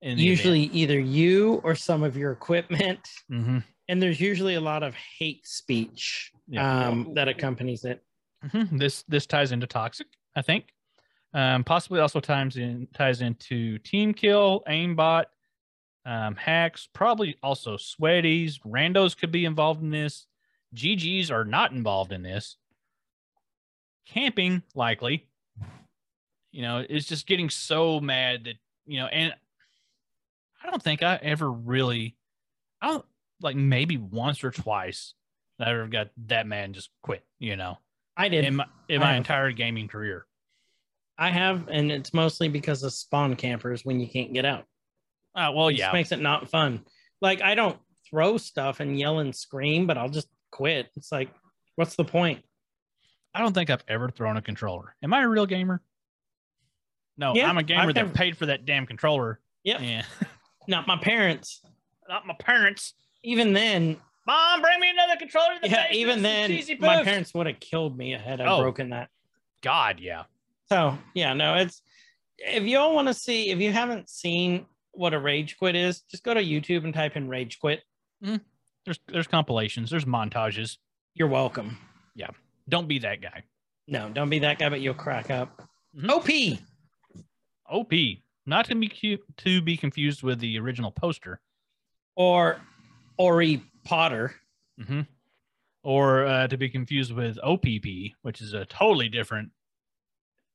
Usually 0.00 0.64
either 0.64 0.98
you 0.98 1.54
or 1.64 1.74
some 1.74 2.02
of 2.02 2.16
your 2.16 2.32
equipment. 2.32 2.80
event. 2.82 3.08
Mhm. 3.30 3.64
And 3.88 4.02
there's 4.02 4.20
usually 4.20 4.54
a 4.54 4.60
lot 4.60 4.82
of 4.82 4.94
hate 4.94 5.46
speech 5.46 6.32
Yeah. 6.48 6.88
um, 6.88 7.14
that 7.14 7.28
accompanies 7.28 7.84
it. 7.84 8.02
Mhm. 8.44 8.78
This 8.78 9.02
this 9.04 9.26
ties 9.26 9.52
into 9.52 9.66
toxic, 9.66 10.06
I 10.36 10.42
think. 10.42 10.72
Um, 11.32 11.64
possibly 11.64 12.00
also 12.00 12.20
ties 12.20 12.56
in 12.56 12.86
ties 12.94 13.20
into 13.20 13.78
team 13.78 14.14
kill, 14.14 14.62
aimbot, 14.68 15.24
um, 16.04 16.36
hacks. 16.36 16.88
Probably 16.92 17.36
also 17.42 17.76
sweaties. 17.76 18.58
Randos 18.60 19.16
could 19.16 19.32
be 19.32 19.44
involved 19.44 19.82
in 19.82 19.90
this. 19.90 20.26
GGs 20.74 21.30
are 21.30 21.44
not 21.44 21.72
involved 21.72 22.12
in 22.12 22.22
this. 22.22 22.56
Camping 24.06 24.62
likely. 24.74 25.26
You 26.52 26.62
know, 26.62 26.84
it's 26.88 27.06
just 27.06 27.26
getting 27.26 27.50
so 27.50 27.98
mad 28.00 28.44
that 28.44 28.56
you 28.86 29.00
know, 29.00 29.06
and 29.06 29.34
I 30.62 30.70
don't 30.70 30.82
think 30.82 31.02
I 31.02 31.16
ever 31.22 31.50
really. 31.50 32.16
I 32.80 32.88
don't. 32.88 33.04
like 33.40 33.56
maybe 33.56 33.96
once 33.96 34.44
or 34.44 34.50
twice 34.50 35.14
I 35.58 35.70
ever 35.70 35.86
got 35.88 36.10
that 36.26 36.46
man 36.46 36.72
just 36.74 36.90
quit. 37.02 37.24
You 37.38 37.56
know, 37.56 37.78
I 38.16 38.28
did. 38.28 38.44
in 38.44 38.56
my 38.56 38.66
in 38.88 39.00
my 39.00 39.16
entire 39.16 39.50
gaming 39.52 39.88
career. 39.88 40.26
I 41.18 41.30
have, 41.30 41.68
and 41.68 41.92
it's 41.92 42.12
mostly 42.12 42.48
because 42.48 42.82
of 42.82 42.92
spawn 42.92 43.36
campers 43.36 43.84
when 43.84 44.00
you 44.00 44.08
can't 44.08 44.32
get 44.32 44.44
out. 44.44 44.64
Uh, 45.34 45.50
well, 45.54 45.68
It 45.68 45.76
yeah, 45.76 45.86
just 45.86 45.92
makes 45.94 46.12
it 46.12 46.20
not 46.20 46.48
fun. 46.50 46.84
Like 47.20 47.40
I 47.42 47.54
don't 47.54 47.78
throw 48.10 48.36
stuff 48.36 48.80
and 48.80 48.98
yell 48.98 49.18
and 49.20 49.34
scream, 49.34 49.86
but 49.86 49.96
I'll 49.96 50.08
just 50.08 50.28
quit. 50.50 50.88
It's 50.96 51.10
like, 51.12 51.30
what's 51.76 51.96
the 51.96 52.04
point? 52.04 52.42
I 53.34 53.40
don't 53.40 53.52
think 53.52 53.70
I've 53.70 53.84
ever 53.88 54.10
thrown 54.10 54.36
a 54.36 54.42
controller. 54.42 54.94
Am 55.02 55.12
I 55.12 55.22
a 55.22 55.28
real 55.28 55.46
gamer? 55.46 55.80
No, 57.16 57.34
Yeah, 57.34 57.48
I'm 57.48 57.58
a 57.58 57.62
gamer 57.62 57.82
I've 57.82 57.86
that 57.88 57.94
never- 57.94 58.12
paid 58.14 58.36
for 58.36 58.46
that 58.46 58.64
damn 58.64 58.86
controller. 58.86 59.40
Yep. 59.64 59.80
Yeah, 59.80 60.02
Not 60.68 60.86
my 60.86 60.96
parents. 60.96 61.60
not 62.08 62.26
my 62.26 62.34
parents. 62.38 62.94
Even 63.22 63.52
then, 63.54 63.96
Mom, 64.26 64.62
bring 64.62 64.80
me 64.80 64.90
another 64.90 65.16
controller. 65.18 65.54
To 65.54 65.60
the 65.60 65.68
yeah, 65.68 65.88
basement, 65.88 65.96
even 65.96 66.22
then, 66.22 66.66
my 66.80 67.02
parents 67.04 67.34
would 67.34 67.46
have 67.46 67.60
killed 67.60 67.96
me 67.96 68.12
had 68.12 68.40
I 68.40 68.46
Oh. 68.46 68.60
broken 68.62 68.90
that. 68.90 69.10
God, 69.62 70.00
yeah. 70.00 70.24
So 70.70 70.96
yeah, 71.14 71.34
no, 71.34 71.54
it's 71.56 71.82
if 72.38 72.64
you 72.64 72.78
all 72.78 72.94
want 72.94 73.08
to 73.08 73.14
see, 73.14 73.50
if 73.50 73.58
you 73.58 73.70
haven't 73.72 74.08
seen 74.08 74.66
what 74.92 75.12
a 75.14 75.18
rage 75.18 75.56
quit 75.58 75.74
is, 75.76 76.00
just 76.02 76.22
go 76.24 76.32
to 76.34 76.42
YouTube 76.42 76.84
and 76.84 76.94
type 76.94 77.16
in 77.16 77.28
rage 77.28 77.58
quit. 77.58 77.82
There's 78.20 78.98
there's 79.08 79.26
compilations. 79.26 79.90
There's 79.90 80.04
montages. 80.04 80.78
You're 81.14 81.28
welcome. 81.28 81.78
Yeah, 82.14 82.30
don't 82.68 82.88
be 82.88 82.98
that 83.00 83.20
guy. 83.20 83.42
No, 83.86 84.08
don't 84.08 84.30
be 84.30 84.38
that 84.40 84.58
guy, 84.58 84.68
but 84.70 84.80
you'll 84.80 84.94
crack 84.94 85.30
up. 85.30 85.68
Mhm. 85.96 86.08
OP. 86.10 86.58
OP, 87.66 88.22
not 88.46 88.66
to 88.66 88.74
be 88.74 88.88
cu- 88.88 89.22
to 89.38 89.60
be 89.62 89.76
confused 89.76 90.22
with 90.22 90.38
the 90.40 90.58
original 90.58 90.90
poster, 90.90 91.40
or 92.14 92.60
Ori 93.18 93.62
Potter. 93.84 94.34
hmm 94.84 95.02
or 95.86 96.24
uh, 96.24 96.48
to 96.48 96.56
be 96.56 96.70
confused 96.70 97.12
with 97.12 97.38
OPP, 97.44 98.14
which 98.22 98.40
is 98.40 98.54
a 98.54 98.64
totally 98.64 99.06
different 99.10 99.50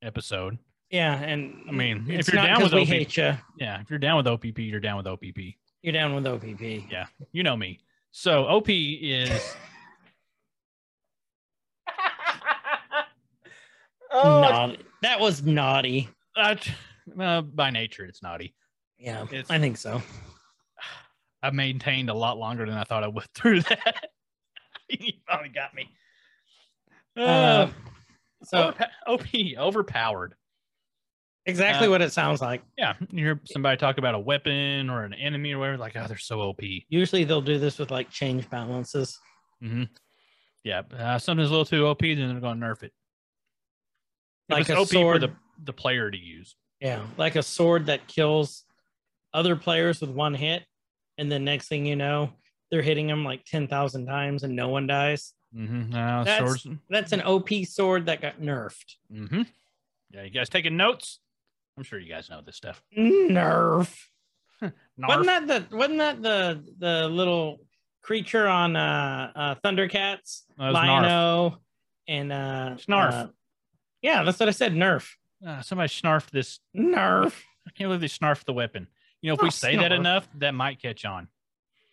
episode. 0.02 0.58
Yeah, 0.90 1.14
and 1.14 1.54
I 1.68 1.70
mean, 1.70 2.06
if 2.10 2.26
you're 2.32 2.42
down 2.42 2.60
with 2.60 2.72
we 2.74 2.80
OP 2.82 2.88
hate 2.88 3.16
you. 3.16 3.36
Yeah, 3.56 3.80
if 3.80 3.88
you're 3.90 4.00
down 4.00 4.16
with 4.16 4.26
OPP, 4.26 4.58
you're 4.58 4.80
down 4.80 4.96
with 4.96 5.06
OPP. 5.06 5.38
You're 5.82 5.92
down 5.92 6.16
with 6.16 6.26
OPP. 6.26 6.90
Yeah. 6.90 7.06
You 7.30 7.44
know 7.44 7.56
me. 7.56 7.78
So 8.10 8.44
OP 8.48 8.70
is 8.70 9.30
oh, 14.10 14.40
Naughty. 14.40 14.78
That 15.02 15.20
was 15.20 15.42
naughty. 15.44 16.08
uh, 16.36 16.56
uh, 17.18 17.42
by 17.42 17.70
nature 17.70 18.04
it's 18.04 18.20
naughty. 18.22 18.54
Yeah, 18.98 19.22
It's- 19.24 19.46
I 19.48 19.58
think 19.60 19.76
so. 19.76 20.02
I 21.42 21.50
maintained 21.50 22.10
a 22.10 22.14
lot 22.14 22.38
longer 22.38 22.66
than 22.66 22.76
I 22.76 22.84
thought 22.84 23.04
I 23.04 23.08
would 23.08 23.24
through 23.34 23.62
that. 23.62 24.10
you 24.88 25.12
finally 25.26 25.48
got 25.48 25.74
me. 25.74 25.88
Uh, 27.16 27.20
Uh, 27.20 27.70
so 28.44 28.74
OP 29.06 29.26
overpowered. 29.58 30.34
exactly 31.46 31.86
uh, 31.88 31.90
what 31.90 32.02
it 32.02 32.12
sounds 32.12 32.40
like. 32.40 32.62
Yeah, 32.78 32.94
you 33.10 33.24
hear 33.24 33.40
somebody 33.46 33.76
talk 33.76 33.98
about 33.98 34.14
a 34.14 34.18
weapon 34.18 34.88
or 34.90 35.04
an 35.04 35.14
enemy 35.14 35.52
or 35.52 35.58
whatever, 35.58 35.78
like, 35.78 35.96
oh, 35.96 36.06
they're 36.06 36.16
so 36.18 36.40
OP. 36.40 36.60
Usually 36.88 37.24
they'll 37.24 37.40
do 37.42 37.58
this 37.58 37.78
with 37.78 37.90
like 37.90 38.10
change 38.10 38.48
balances. 38.50 39.18
hmm 39.60 39.84
Yeah, 40.64 40.82
uh, 40.96 41.18
something's 41.18 41.48
a 41.50 41.52
little 41.52 41.64
too 41.66 41.86
OP, 41.86 42.00
then 42.00 42.16
they're 42.28 42.40
going 42.40 42.60
to 42.60 42.66
nerf 42.66 42.82
it. 42.82 42.92
If 44.48 44.54
Like 44.56 44.68
a 44.68 44.76
OP 44.78 44.88
sword. 44.88 45.20
for 45.20 45.26
the, 45.26 45.32
the 45.64 45.72
player 45.72 46.10
to 46.10 46.18
use. 46.18 46.56
Yeah, 46.80 47.04
like 47.18 47.36
a 47.36 47.42
sword 47.42 47.86
that 47.86 48.06
kills 48.08 48.64
other 49.34 49.54
players 49.54 50.00
with 50.00 50.10
one 50.10 50.32
hit, 50.34 50.64
and 51.20 51.30
then 51.30 51.44
next 51.44 51.68
thing 51.68 51.84
you 51.86 51.94
know, 51.96 52.32
they're 52.70 52.82
hitting 52.82 53.06
them 53.06 53.24
like 53.24 53.44
ten 53.44 53.68
thousand 53.68 54.06
times 54.06 54.42
and 54.42 54.56
no 54.56 54.68
one 54.68 54.86
dies. 54.86 55.34
Mm-hmm. 55.54 55.94
Uh, 55.94 56.24
That's- 56.24 56.38
swords. 56.38 56.66
That's 56.88 57.12
an 57.12 57.22
OP 57.22 57.48
sword 57.66 58.06
that 58.06 58.20
got 58.20 58.40
nerfed. 58.40 58.96
Mm-hmm. 59.12 59.42
Yeah, 60.12 60.22
you 60.24 60.30
guys 60.30 60.48
taking 60.48 60.76
notes? 60.76 61.20
I'm 61.76 61.84
sure 61.84 61.98
you 61.98 62.08
guys 62.12 62.28
know 62.30 62.40
this 62.44 62.56
stuff. 62.56 62.82
Nerf. 62.96 63.94
Wasn't 64.98 65.26
that 65.26 65.46
the 65.46 65.76
wasn't 65.76 65.98
that 65.98 66.20
the 66.22 66.62
the 66.78 67.08
little 67.08 67.60
creature 68.02 68.46
on 68.46 68.76
uh, 68.76 69.32
uh 69.34 69.54
Thundercats? 69.64 70.42
Lion-O 70.58 71.56
and 72.06 72.32
uh 72.32 72.76
Snarf. 72.76 73.12
uh, 73.12 73.26
yeah, 74.02 74.22
that's 74.22 74.38
what 74.38 74.48
I 74.48 74.52
said. 74.52 74.74
Nerf. 74.74 75.08
Uh, 75.46 75.62
somebody 75.62 75.88
snarfed 75.88 76.30
this. 76.30 76.60
Nerf. 76.76 77.32
I 77.66 77.70
can't 77.70 77.88
believe 77.88 78.00
they 78.00 78.08
snarfed 78.08 78.44
the 78.44 78.52
weapon. 78.52 78.88
You 79.22 79.28
know, 79.28 79.34
if 79.34 79.40
Oh, 79.40 79.44
we 79.44 79.50
say 79.50 79.76
that 79.76 79.92
enough, 79.92 80.28
that 80.38 80.54
might 80.54 80.80
catch 80.80 81.04
on. 81.04 81.28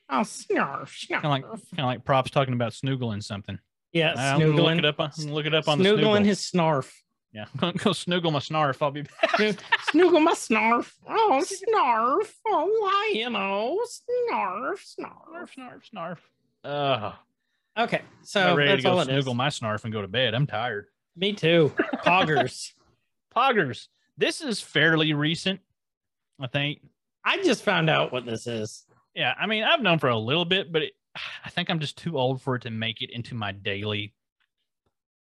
Oh, 0.10 0.22
snarf. 0.22 0.84
Snarf. 0.88 1.22
Kind 1.22 1.26
of 1.26 1.32
like, 1.32 1.44
kind 1.44 1.62
of 1.80 1.86
like 1.86 2.06
props 2.06 2.32
talking 2.32 2.54
about 2.54 2.72
snoogling 2.72 3.24
something. 3.24 3.60
yeah, 3.92 4.14
I'm 4.18 4.40
gonna 4.40 4.54
look 4.54 4.78
it 4.78 4.86
up. 4.86 5.00
On, 5.00 5.12
look 5.34 5.46
it 5.46 5.54
up 5.54 5.68
on 5.68 5.80
the 5.80 5.84
Snoogling 5.84 5.98
snoogle. 6.00 6.24
his 6.24 6.40
snarf. 6.40 6.92
Yeah, 7.34 7.46
go 7.78 7.92
snoogle 7.92 8.32
my 8.32 8.40
snarf. 8.40 8.82
I'll 8.82 8.92
be 8.92 9.02
back. 9.04 9.58
Snoogle 9.92 10.22
my 10.22 10.32
snarf. 10.34 10.92
Oh, 11.08 11.44
snarf. 11.44 12.34
Oh, 12.48 12.66
why, 12.82 13.12
you 13.14 13.30
know, 13.30 13.80
snarf, 13.86 14.80
snarf. 14.98 15.10
snarf, 15.30 15.50
snarf, 15.58 15.82
snarf. 15.94 16.18
Uh, 16.64 17.12
Okay, 17.78 17.98
I'm 17.98 18.06
so 18.24 18.56
ready 18.56 18.78
to 18.78 18.82
go 18.82 19.04
snoogle 19.04 19.36
my 19.36 19.50
snarf 19.50 19.84
and 19.84 19.94
go 19.94 20.02
to 20.02 20.08
bed. 20.08 20.34
I'm 20.34 20.48
tired. 20.48 20.88
Me 21.16 21.34
too. 21.34 21.72
Poggers. 21.98 22.72
Poggers. 23.36 23.88
This 24.18 24.42
is 24.42 24.60
fairly 24.60 25.14
recent, 25.14 25.60
I 26.40 26.48
think. 26.48 26.80
I 27.28 27.38
just 27.44 27.64
found 27.64 27.90
out 27.90 28.12
what 28.12 28.26
this 28.26 28.48
is. 28.48 28.86
Yeah, 29.14 29.34
I 29.40 29.48
mean, 29.48 29.64
I've 29.64 29.82
known 29.82 30.00
for 30.00 30.10
a 30.10 30.18
little 30.18 30.46
bit, 30.46 30.72
but 30.72 30.84
it, 30.84 30.94
I 31.44 31.50
think 31.50 31.70
I'm 31.70 31.80
just 31.80 31.98
too 31.98 32.18
old 32.18 32.42
for 32.42 32.56
it 32.56 32.62
to 32.64 32.70
make 32.70 33.02
it 33.02 33.10
into 33.12 33.36
my 33.36 33.52
daily 33.52 34.14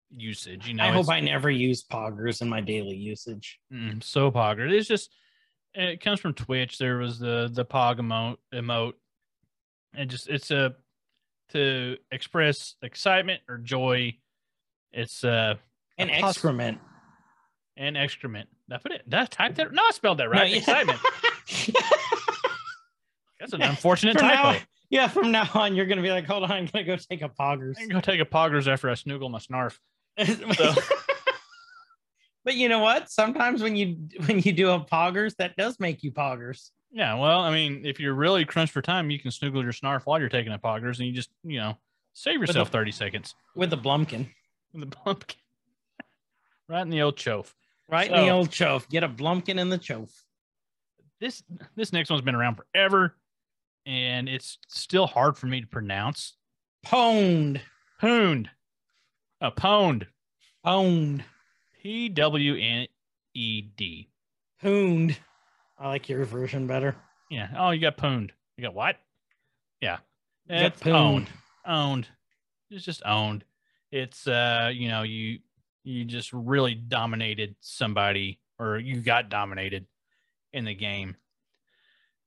usage. 0.10 0.68
You 0.68 0.74
know, 0.76 0.84
I 0.84 0.91
hope 0.91 1.10
I 1.10 1.19
never 1.19 1.49
use 1.49 1.84
poggers 1.84 2.41
in 2.41 2.49
my 2.49 2.61
daily 2.61 2.95
usage. 2.95 3.60
Mm, 3.74 4.03
so 4.03 4.32
pogger. 4.32 4.69
It's 4.72 4.88
just 4.88 5.11
it 5.74 6.02
comes 6.02 6.19
from 6.19 6.34
Twitch. 6.34 6.78
There 6.78 6.98
was 6.98 7.19
the 7.19 7.49
the 7.52 7.65
pog 7.65 7.99
emote 7.99 8.38
emote. 8.53 8.94
And 9.94 10.10
just 10.10 10.28
it's 10.30 10.52
a 10.52 10.76
to 11.53 11.98
express 12.11 12.76
excitement 12.82 13.41
or 13.49 13.57
joy. 13.57 14.18
It's 14.91 15.24
uh 15.24 15.56
And 15.98 16.10
A 16.10 16.19
poss- 16.19 16.32
excrement. 16.36 16.80
an 17.78 17.95
excrement. 17.95 18.49
That's 18.68 18.84
put 18.84 18.91
it? 18.91 19.10
Did 19.10 19.19
I 19.19 19.26
type 19.26 19.56
that? 19.56 19.74
No, 19.74 19.82
I 19.84 19.91
spelled 19.91 20.19
that 20.19 20.30
right. 20.30 20.40
No, 20.40 20.44
yeah. 20.53 20.57
Excitement. 20.57 20.99
That's 23.40 23.53
an 23.53 23.61
unfortunate 23.61 24.18
From 24.18 24.28
typo. 24.30 24.52
now, 24.53 24.57
yeah, 24.90 25.07
from 25.07 25.32
now 25.32 25.48
on, 25.53 25.76
you're 25.76 25.86
gonna 25.86 26.02
be 26.02 26.10
like, 26.11 26.26
hold 26.26 26.44
on, 26.44 26.52
I'm 26.52 26.65
gonna 26.65 26.86
go 26.86 26.95
take 26.95 27.22
a 27.22 27.30
poggers. 27.30 27.76
I'm 27.80 27.88
going 27.88 28.02
to 28.02 28.11
take 28.11 28.19
a 28.22 28.26
poggers 28.26 28.68
after 28.72 28.90
I 28.90 28.95
snoogle 28.95 29.30
my 29.30 29.40
snarf. 29.40 29.78
So- 30.56 30.74
but 32.44 32.56
you 32.56 32.69
know 32.69 32.80
what? 32.80 33.10
Sometimes 33.11 33.61
when 33.61 33.76
you 33.76 33.98
when 34.26 34.40
you 34.40 34.53
do 34.53 34.69
a 34.72 34.80
poggers, 34.80 35.36
that 35.38 35.56
does 35.57 35.80
make 35.80 36.02
you 36.02 36.11
poggers. 36.11 36.72
Yeah, 36.91 37.15
well, 37.15 37.41
I 37.41 37.52
mean, 37.52 37.86
if 37.86 37.99
you're 37.99 38.14
really 38.14 38.45
crunched 38.45 38.72
for 38.72 38.82
time, 38.82 39.11
you 39.11 39.19
can 39.19 39.32
snoogle 39.32 39.61
your 39.61 39.74
snarf 39.74 40.03
while 40.06 40.18
you're 40.19 40.30
taking 40.30 40.53
a 40.53 40.57
poggers, 40.57 40.99
and 40.99 41.07
you 41.07 41.11
just, 41.11 41.30
you 41.44 41.60
know, 41.60 41.78
save 42.14 42.36
the- 42.36 42.48
yourself 42.48 42.69
30 42.69 42.91
seconds 42.91 43.36
with 43.56 43.69
the 43.69 43.78
blumpkin, 43.78 44.30
with 44.74 44.90
the 44.90 44.95
pumpkin. 44.95 45.38
right 46.69 46.82
in 46.82 46.90
the 46.90 47.02
old 47.02 47.18
chofe. 47.18 47.53
right 47.90 48.10
in 48.10 48.15
the 48.26 48.30
old 48.30 48.49
chof. 48.49 48.88
Get 48.90 49.03
a 49.03 49.10
blumpkin 49.10 49.60
in 49.60 49.68
the 49.69 49.78
chof. 49.78 50.10
This 51.19 51.44
this 51.76 51.94
next 51.94 52.10
one's 52.10 52.22
been 52.22 52.35
around 52.35 52.56
forever, 52.57 53.15
and 53.85 54.30
it's 54.30 54.60
still 54.68 55.07
hard 55.07 55.38
for 55.38 55.48
me 55.48 55.61
to 55.61 55.68
pronounce. 55.68 56.34
Pwned, 56.85 57.60
Poond. 58.02 58.48
A 59.41 59.52
pwned. 59.52 60.07
pwned, 60.65 61.23
P 61.81 62.10
W 62.10 62.56
N 62.56 62.88
E 63.34 63.61
D. 63.61 64.10
pwned. 64.64 65.15
I 65.80 65.89
like 65.89 66.10
your 66.10 66.26
version 66.26 66.68
better. 66.68 66.95
Yeah. 67.30 67.49
Oh, 67.57 67.72
you 67.72 67.81
got 67.81 67.98
pooned. 67.98 68.31
You 68.57 68.64
got 68.64 68.73
what? 68.73 68.98
Yeah. 69.81 69.98
It's 70.49 70.85
owned. 70.85 71.27
Owned. 71.65 72.07
It's 72.72 72.85
just 72.85 73.03
owned. 73.06 73.44
It's 73.91 74.27
uh, 74.27 74.72
you 74.73 74.88
know, 74.89 75.03
you 75.03 75.39
you 75.84 76.06
just 76.06 76.34
really 76.34 76.76
dominated 76.76 77.56
somebody 77.61 78.39
or 78.60 78.77
you 78.77 79.02
got 79.02 79.30
dominated 79.30 79.85
in 80.53 80.65
the 80.65 80.74
game. 80.76 81.15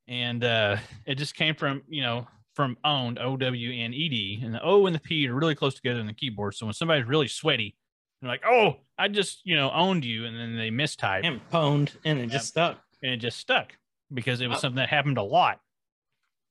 And 0.08 0.42
uh 0.44 0.76
it 1.06 1.16
just 1.16 1.34
came 1.34 1.54
from, 1.54 1.82
you 1.88 2.02
know, 2.02 2.26
from 2.54 2.76
owned, 2.84 3.18
O 3.18 3.36
W 3.36 3.84
N 3.84 3.94
E 3.94 4.08
D, 4.08 4.40
and 4.44 4.54
the 4.54 4.62
O 4.62 4.86
and 4.86 4.94
the 4.94 5.00
P 5.00 5.28
are 5.28 5.34
really 5.34 5.54
close 5.54 5.74
together 5.74 6.00
in 6.00 6.06
the 6.06 6.12
keyboard. 6.14 6.54
So 6.54 6.66
when 6.66 6.72
somebody's 6.72 7.06
really 7.06 7.28
sweaty, 7.28 7.76
they're 8.20 8.28
like, 8.28 8.42
"Oh, 8.46 8.80
I 8.98 9.08
just, 9.08 9.40
you 9.44 9.54
know, 9.56 9.70
owned 9.70 10.04
you," 10.04 10.26
and 10.26 10.36
then 10.36 10.56
they 10.56 10.70
mistype, 10.70 11.24
And 11.24 11.40
pwned, 11.50 11.96
and 12.04 12.18
it 12.18 12.26
just 12.28 12.48
stuck. 12.48 12.80
and 13.02 13.12
it 13.12 13.18
just 13.18 13.38
stuck 13.38 13.72
because 14.12 14.40
it 14.40 14.48
was 14.48 14.58
Oh. 14.58 14.60
something 14.62 14.76
that 14.76 14.88
happened 14.88 15.16
a 15.18 15.22
lot. 15.22 15.60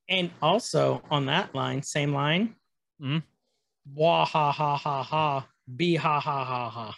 And 0.08 0.32
also 0.42 1.04
on 1.12 1.26
that 1.28 1.54
line, 1.54 1.84
same 1.84 2.14
line. 2.14 2.56
Mhm. 3.02 3.24
Wah 3.94 4.26
ha 4.26 4.52
ha 4.52 4.78
ha 4.78 5.04
ha. 5.04 5.48
Be 5.76 5.96
ha 5.96 6.20
ha 6.20 6.46
ha 6.46 6.70
ha. 6.70 6.98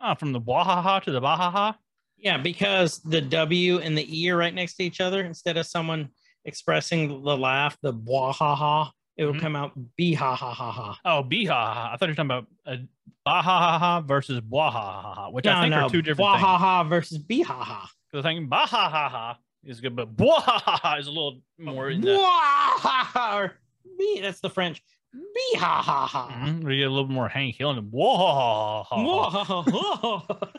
Ah, 0.00 0.14
from 0.14 0.32
the 0.32 0.40
wah 0.40 0.64
ha 0.64 0.80
ha 0.80 1.00
to 1.00 1.10
the 1.10 1.20
Bahaha. 1.20 1.76
Yeah, 2.24 2.38
because 2.38 3.00
the 3.00 3.20
W 3.20 3.78
and 3.80 3.96
the 3.96 4.04
E 4.22 4.30
are 4.30 4.36
right 4.36 4.54
next 4.54 4.76
to 4.76 4.82
each 4.82 5.00
other. 5.00 5.22
Instead 5.22 5.56
of 5.58 5.66
someone 5.66 6.08
expressing 6.46 7.22
the 7.22 7.36
laugh, 7.36 7.76
the 7.82 7.92
blah 7.92 8.32
ha 8.32 8.54
ha, 8.56 8.90
it 9.18 9.26
will 9.26 9.34
Mhm. 9.34 9.40
come 9.40 9.54
out 9.56 9.72
be 9.96 10.14
ha 10.14 10.34
ha 10.34 10.52
ha 10.52 10.72
ha. 10.72 10.98
Oh, 11.04 11.22
beha 11.22 11.52
ha 11.52 11.74
ha. 11.74 11.90
I 11.92 11.96
thought 11.96 12.06
you 12.08 12.12
were 12.12 12.16
talking 12.16 12.30
about 12.30 12.46
uh, 12.66 12.76
bah 13.24 13.42
ha 13.42 13.58
ha 13.58 13.78
ha 13.78 14.00
versus 14.00 14.40
blah 14.40 14.70
ha 14.70 15.02
ha 15.02 15.14
ha, 15.14 15.30
which 15.30 15.46
I 15.46 15.60
think 15.62 15.74
no, 15.74 15.82
are 15.82 15.88
two 15.90 16.00
different 16.02 16.16
blah 16.18 16.32
things. 16.36 16.46
ha 16.46 16.58
ha 16.58 16.84
versus 16.84 17.18
be 17.18 17.42
ha 17.42 17.62
ha. 17.62 17.90
Because 18.10 18.24
I 18.24 18.30
think 18.34 18.48
bah 18.48 18.66
ha 18.66 18.88
ha 18.88 19.08
ha 19.10 19.38
is 19.64 19.80
good, 19.82 19.94
but 19.94 20.16
blah 20.16 20.40
ha 20.40 20.58
ha 20.64 20.80
ha 20.82 20.96
is 20.96 21.06
a 21.06 21.10
little 21.10 21.40
more 21.58 21.90
in 21.90 22.00
the. 22.00 22.16
Ha 22.18 23.10
ha. 23.12 23.36
Or 23.38 23.52
be, 23.98 24.20
that's 24.22 24.40
the 24.40 24.50
French. 24.50 24.82
Be 25.12 25.58
ha 25.58 25.80
ha 25.82 26.06
ha. 26.06 26.28
Mhm, 26.30 26.64
We 26.64 26.78
get 26.78 26.88
a 26.88 26.90
little 26.90 27.06
more 27.06 27.28
Hank 27.28 27.54
Hill 27.56 27.70
and 27.70 27.90
blah 27.90 28.82
ha 28.82 28.82
ha 28.82 29.62
ha. 29.62 30.50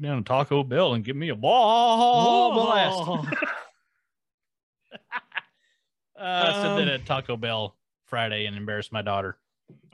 Down 0.00 0.18
to 0.18 0.22
Taco 0.24 0.62
Bell 0.62 0.92
and 0.94 1.02
give 1.04 1.16
me 1.16 1.30
a 1.30 1.34
ball, 1.34 2.52
blast. 2.52 2.98
Uh, 3.00 3.22
I 6.22 6.52
said 6.52 6.76
that 6.76 6.82
Um, 6.82 6.88
at 6.88 7.06
Taco 7.06 7.36
Bell 7.36 7.76
Friday 8.06 8.44
and 8.46 8.56
embarrassed 8.56 8.92
my 8.92 9.02
daughter. 9.02 9.38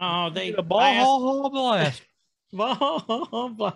Oh, 0.00 0.30
they 0.30 0.52
a 0.52 0.62
blah 0.62 0.78
I 0.80 0.90
asked- 0.90 1.06
ha 1.06 1.18
ha 1.42 1.48
blast. 1.48 2.02
Blah, 2.52 3.48
blah. 3.48 3.72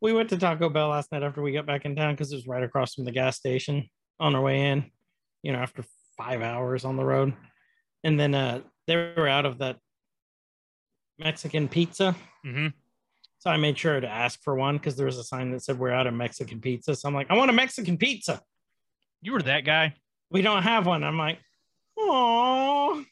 we 0.00 0.12
went 0.12 0.28
to 0.30 0.38
Taco 0.38 0.68
Bell 0.68 0.88
last 0.90 1.10
night 1.10 1.22
after 1.22 1.42
we 1.42 1.52
got 1.52 1.66
back 1.66 1.84
in 1.84 1.96
town 1.96 2.14
because 2.14 2.32
it 2.32 2.36
was 2.36 2.46
right 2.46 2.62
across 2.62 2.94
from 2.94 3.04
the 3.06 3.12
gas 3.12 3.36
station 3.36 3.88
on 4.20 4.34
our 4.36 4.42
way 4.42 4.68
in, 4.68 4.84
you 5.42 5.52
know, 5.52 5.58
after 5.58 5.84
five 6.16 6.42
hours 6.42 6.84
on 6.84 6.96
the 6.96 7.04
road. 7.04 7.32
And 8.04 8.18
then 8.20 8.34
uh, 8.34 8.60
they 8.86 8.96
were 8.96 9.28
out 9.28 9.46
of 9.46 9.58
that 9.58 9.78
Mexican 11.18 11.68
pizza. 11.68 12.14
hmm 12.44 12.68
So 13.40 13.50
I 13.50 13.56
made 13.56 13.76
sure 13.78 13.98
to 13.98 14.06
ask 14.08 14.40
for 14.42 14.54
one 14.54 14.76
because 14.76 14.96
there 14.96 15.06
was 15.06 15.16
a 15.18 15.24
sign 15.24 15.50
that 15.52 15.62
said 15.62 15.78
we're 15.78 15.90
out 15.92 16.06
of 16.06 16.14
Mexican 16.14 16.60
pizza. 16.60 16.94
So 16.94 17.08
I'm 17.08 17.14
like, 17.14 17.30
I 17.30 17.36
want 17.36 17.50
a 17.50 17.54
Mexican 17.54 17.96
pizza. 17.96 18.40
You 19.22 19.32
were 19.32 19.42
that 19.42 19.64
guy. 19.64 19.94
We 20.30 20.42
don't 20.42 20.62
have 20.62 20.86
one. 20.86 21.02
I'm 21.02 21.16
like, 21.18 21.38
oh, 21.98 23.04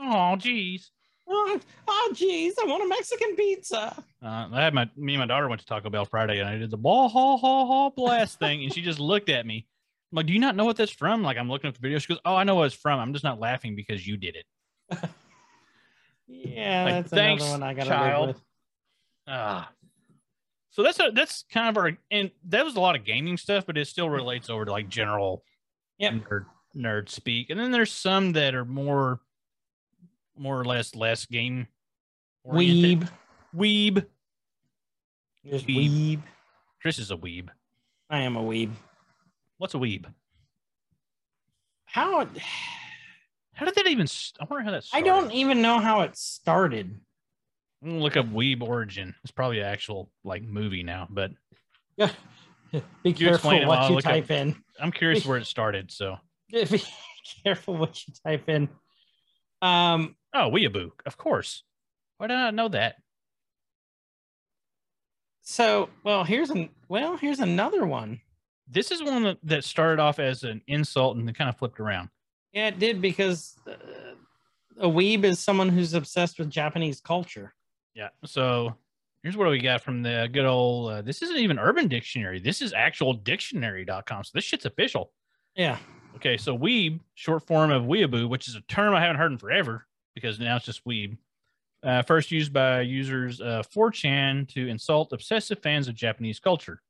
Oh, 0.00 0.36
geez. 0.36 0.90
oh, 1.28 1.58
oh, 1.88 2.12
geez, 2.14 2.54
I 2.60 2.64
want 2.66 2.82
a 2.84 2.88
Mexican 2.88 3.34
pizza. 3.36 3.94
Uh, 4.22 4.48
I 4.52 4.62
had 4.62 4.74
my 4.74 4.88
me 4.96 5.14
and 5.14 5.20
my 5.20 5.26
daughter 5.26 5.48
went 5.48 5.60
to 5.60 5.66
Taco 5.66 5.90
Bell 5.90 6.04
Friday, 6.04 6.38
and 6.40 6.48
I 6.48 6.56
did 6.58 6.70
the 6.70 6.76
ball 6.76 7.08
ha 7.08 7.36
ha 7.36 7.66
ha 7.66 7.90
blast 7.90 8.38
thing, 8.38 8.62
and 8.64 8.72
she 8.72 8.80
just 8.82 8.98
looked 9.00 9.28
at 9.28 9.44
me. 9.46 9.66
I'm 10.12 10.16
like, 10.16 10.26
"Do 10.26 10.32
you 10.32 10.38
not 10.38 10.56
know 10.56 10.64
what 10.64 10.76
that's 10.76 10.90
from?" 10.92 11.22
Like, 11.22 11.36
I'm 11.36 11.48
looking 11.50 11.68
at 11.68 11.74
the 11.74 11.80
video. 11.80 11.98
She 11.98 12.08
goes, 12.08 12.20
"Oh, 12.24 12.34
I 12.34 12.44
know 12.44 12.54
what 12.56 12.64
it's 12.66 12.74
from. 12.74 12.98
I'm 13.00 13.12
just 13.12 13.24
not 13.24 13.38
laughing 13.40 13.76
because 13.76 14.06
you 14.06 14.16
did 14.16 14.36
it." 14.36 14.98
Yeah, 16.30 16.84
Like, 16.84 16.94
that's 16.94 17.10
thanks, 17.10 17.42
another 17.42 17.60
one 17.60 17.70
I 17.70 17.74
gotta 17.74 17.88
child. 17.88 18.26
live 18.26 18.36
with. 18.36 18.44
Ah. 19.28 19.70
So 20.70 20.82
that's 20.82 20.98
a 21.00 21.10
that's 21.12 21.44
kind 21.52 21.68
of 21.68 21.76
our 21.76 21.96
and 22.10 22.30
that 22.48 22.64
was 22.64 22.76
a 22.76 22.80
lot 22.80 22.96
of 22.96 23.04
gaming 23.04 23.36
stuff, 23.36 23.66
but 23.66 23.76
it 23.76 23.86
still 23.88 24.08
relates 24.08 24.48
over 24.48 24.64
to 24.64 24.70
like 24.70 24.88
general 24.88 25.42
Yep. 25.98 26.12
nerd 26.14 26.46
nerd 26.76 27.08
speak. 27.08 27.50
And 27.50 27.58
then 27.58 27.70
there's 27.72 27.92
some 27.92 28.32
that 28.32 28.54
are 28.54 28.64
more 28.64 29.20
more 30.36 30.58
or 30.60 30.64
less 30.64 30.94
less 30.94 31.26
game 31.26 31.66
oriented. 32.44 33.08
Weeb. 33.54 33.94
Weeb. 33.94 34.06
Just 35.44 35.66
Weeb. 35.66 35.90
weeb. 35.90 36.20
Chris 36.80 36.98
is 37.00 37.10
a 37.10 37.16
weeb. 37.16 37.48
I 38.08 38.20
am 38.20 38.36
a 38.36 38.42
weeb. 38.42 38.70
What's 39.56 39.74
a 39.74 39.78
weeb? 39.78 40.06
How? 41.86 42.28
How 43.54 43.66
did 43.66 43.74
that 43.74 43.86
even? 43.88 44.06
I 44.40 44.44
wonder 44.44 44.64
how 44.64 44.70
that. 44.70 44.84
I 44.92 45.00
don't 45.00 45.32
even 45.32 45.60
know 45.60 45.80
how 45.80 46.02
it 46.02 46.16
started. 46.16 47.00
I'm 47.82 47.90
gonna 47.90 48.02
look 48.02 48.16
up 48.16 48.26
Weeb 48.26 48.62
Origin. 48.62 49.14
It's 49.22 49.30
probably 49.30 49.60
an 49.60 49.66
actual 49.66 50.10
like 50.24 50.42
movie 50.42 50.82
now, 50.82 51.06
but 51.10 51.30
yeah. 51.96 52.10
Be 52.72 52.80
You 53.04 53.14
careful 53.14 53.34
explain 53.34 53.62
it 53.62 53.68
while 53.68 53.80
what 53.80 53.88
you 53.90 53.96
look 53.96 54.06
up- 54.06 54.12
type 54.12 54.30
in. 54.30 54.54
I'm 54.80 54.92
curious 54.92 55.24
where 55.24 55.38
it 55.38 55.46
started. 55.46 55.90
So, 55.90 56.16
Be 56.52 56.82
careful 57.44 57.76
what 57.76 58.06
you 58.06 58.12
type 58.24 58.48
in. 58.48 58.68
Um, 59.62 60.16
oh, 60.34 60.50
Weeaboo, 60.50 60.90
of 61.06 61.16
course. 61.16 61.62
Why 62.18 62.26
did 62.26 62.36
I 62.36 62.44
not 62.44 62.54
know 62.54 62.68
that? 62.68 62.96
so 65.42 65.88
well, 66.04 66.24
here's 66.24 66.50
an 66.50 66.68
well, 66.88 67.16
here's 67.16 67.38
another 67.40 67.86
one. 67.86 68.20
This 68.68 68.90
is 68.90 69.02
one 69.02 69.22
that, 69.22 69.38
that 69.44 69.64
started 69.64 69.98
off 69.98 70.18
as 70.18 70.42
an 70.42 70.60
insult 70.66 71.16
and 71.16 71.26
then 71.26 71.34
kind 71.34 71.48
of 71.48 71.56
flipped 71.56 71.80
around. 71.80 72.10
Yeah, 72.52 72.68
it 72.68 72.78
did 72.78 73.00
because 73.00 73.56
uh, 73.66 73.72
a 74.78 74.86
weeb 74.88 75.24
is 75.24 75.38
someone 75.38 75.70
who's 75.70 75.94
obsessed 75.94 76.38
with 76.38 76.50
Japanese 76.50 77.00
culture. 77.00 77.54
Yeah. 77.98 78.10
So 78.24 78.76
here's 79.24 79.36
what 79.36 79.50
we 79.50 79.58
got 79.58 79.82
from 79.82 80.04
the 80.04 80.28
good 80.32 80.44
old. 80.44 80.92
Uh, 80.92 81.02
this 81.02 81.20
isn't 81.20 81.36
even 81.36 81.58
Urban 81.58 81.88
Dictionary. 81.88 82.38
This 82.38 82.62
is 82.62 82.72
actual 82.72 83.12
dictionary.com. 83.12 84.22
So 84.22 84.30
this 84.34 84.44
shit's 84.44 84.66
official. 84.66 85.10
Yeah. 85.56 85.78
Okay. 86.14 86.36
So 86.36 86.56
weeb, 86.56 87.00
short 87.16 87.44
form 87.44 87.72
of 87.72 87.82
weeaboo, 87.82 88.28
which 88.28 88.46
is 88.46 88.54
a 88.54 88.60
term 88.62 88.94
I 88.94 89.00
haven't 89.00 89.16
heard 89.16 89.32
in 89.32 89.38
forever 89.38 89.84
because 90.14 90.38
now 90.38 90.54
it's 90.54 90.64
just 90.64 90.84
weeb. 90.84 91.18
Uh, 91.82 92.02
first 92.02 92.30
used 92.30 92.52
by 92.52 92.82
users 92.82 93.40
uh, 93.40 93.64
4chan 93.74 94.48
to 94.50 94.68
insult 94.68 95.12
obsessive 95.12 95.58
fans 95.58 95.88
of 95.88 95.96
Japanese 95.96 96.38
culture. 96.38 96.80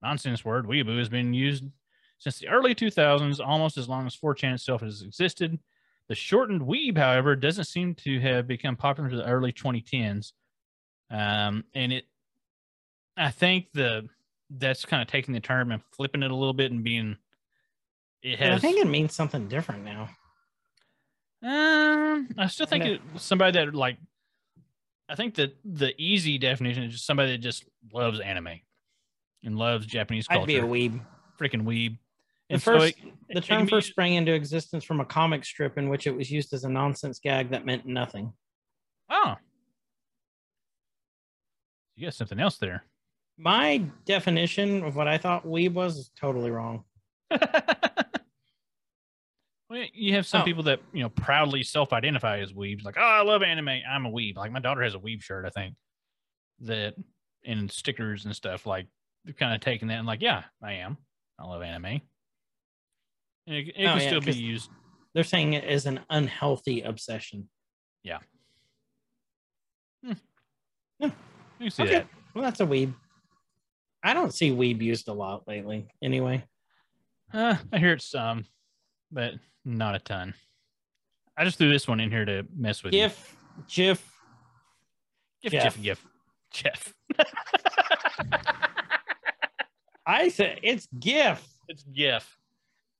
Nonsense 0.00 0.44
word. 0.44 0.66
Weeaboo 0.66 0.98
has 0.98 1.08
been 1.08 1.34
used 1.34 1.64
since 2.18 2.38
the 2.38 2.46
early 2.46 2.72
2000s, 2.72 3.44
almost 3.44 3.78
as 3.78 3.88
long 3.88 4.06
as 4.06 4.16
4chan 4.16 4.54
itself 4.54 4.82
has 4.82 5.02
existed. 5.02 5.58
The 6.08 6.14
shortened 6.14 6.62
weeb, 6.62 6.96
however, 6.96 7.34
doesn't 7.34 7.64
seem 7.64 7.96
to 7.96 8.20
have 8.20 8.46
become 8.46 8.76
popular 8.76 9.08
until 9.08 9.24
the 9.24 9.30
early 9.30 9.52
2010s. 9.52 10.32
Um, 11.12 11.64
and 11.74 11.92
it, 11.92 12.06
I 13.16 13.30
think 13.30 13.66
the 13.74 14.08
that's 14.50 14.84
kind 14.84 15.02
of 15.02 15.08
taking 15.08 15.34
the 15.34 15.40
term 15.40 15.70
and 15.70 15.82
flipping 15.94 16.22
it 16.22 16.30
a 16.30 16.34
little 16.34 16.54
bit 16.54 16.72
and 16.72 16.82
being, 16.82 17.16
it 18.22 18.38
has. 18.38 18.56
I 18.56 18.58
think 18.58 18.78
it 18.78 18.86
means 18.88 19.14
something 19.14 19.46
different 19.48 19.84
now. 19.84 20.08
Um, 21.42 22.28
I 22.38 22.46
still 22.46 22.66
think 22.66 22.84
it, 22.84 23.00
somebody 23.16 23.58
that 23.58 23.74
like, 23.74 23.98
I 25.08 25.14
think 25.16 25.34
that 25.34 25.56
the 25.64 25.92
easy 25.98 26.38
definition 26.38 26.84
is 26.84 26.92
just 26.92 27.06
somebody 27.06 27.32
that 27.32 27.38
just 27.38 27.64
loves 27.92 28.20
anime 28.20 28.60
and 29.44 29.56
loves 29.58 29.84
Japanese 29.86 30.26
culture. 30.26 30.42
I'd 30.42 30.46
be 30.46 30.58
a 30.58 30.62
weeb. 30.62 31.00
freaking 31.38 31.64
weeb. 31.64 31.98
The 32.48 32.54
And 32.54 32.62
so 32.62 32.82
it- 32.82 32.96
the 33.28 33.40
term 33.40 33.58
can 33.58 33.66
be 33.66 33.70
first 33.70 33.88
sprang 33.88 34.14
into 34.14 34.32
existence 34.32 34.84
from 34.84 35.00
a 35.00 35.04
comic 35.04 35.44
strip 35.44 35.78
in 35.78 35.88
which 35.88 36.06
it 36.06 36.14
was 36.14 36.30
used 36.30 36.52
as 36.52 36.64
a 36.64 36.68
nonsense 36.68 37.18
gag 37.18 37.50
that 37.50 37.64
meant 37.66 37.86
nothing. 37.86 38.32
Oh, 39.10 39.36
you 41.96 42.06
got 42.06 42.14
something 42.14 42.40
else 42.40 42.58
there. 42.58 42.84
My 43.38 43.78
definition 44.04 44.84
of 44.84 44.94
what 44.96 45.08
I 45.08 45.16
thought 45.18 45.46
weeb 45.46 45.72
was 45.72 45.96
is 45.96 46.10
totally 46.18 46.50
wrong. 46.50 46.84
well, 47.30 47.40
you 49.92 50.14
have 50.14 50.26
some 50.26 50.42
Oh. 50.42 50.44
people 50.44 50.62
that 50.64 50.80
you 50.92 51.02
know 51.02 51.08
proudly 51.08 51.62
self-identify 51.62 52.40
as 52.40 52.52
weebs, 52.52 52.84
like, 52.84 52.96
oh, 52.98 53.02
I 53.02 53.22
love 53.22 53.42
anime. 53.42 53.68
I'm 53.68 54.06
a 54.06 54.10
weeb. 54.10 54.36
Like 54.36 54.52
my 54.52 54.60
daughter 54.60 54.82
has 54.82 54.94
a 54.94 54.98
weeb 54.98 55.22
shirt, 55.22 55.46
I 55.46 55.50
think, 55.50 55.74
that 56.60 56.94
and 57.44 57.70
stickers 57.70 58.24
and 58.26 58.36
stuff. 58.36 58.66
Like 58.66 58.86
they're 59.24 59.34
kind 59.34 59.54
of 59.54 59.60
taking 59.60 59.88
that 59.88 59.98
and 59.98 60.06
like, 60.06 60.22
yeah, 60.22 60.44
I 60.62 60.74
am. 60.74 60.98
I 61.38 61.46
love 61.46 61.62
anime. 61.62 62.00
And 63.46 63.56
it, 63.56 63.68
it 63.68 63.74
Oh, 63.86 63.92
can 63.94 64.00
yeah, 64.00 64.06
still 64.06 64.20
be 64.20 64.32
used. 64.34 64.70
They're 65.14 65.24
saying 65.24 65.54
it 65.54 65.64
is 65.64 65.86
an 65.86 66.00
unhealthy 66.10 66.82
obsession. 66.82 67.48
You 71.62 71.70
see 71.70 71.82
Okay. 71.84 71.92
that. 71.94 72.06
Well, 72.34 72.42
that's 72.44 72.60
a 72.60 72.66
weeb. 72.66 72.92
I 74.02 74.14
don't 74.14 74.34
see 74.34 74.50
weeb 74.50 74.80
used 74.82 75.06
a 75.08 75.12
lot 75.12 75.46
lately. 75.46 75.86
Anyway, 76.02 76.44
Uh, 77.32 77.56
I 77.72 77.78
hear 77.78 77.92
it 77.92 78.02
some, 78.02 78.44
but 79.12 79.34
not 79.64 79.94
a 79.94 79.98
ton. 80.00 80.34
I 81.36 81.44
just 81.44 81.56
threw 81.56 81.70
this 81.70 81.86
one 81.88 82.00
in 82.00 82.10
here 82.10 82.24
to 82.24 82.44
mess 82.54 82.82
with 82.82 82.92
GIF, 82.92 83.36
GIF. 83.68 84.12
you. 85.42 85.50
Jeff. 85.50 85.76
GIF, 85.76 85.82
GIF, 85.82 86.06
Jeff. 86.52 86.94
I 90.06 90.28
said 90.28 90.58
it's 90.62 90.88
GIF, 90.98 91.46
it's 91.68 91.84
GIF. 91.84 92.38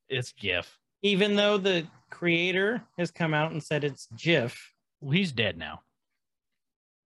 It's 0.09 0.33
GIF. 0.33 0.79
even 1.03 1.35
though 1.37 1.59
the 1.59 1.87
creator 2.11 2.83
has 2.99 3.11
come 3.11 3.35
out 3.35 3.51
and 3.53 3.63
said 3.63 3.83
it's 3.83 4.07
GIF. 4.17 4.73
Well, 5.01 5.13
he's 5.13 5.33
dead 5.33 5.59
now. 5.59 5.81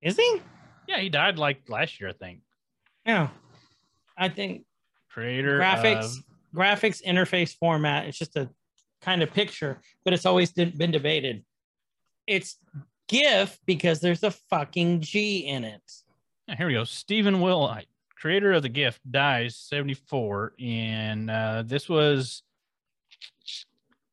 Is 0.03 0.17
he? 0.17 0.43
Yeah, 0.89 1.01
he 1.01 1.09
died 1.09 1.39
like 1.39 1.69
last 1.69 2.01
year, 2.01 2.11
I 2.11 2.13
think. 2.13 2.41
Yeah, 3.05 3.29
I 4.17 4.29
think 4.29 4.65
Creator 5.11 5.59
graphics, 5.61 6.19
of- 6.19 6.25
graphics 6.55 7.03
interface 7.05 7.55
format. 7.57 8.07
It's 8.07 8.19
just 8.19 8.37
a 8.37 8.49
kind 9.03 9.23
of 9.23 9.33
picture, 9.33 9.81
but 10.05 10.13
it's 10.15 10.27
always 10.27 10.53
been 10.53 10.91
debated. 10.91 11.45
It's 12.27 12.59
GIF 13.09 13.59
because 13.67 14.01
there's 14.01 14.23
a 14.25 14.31
fucking 14.31 15.01
G 15.01 15.47
in 15.47 15.65
it. 15.65 15.83
Yeah, 16.49 16.57
here 16.57 16.67
we 16.67 16.75
go. 16.75 16.85
Stephen 16.85 17.37
Wilhite, 17.37 17.87
creator 18.17 18.53
of 18.53 18.63
the 18.63 18.69
GIF, 18.69 18.99
dies 19.09 19.57
74. 19.57 20.55
And 20.61 21.31
uh, 21.31 21.63
this 21.67 21.89
was 21.89 22.43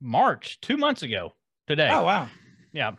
March, 0.02 0.60
two 0.62 0.78
months 0.78 1.02
ago 1.02 1.34
today. 1.68 1.90
Oh 1.92 2.04
wow! 2.04 2.28
Yeah. 2.72 2.92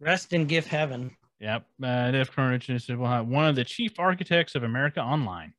Rest 0.00 0.32
in 0.32 0.46
GIF 0.46 0.66
heaven. 0.66 1.16
Yep. 1.40 1.66
Uh, 1.82 2.10
Def 2.10 2.32
Carnage 2.32 2.68
is 2.70 2.88
one 2.88 3.46
of 3.46 3.54
the 3.54 3.64
chief 3.64 3.98
architects 3.98 4.54
of 4.54 4.64
America 4.64 5.00
Online. 5.00 5.54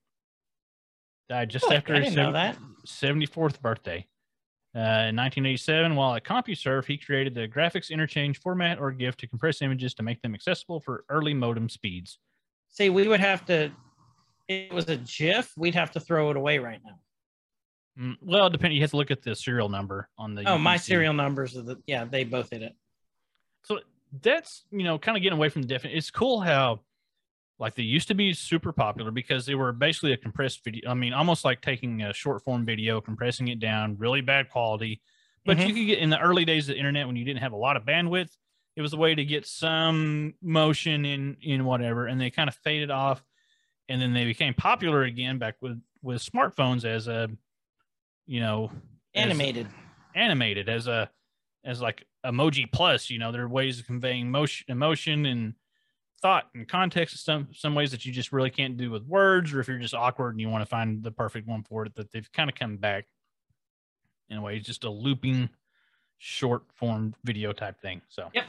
Died 1.30 1.50
just 1.50 1.72
after 1.72 1.94
his 1.94 2.06
didn't 2.06 2.18
know 2.18 2.32
that. 2.34 2.58
74th 2.88 3.62
birthday. 3.62 4.06
Uh, 4.76 5.10
in 5.10 5.16
1987, 5.16 5.96
while 5.96 6.14
at 6.16 6.24
CompuServe, 6.24 6.86
he 6.86 6.98
created 6.98 7.34
the 7.34 7.48
graphics 7.48 7.90
interchange 7.90 8.40
format 8.40 8.80
or 8.80 8.92
GIF 8.92 9.18
to 9.18 9.28
compress 9.28 9.62
images 9.62 9.94
to 9.96 10.04
make 10.04 10.22
them 10.22 10.36
accessible 10.36 10.80
for 10.80 11.06
early 11.10 11.34
modem 11.34 11.70
speeds. 11.70 12.20
See, 12.70 12.90
we 12.90 13.08
would 13.08 13.20
have 13.20 13.46
to. 13.46 13.72
It 14.48 14.72
was 14.74 14.88
a 14.90 14.98
GIF. 14.98 15.52
We'd 15.58 15.76
have 15.76 15.92
to 15.92 16.00
throw 16.00 16.30
it 16.30 16.38
away 16.38 16.60
right 16.60 16.80
now. 16.86 17.00
Mm, 18.00 18.16
well, 18.22 18.50
depending, 18.50 18.78
you 18.78 18.84
have 18.84 18.92
to 18.92 18.98
look 18.98 19.12
at 19.12 19.24
the 19.24 19.36
serial 19.36 19.70
number 19.70 20.08
on 20.18 20.36
the. 20.36 20.44
Oh, 20.46 20.58
my 20.58 20.78
serial 20.78 21.14
numbers 21.14 21.58
are 21.58 21.64
the 21.64 21.78
yeah. 21.88 22.06
They 22.06 22.24
both 22.24 22.52
hit 22.52 22.62
it. 22.62 22.74
So 23.64 23.80
that's 24.22 24.66
you 24.72 24.84
know 24.84 24.98
kind 24.98 25.18
of 25.18 25.24
getting 25.24 25.38
away 25.38 25.50
from 25.50 25.62
the 25.62 25.68
definition. 25.68 25.98
It's 25.98 26.12
cool 26.12 26.42
how 26.42 26.82
like 27.60 27.76
they 27.76 27.84
used 27.84 28.08
to 28.08 28.14
be 28.14 28.34
super 28.34 28.72
popular 28.72 29.12
because 29.12 29.46
they 29.46 29.56
were 29.56 29.74
basically 29.74 30.14
a 30.14 30.18
compressed 30.18 30.64
video. 30.64 30.90
I 30.90 30.94
mean, 30.94 31.14
almost 31.14 31.44
like 31.44 31.62
taking 31.62 32.02
a 32.04 32.14
short 32.14 32.44
form 32.44 32.66
video, 32.66 33.02
compressing 33.02 33.50
it 33.50 33.60
down, 33.60 33.98
really 33.98 34.22
bad 34.22 34.50
quality. 34.50 35.02
But 35.46 35.58
Mhm. 35.58 35.68
you 35.68 35.74
could 35.74 35.86
get 35.88 36.00
in 36.00 36.10
the 36.10 36.20
early 36.20 36.46
days 36.46 36.70
of 36.70 36.76
the 36.76 36.80
internet 36.80 37.06
when 37.08 37.16
you 37.18 37.26
didn't 37.26 37.42
have 37.42 37.52
a 37.52 37.58
lot 37.58 37.76
of 37.76 37.84
bandwidth. 37.84 38.30
It 38.76 38.82
was 38.82 38.94
a 38.94 38.98
way 38.98 39.14
to 39.14 39.26
get 39.26 39.46
some 39.46 40.36
motion 40.42 41.06
in 41.06 41.36
in 41.42 41.66
whatever, 41.66 42.08
and 42.08 42.20
they 42.20 42.30
kind 42.30 42.48
of 42.48 42.56
faded 42.56 42.92
off, 42.92 43.24
and 43.90 44.02
then 44.02 44.14
they 44.14 44.26
became 44.26 44.54
popular 44.54 45.04
again 45.04 45.38
back 45.38 45.56
with 45.60 45.82
with 46.02 46.22
smartphones 46.24 46.86
as 46.86 47.10
a, 47.10 47.30
you 48.26 48.40
know, 48.40 48.72
Animated. 49.16 49.68
animated 50.16 50.70
as 50.70 50.88
a 50.88 51.10
as 51.70 51.82
like 51.82 52.06
emoji 52.26 52.70
plus 52.72 53.10
you 53.10 53.20
know 53.20 53.32
there 53.32 53.44
are 53.44 53.48
ways 53.50 53.80
of 53.80 53.86
conveying 53.86 54.30
motion 54.30 54.66
emotion 54.70 55.26
and 55.26 55.54
thought 56.22 56.46
and 56.54 56.68
context 56.68 57.14
in 57.14 57.18
some 57.18 57.48
some 57.54 57.76
ways 57.76 57.92
that 57.92 58.06
you 58.06 58.12
just 58.12 58.34
really 58.34 58.50
can't 58.50 58.76
do 58.76 58.92
with 58.92 59.04
words 59.04 59.54
or 59.54 59.60
if 59.62 59.68
you're 59.68 59.78
just 59.80 59.94
awkward 59.94 60.32
and 60.32 60.42
you 60.42 60.50
want 60.50 60.62
to 60.62 60.66
find 60.70 61.02
the 61.04 61.12
perfect 61.12 61.48
one 61.48 61.64
for 61.64 61.86
it 61.86 61.96
that 61.96 62.12
they've 62.12 62.30
kind 62.34 62.50
of 62.50 62.56
come 62.56 62.76
back 62.78 63.06
in 64.30 64.38
a 64.38 64.42
way 64.42 64.58
it's 64.58 64.66
just 64.66 64.84
a 64.84 64.90
looping 64.90 65.48
short 66.18 66.64
form 66.76 67.14
video 67.24 67.54
type 67.54 67.80
thing 67.82 68.02
so 68.10 68.30
Yep. 68.34 68.46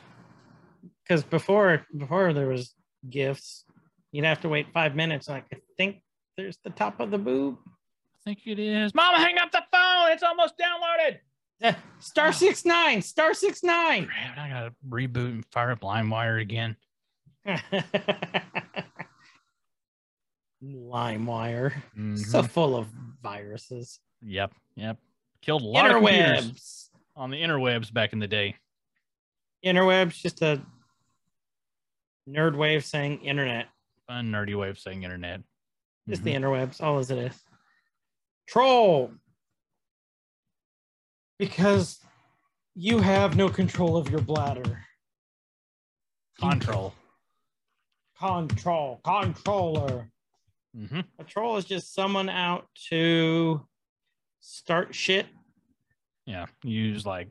Because 1.04 1.22
before 1.24 1.84
before 1.96 2.32
there 2.32 2.46
was 2.48 2.74
gifts, 3.08 3.64
you'd 4.12 4.24
have 4.24 4.40
to 4.40 4.48
wait 4.48 4.72
five 4.72 4.94
minutes. 4.96 5.28
Like 5.28 5.44
I 5.52 5.58
think 5.76 6.02
there's 6.36 6.56
the 6.64 6.70
top 6.70 7.00
of 7.00 7.10
the 7.10 7.18
boob. 7.18 7.58
i 7.66 8.18
think 8.24 8.38
it 8.46 8.58
is 8.58 8.94
mama 8.94 9.18
hang 9.18 9.36
up 9.38 9.50
the 9.52 9.62
phone 9.72 10.10
it's 10.12 10.22
almost 10.22 10.54
downloaded 10.56 11.18
Star 12.00 12.32
six 12.32 12.64
nine. 12.64 13.02
Star 13.02 13.34
six 13.34 13.62
nine. 13.62 14.06
Crap, 14.06 14.38
i 14.38 14.48
gotta 14.48 14.74
reboot 14.88 15.26
and 15.32 15.44
fire 15.52 15.72
up 15.72 15.80
limewire 15.80 16.40
again 16.40 16.76
LimeWire. 20.62 21.72
Mhm. 21.96 22.18
So 22.18 22.42
full 22.42 22.76
of 22.76 22.86
viruses. 23.22 24.00
yep 24.22 24.52
yep 24.76 24.98
killed 25.40 25.62
a 25.62 25.66
lot 25.66 25.86
of 25.90 25.96
computers 25.96 26.44
Interwebs. 26.44 26.88
on 27.16 27.30
the 27.30 27.40
interwebs 27.40 27.90
back 27.92 28.12
in 28.12 28.18
the 28.18 28.28
day 28.28 28.56
Interwebs, 29.64 30.14
just 30.20 30.40
a 30.42 30.60
nerd 32.28 32.54
way 32.56 32.76
of 32.76 32.84
saying 32.84 33.20
internet. 33.22 33.68
fun 34.06 34.30
nerdy 34.32 34.58
way 34.58 34.68
of 34.70 34.78
saying 34.78 35.02
internet. 35.02 35.42
Just 36.08 36.22
Mhm. 36.22 36.24
the 36.24 36.34
interwebs, 36.34 36.82
all 36.82 36.98
as 36.98 37.10
it 37.10 37.18
is. 37.18 37.38
Troll. 38.48 39.12
Because 41.40 42.00
you 42.74 42.98
have 42.98 43.34
no 43.34 43.48
control 43.48 43.96
of 43.96 44.10
your 44.10 44.20
bladder. 44.20 44.84
control. 46.38 46.92
Control. 48.18 49.00
Controller. 49.02 50.10
hmm 50.76 51.00
A 51.18 51.24
troll 51.24 51.56
is 51.56 51.64
just 51.64 51.94
someone 51.94 52.28
out 52.28 52.68
to 52.90 53.66
start 54.40 54.94
shit. 54.94 55.28
Yeah, 56.26 56.44
use 56.62 57.06
like 57.06 57.28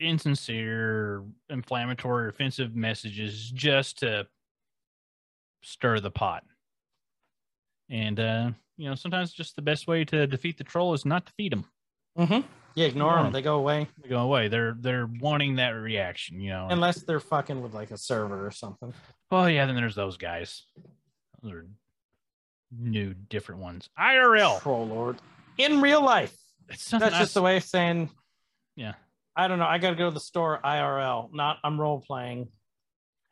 insincere, 0.00 1.22
inflammatory, 1.48 2.28
offensive 2.28 2.74
messages 2.74 3.52
just 3.52 4.00
to 4.00 4.26
stir 5.62 6.00
the 6.00 6.10
pot. 6.10 6.42
And 7.88 8.18
uh, 8.18 8.50
you 8.76 8.88
know, 8.88 8.96
sometimes 8.96 9.32
just 9.32 9.54
the 9.54 9.62
best 9.62 9.86
way 9.86 10.04
to 10.06 10.26
defeat 10.26 10.58
the 10.58 10.64
troll 10.64 10.92
is 10.92 11.04
not 11.04 11.24
to 11.26 11.32
feed 11.36 11.52
them. 11.52 11.66
Mm-hmm. 12.18 12.40
You 12.74 12.86
ignore 12.86 13.16
Yeah. 13.16 13.22
them, 13.24 13.32
they 13.32 13.42
go 13.42 13.56
away. 13.56 13.88
They 14.02 14.08
go 14.08 14.20
away. 14.20 14.48
They're 14.48 14.74
they're 14.78 15.06
wanting 15.20 15.56
that 15.56 15.70
reaction. 15.70 16.40
You 16.40 16.50
know. 16.50 16.68
Unless 16.70 17.02
they're 17.02 17.20
fucking 17.20 17.60
with 17.62 17.74
like 17.74 17.90
a 17.90 17.98
server 17.98 18.46
or 18.46 18.50
something. 18.50 18.92
Well, 19.30 19.48
yeah, 19.50 19.66
then 19.66 19.76
there's 19.76 19.94
those 19.94 20.16
guys. 20.16 20.64
Those 21.42 21.52
are 21.52 21.66
new, 22.76 23.14
different 23.14 23.60
ones. 23.60 23.88
IRL. 23.98 24.60
Troll 24.60 24.86
Lord. 24.86 25.18
In 25.58 25.80
real 25.80 26.02
life. 26.02 26.34
That's 26.68 26.90
just 26.90 27.02
I- 27.14 27.24
the 27.24 27.42
way 27.42 27.56
of 27.58 27.64
saying, 27.64 28.10
Yeah. 28.76 28.94
I 29.34 29.48
don't 29.48 29.58
know. 29.58 29.66
I 29.66 29.78
got 29.78 29.90
to 29.90 29.96
go 29.96 30.08
to 30.10 30.14
the 30.14 30.20
store 30.20 30.60
IRL, 30.62 31.32
not 31.32 31.58
I'm 31.64 31.80
role 31.80 32.00
playing. 32.00 32.48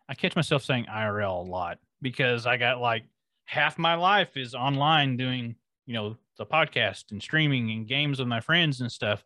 I 0.08 0.14
catch 0.14 0.34
myself 0.34 0.62
saying 0.64 0.86
IRL 0.86 1.46
a 1.46 1.50
lot 1.50 1.78
because 2.02 2.46
I 2.46 2.56
got 2.56 2.80
like 2.80 3.04
half 3.44 3.78
my 3.78 3.94
life 3.94 4.36
is 4.36 4.54
online 4.54 5.16
doing, 5.18 5.54
you 5.86 5.94
know, 5.94 6.16
the 6.38 6.46
podcast 6.46 7.10
and 7.12 7.22
streaming 7.22 7.70
and 7.70 7.86
games 7.86 8.18
with 8.18 8.28
my 8.28 8.40
friends 8.40 8.80
and 8.80 8.90
stuff. 8.90 9.22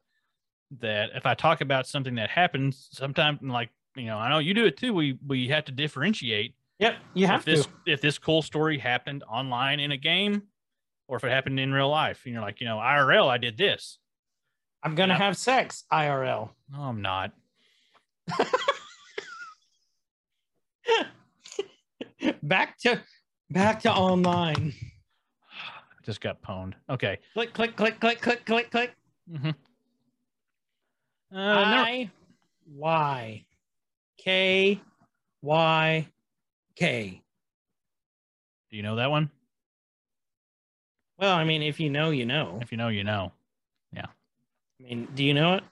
That 0.81 1.11
if 1.15 1.27
I 1.27 1.35
talk 1.35 1.61
about 1.61 1.87
something 1.87 2.15
that 2.17 2.31
happens, 2.31 2.89
sometimes 2.93 3.41
like, 3.43 3.71
you 3.95 4.07
know, 4.07 4.19
I 4.19 4.29
know 4.29 4.39
you 4.39 4.55
do 4.55 4.65
it 4.65 4.77
too. 4.77 4.93
We 4.95 5.19
we 5.27 5.49
have 5.49 5.65
to 5.67 5.73
differentiate 5.73 6.55
Yep, 6.81 6.97
you 7.15 7.27
have 7.27 7.41
if 7.41 7.45
this 7.45 7.67
to. 7.67 7.73
if 7.87 8.01
this 8.01 8.19
cool 8.19 8.43
story 8.43 8.79
happened 8.79 9.23
online 9.29 9.81
in 9.81 9.93
a 9.93 9.97
game 9.97 10.43
or 11.07 11.17
if 11.17 11.25
it 11.25 11.31
happened 11.31 11.61
in 11.61 11.73
real 11.73 11.89
life. 11.89 12.23
And 12.25 12.33
you're 12.35 12.43
like, 12.43 12.61
you 12.61 12.67
know, 12.67 12.77
IRL, 12.79 13.29
I 13.29 13.39
did 13.39 13.57
this. 13.57 13.99
I'm 14.83 14.95
gonna 14.95 15.17
have 15.17 15.37
sex 15.37 15.85
IRL. 15.93 16.51
No, 16.71 16.81
I'm 16.81 17.01
not. 17.01 17.33
back 22.43 22.79
to 22.79 23.01
back 23.51 23.81
to 23.83 23.93
online. 23.93 24.75
I 25.53 26.05
just 26.05 26.21
got 26.21 26.43
pwned. 26.43 26.75
Okay. 26.91 27.19
Click, 27.35 27.53
click, 27.55 27.77
click, 27.77 28.01
click, 28.01 28.21
click, 28.21 28.45
click, 28.45 28.71
click. 28.71 28.95
Mm-hmm. 29.31 29.51
Uh, 31.33 31.37
never- 31.37 31.83
I 31.83 32.11
Y 32.69 33.45
K 34.19 34.81
Y 35.43 36.09
K. 36.77 37.23
do 38.71 38.77
you 38.77 38.83
know 38.83 38.97
that 38.97 39.11
one? 39.11 39.31
Well, 41.19 41.35
I 41.37 41.45
mean, 41.45 41.63
if 41.63 41.79
you 41.79 41.91
know, 41.91 42.11
you 42.11 42.27
know. 42.27 42.59
If 42.61 42.73
you 42.73 42.79
know, 42.79 42.89
you 42.89 43.05
know. 43.05 43.33
Yeah. 43.93 44.07
I 44.81 44.83
mean, 44.83 45.09
do 45.15 45.23
you 45.23 45.33
know 45.35 45.55
it? 45.55 45.65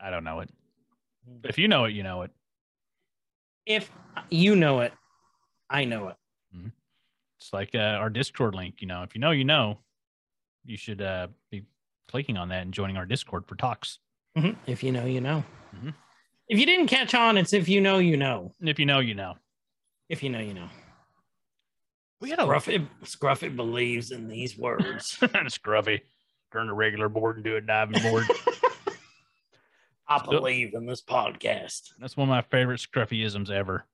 I 0.00 0.10
don't 0.10 0.22
know 0.24 0.40
it. 0.40 0.50
But 1.26 1.50
if 1.50 1.58
you 1.58 1.66
know 1.66 1.84
it, 1.86 1.94
you 1.94 2.02
know 2.04 2.22
it. 2.22 2.30
If 3.64 3.90
you 4.30 4.54
know 4.54 4.80
it, 4.80 4.92
I 5.68 5.84
know 5.84 6.08
it. 6.08 6.16
It's 7.38 7.52
like 7.52 7.74
uh, 7.74 7.78
our 7.78 8.08
Discord 8.10 8.54
link. 8.54 8.76
You 8.80 8.86
know, 8.86 9.02
if 9.02 9.14
you 9.14 9.20
know, 9.20 9.30
you 9.32 9.44
know. 9.44 9.78
You 10.64 10.76
should 10.76 11.00
uh, 11.00 11.28
be 11.50 11.64
clicking 12.08 12.36
on 12.36 12.48
that 12.48 12.62
and 12.62 12.74
joining 12.74 12.96
our 12.96 13.06
Discord 13.06 13.46
for 13.46 13.54
talks. 13.54 13.98
Mhm. 14.36 14.56
If 14.66 14.82
you 14.82 14.92
know, 14.92 15.06
you 15.06 15.20
know. 15.20 15.44
Mhm. 15.74 15.94
If 16.48 16.58
you 16.60 16.66
didn't 16.66 16.88
catch 16.88 17.14
on, 17.14 17.36
it's 17.38 17.52
if 17.52 17.68
you 17.68 17.80
know, 17.80 17.98
you 17.98 18.16
know. 18.16 18.52
If 18.60 18.78
you 18.78 18.86
know, 18.86 19.00
you 19.00 19.14
know. 19.14 19.34
If 20.08 20.22
you 20.22 20.30
know, 20.30 20.38
you 20.40 20.54
know. 20.54 20.68
We 22.20 22.30
had 22.30 22.38
a 22.38 22.42
Scruffy, 22.42 22.86
Scruffy 23.04 23.54
believes 23.54 24.10
in 24.10 24.28
these 24.28 24.56
words. 24.56 25.16
scruffy. 25.20 26.00
Turn 26.52 26.68
the 26.68 26.72
regular 26.72 27.08
board 27.08 27.38
into 27.38 27.56
a 27.56 27.60
diving 27.60 28.02
board. 28.02 28.24
I 30.08 30.18
Still- 30.18 30.30
believe 30.40 30.74
in 30.74 30.86
this 30.86 31.02
podcast. 31.02 31.90
That's 31.98 32.16
one 32.16 32.28
of 32.28 32.30
my 32.30 32.42
favorite 32.42 32.80
Scruffyisms 32.80 33.50
ever. 33.50 33.84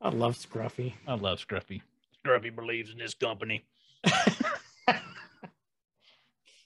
I 0.00 0.10
love 0.10 0.36
Scruffy. 0.36 0.94
I 1.06 1.14
love 1.14 1.38
Scruffy. 1.44 1.82
Scruffy 2.24 2.54
believes 2.54 2.90
in 2.92 2.98
this 2.98 3.14
company. 3.14 3.64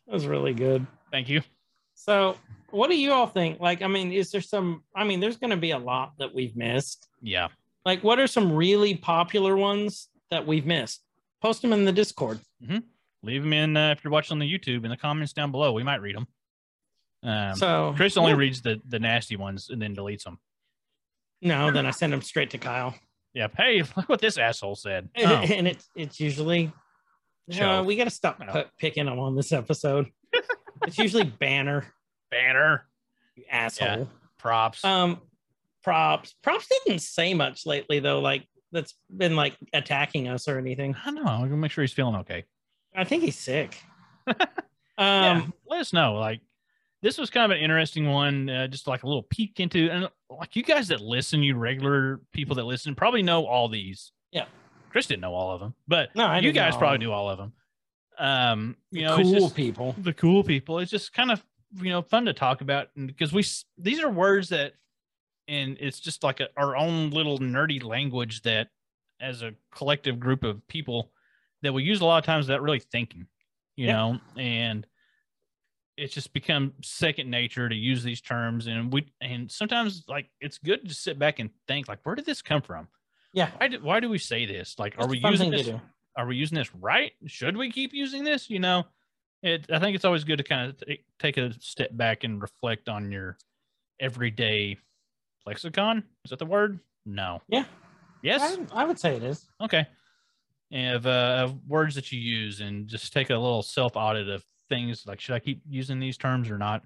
That 0.06 0.12
was 0.12 0.26
really 0.26 0.52
good. 0.52 0.86
Thank 1.10 1.30
you. 1.30 1.40
So, 1.94 2.36
what 2.70 2.90
do 2.90 2.96
you 2.96 3.12
all 3.12 3.26
think? 3.26 3.60
Like, 3.60 3.82
I 3.82 3.86
mean, 3.86 4.12
is 4.12 4.30
there 4.30 4.40
some? 4.40 4.82
I 4.94 5.04
mean, 5.04 5.20
there's 5.20 5.36
going 5.36 5.50
to 5.50 5.56
be 5.56 5.70
a 5.70 5.78
lot 5.78 6.12
that 6.18 6.34
we've 6.34 6.56
missed. 6.56 7.08
Yeah. 7.22 7.48
Like, 7.84 8.02
what 8.02 8.18
are 8.18 8.26
some 8.26 8.52
really 8.52 8.94
popular 8.96 9.56
ones 9.56 10.08
that 10.30 10.46
we've 10.46 10.66
missed? 10.66 11.02
Post 11.42 11.62
them 11.62 11.72
in 11.72 11.84
the 11.84 11.92
Discord. 11.92 12.40
Leave 13.22 13.42
them 13.42 13.52
in 13.52 13.76
uh, 13.76 13.90
if 13.92 14.02
you're 14.04 14.10
watching 14.10 14.34
on 14.34 14.38
the 14.38 14.50
YouTube 14.50 14.84
in 14.84 14.90
the 14.90 14.96
comments 14.96 15.32
down 15.32 15.50
below. 15.50 15.72
We 15.72 15.82
might 15.82 16.00
read 16.02 16.16
them. 16.16 16.26
Um, 17.22 17.54
so, 17.56 17.92
Chris 17.96 18.16
only 18.18 18.32
yeah. 18.32 18.36
reads 18.38 18.60
the, 18.60 18.80
the 18.86 18.98
nasty 18.98 19.36
ones 19.36 19.70
and 19.70 19.80
then 19.80 19.96
deletes 19.96 20.24
them. 20.24 20.38
no, 21.40 21.70
then 21.70 21.86
I 21.86 21.90
send 21.90 22.12
them 22.12 22.20
straight 22.20 22.50
to 22.50 22.58
Kyle, 22.58 22.94
Yeah. 23.32 23.48
Hey, 23.56 23.82
look 23.96 24.08
what 24.08 24.20
this 24.20 24.36
asshole 24.36 24.76
said. 24.76 25.08
Oh, 25.16 25.22
and 25.22 25.66
it's 25.68 25.88
it's 25.96 26.20
usually. 26.20 26.70
Uh, 27.60 27.82
we 27.86 27.96
got 27.96 28.04
to 28.04 28.10
stop 28.10 28.40
No. 28.40 28.64
picking 28.78 29.04
them 29.06 29.18
on 29.18 29.36
this 29.36 29.52
episode. 29.52 30.06
It's 30.86 30.98
usually 30.98 31.24
Banner, 31.24 31.84
banner 32.30 32.86
you 33.36 33.44
asshole. 33.50 34.08
props. 34.38 34.84
Um, 34.84 35.20
props. 35.82 36.34
Props 36.42 36.66
didn't 36.86 37.00
say 37.00 37.34
much 37.34 37.66
lately 37.66 38.00
though. 38.00 38.20
Like 38.20 38.46
that's 38.72 38.94
been 39.14 39.36
like 39.36 39.56
attacking 39.72 40.28
us 40.28 40.48
or 40.48 40.58
anything. 40.58 40.94
I 40.94 41.06
don't 41.06 41.16
know. 41.16 41.30
I'm 41.30 41.42
gonna 41.42 41.56
make 41.56 41.70
sure 41.70 41.82
he's 41.82 41.92
feeling 41.92 42.16
okay. 42.16 42.44
I 42.94 43.04
think 43.04 43.22
he's 43.24 43.38
sick. 43.38 43.76
um, 44.28 44.36
yeah. 44.98 45.46
Let 45.66 45.80
us 45.80 45.92
know. 45.92 46.14
Like, 46.14 46.40
this 47.02 47.18
was 47.18 47.28
kind 47.28 47.50
of 47.50 47.56
an 47.56 47.62
interesting 47.62 48.08
one, 48.08 48.48
uh, 48.48 48.66
just 48.68 48.86
like 48.86 49.02
a 49.02 49.06
little 49.06 49.24
peek 49.24 49.58
into, 49.60 49.90
and 49.90 50.08
like 50.30 50.54
you 50.56 50.62
guys 50.62 50.88
that 50.88 51.00
listen, 51.00 51.42
you 51.42 51.56
regular 51.56 52.20
people 52.32 52.54
that 52.56 52.64
listen, 52.64 52.94
probably 52.94 53.22
know 53.22 53.46
all 53.46 53.68
these. 53.68 54.12
Yeah. 54.30 54.46
Chris 54.90 55.06
didn't 55.06 55.22
know 55.22 55.34
all 55.34 55.52
of 55.52 55.60
them, 55.60 55.74
but 55.88 56.14
No, 56.14 56.36
you 56.36 56.52
guys 56.52 56.76
probably 56.76 56.98
knew 56.98 57.10
all 57.10 57.28
of 57.28 57.36
them. 57.36 57.52
Um, 58.18 58.76
you 58.90 59.02
know, 59.02 59.16
cool 59.16 59.32
just- 59.32 59.56
people. 59.56 59.94
the 59.98 60.12
cool 60.12 60.44
people. 60.44 60.78
It's 60.78 60.90
just 60.90 61.12
kind 61.12 61.30
of 61.30 61.44
you 61.80 61.90
know 61.90 62.02
fun 62.02 62.26
to 62.26 62.32
talk 62.32 62.60
about 62.60 62.88
because 63.06 63.32
we 63.32 63.44
these 63.78 64.00
are 64.00 64.10
words 64.10 64.50
that, 64.50 64.74
and 65.48 65.76
it's 65.80 65.98
just 66.00 66.22
like 66.22 66.40
a, 66.40 66.48
our 66.56 66.76
own 66.76 67.10
little 67.10 67.38
nerdy 67.38 67.82
language 67.82 68.42
that, 68.42 68.68
as 69.20 69.42
a 69.42 69.52
collective 69.72 70.20
group 70.20 70.44
of 70.44 70.66
people, 70.68 71.10
that 71.62 71.72
we 71.72 71.82
use 71.82 72.00
a 72.00 72.04
lot 72.04 72.18
of 72.18 72.24
times 72.24 72.46
without 72.46 72.62
really 72.62 72.78
thinking, 72.80 73.26
you 73.76 73.86
Yeah. 73.86 73.92
know, 73.96 74.20
and 74.36 74.86
it's 75.96 76.12
just 76.14 76.32
become 76.32 76.72
second 76.82 77.30
nature 77.30 77.68
to 77.68 77.74
use 77.74 78.02
these 78.02 78.20
terms 78.20 78.66
and 78.66 78.92
we 78.92 79.06
and 79.20 79.48
sometimes 79.50 80.02
like 80.08 80.28
it's 80.40 80.58
good 80.58 80.88
to 80.88 80.92
sit 80.92 81.20
back 81.20 81.38
and 81.38 81.50
think 81.68 81.86
like 81.86 82.00
where 82.02 82.16
did 82.16 82.26
this 82.26 82.42
come 82.42 82.60
from 82.62 82.88
Yeah. 83.32 83.50
why 83.58 83.68
do, 83.68 83.78
why 83.80 84.00
do 84.00 84.08
we 84.08 84.18
say 84.18 84.44
this 84.44 84.76
like 84.76 84.94
are 84.98 85.04
It's 85.04 85.06
a 85.06 85.10
we 85.10 85.30
using 85.30 85.50
this. 85.52 85.70
Are 86.16 86.26
we 86.26 86.36
using 86.36 86.56
this 86.56 86.74
right? 86.74 87.12
Should 87.26 87.56
we 87.56 87.70
keep 87.70 87.92
using 87.92 88.24
this? 88.24 88.48
You 88.50 88.60
know, 88.60 88.84
it. 89.42 89.66
I 89.70 89.78
think 89.78 89.94
it's 89.94 90.04
always 90.04 90.24
good 90.24 90.38
to 90.38 90.44
kind 90.44 90.70
of 90.70 90.78
t- 90.80 91.04
take 91.18 91.36
a 91.36 91.52
step 91.60 91.90
back 91.96 92.24
and 92.24 92.40
reflect 92.40 92.88
on 92.88 93.10
your 93.10 93.36
everyday 94.00 94.78
lexicon. 95.46 96.04
Is 96.24 96.30
that 96.30 96.38
the 96.38 96.46
word? 96.46 96.80
No. 97.06 97.42
Yeah. 97.48 97.64
Yes. 98.22 98.58
I, 98.72 98.82
I 98.82 98.84
would 98.84 98.98
say 98.98 99.16
it 99.16 99.22
is. 99.22 99.46
Okay. 99.60 99.86
And 100.70 100.96
of, 100.96 101.06
uh, 101.06 101.44
of 101.44 101.68
words 101.68 101.94
that 101.94 102.10
you 102.10 102.18
use, 102.18 102.60
and 102.60 102.88
just 102.88 103.12
take 103.12 103.30
a 103.30 103.34
little 103.34 103.62
self 103.62 103.96
audit 103.96 104.28
of 104.28 104.44
things 104.68 105.06
like 105.06 105.20
should 105.20 105.34
I 105.34 105.38
keep 105.38 105.62
using 105.68 106.00
these 106.00 106.16
terms 106.16 106.50
or 106.50 106.58
not? 106.58 106.82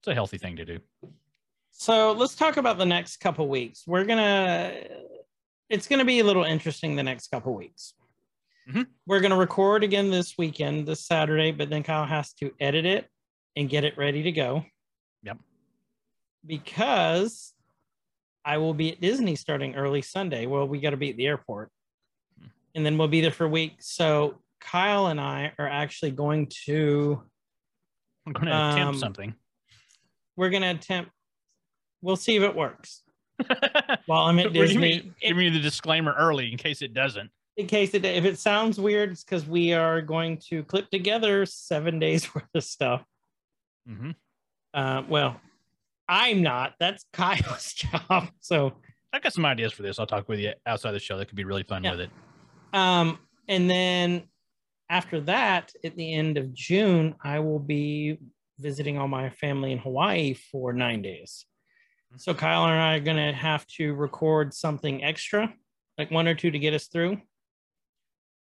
It's 0.00 0.08
a 0.08 0.14
healthy 0.14 0.38
thing 0.38 0.56
to 0.56 0.64
do. 0.64 0.80
So 1.70 2.12
let's 2.12 2.34
talk 2.34 2.56
about 2.56 2.78
the 2.78 2.86
next 2.86 3.18
couple 3.18 3.48
weeks. 3.48 3.84
We're 3.86 4.04
gonna. 4.04 4.74
It's 5.70 5.86
gonna 5.86 6.04
be 6.04 6.18
a 6.18 6.24
little 6.24 6.44
interesting 6.44 6.96
the 6.96 7.02
next 7.02 7.28
couple 7.28 7.54
weeks. 7.54 7.94
Mhm. 8.68 8.86
We're 9.06 9.20
gonna 9.20 9.36
record 9.36 9.82
again 9.84 10.10
this 10.10 10.36
weekend, 10.38 10.86
this 10.86 11.04
Saturday, 11.04 11.50
but 11.52 11.68
then 11.70 11.82
Kyle 11.82 12.06
has 12.06 12.32
to 12.34 12.52
edit 12.60 12.84
it 12.86 13.08
and 13.56 13.68
get 13.68 13.84
it 13.84 13.96
ready 13.98 14.22
to 14.22 14.32
go. 14.32 14.64
Yep. 15.24 15.38
Because 16.46 17.54
I 18.44 18.58
will 18.58 18.74
be 18.74 18.92
at 18.92 19.00
Disney 19.00 19.36
starting 19.36 19.74
early 19.74 20.02
Sunday. 20.02 20.46
Well, 20.46 20.66
we 20.66 20.80
got 20.80 20.90
to 20.90 20.96
be 20.96 21.10
at 21.10 21.16
the 21.16 21.26
airport, 21.26 21.70
Hmm. 22.38 22.46
and 22.74 22.86
then 22.86 22.98
we'll 22.98 23.08
be 23.08 23.20
there 23.20 23.30
for 23.30 23.44
a 23.44 23.48
week. 23.48 23.76
So 23.80 24.40
Kyle 24.60 25.06
and 25.08 25.20
I 25.20 25.52
are 25.58 25.68
actually 25.68 26.12
going 26.12 26.46
to. 26.66 27.22
I'm 28.26 28.32
going 28.32 28.46
to 28.46 28.52
attempt 28.70 28.94
Um, 28.94 28.98
something. 28.98 29.34
We're 30.36 30.50
gonna 30.50 30.70
attempt. 30.70 31.10
We'll 32.00 32.16
see 32.16 32.36
if 32.36 32.42
it 32.42 32.54
works. 32.54 33.02
While 34.06 34.26
I'm 34.26 34.38
at 34.38 34.46
We're 34.52 34.66
Disney, 34.66 34.94
you- 34.94 35.14
giving 35.20 35.44
you 35.44 35.50
the 35.50 35.60
disclaimer 35.60 36.14
early 36.16 36.50
in 36.50 36.56
case 36.58 36.80
it 36.82 36.94
doesn't. 36.94 37.30
In 37.62 37.68
case 37.68 37.94
it 37.94 38.04
if 38.04 38.24
it 38.24 38.38
sounds 38.38 38.78
weird, 38.78 39.12
it's 39.12 39.24
because 39.24 39.46
we 39.46 39.72
are 39.72 40.02
going 40.02 40.36
to 40.48 40.64
clip 40.64 40.90
together 40.90 41.46
seven 41.46 41.98
days 41.98 42.34
worth 42.34 42.44
of 42.54 42.64
stuff. 42.64 43.04
hmm 43.86 44.10
Uh, 44.74 45.02
well, 45.08 45.40
I'm 46.08 46.42
not. 46.42 46.74
That's 46.80 47.04
Kyle's 47.12 47.72
job. 47.82 48.28
So, 48.40 48.74
I 49.12 49.18
got 49.20 49.32
some 49.32 49.44
ideas 49.46 49.72
for 49.72 49.82
this. 49.82 49.98
I'll 49.98 50.06
talk 50.06 50.28
with 50.28 50.40
you 50.40 50.52
outside 50.66 50.92
the 50.92 50.98
show. 50.98 51.16
That 51.18 51.26
could 51.28 51.36
be 51.36 51.44
really 51.44 51.62
fun 51.62 51.84
Yeah. 51.84 51.92
with 51.92 52.00
it. 52.00 52.10
um, 52.72 53.18
and 53.48 53.68
then 53.70 54.24
after 54.88 55.20
that, 55.22 55.72
at 55.84 55.96
the 55.96 56.12
end 56.14 56.36
of 56.38 56.52
June, 56.52 57.14
I 57.22 57.38
will 57.40 57.58
be 57.58 58.18
visiting 58.58 58.98
all 58.98 59.08
my 59.08 59.30
family 59.30 59.72
in 59.72 59.78
Hawaii 59.78 60.34
for 60.34 60.72
nine 60.72 61.02
days. 61.02 61.46
So 62.16 62.34
Kyle 62.34 62.64
and 62.66 62.78
I 62.80 62.96
are 62.96 63.00
gonna 63.00 63.32
have 63.32 63.66
to 63.78 63.94
record 63.94 64.52
something 64.52 65.02
extra, 65.02 65.52
like 65.98 66.10
one 66.10 66.28
or 66.28 66.34
two 66.34 66.50
to 66.50 66.58
get 66.58 66.74
us 66.74 66.86
through. 66.88 67.20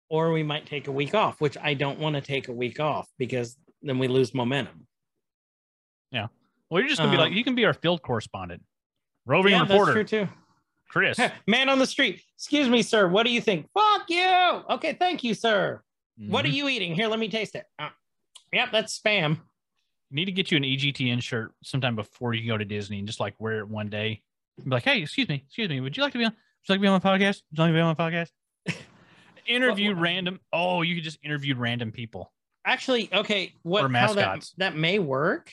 Or 0.09 0.31
we 0.31 0.43
might 0.43 0.65
take 0.67 0.87
a 0.87 0.91
week 0.91 1.15
off, 1.15 1.41
which 1.41 1.57
I 1.61 1.73
don't 1.73 1.99
want 1.99 2.15
to 2.15 2.21
take 2.21 2.47
a 2.47 2.51
week 2.53 2.79
off 2.79 3.07
because 3.17 3.57
then 3.81 3.97
we 3.97 4.07
lose 4.07 4.33
momentum. 4.33 4.85
Yeah. 6.11 6.27
Well, 6.69 6.81
you're 6.81 6.89
just 6.89 6.99
gonna 6.99 7.11
be 7.11 7.17
like 7.17 7.31
Um, 7.31 7.37
you 7.37 7.43
can 7.43 7.55
be 7.55 7.65
our 7.65 7.73
field 7.73 8.01
correspondent, 8.01 8.63
roving 9.25 9.51
yeah, 9.53 9.59
that's 9.59 9.71
reporter, 9.71 9.93
true 9.93 10.03
too. 10.03 10.27
Chris. 10.89 11.19
Man 11.47 11.69
on 11.69 11.79
the 11.79 11.85
street. 11.87 12.21
Excuse 12.37 12.69
me, 12.69 12.81
sir. 12.81 13.07
What 13.07 13.25
do 13.25 13.31
you 13.31 13.41
think? 13.41 13.67
Fuck 13.73 14.09
you. 14.09 14.27
Okay, 14.69 14.93
thank 14.93 15.23
you, 15.23 15.33
sir. 15.33 15.81
What 16.17 16.45
are 16.45 16.49
Mhm. 16.49 16.53
you 16.53 16.69
eating? 16.69 16.95
Here, 16.95 17.07
let 17.07 17.19
me 17.19 17.27
taste 17.27 17.55
it. 17.55 17.65
Uh, 17.77 17.89
yep, 18.53 18.69
that's 18.71 18.97
spam. 18.97 19.41
need 20.11 20.25
to 20.25 20.31
get 20.31 20.49
you 20.51 20.55
an 20.55 20.63
EGTN 20.63 21.19
shirt 21.21 21.51
sometime 21.63 21.95
before 21.95 22.33
you 22.33 22.47
go 22.47 22.57
to 22.57 22.63
Disney 22.63 22.99
and 22.99 23.07
just 23.07 23.19
like 23.19 23.33
wear 23.39 23.59
it 23.59 23.67
one 23.67 23.89
day. 23.89 24.21
Be 24.63 24.69
like, 24.69 24.83
hey, 24.83 25.01
excuse 25.01 25.27
me, 25.27 25.43
excuse 25.45 25.67
me, 25.67 25.81
would 25.81 25.97
you 25.97 26.03
like 26.03 26.13
to 26.13 26.19
be 26.19 26.25
on? 26.25 26.31
Would 26.31 26.69
you 26.69 26.73
like 26.73 26.77
to 26.77 26.81
be 26.81 26.87
on 26.87 27.01
my 27.03 27.17
podcast? 27.17 27.41
Would 27.51 27.57
you 27.57 27.63
like 27.63 27.69
to 27.69 27.73
be 27.73 27.79
on 27.81 27.95
my 27.97 28.11
podcast? 28.11 28.29
Interview 29.45 29.93
What- 29.93 30.01
random. 30.01 30.39
Oh, 30.53 30.81
you 30.81 30.95
could 30.95 31.03
just 31.03 31.19
interview 31.23 31.55
random 31.55 31.91
people. 31.91 32.31
Actually, 32.65 33.13
okay, 33.13 33.53
what 33.61 33.91
how 33.91 34.13
that, 34.13 34.49
that 34.57 34.75
may 34.75 34.97
work 34.99 35.51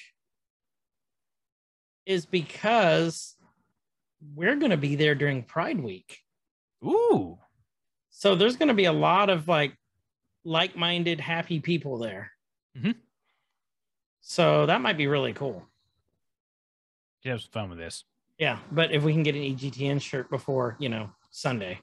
is 2.06 2.26
because 2.26 3.36
we're 4.34 4.56
going 4.56 4.70
to 4.70 4.76
be 4.76 4.96
there 4.96 5.14
during 5.14 5.42
Pride 5.42 5.80
Week. 5.80 6.18
Ooh, 6.84 7.38
So 8.10 8.34
there's 8.34 8.56
going 8.56 8.68
to 8.68 8.74
be 8.74 8.84
a 8.86 8.92
lot 8.92 9.30
of 9.30 9.46
like 9.48 9.76
like-minded, 10.44 11.20
happy 11.20 11.60
people 11.60 11.98
there. 11.98 12.32
Mhm. 12.76 12.96
So 14.20 14.66
that 14.66 14.80
might 14.80 14.96
be 14.96 15.06
really 15.06 15.32
cool. 15.32 15.66
you 17.22 17.30
have 17.30 17.40
some 17.40 17.50
fun 17.52 17.68
with 17.70 17.78
this. 17.78 18.04
Yeah, 18.38 18.58
but 18.72 18.90
if 18.90 19.04
we 19.04 19.12
can 19.12 19.22
get 19.22 19.36
an 19.36 19.42
EGTN 19.42 20.00
shirt 20.02 20.28
before, 20.30 20.76
you 20.80 20.88
know, 20.88 21.12
Sunday. 21.30 21.78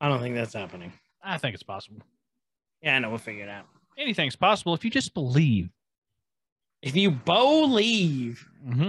I 0.00 0.08
don't 0.08 0.20
think 0.20 0.34
that's 0.34 0.54
happening. 0.54 0.92
I 1.22 1.38
think 1.38 1.54
it's 1.54 1.62
possible. 1.62 2.00
Yeah, 2.82 2.96
I 2.96 2.98
know 3.00 3.08
we'll 3.10 3.18
figure 3.18 3.44
it 3.44 3.48
out. 3.48 3.66
Anything's 3.98 4.36
possible 4.36 4.74
if 4.74 4.84
you 4.84 4.90
just 4.90 5.12
believe. 5.14 5.70
If 6.82 6.94
you 6.94 7.10
believe. 7.10 8.46
Mm-hmm. 8.66 8.88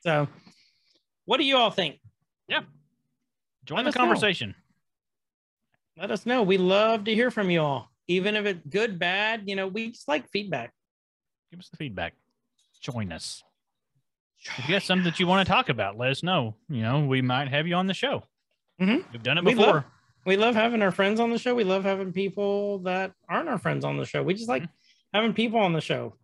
So 0.00 0.28
what 1.24 1.38
do 1.38 1.44
you 1.44 1.56
all 1.56 1.70
think? 1.70 1.98
Yeah. 2.46 2.60
Join 3.64 3.78
Let 3.78 3.82
the 3.82 3.88
us 3.88 3.94
know. 3.96 4.00
conversation. 4.02 4.54
Let 5.98 6.12
us 6.12 6.24
know. 6.24 6.42
We 6.42 6.56
love 6.58 7.04
to 7.04 7.14
hear 7.14 7.30
from 7.32 7.50
you 7.50 7.60
all. 7.60 7.90
Even 8.06 8.36
if 8.36 8.46
it's 8.46 8.64
good, 8.70 8.98
bad, 8.98 9.42
you 9.46 9.56
know, 9.56 9.66
we 9.66 9.90
just 9.90 10.06
like 10.06 10.30
feedback. 10.30 10.72
Give 11.50 11.58
us 11.58 11.68
the 11.68 11.76
feedback. 11.76 12.14
Join 12.80 13.10
us. 13.12 13.42
If 14.40 14.68
you 14.68 14.74
got 14.74 14.82
something 14.84 15.04
that 15.04 15.18
you 15.18 15.26
want 15.26 15.46
to 15.46 15.52
talk 15.52 15.68
about, 15.68 15.98
let 15.98 16.10
us 16.10 16.22
know. 16.22 16.54
You 16.68 16.82
know, 16.82 17.04
we 17.04 17.20
might 17.20 17.48
have 17.48 17.66
you 17.66 17.74
on 17.74 17.88
the 17.88 17.94
show. 17.94 18.22
Mhm. 18.80 19.04
We've 19.12 19.22
done 19.22 19.38
it 19.38 19.44
before. 19.44 19.84
Love, 20.36 20.38
we 20.38 20.44
love 20.44 20.54
having 20.54 20.82
our 20.82 20.90
friends 20.90 21.20
on 21.20 21.30
the 21.30 21.38
show. 21.38 21.54
We 21.54 21.64
love 21.64 21.84
having 21.84 22.12
people 22.12 22.78
that 22.80 23.12
aren't 23.28 23.48
our 23.48 23.58
friends 23.58 23.84
on 23.84 23.96
the 23.96 24.04
show. 24.04 24.22
We 24.22 24.34
just 24.34 24.48
like 24.48 24.64
having 25.12 25.32
people 25.32 25.58
on 25.60 25.72
the 25.72 25.80
show. 25.80 26.14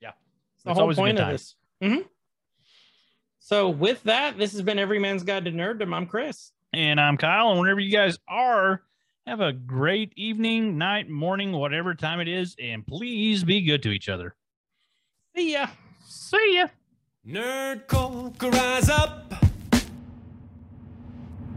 Yeah. 0.00 0.10
It's 0.56 0.64
the 0.64 0.70
It's 0.70 0.74
whole 0.78 0.82
always 0.82 0.98
a 0.98 1.00
good 1.00 1.04
point 1.06 1.18
of 1.18 1.24
time. 1.24 1.32
this. 1.32 1.54
Mhm. 1.82 2.08
So 3.38 3.68
with 3.68 4.02
that, 4.04 4.38
this 4.38 4.52
has 4.52 4.62
been 4.62 4.78
Every 4.78 4.98
Man's 4.98 5.22
Guide 5.22 5.44
to 5.44 5.50
Nerddom. 5.52 5.94
I'm 5.94 6.06
Chris. 6.06 6.52
And 6.72 7.00
I'm 7.00 7.16
Kyle. 7.16 7.50
And 7.50 7.60
wherever 7.60 7.78
you 7.80 7.92
guys 7.92 8.18
are, 8.26 8.82
have 9.26 9.40
a 9.40 9.52
great 9.52 10.12
evening, 10.16 10.76
night, 10.78 11.08
morning, 11.08 11.52
whatever 11.52 11.94
time 11.94 12.20
it 12.20 12.28
is. 12.28 12.56
And 12.60 12.86
please 12.86 13.44
be 13.44 13.60
good 13.60 13.82
to 13.84 13.90
each 13.90 14.08
other. 14.08 14.34
See 15.36 15.52
ya. 15.52 15.66
See 16.06 16.56
ya. 16.56 16.68
Nerd 17.26 17.86
Corker, 17.86 18.50
rise 18.50 18.88
up. 18.88 19.32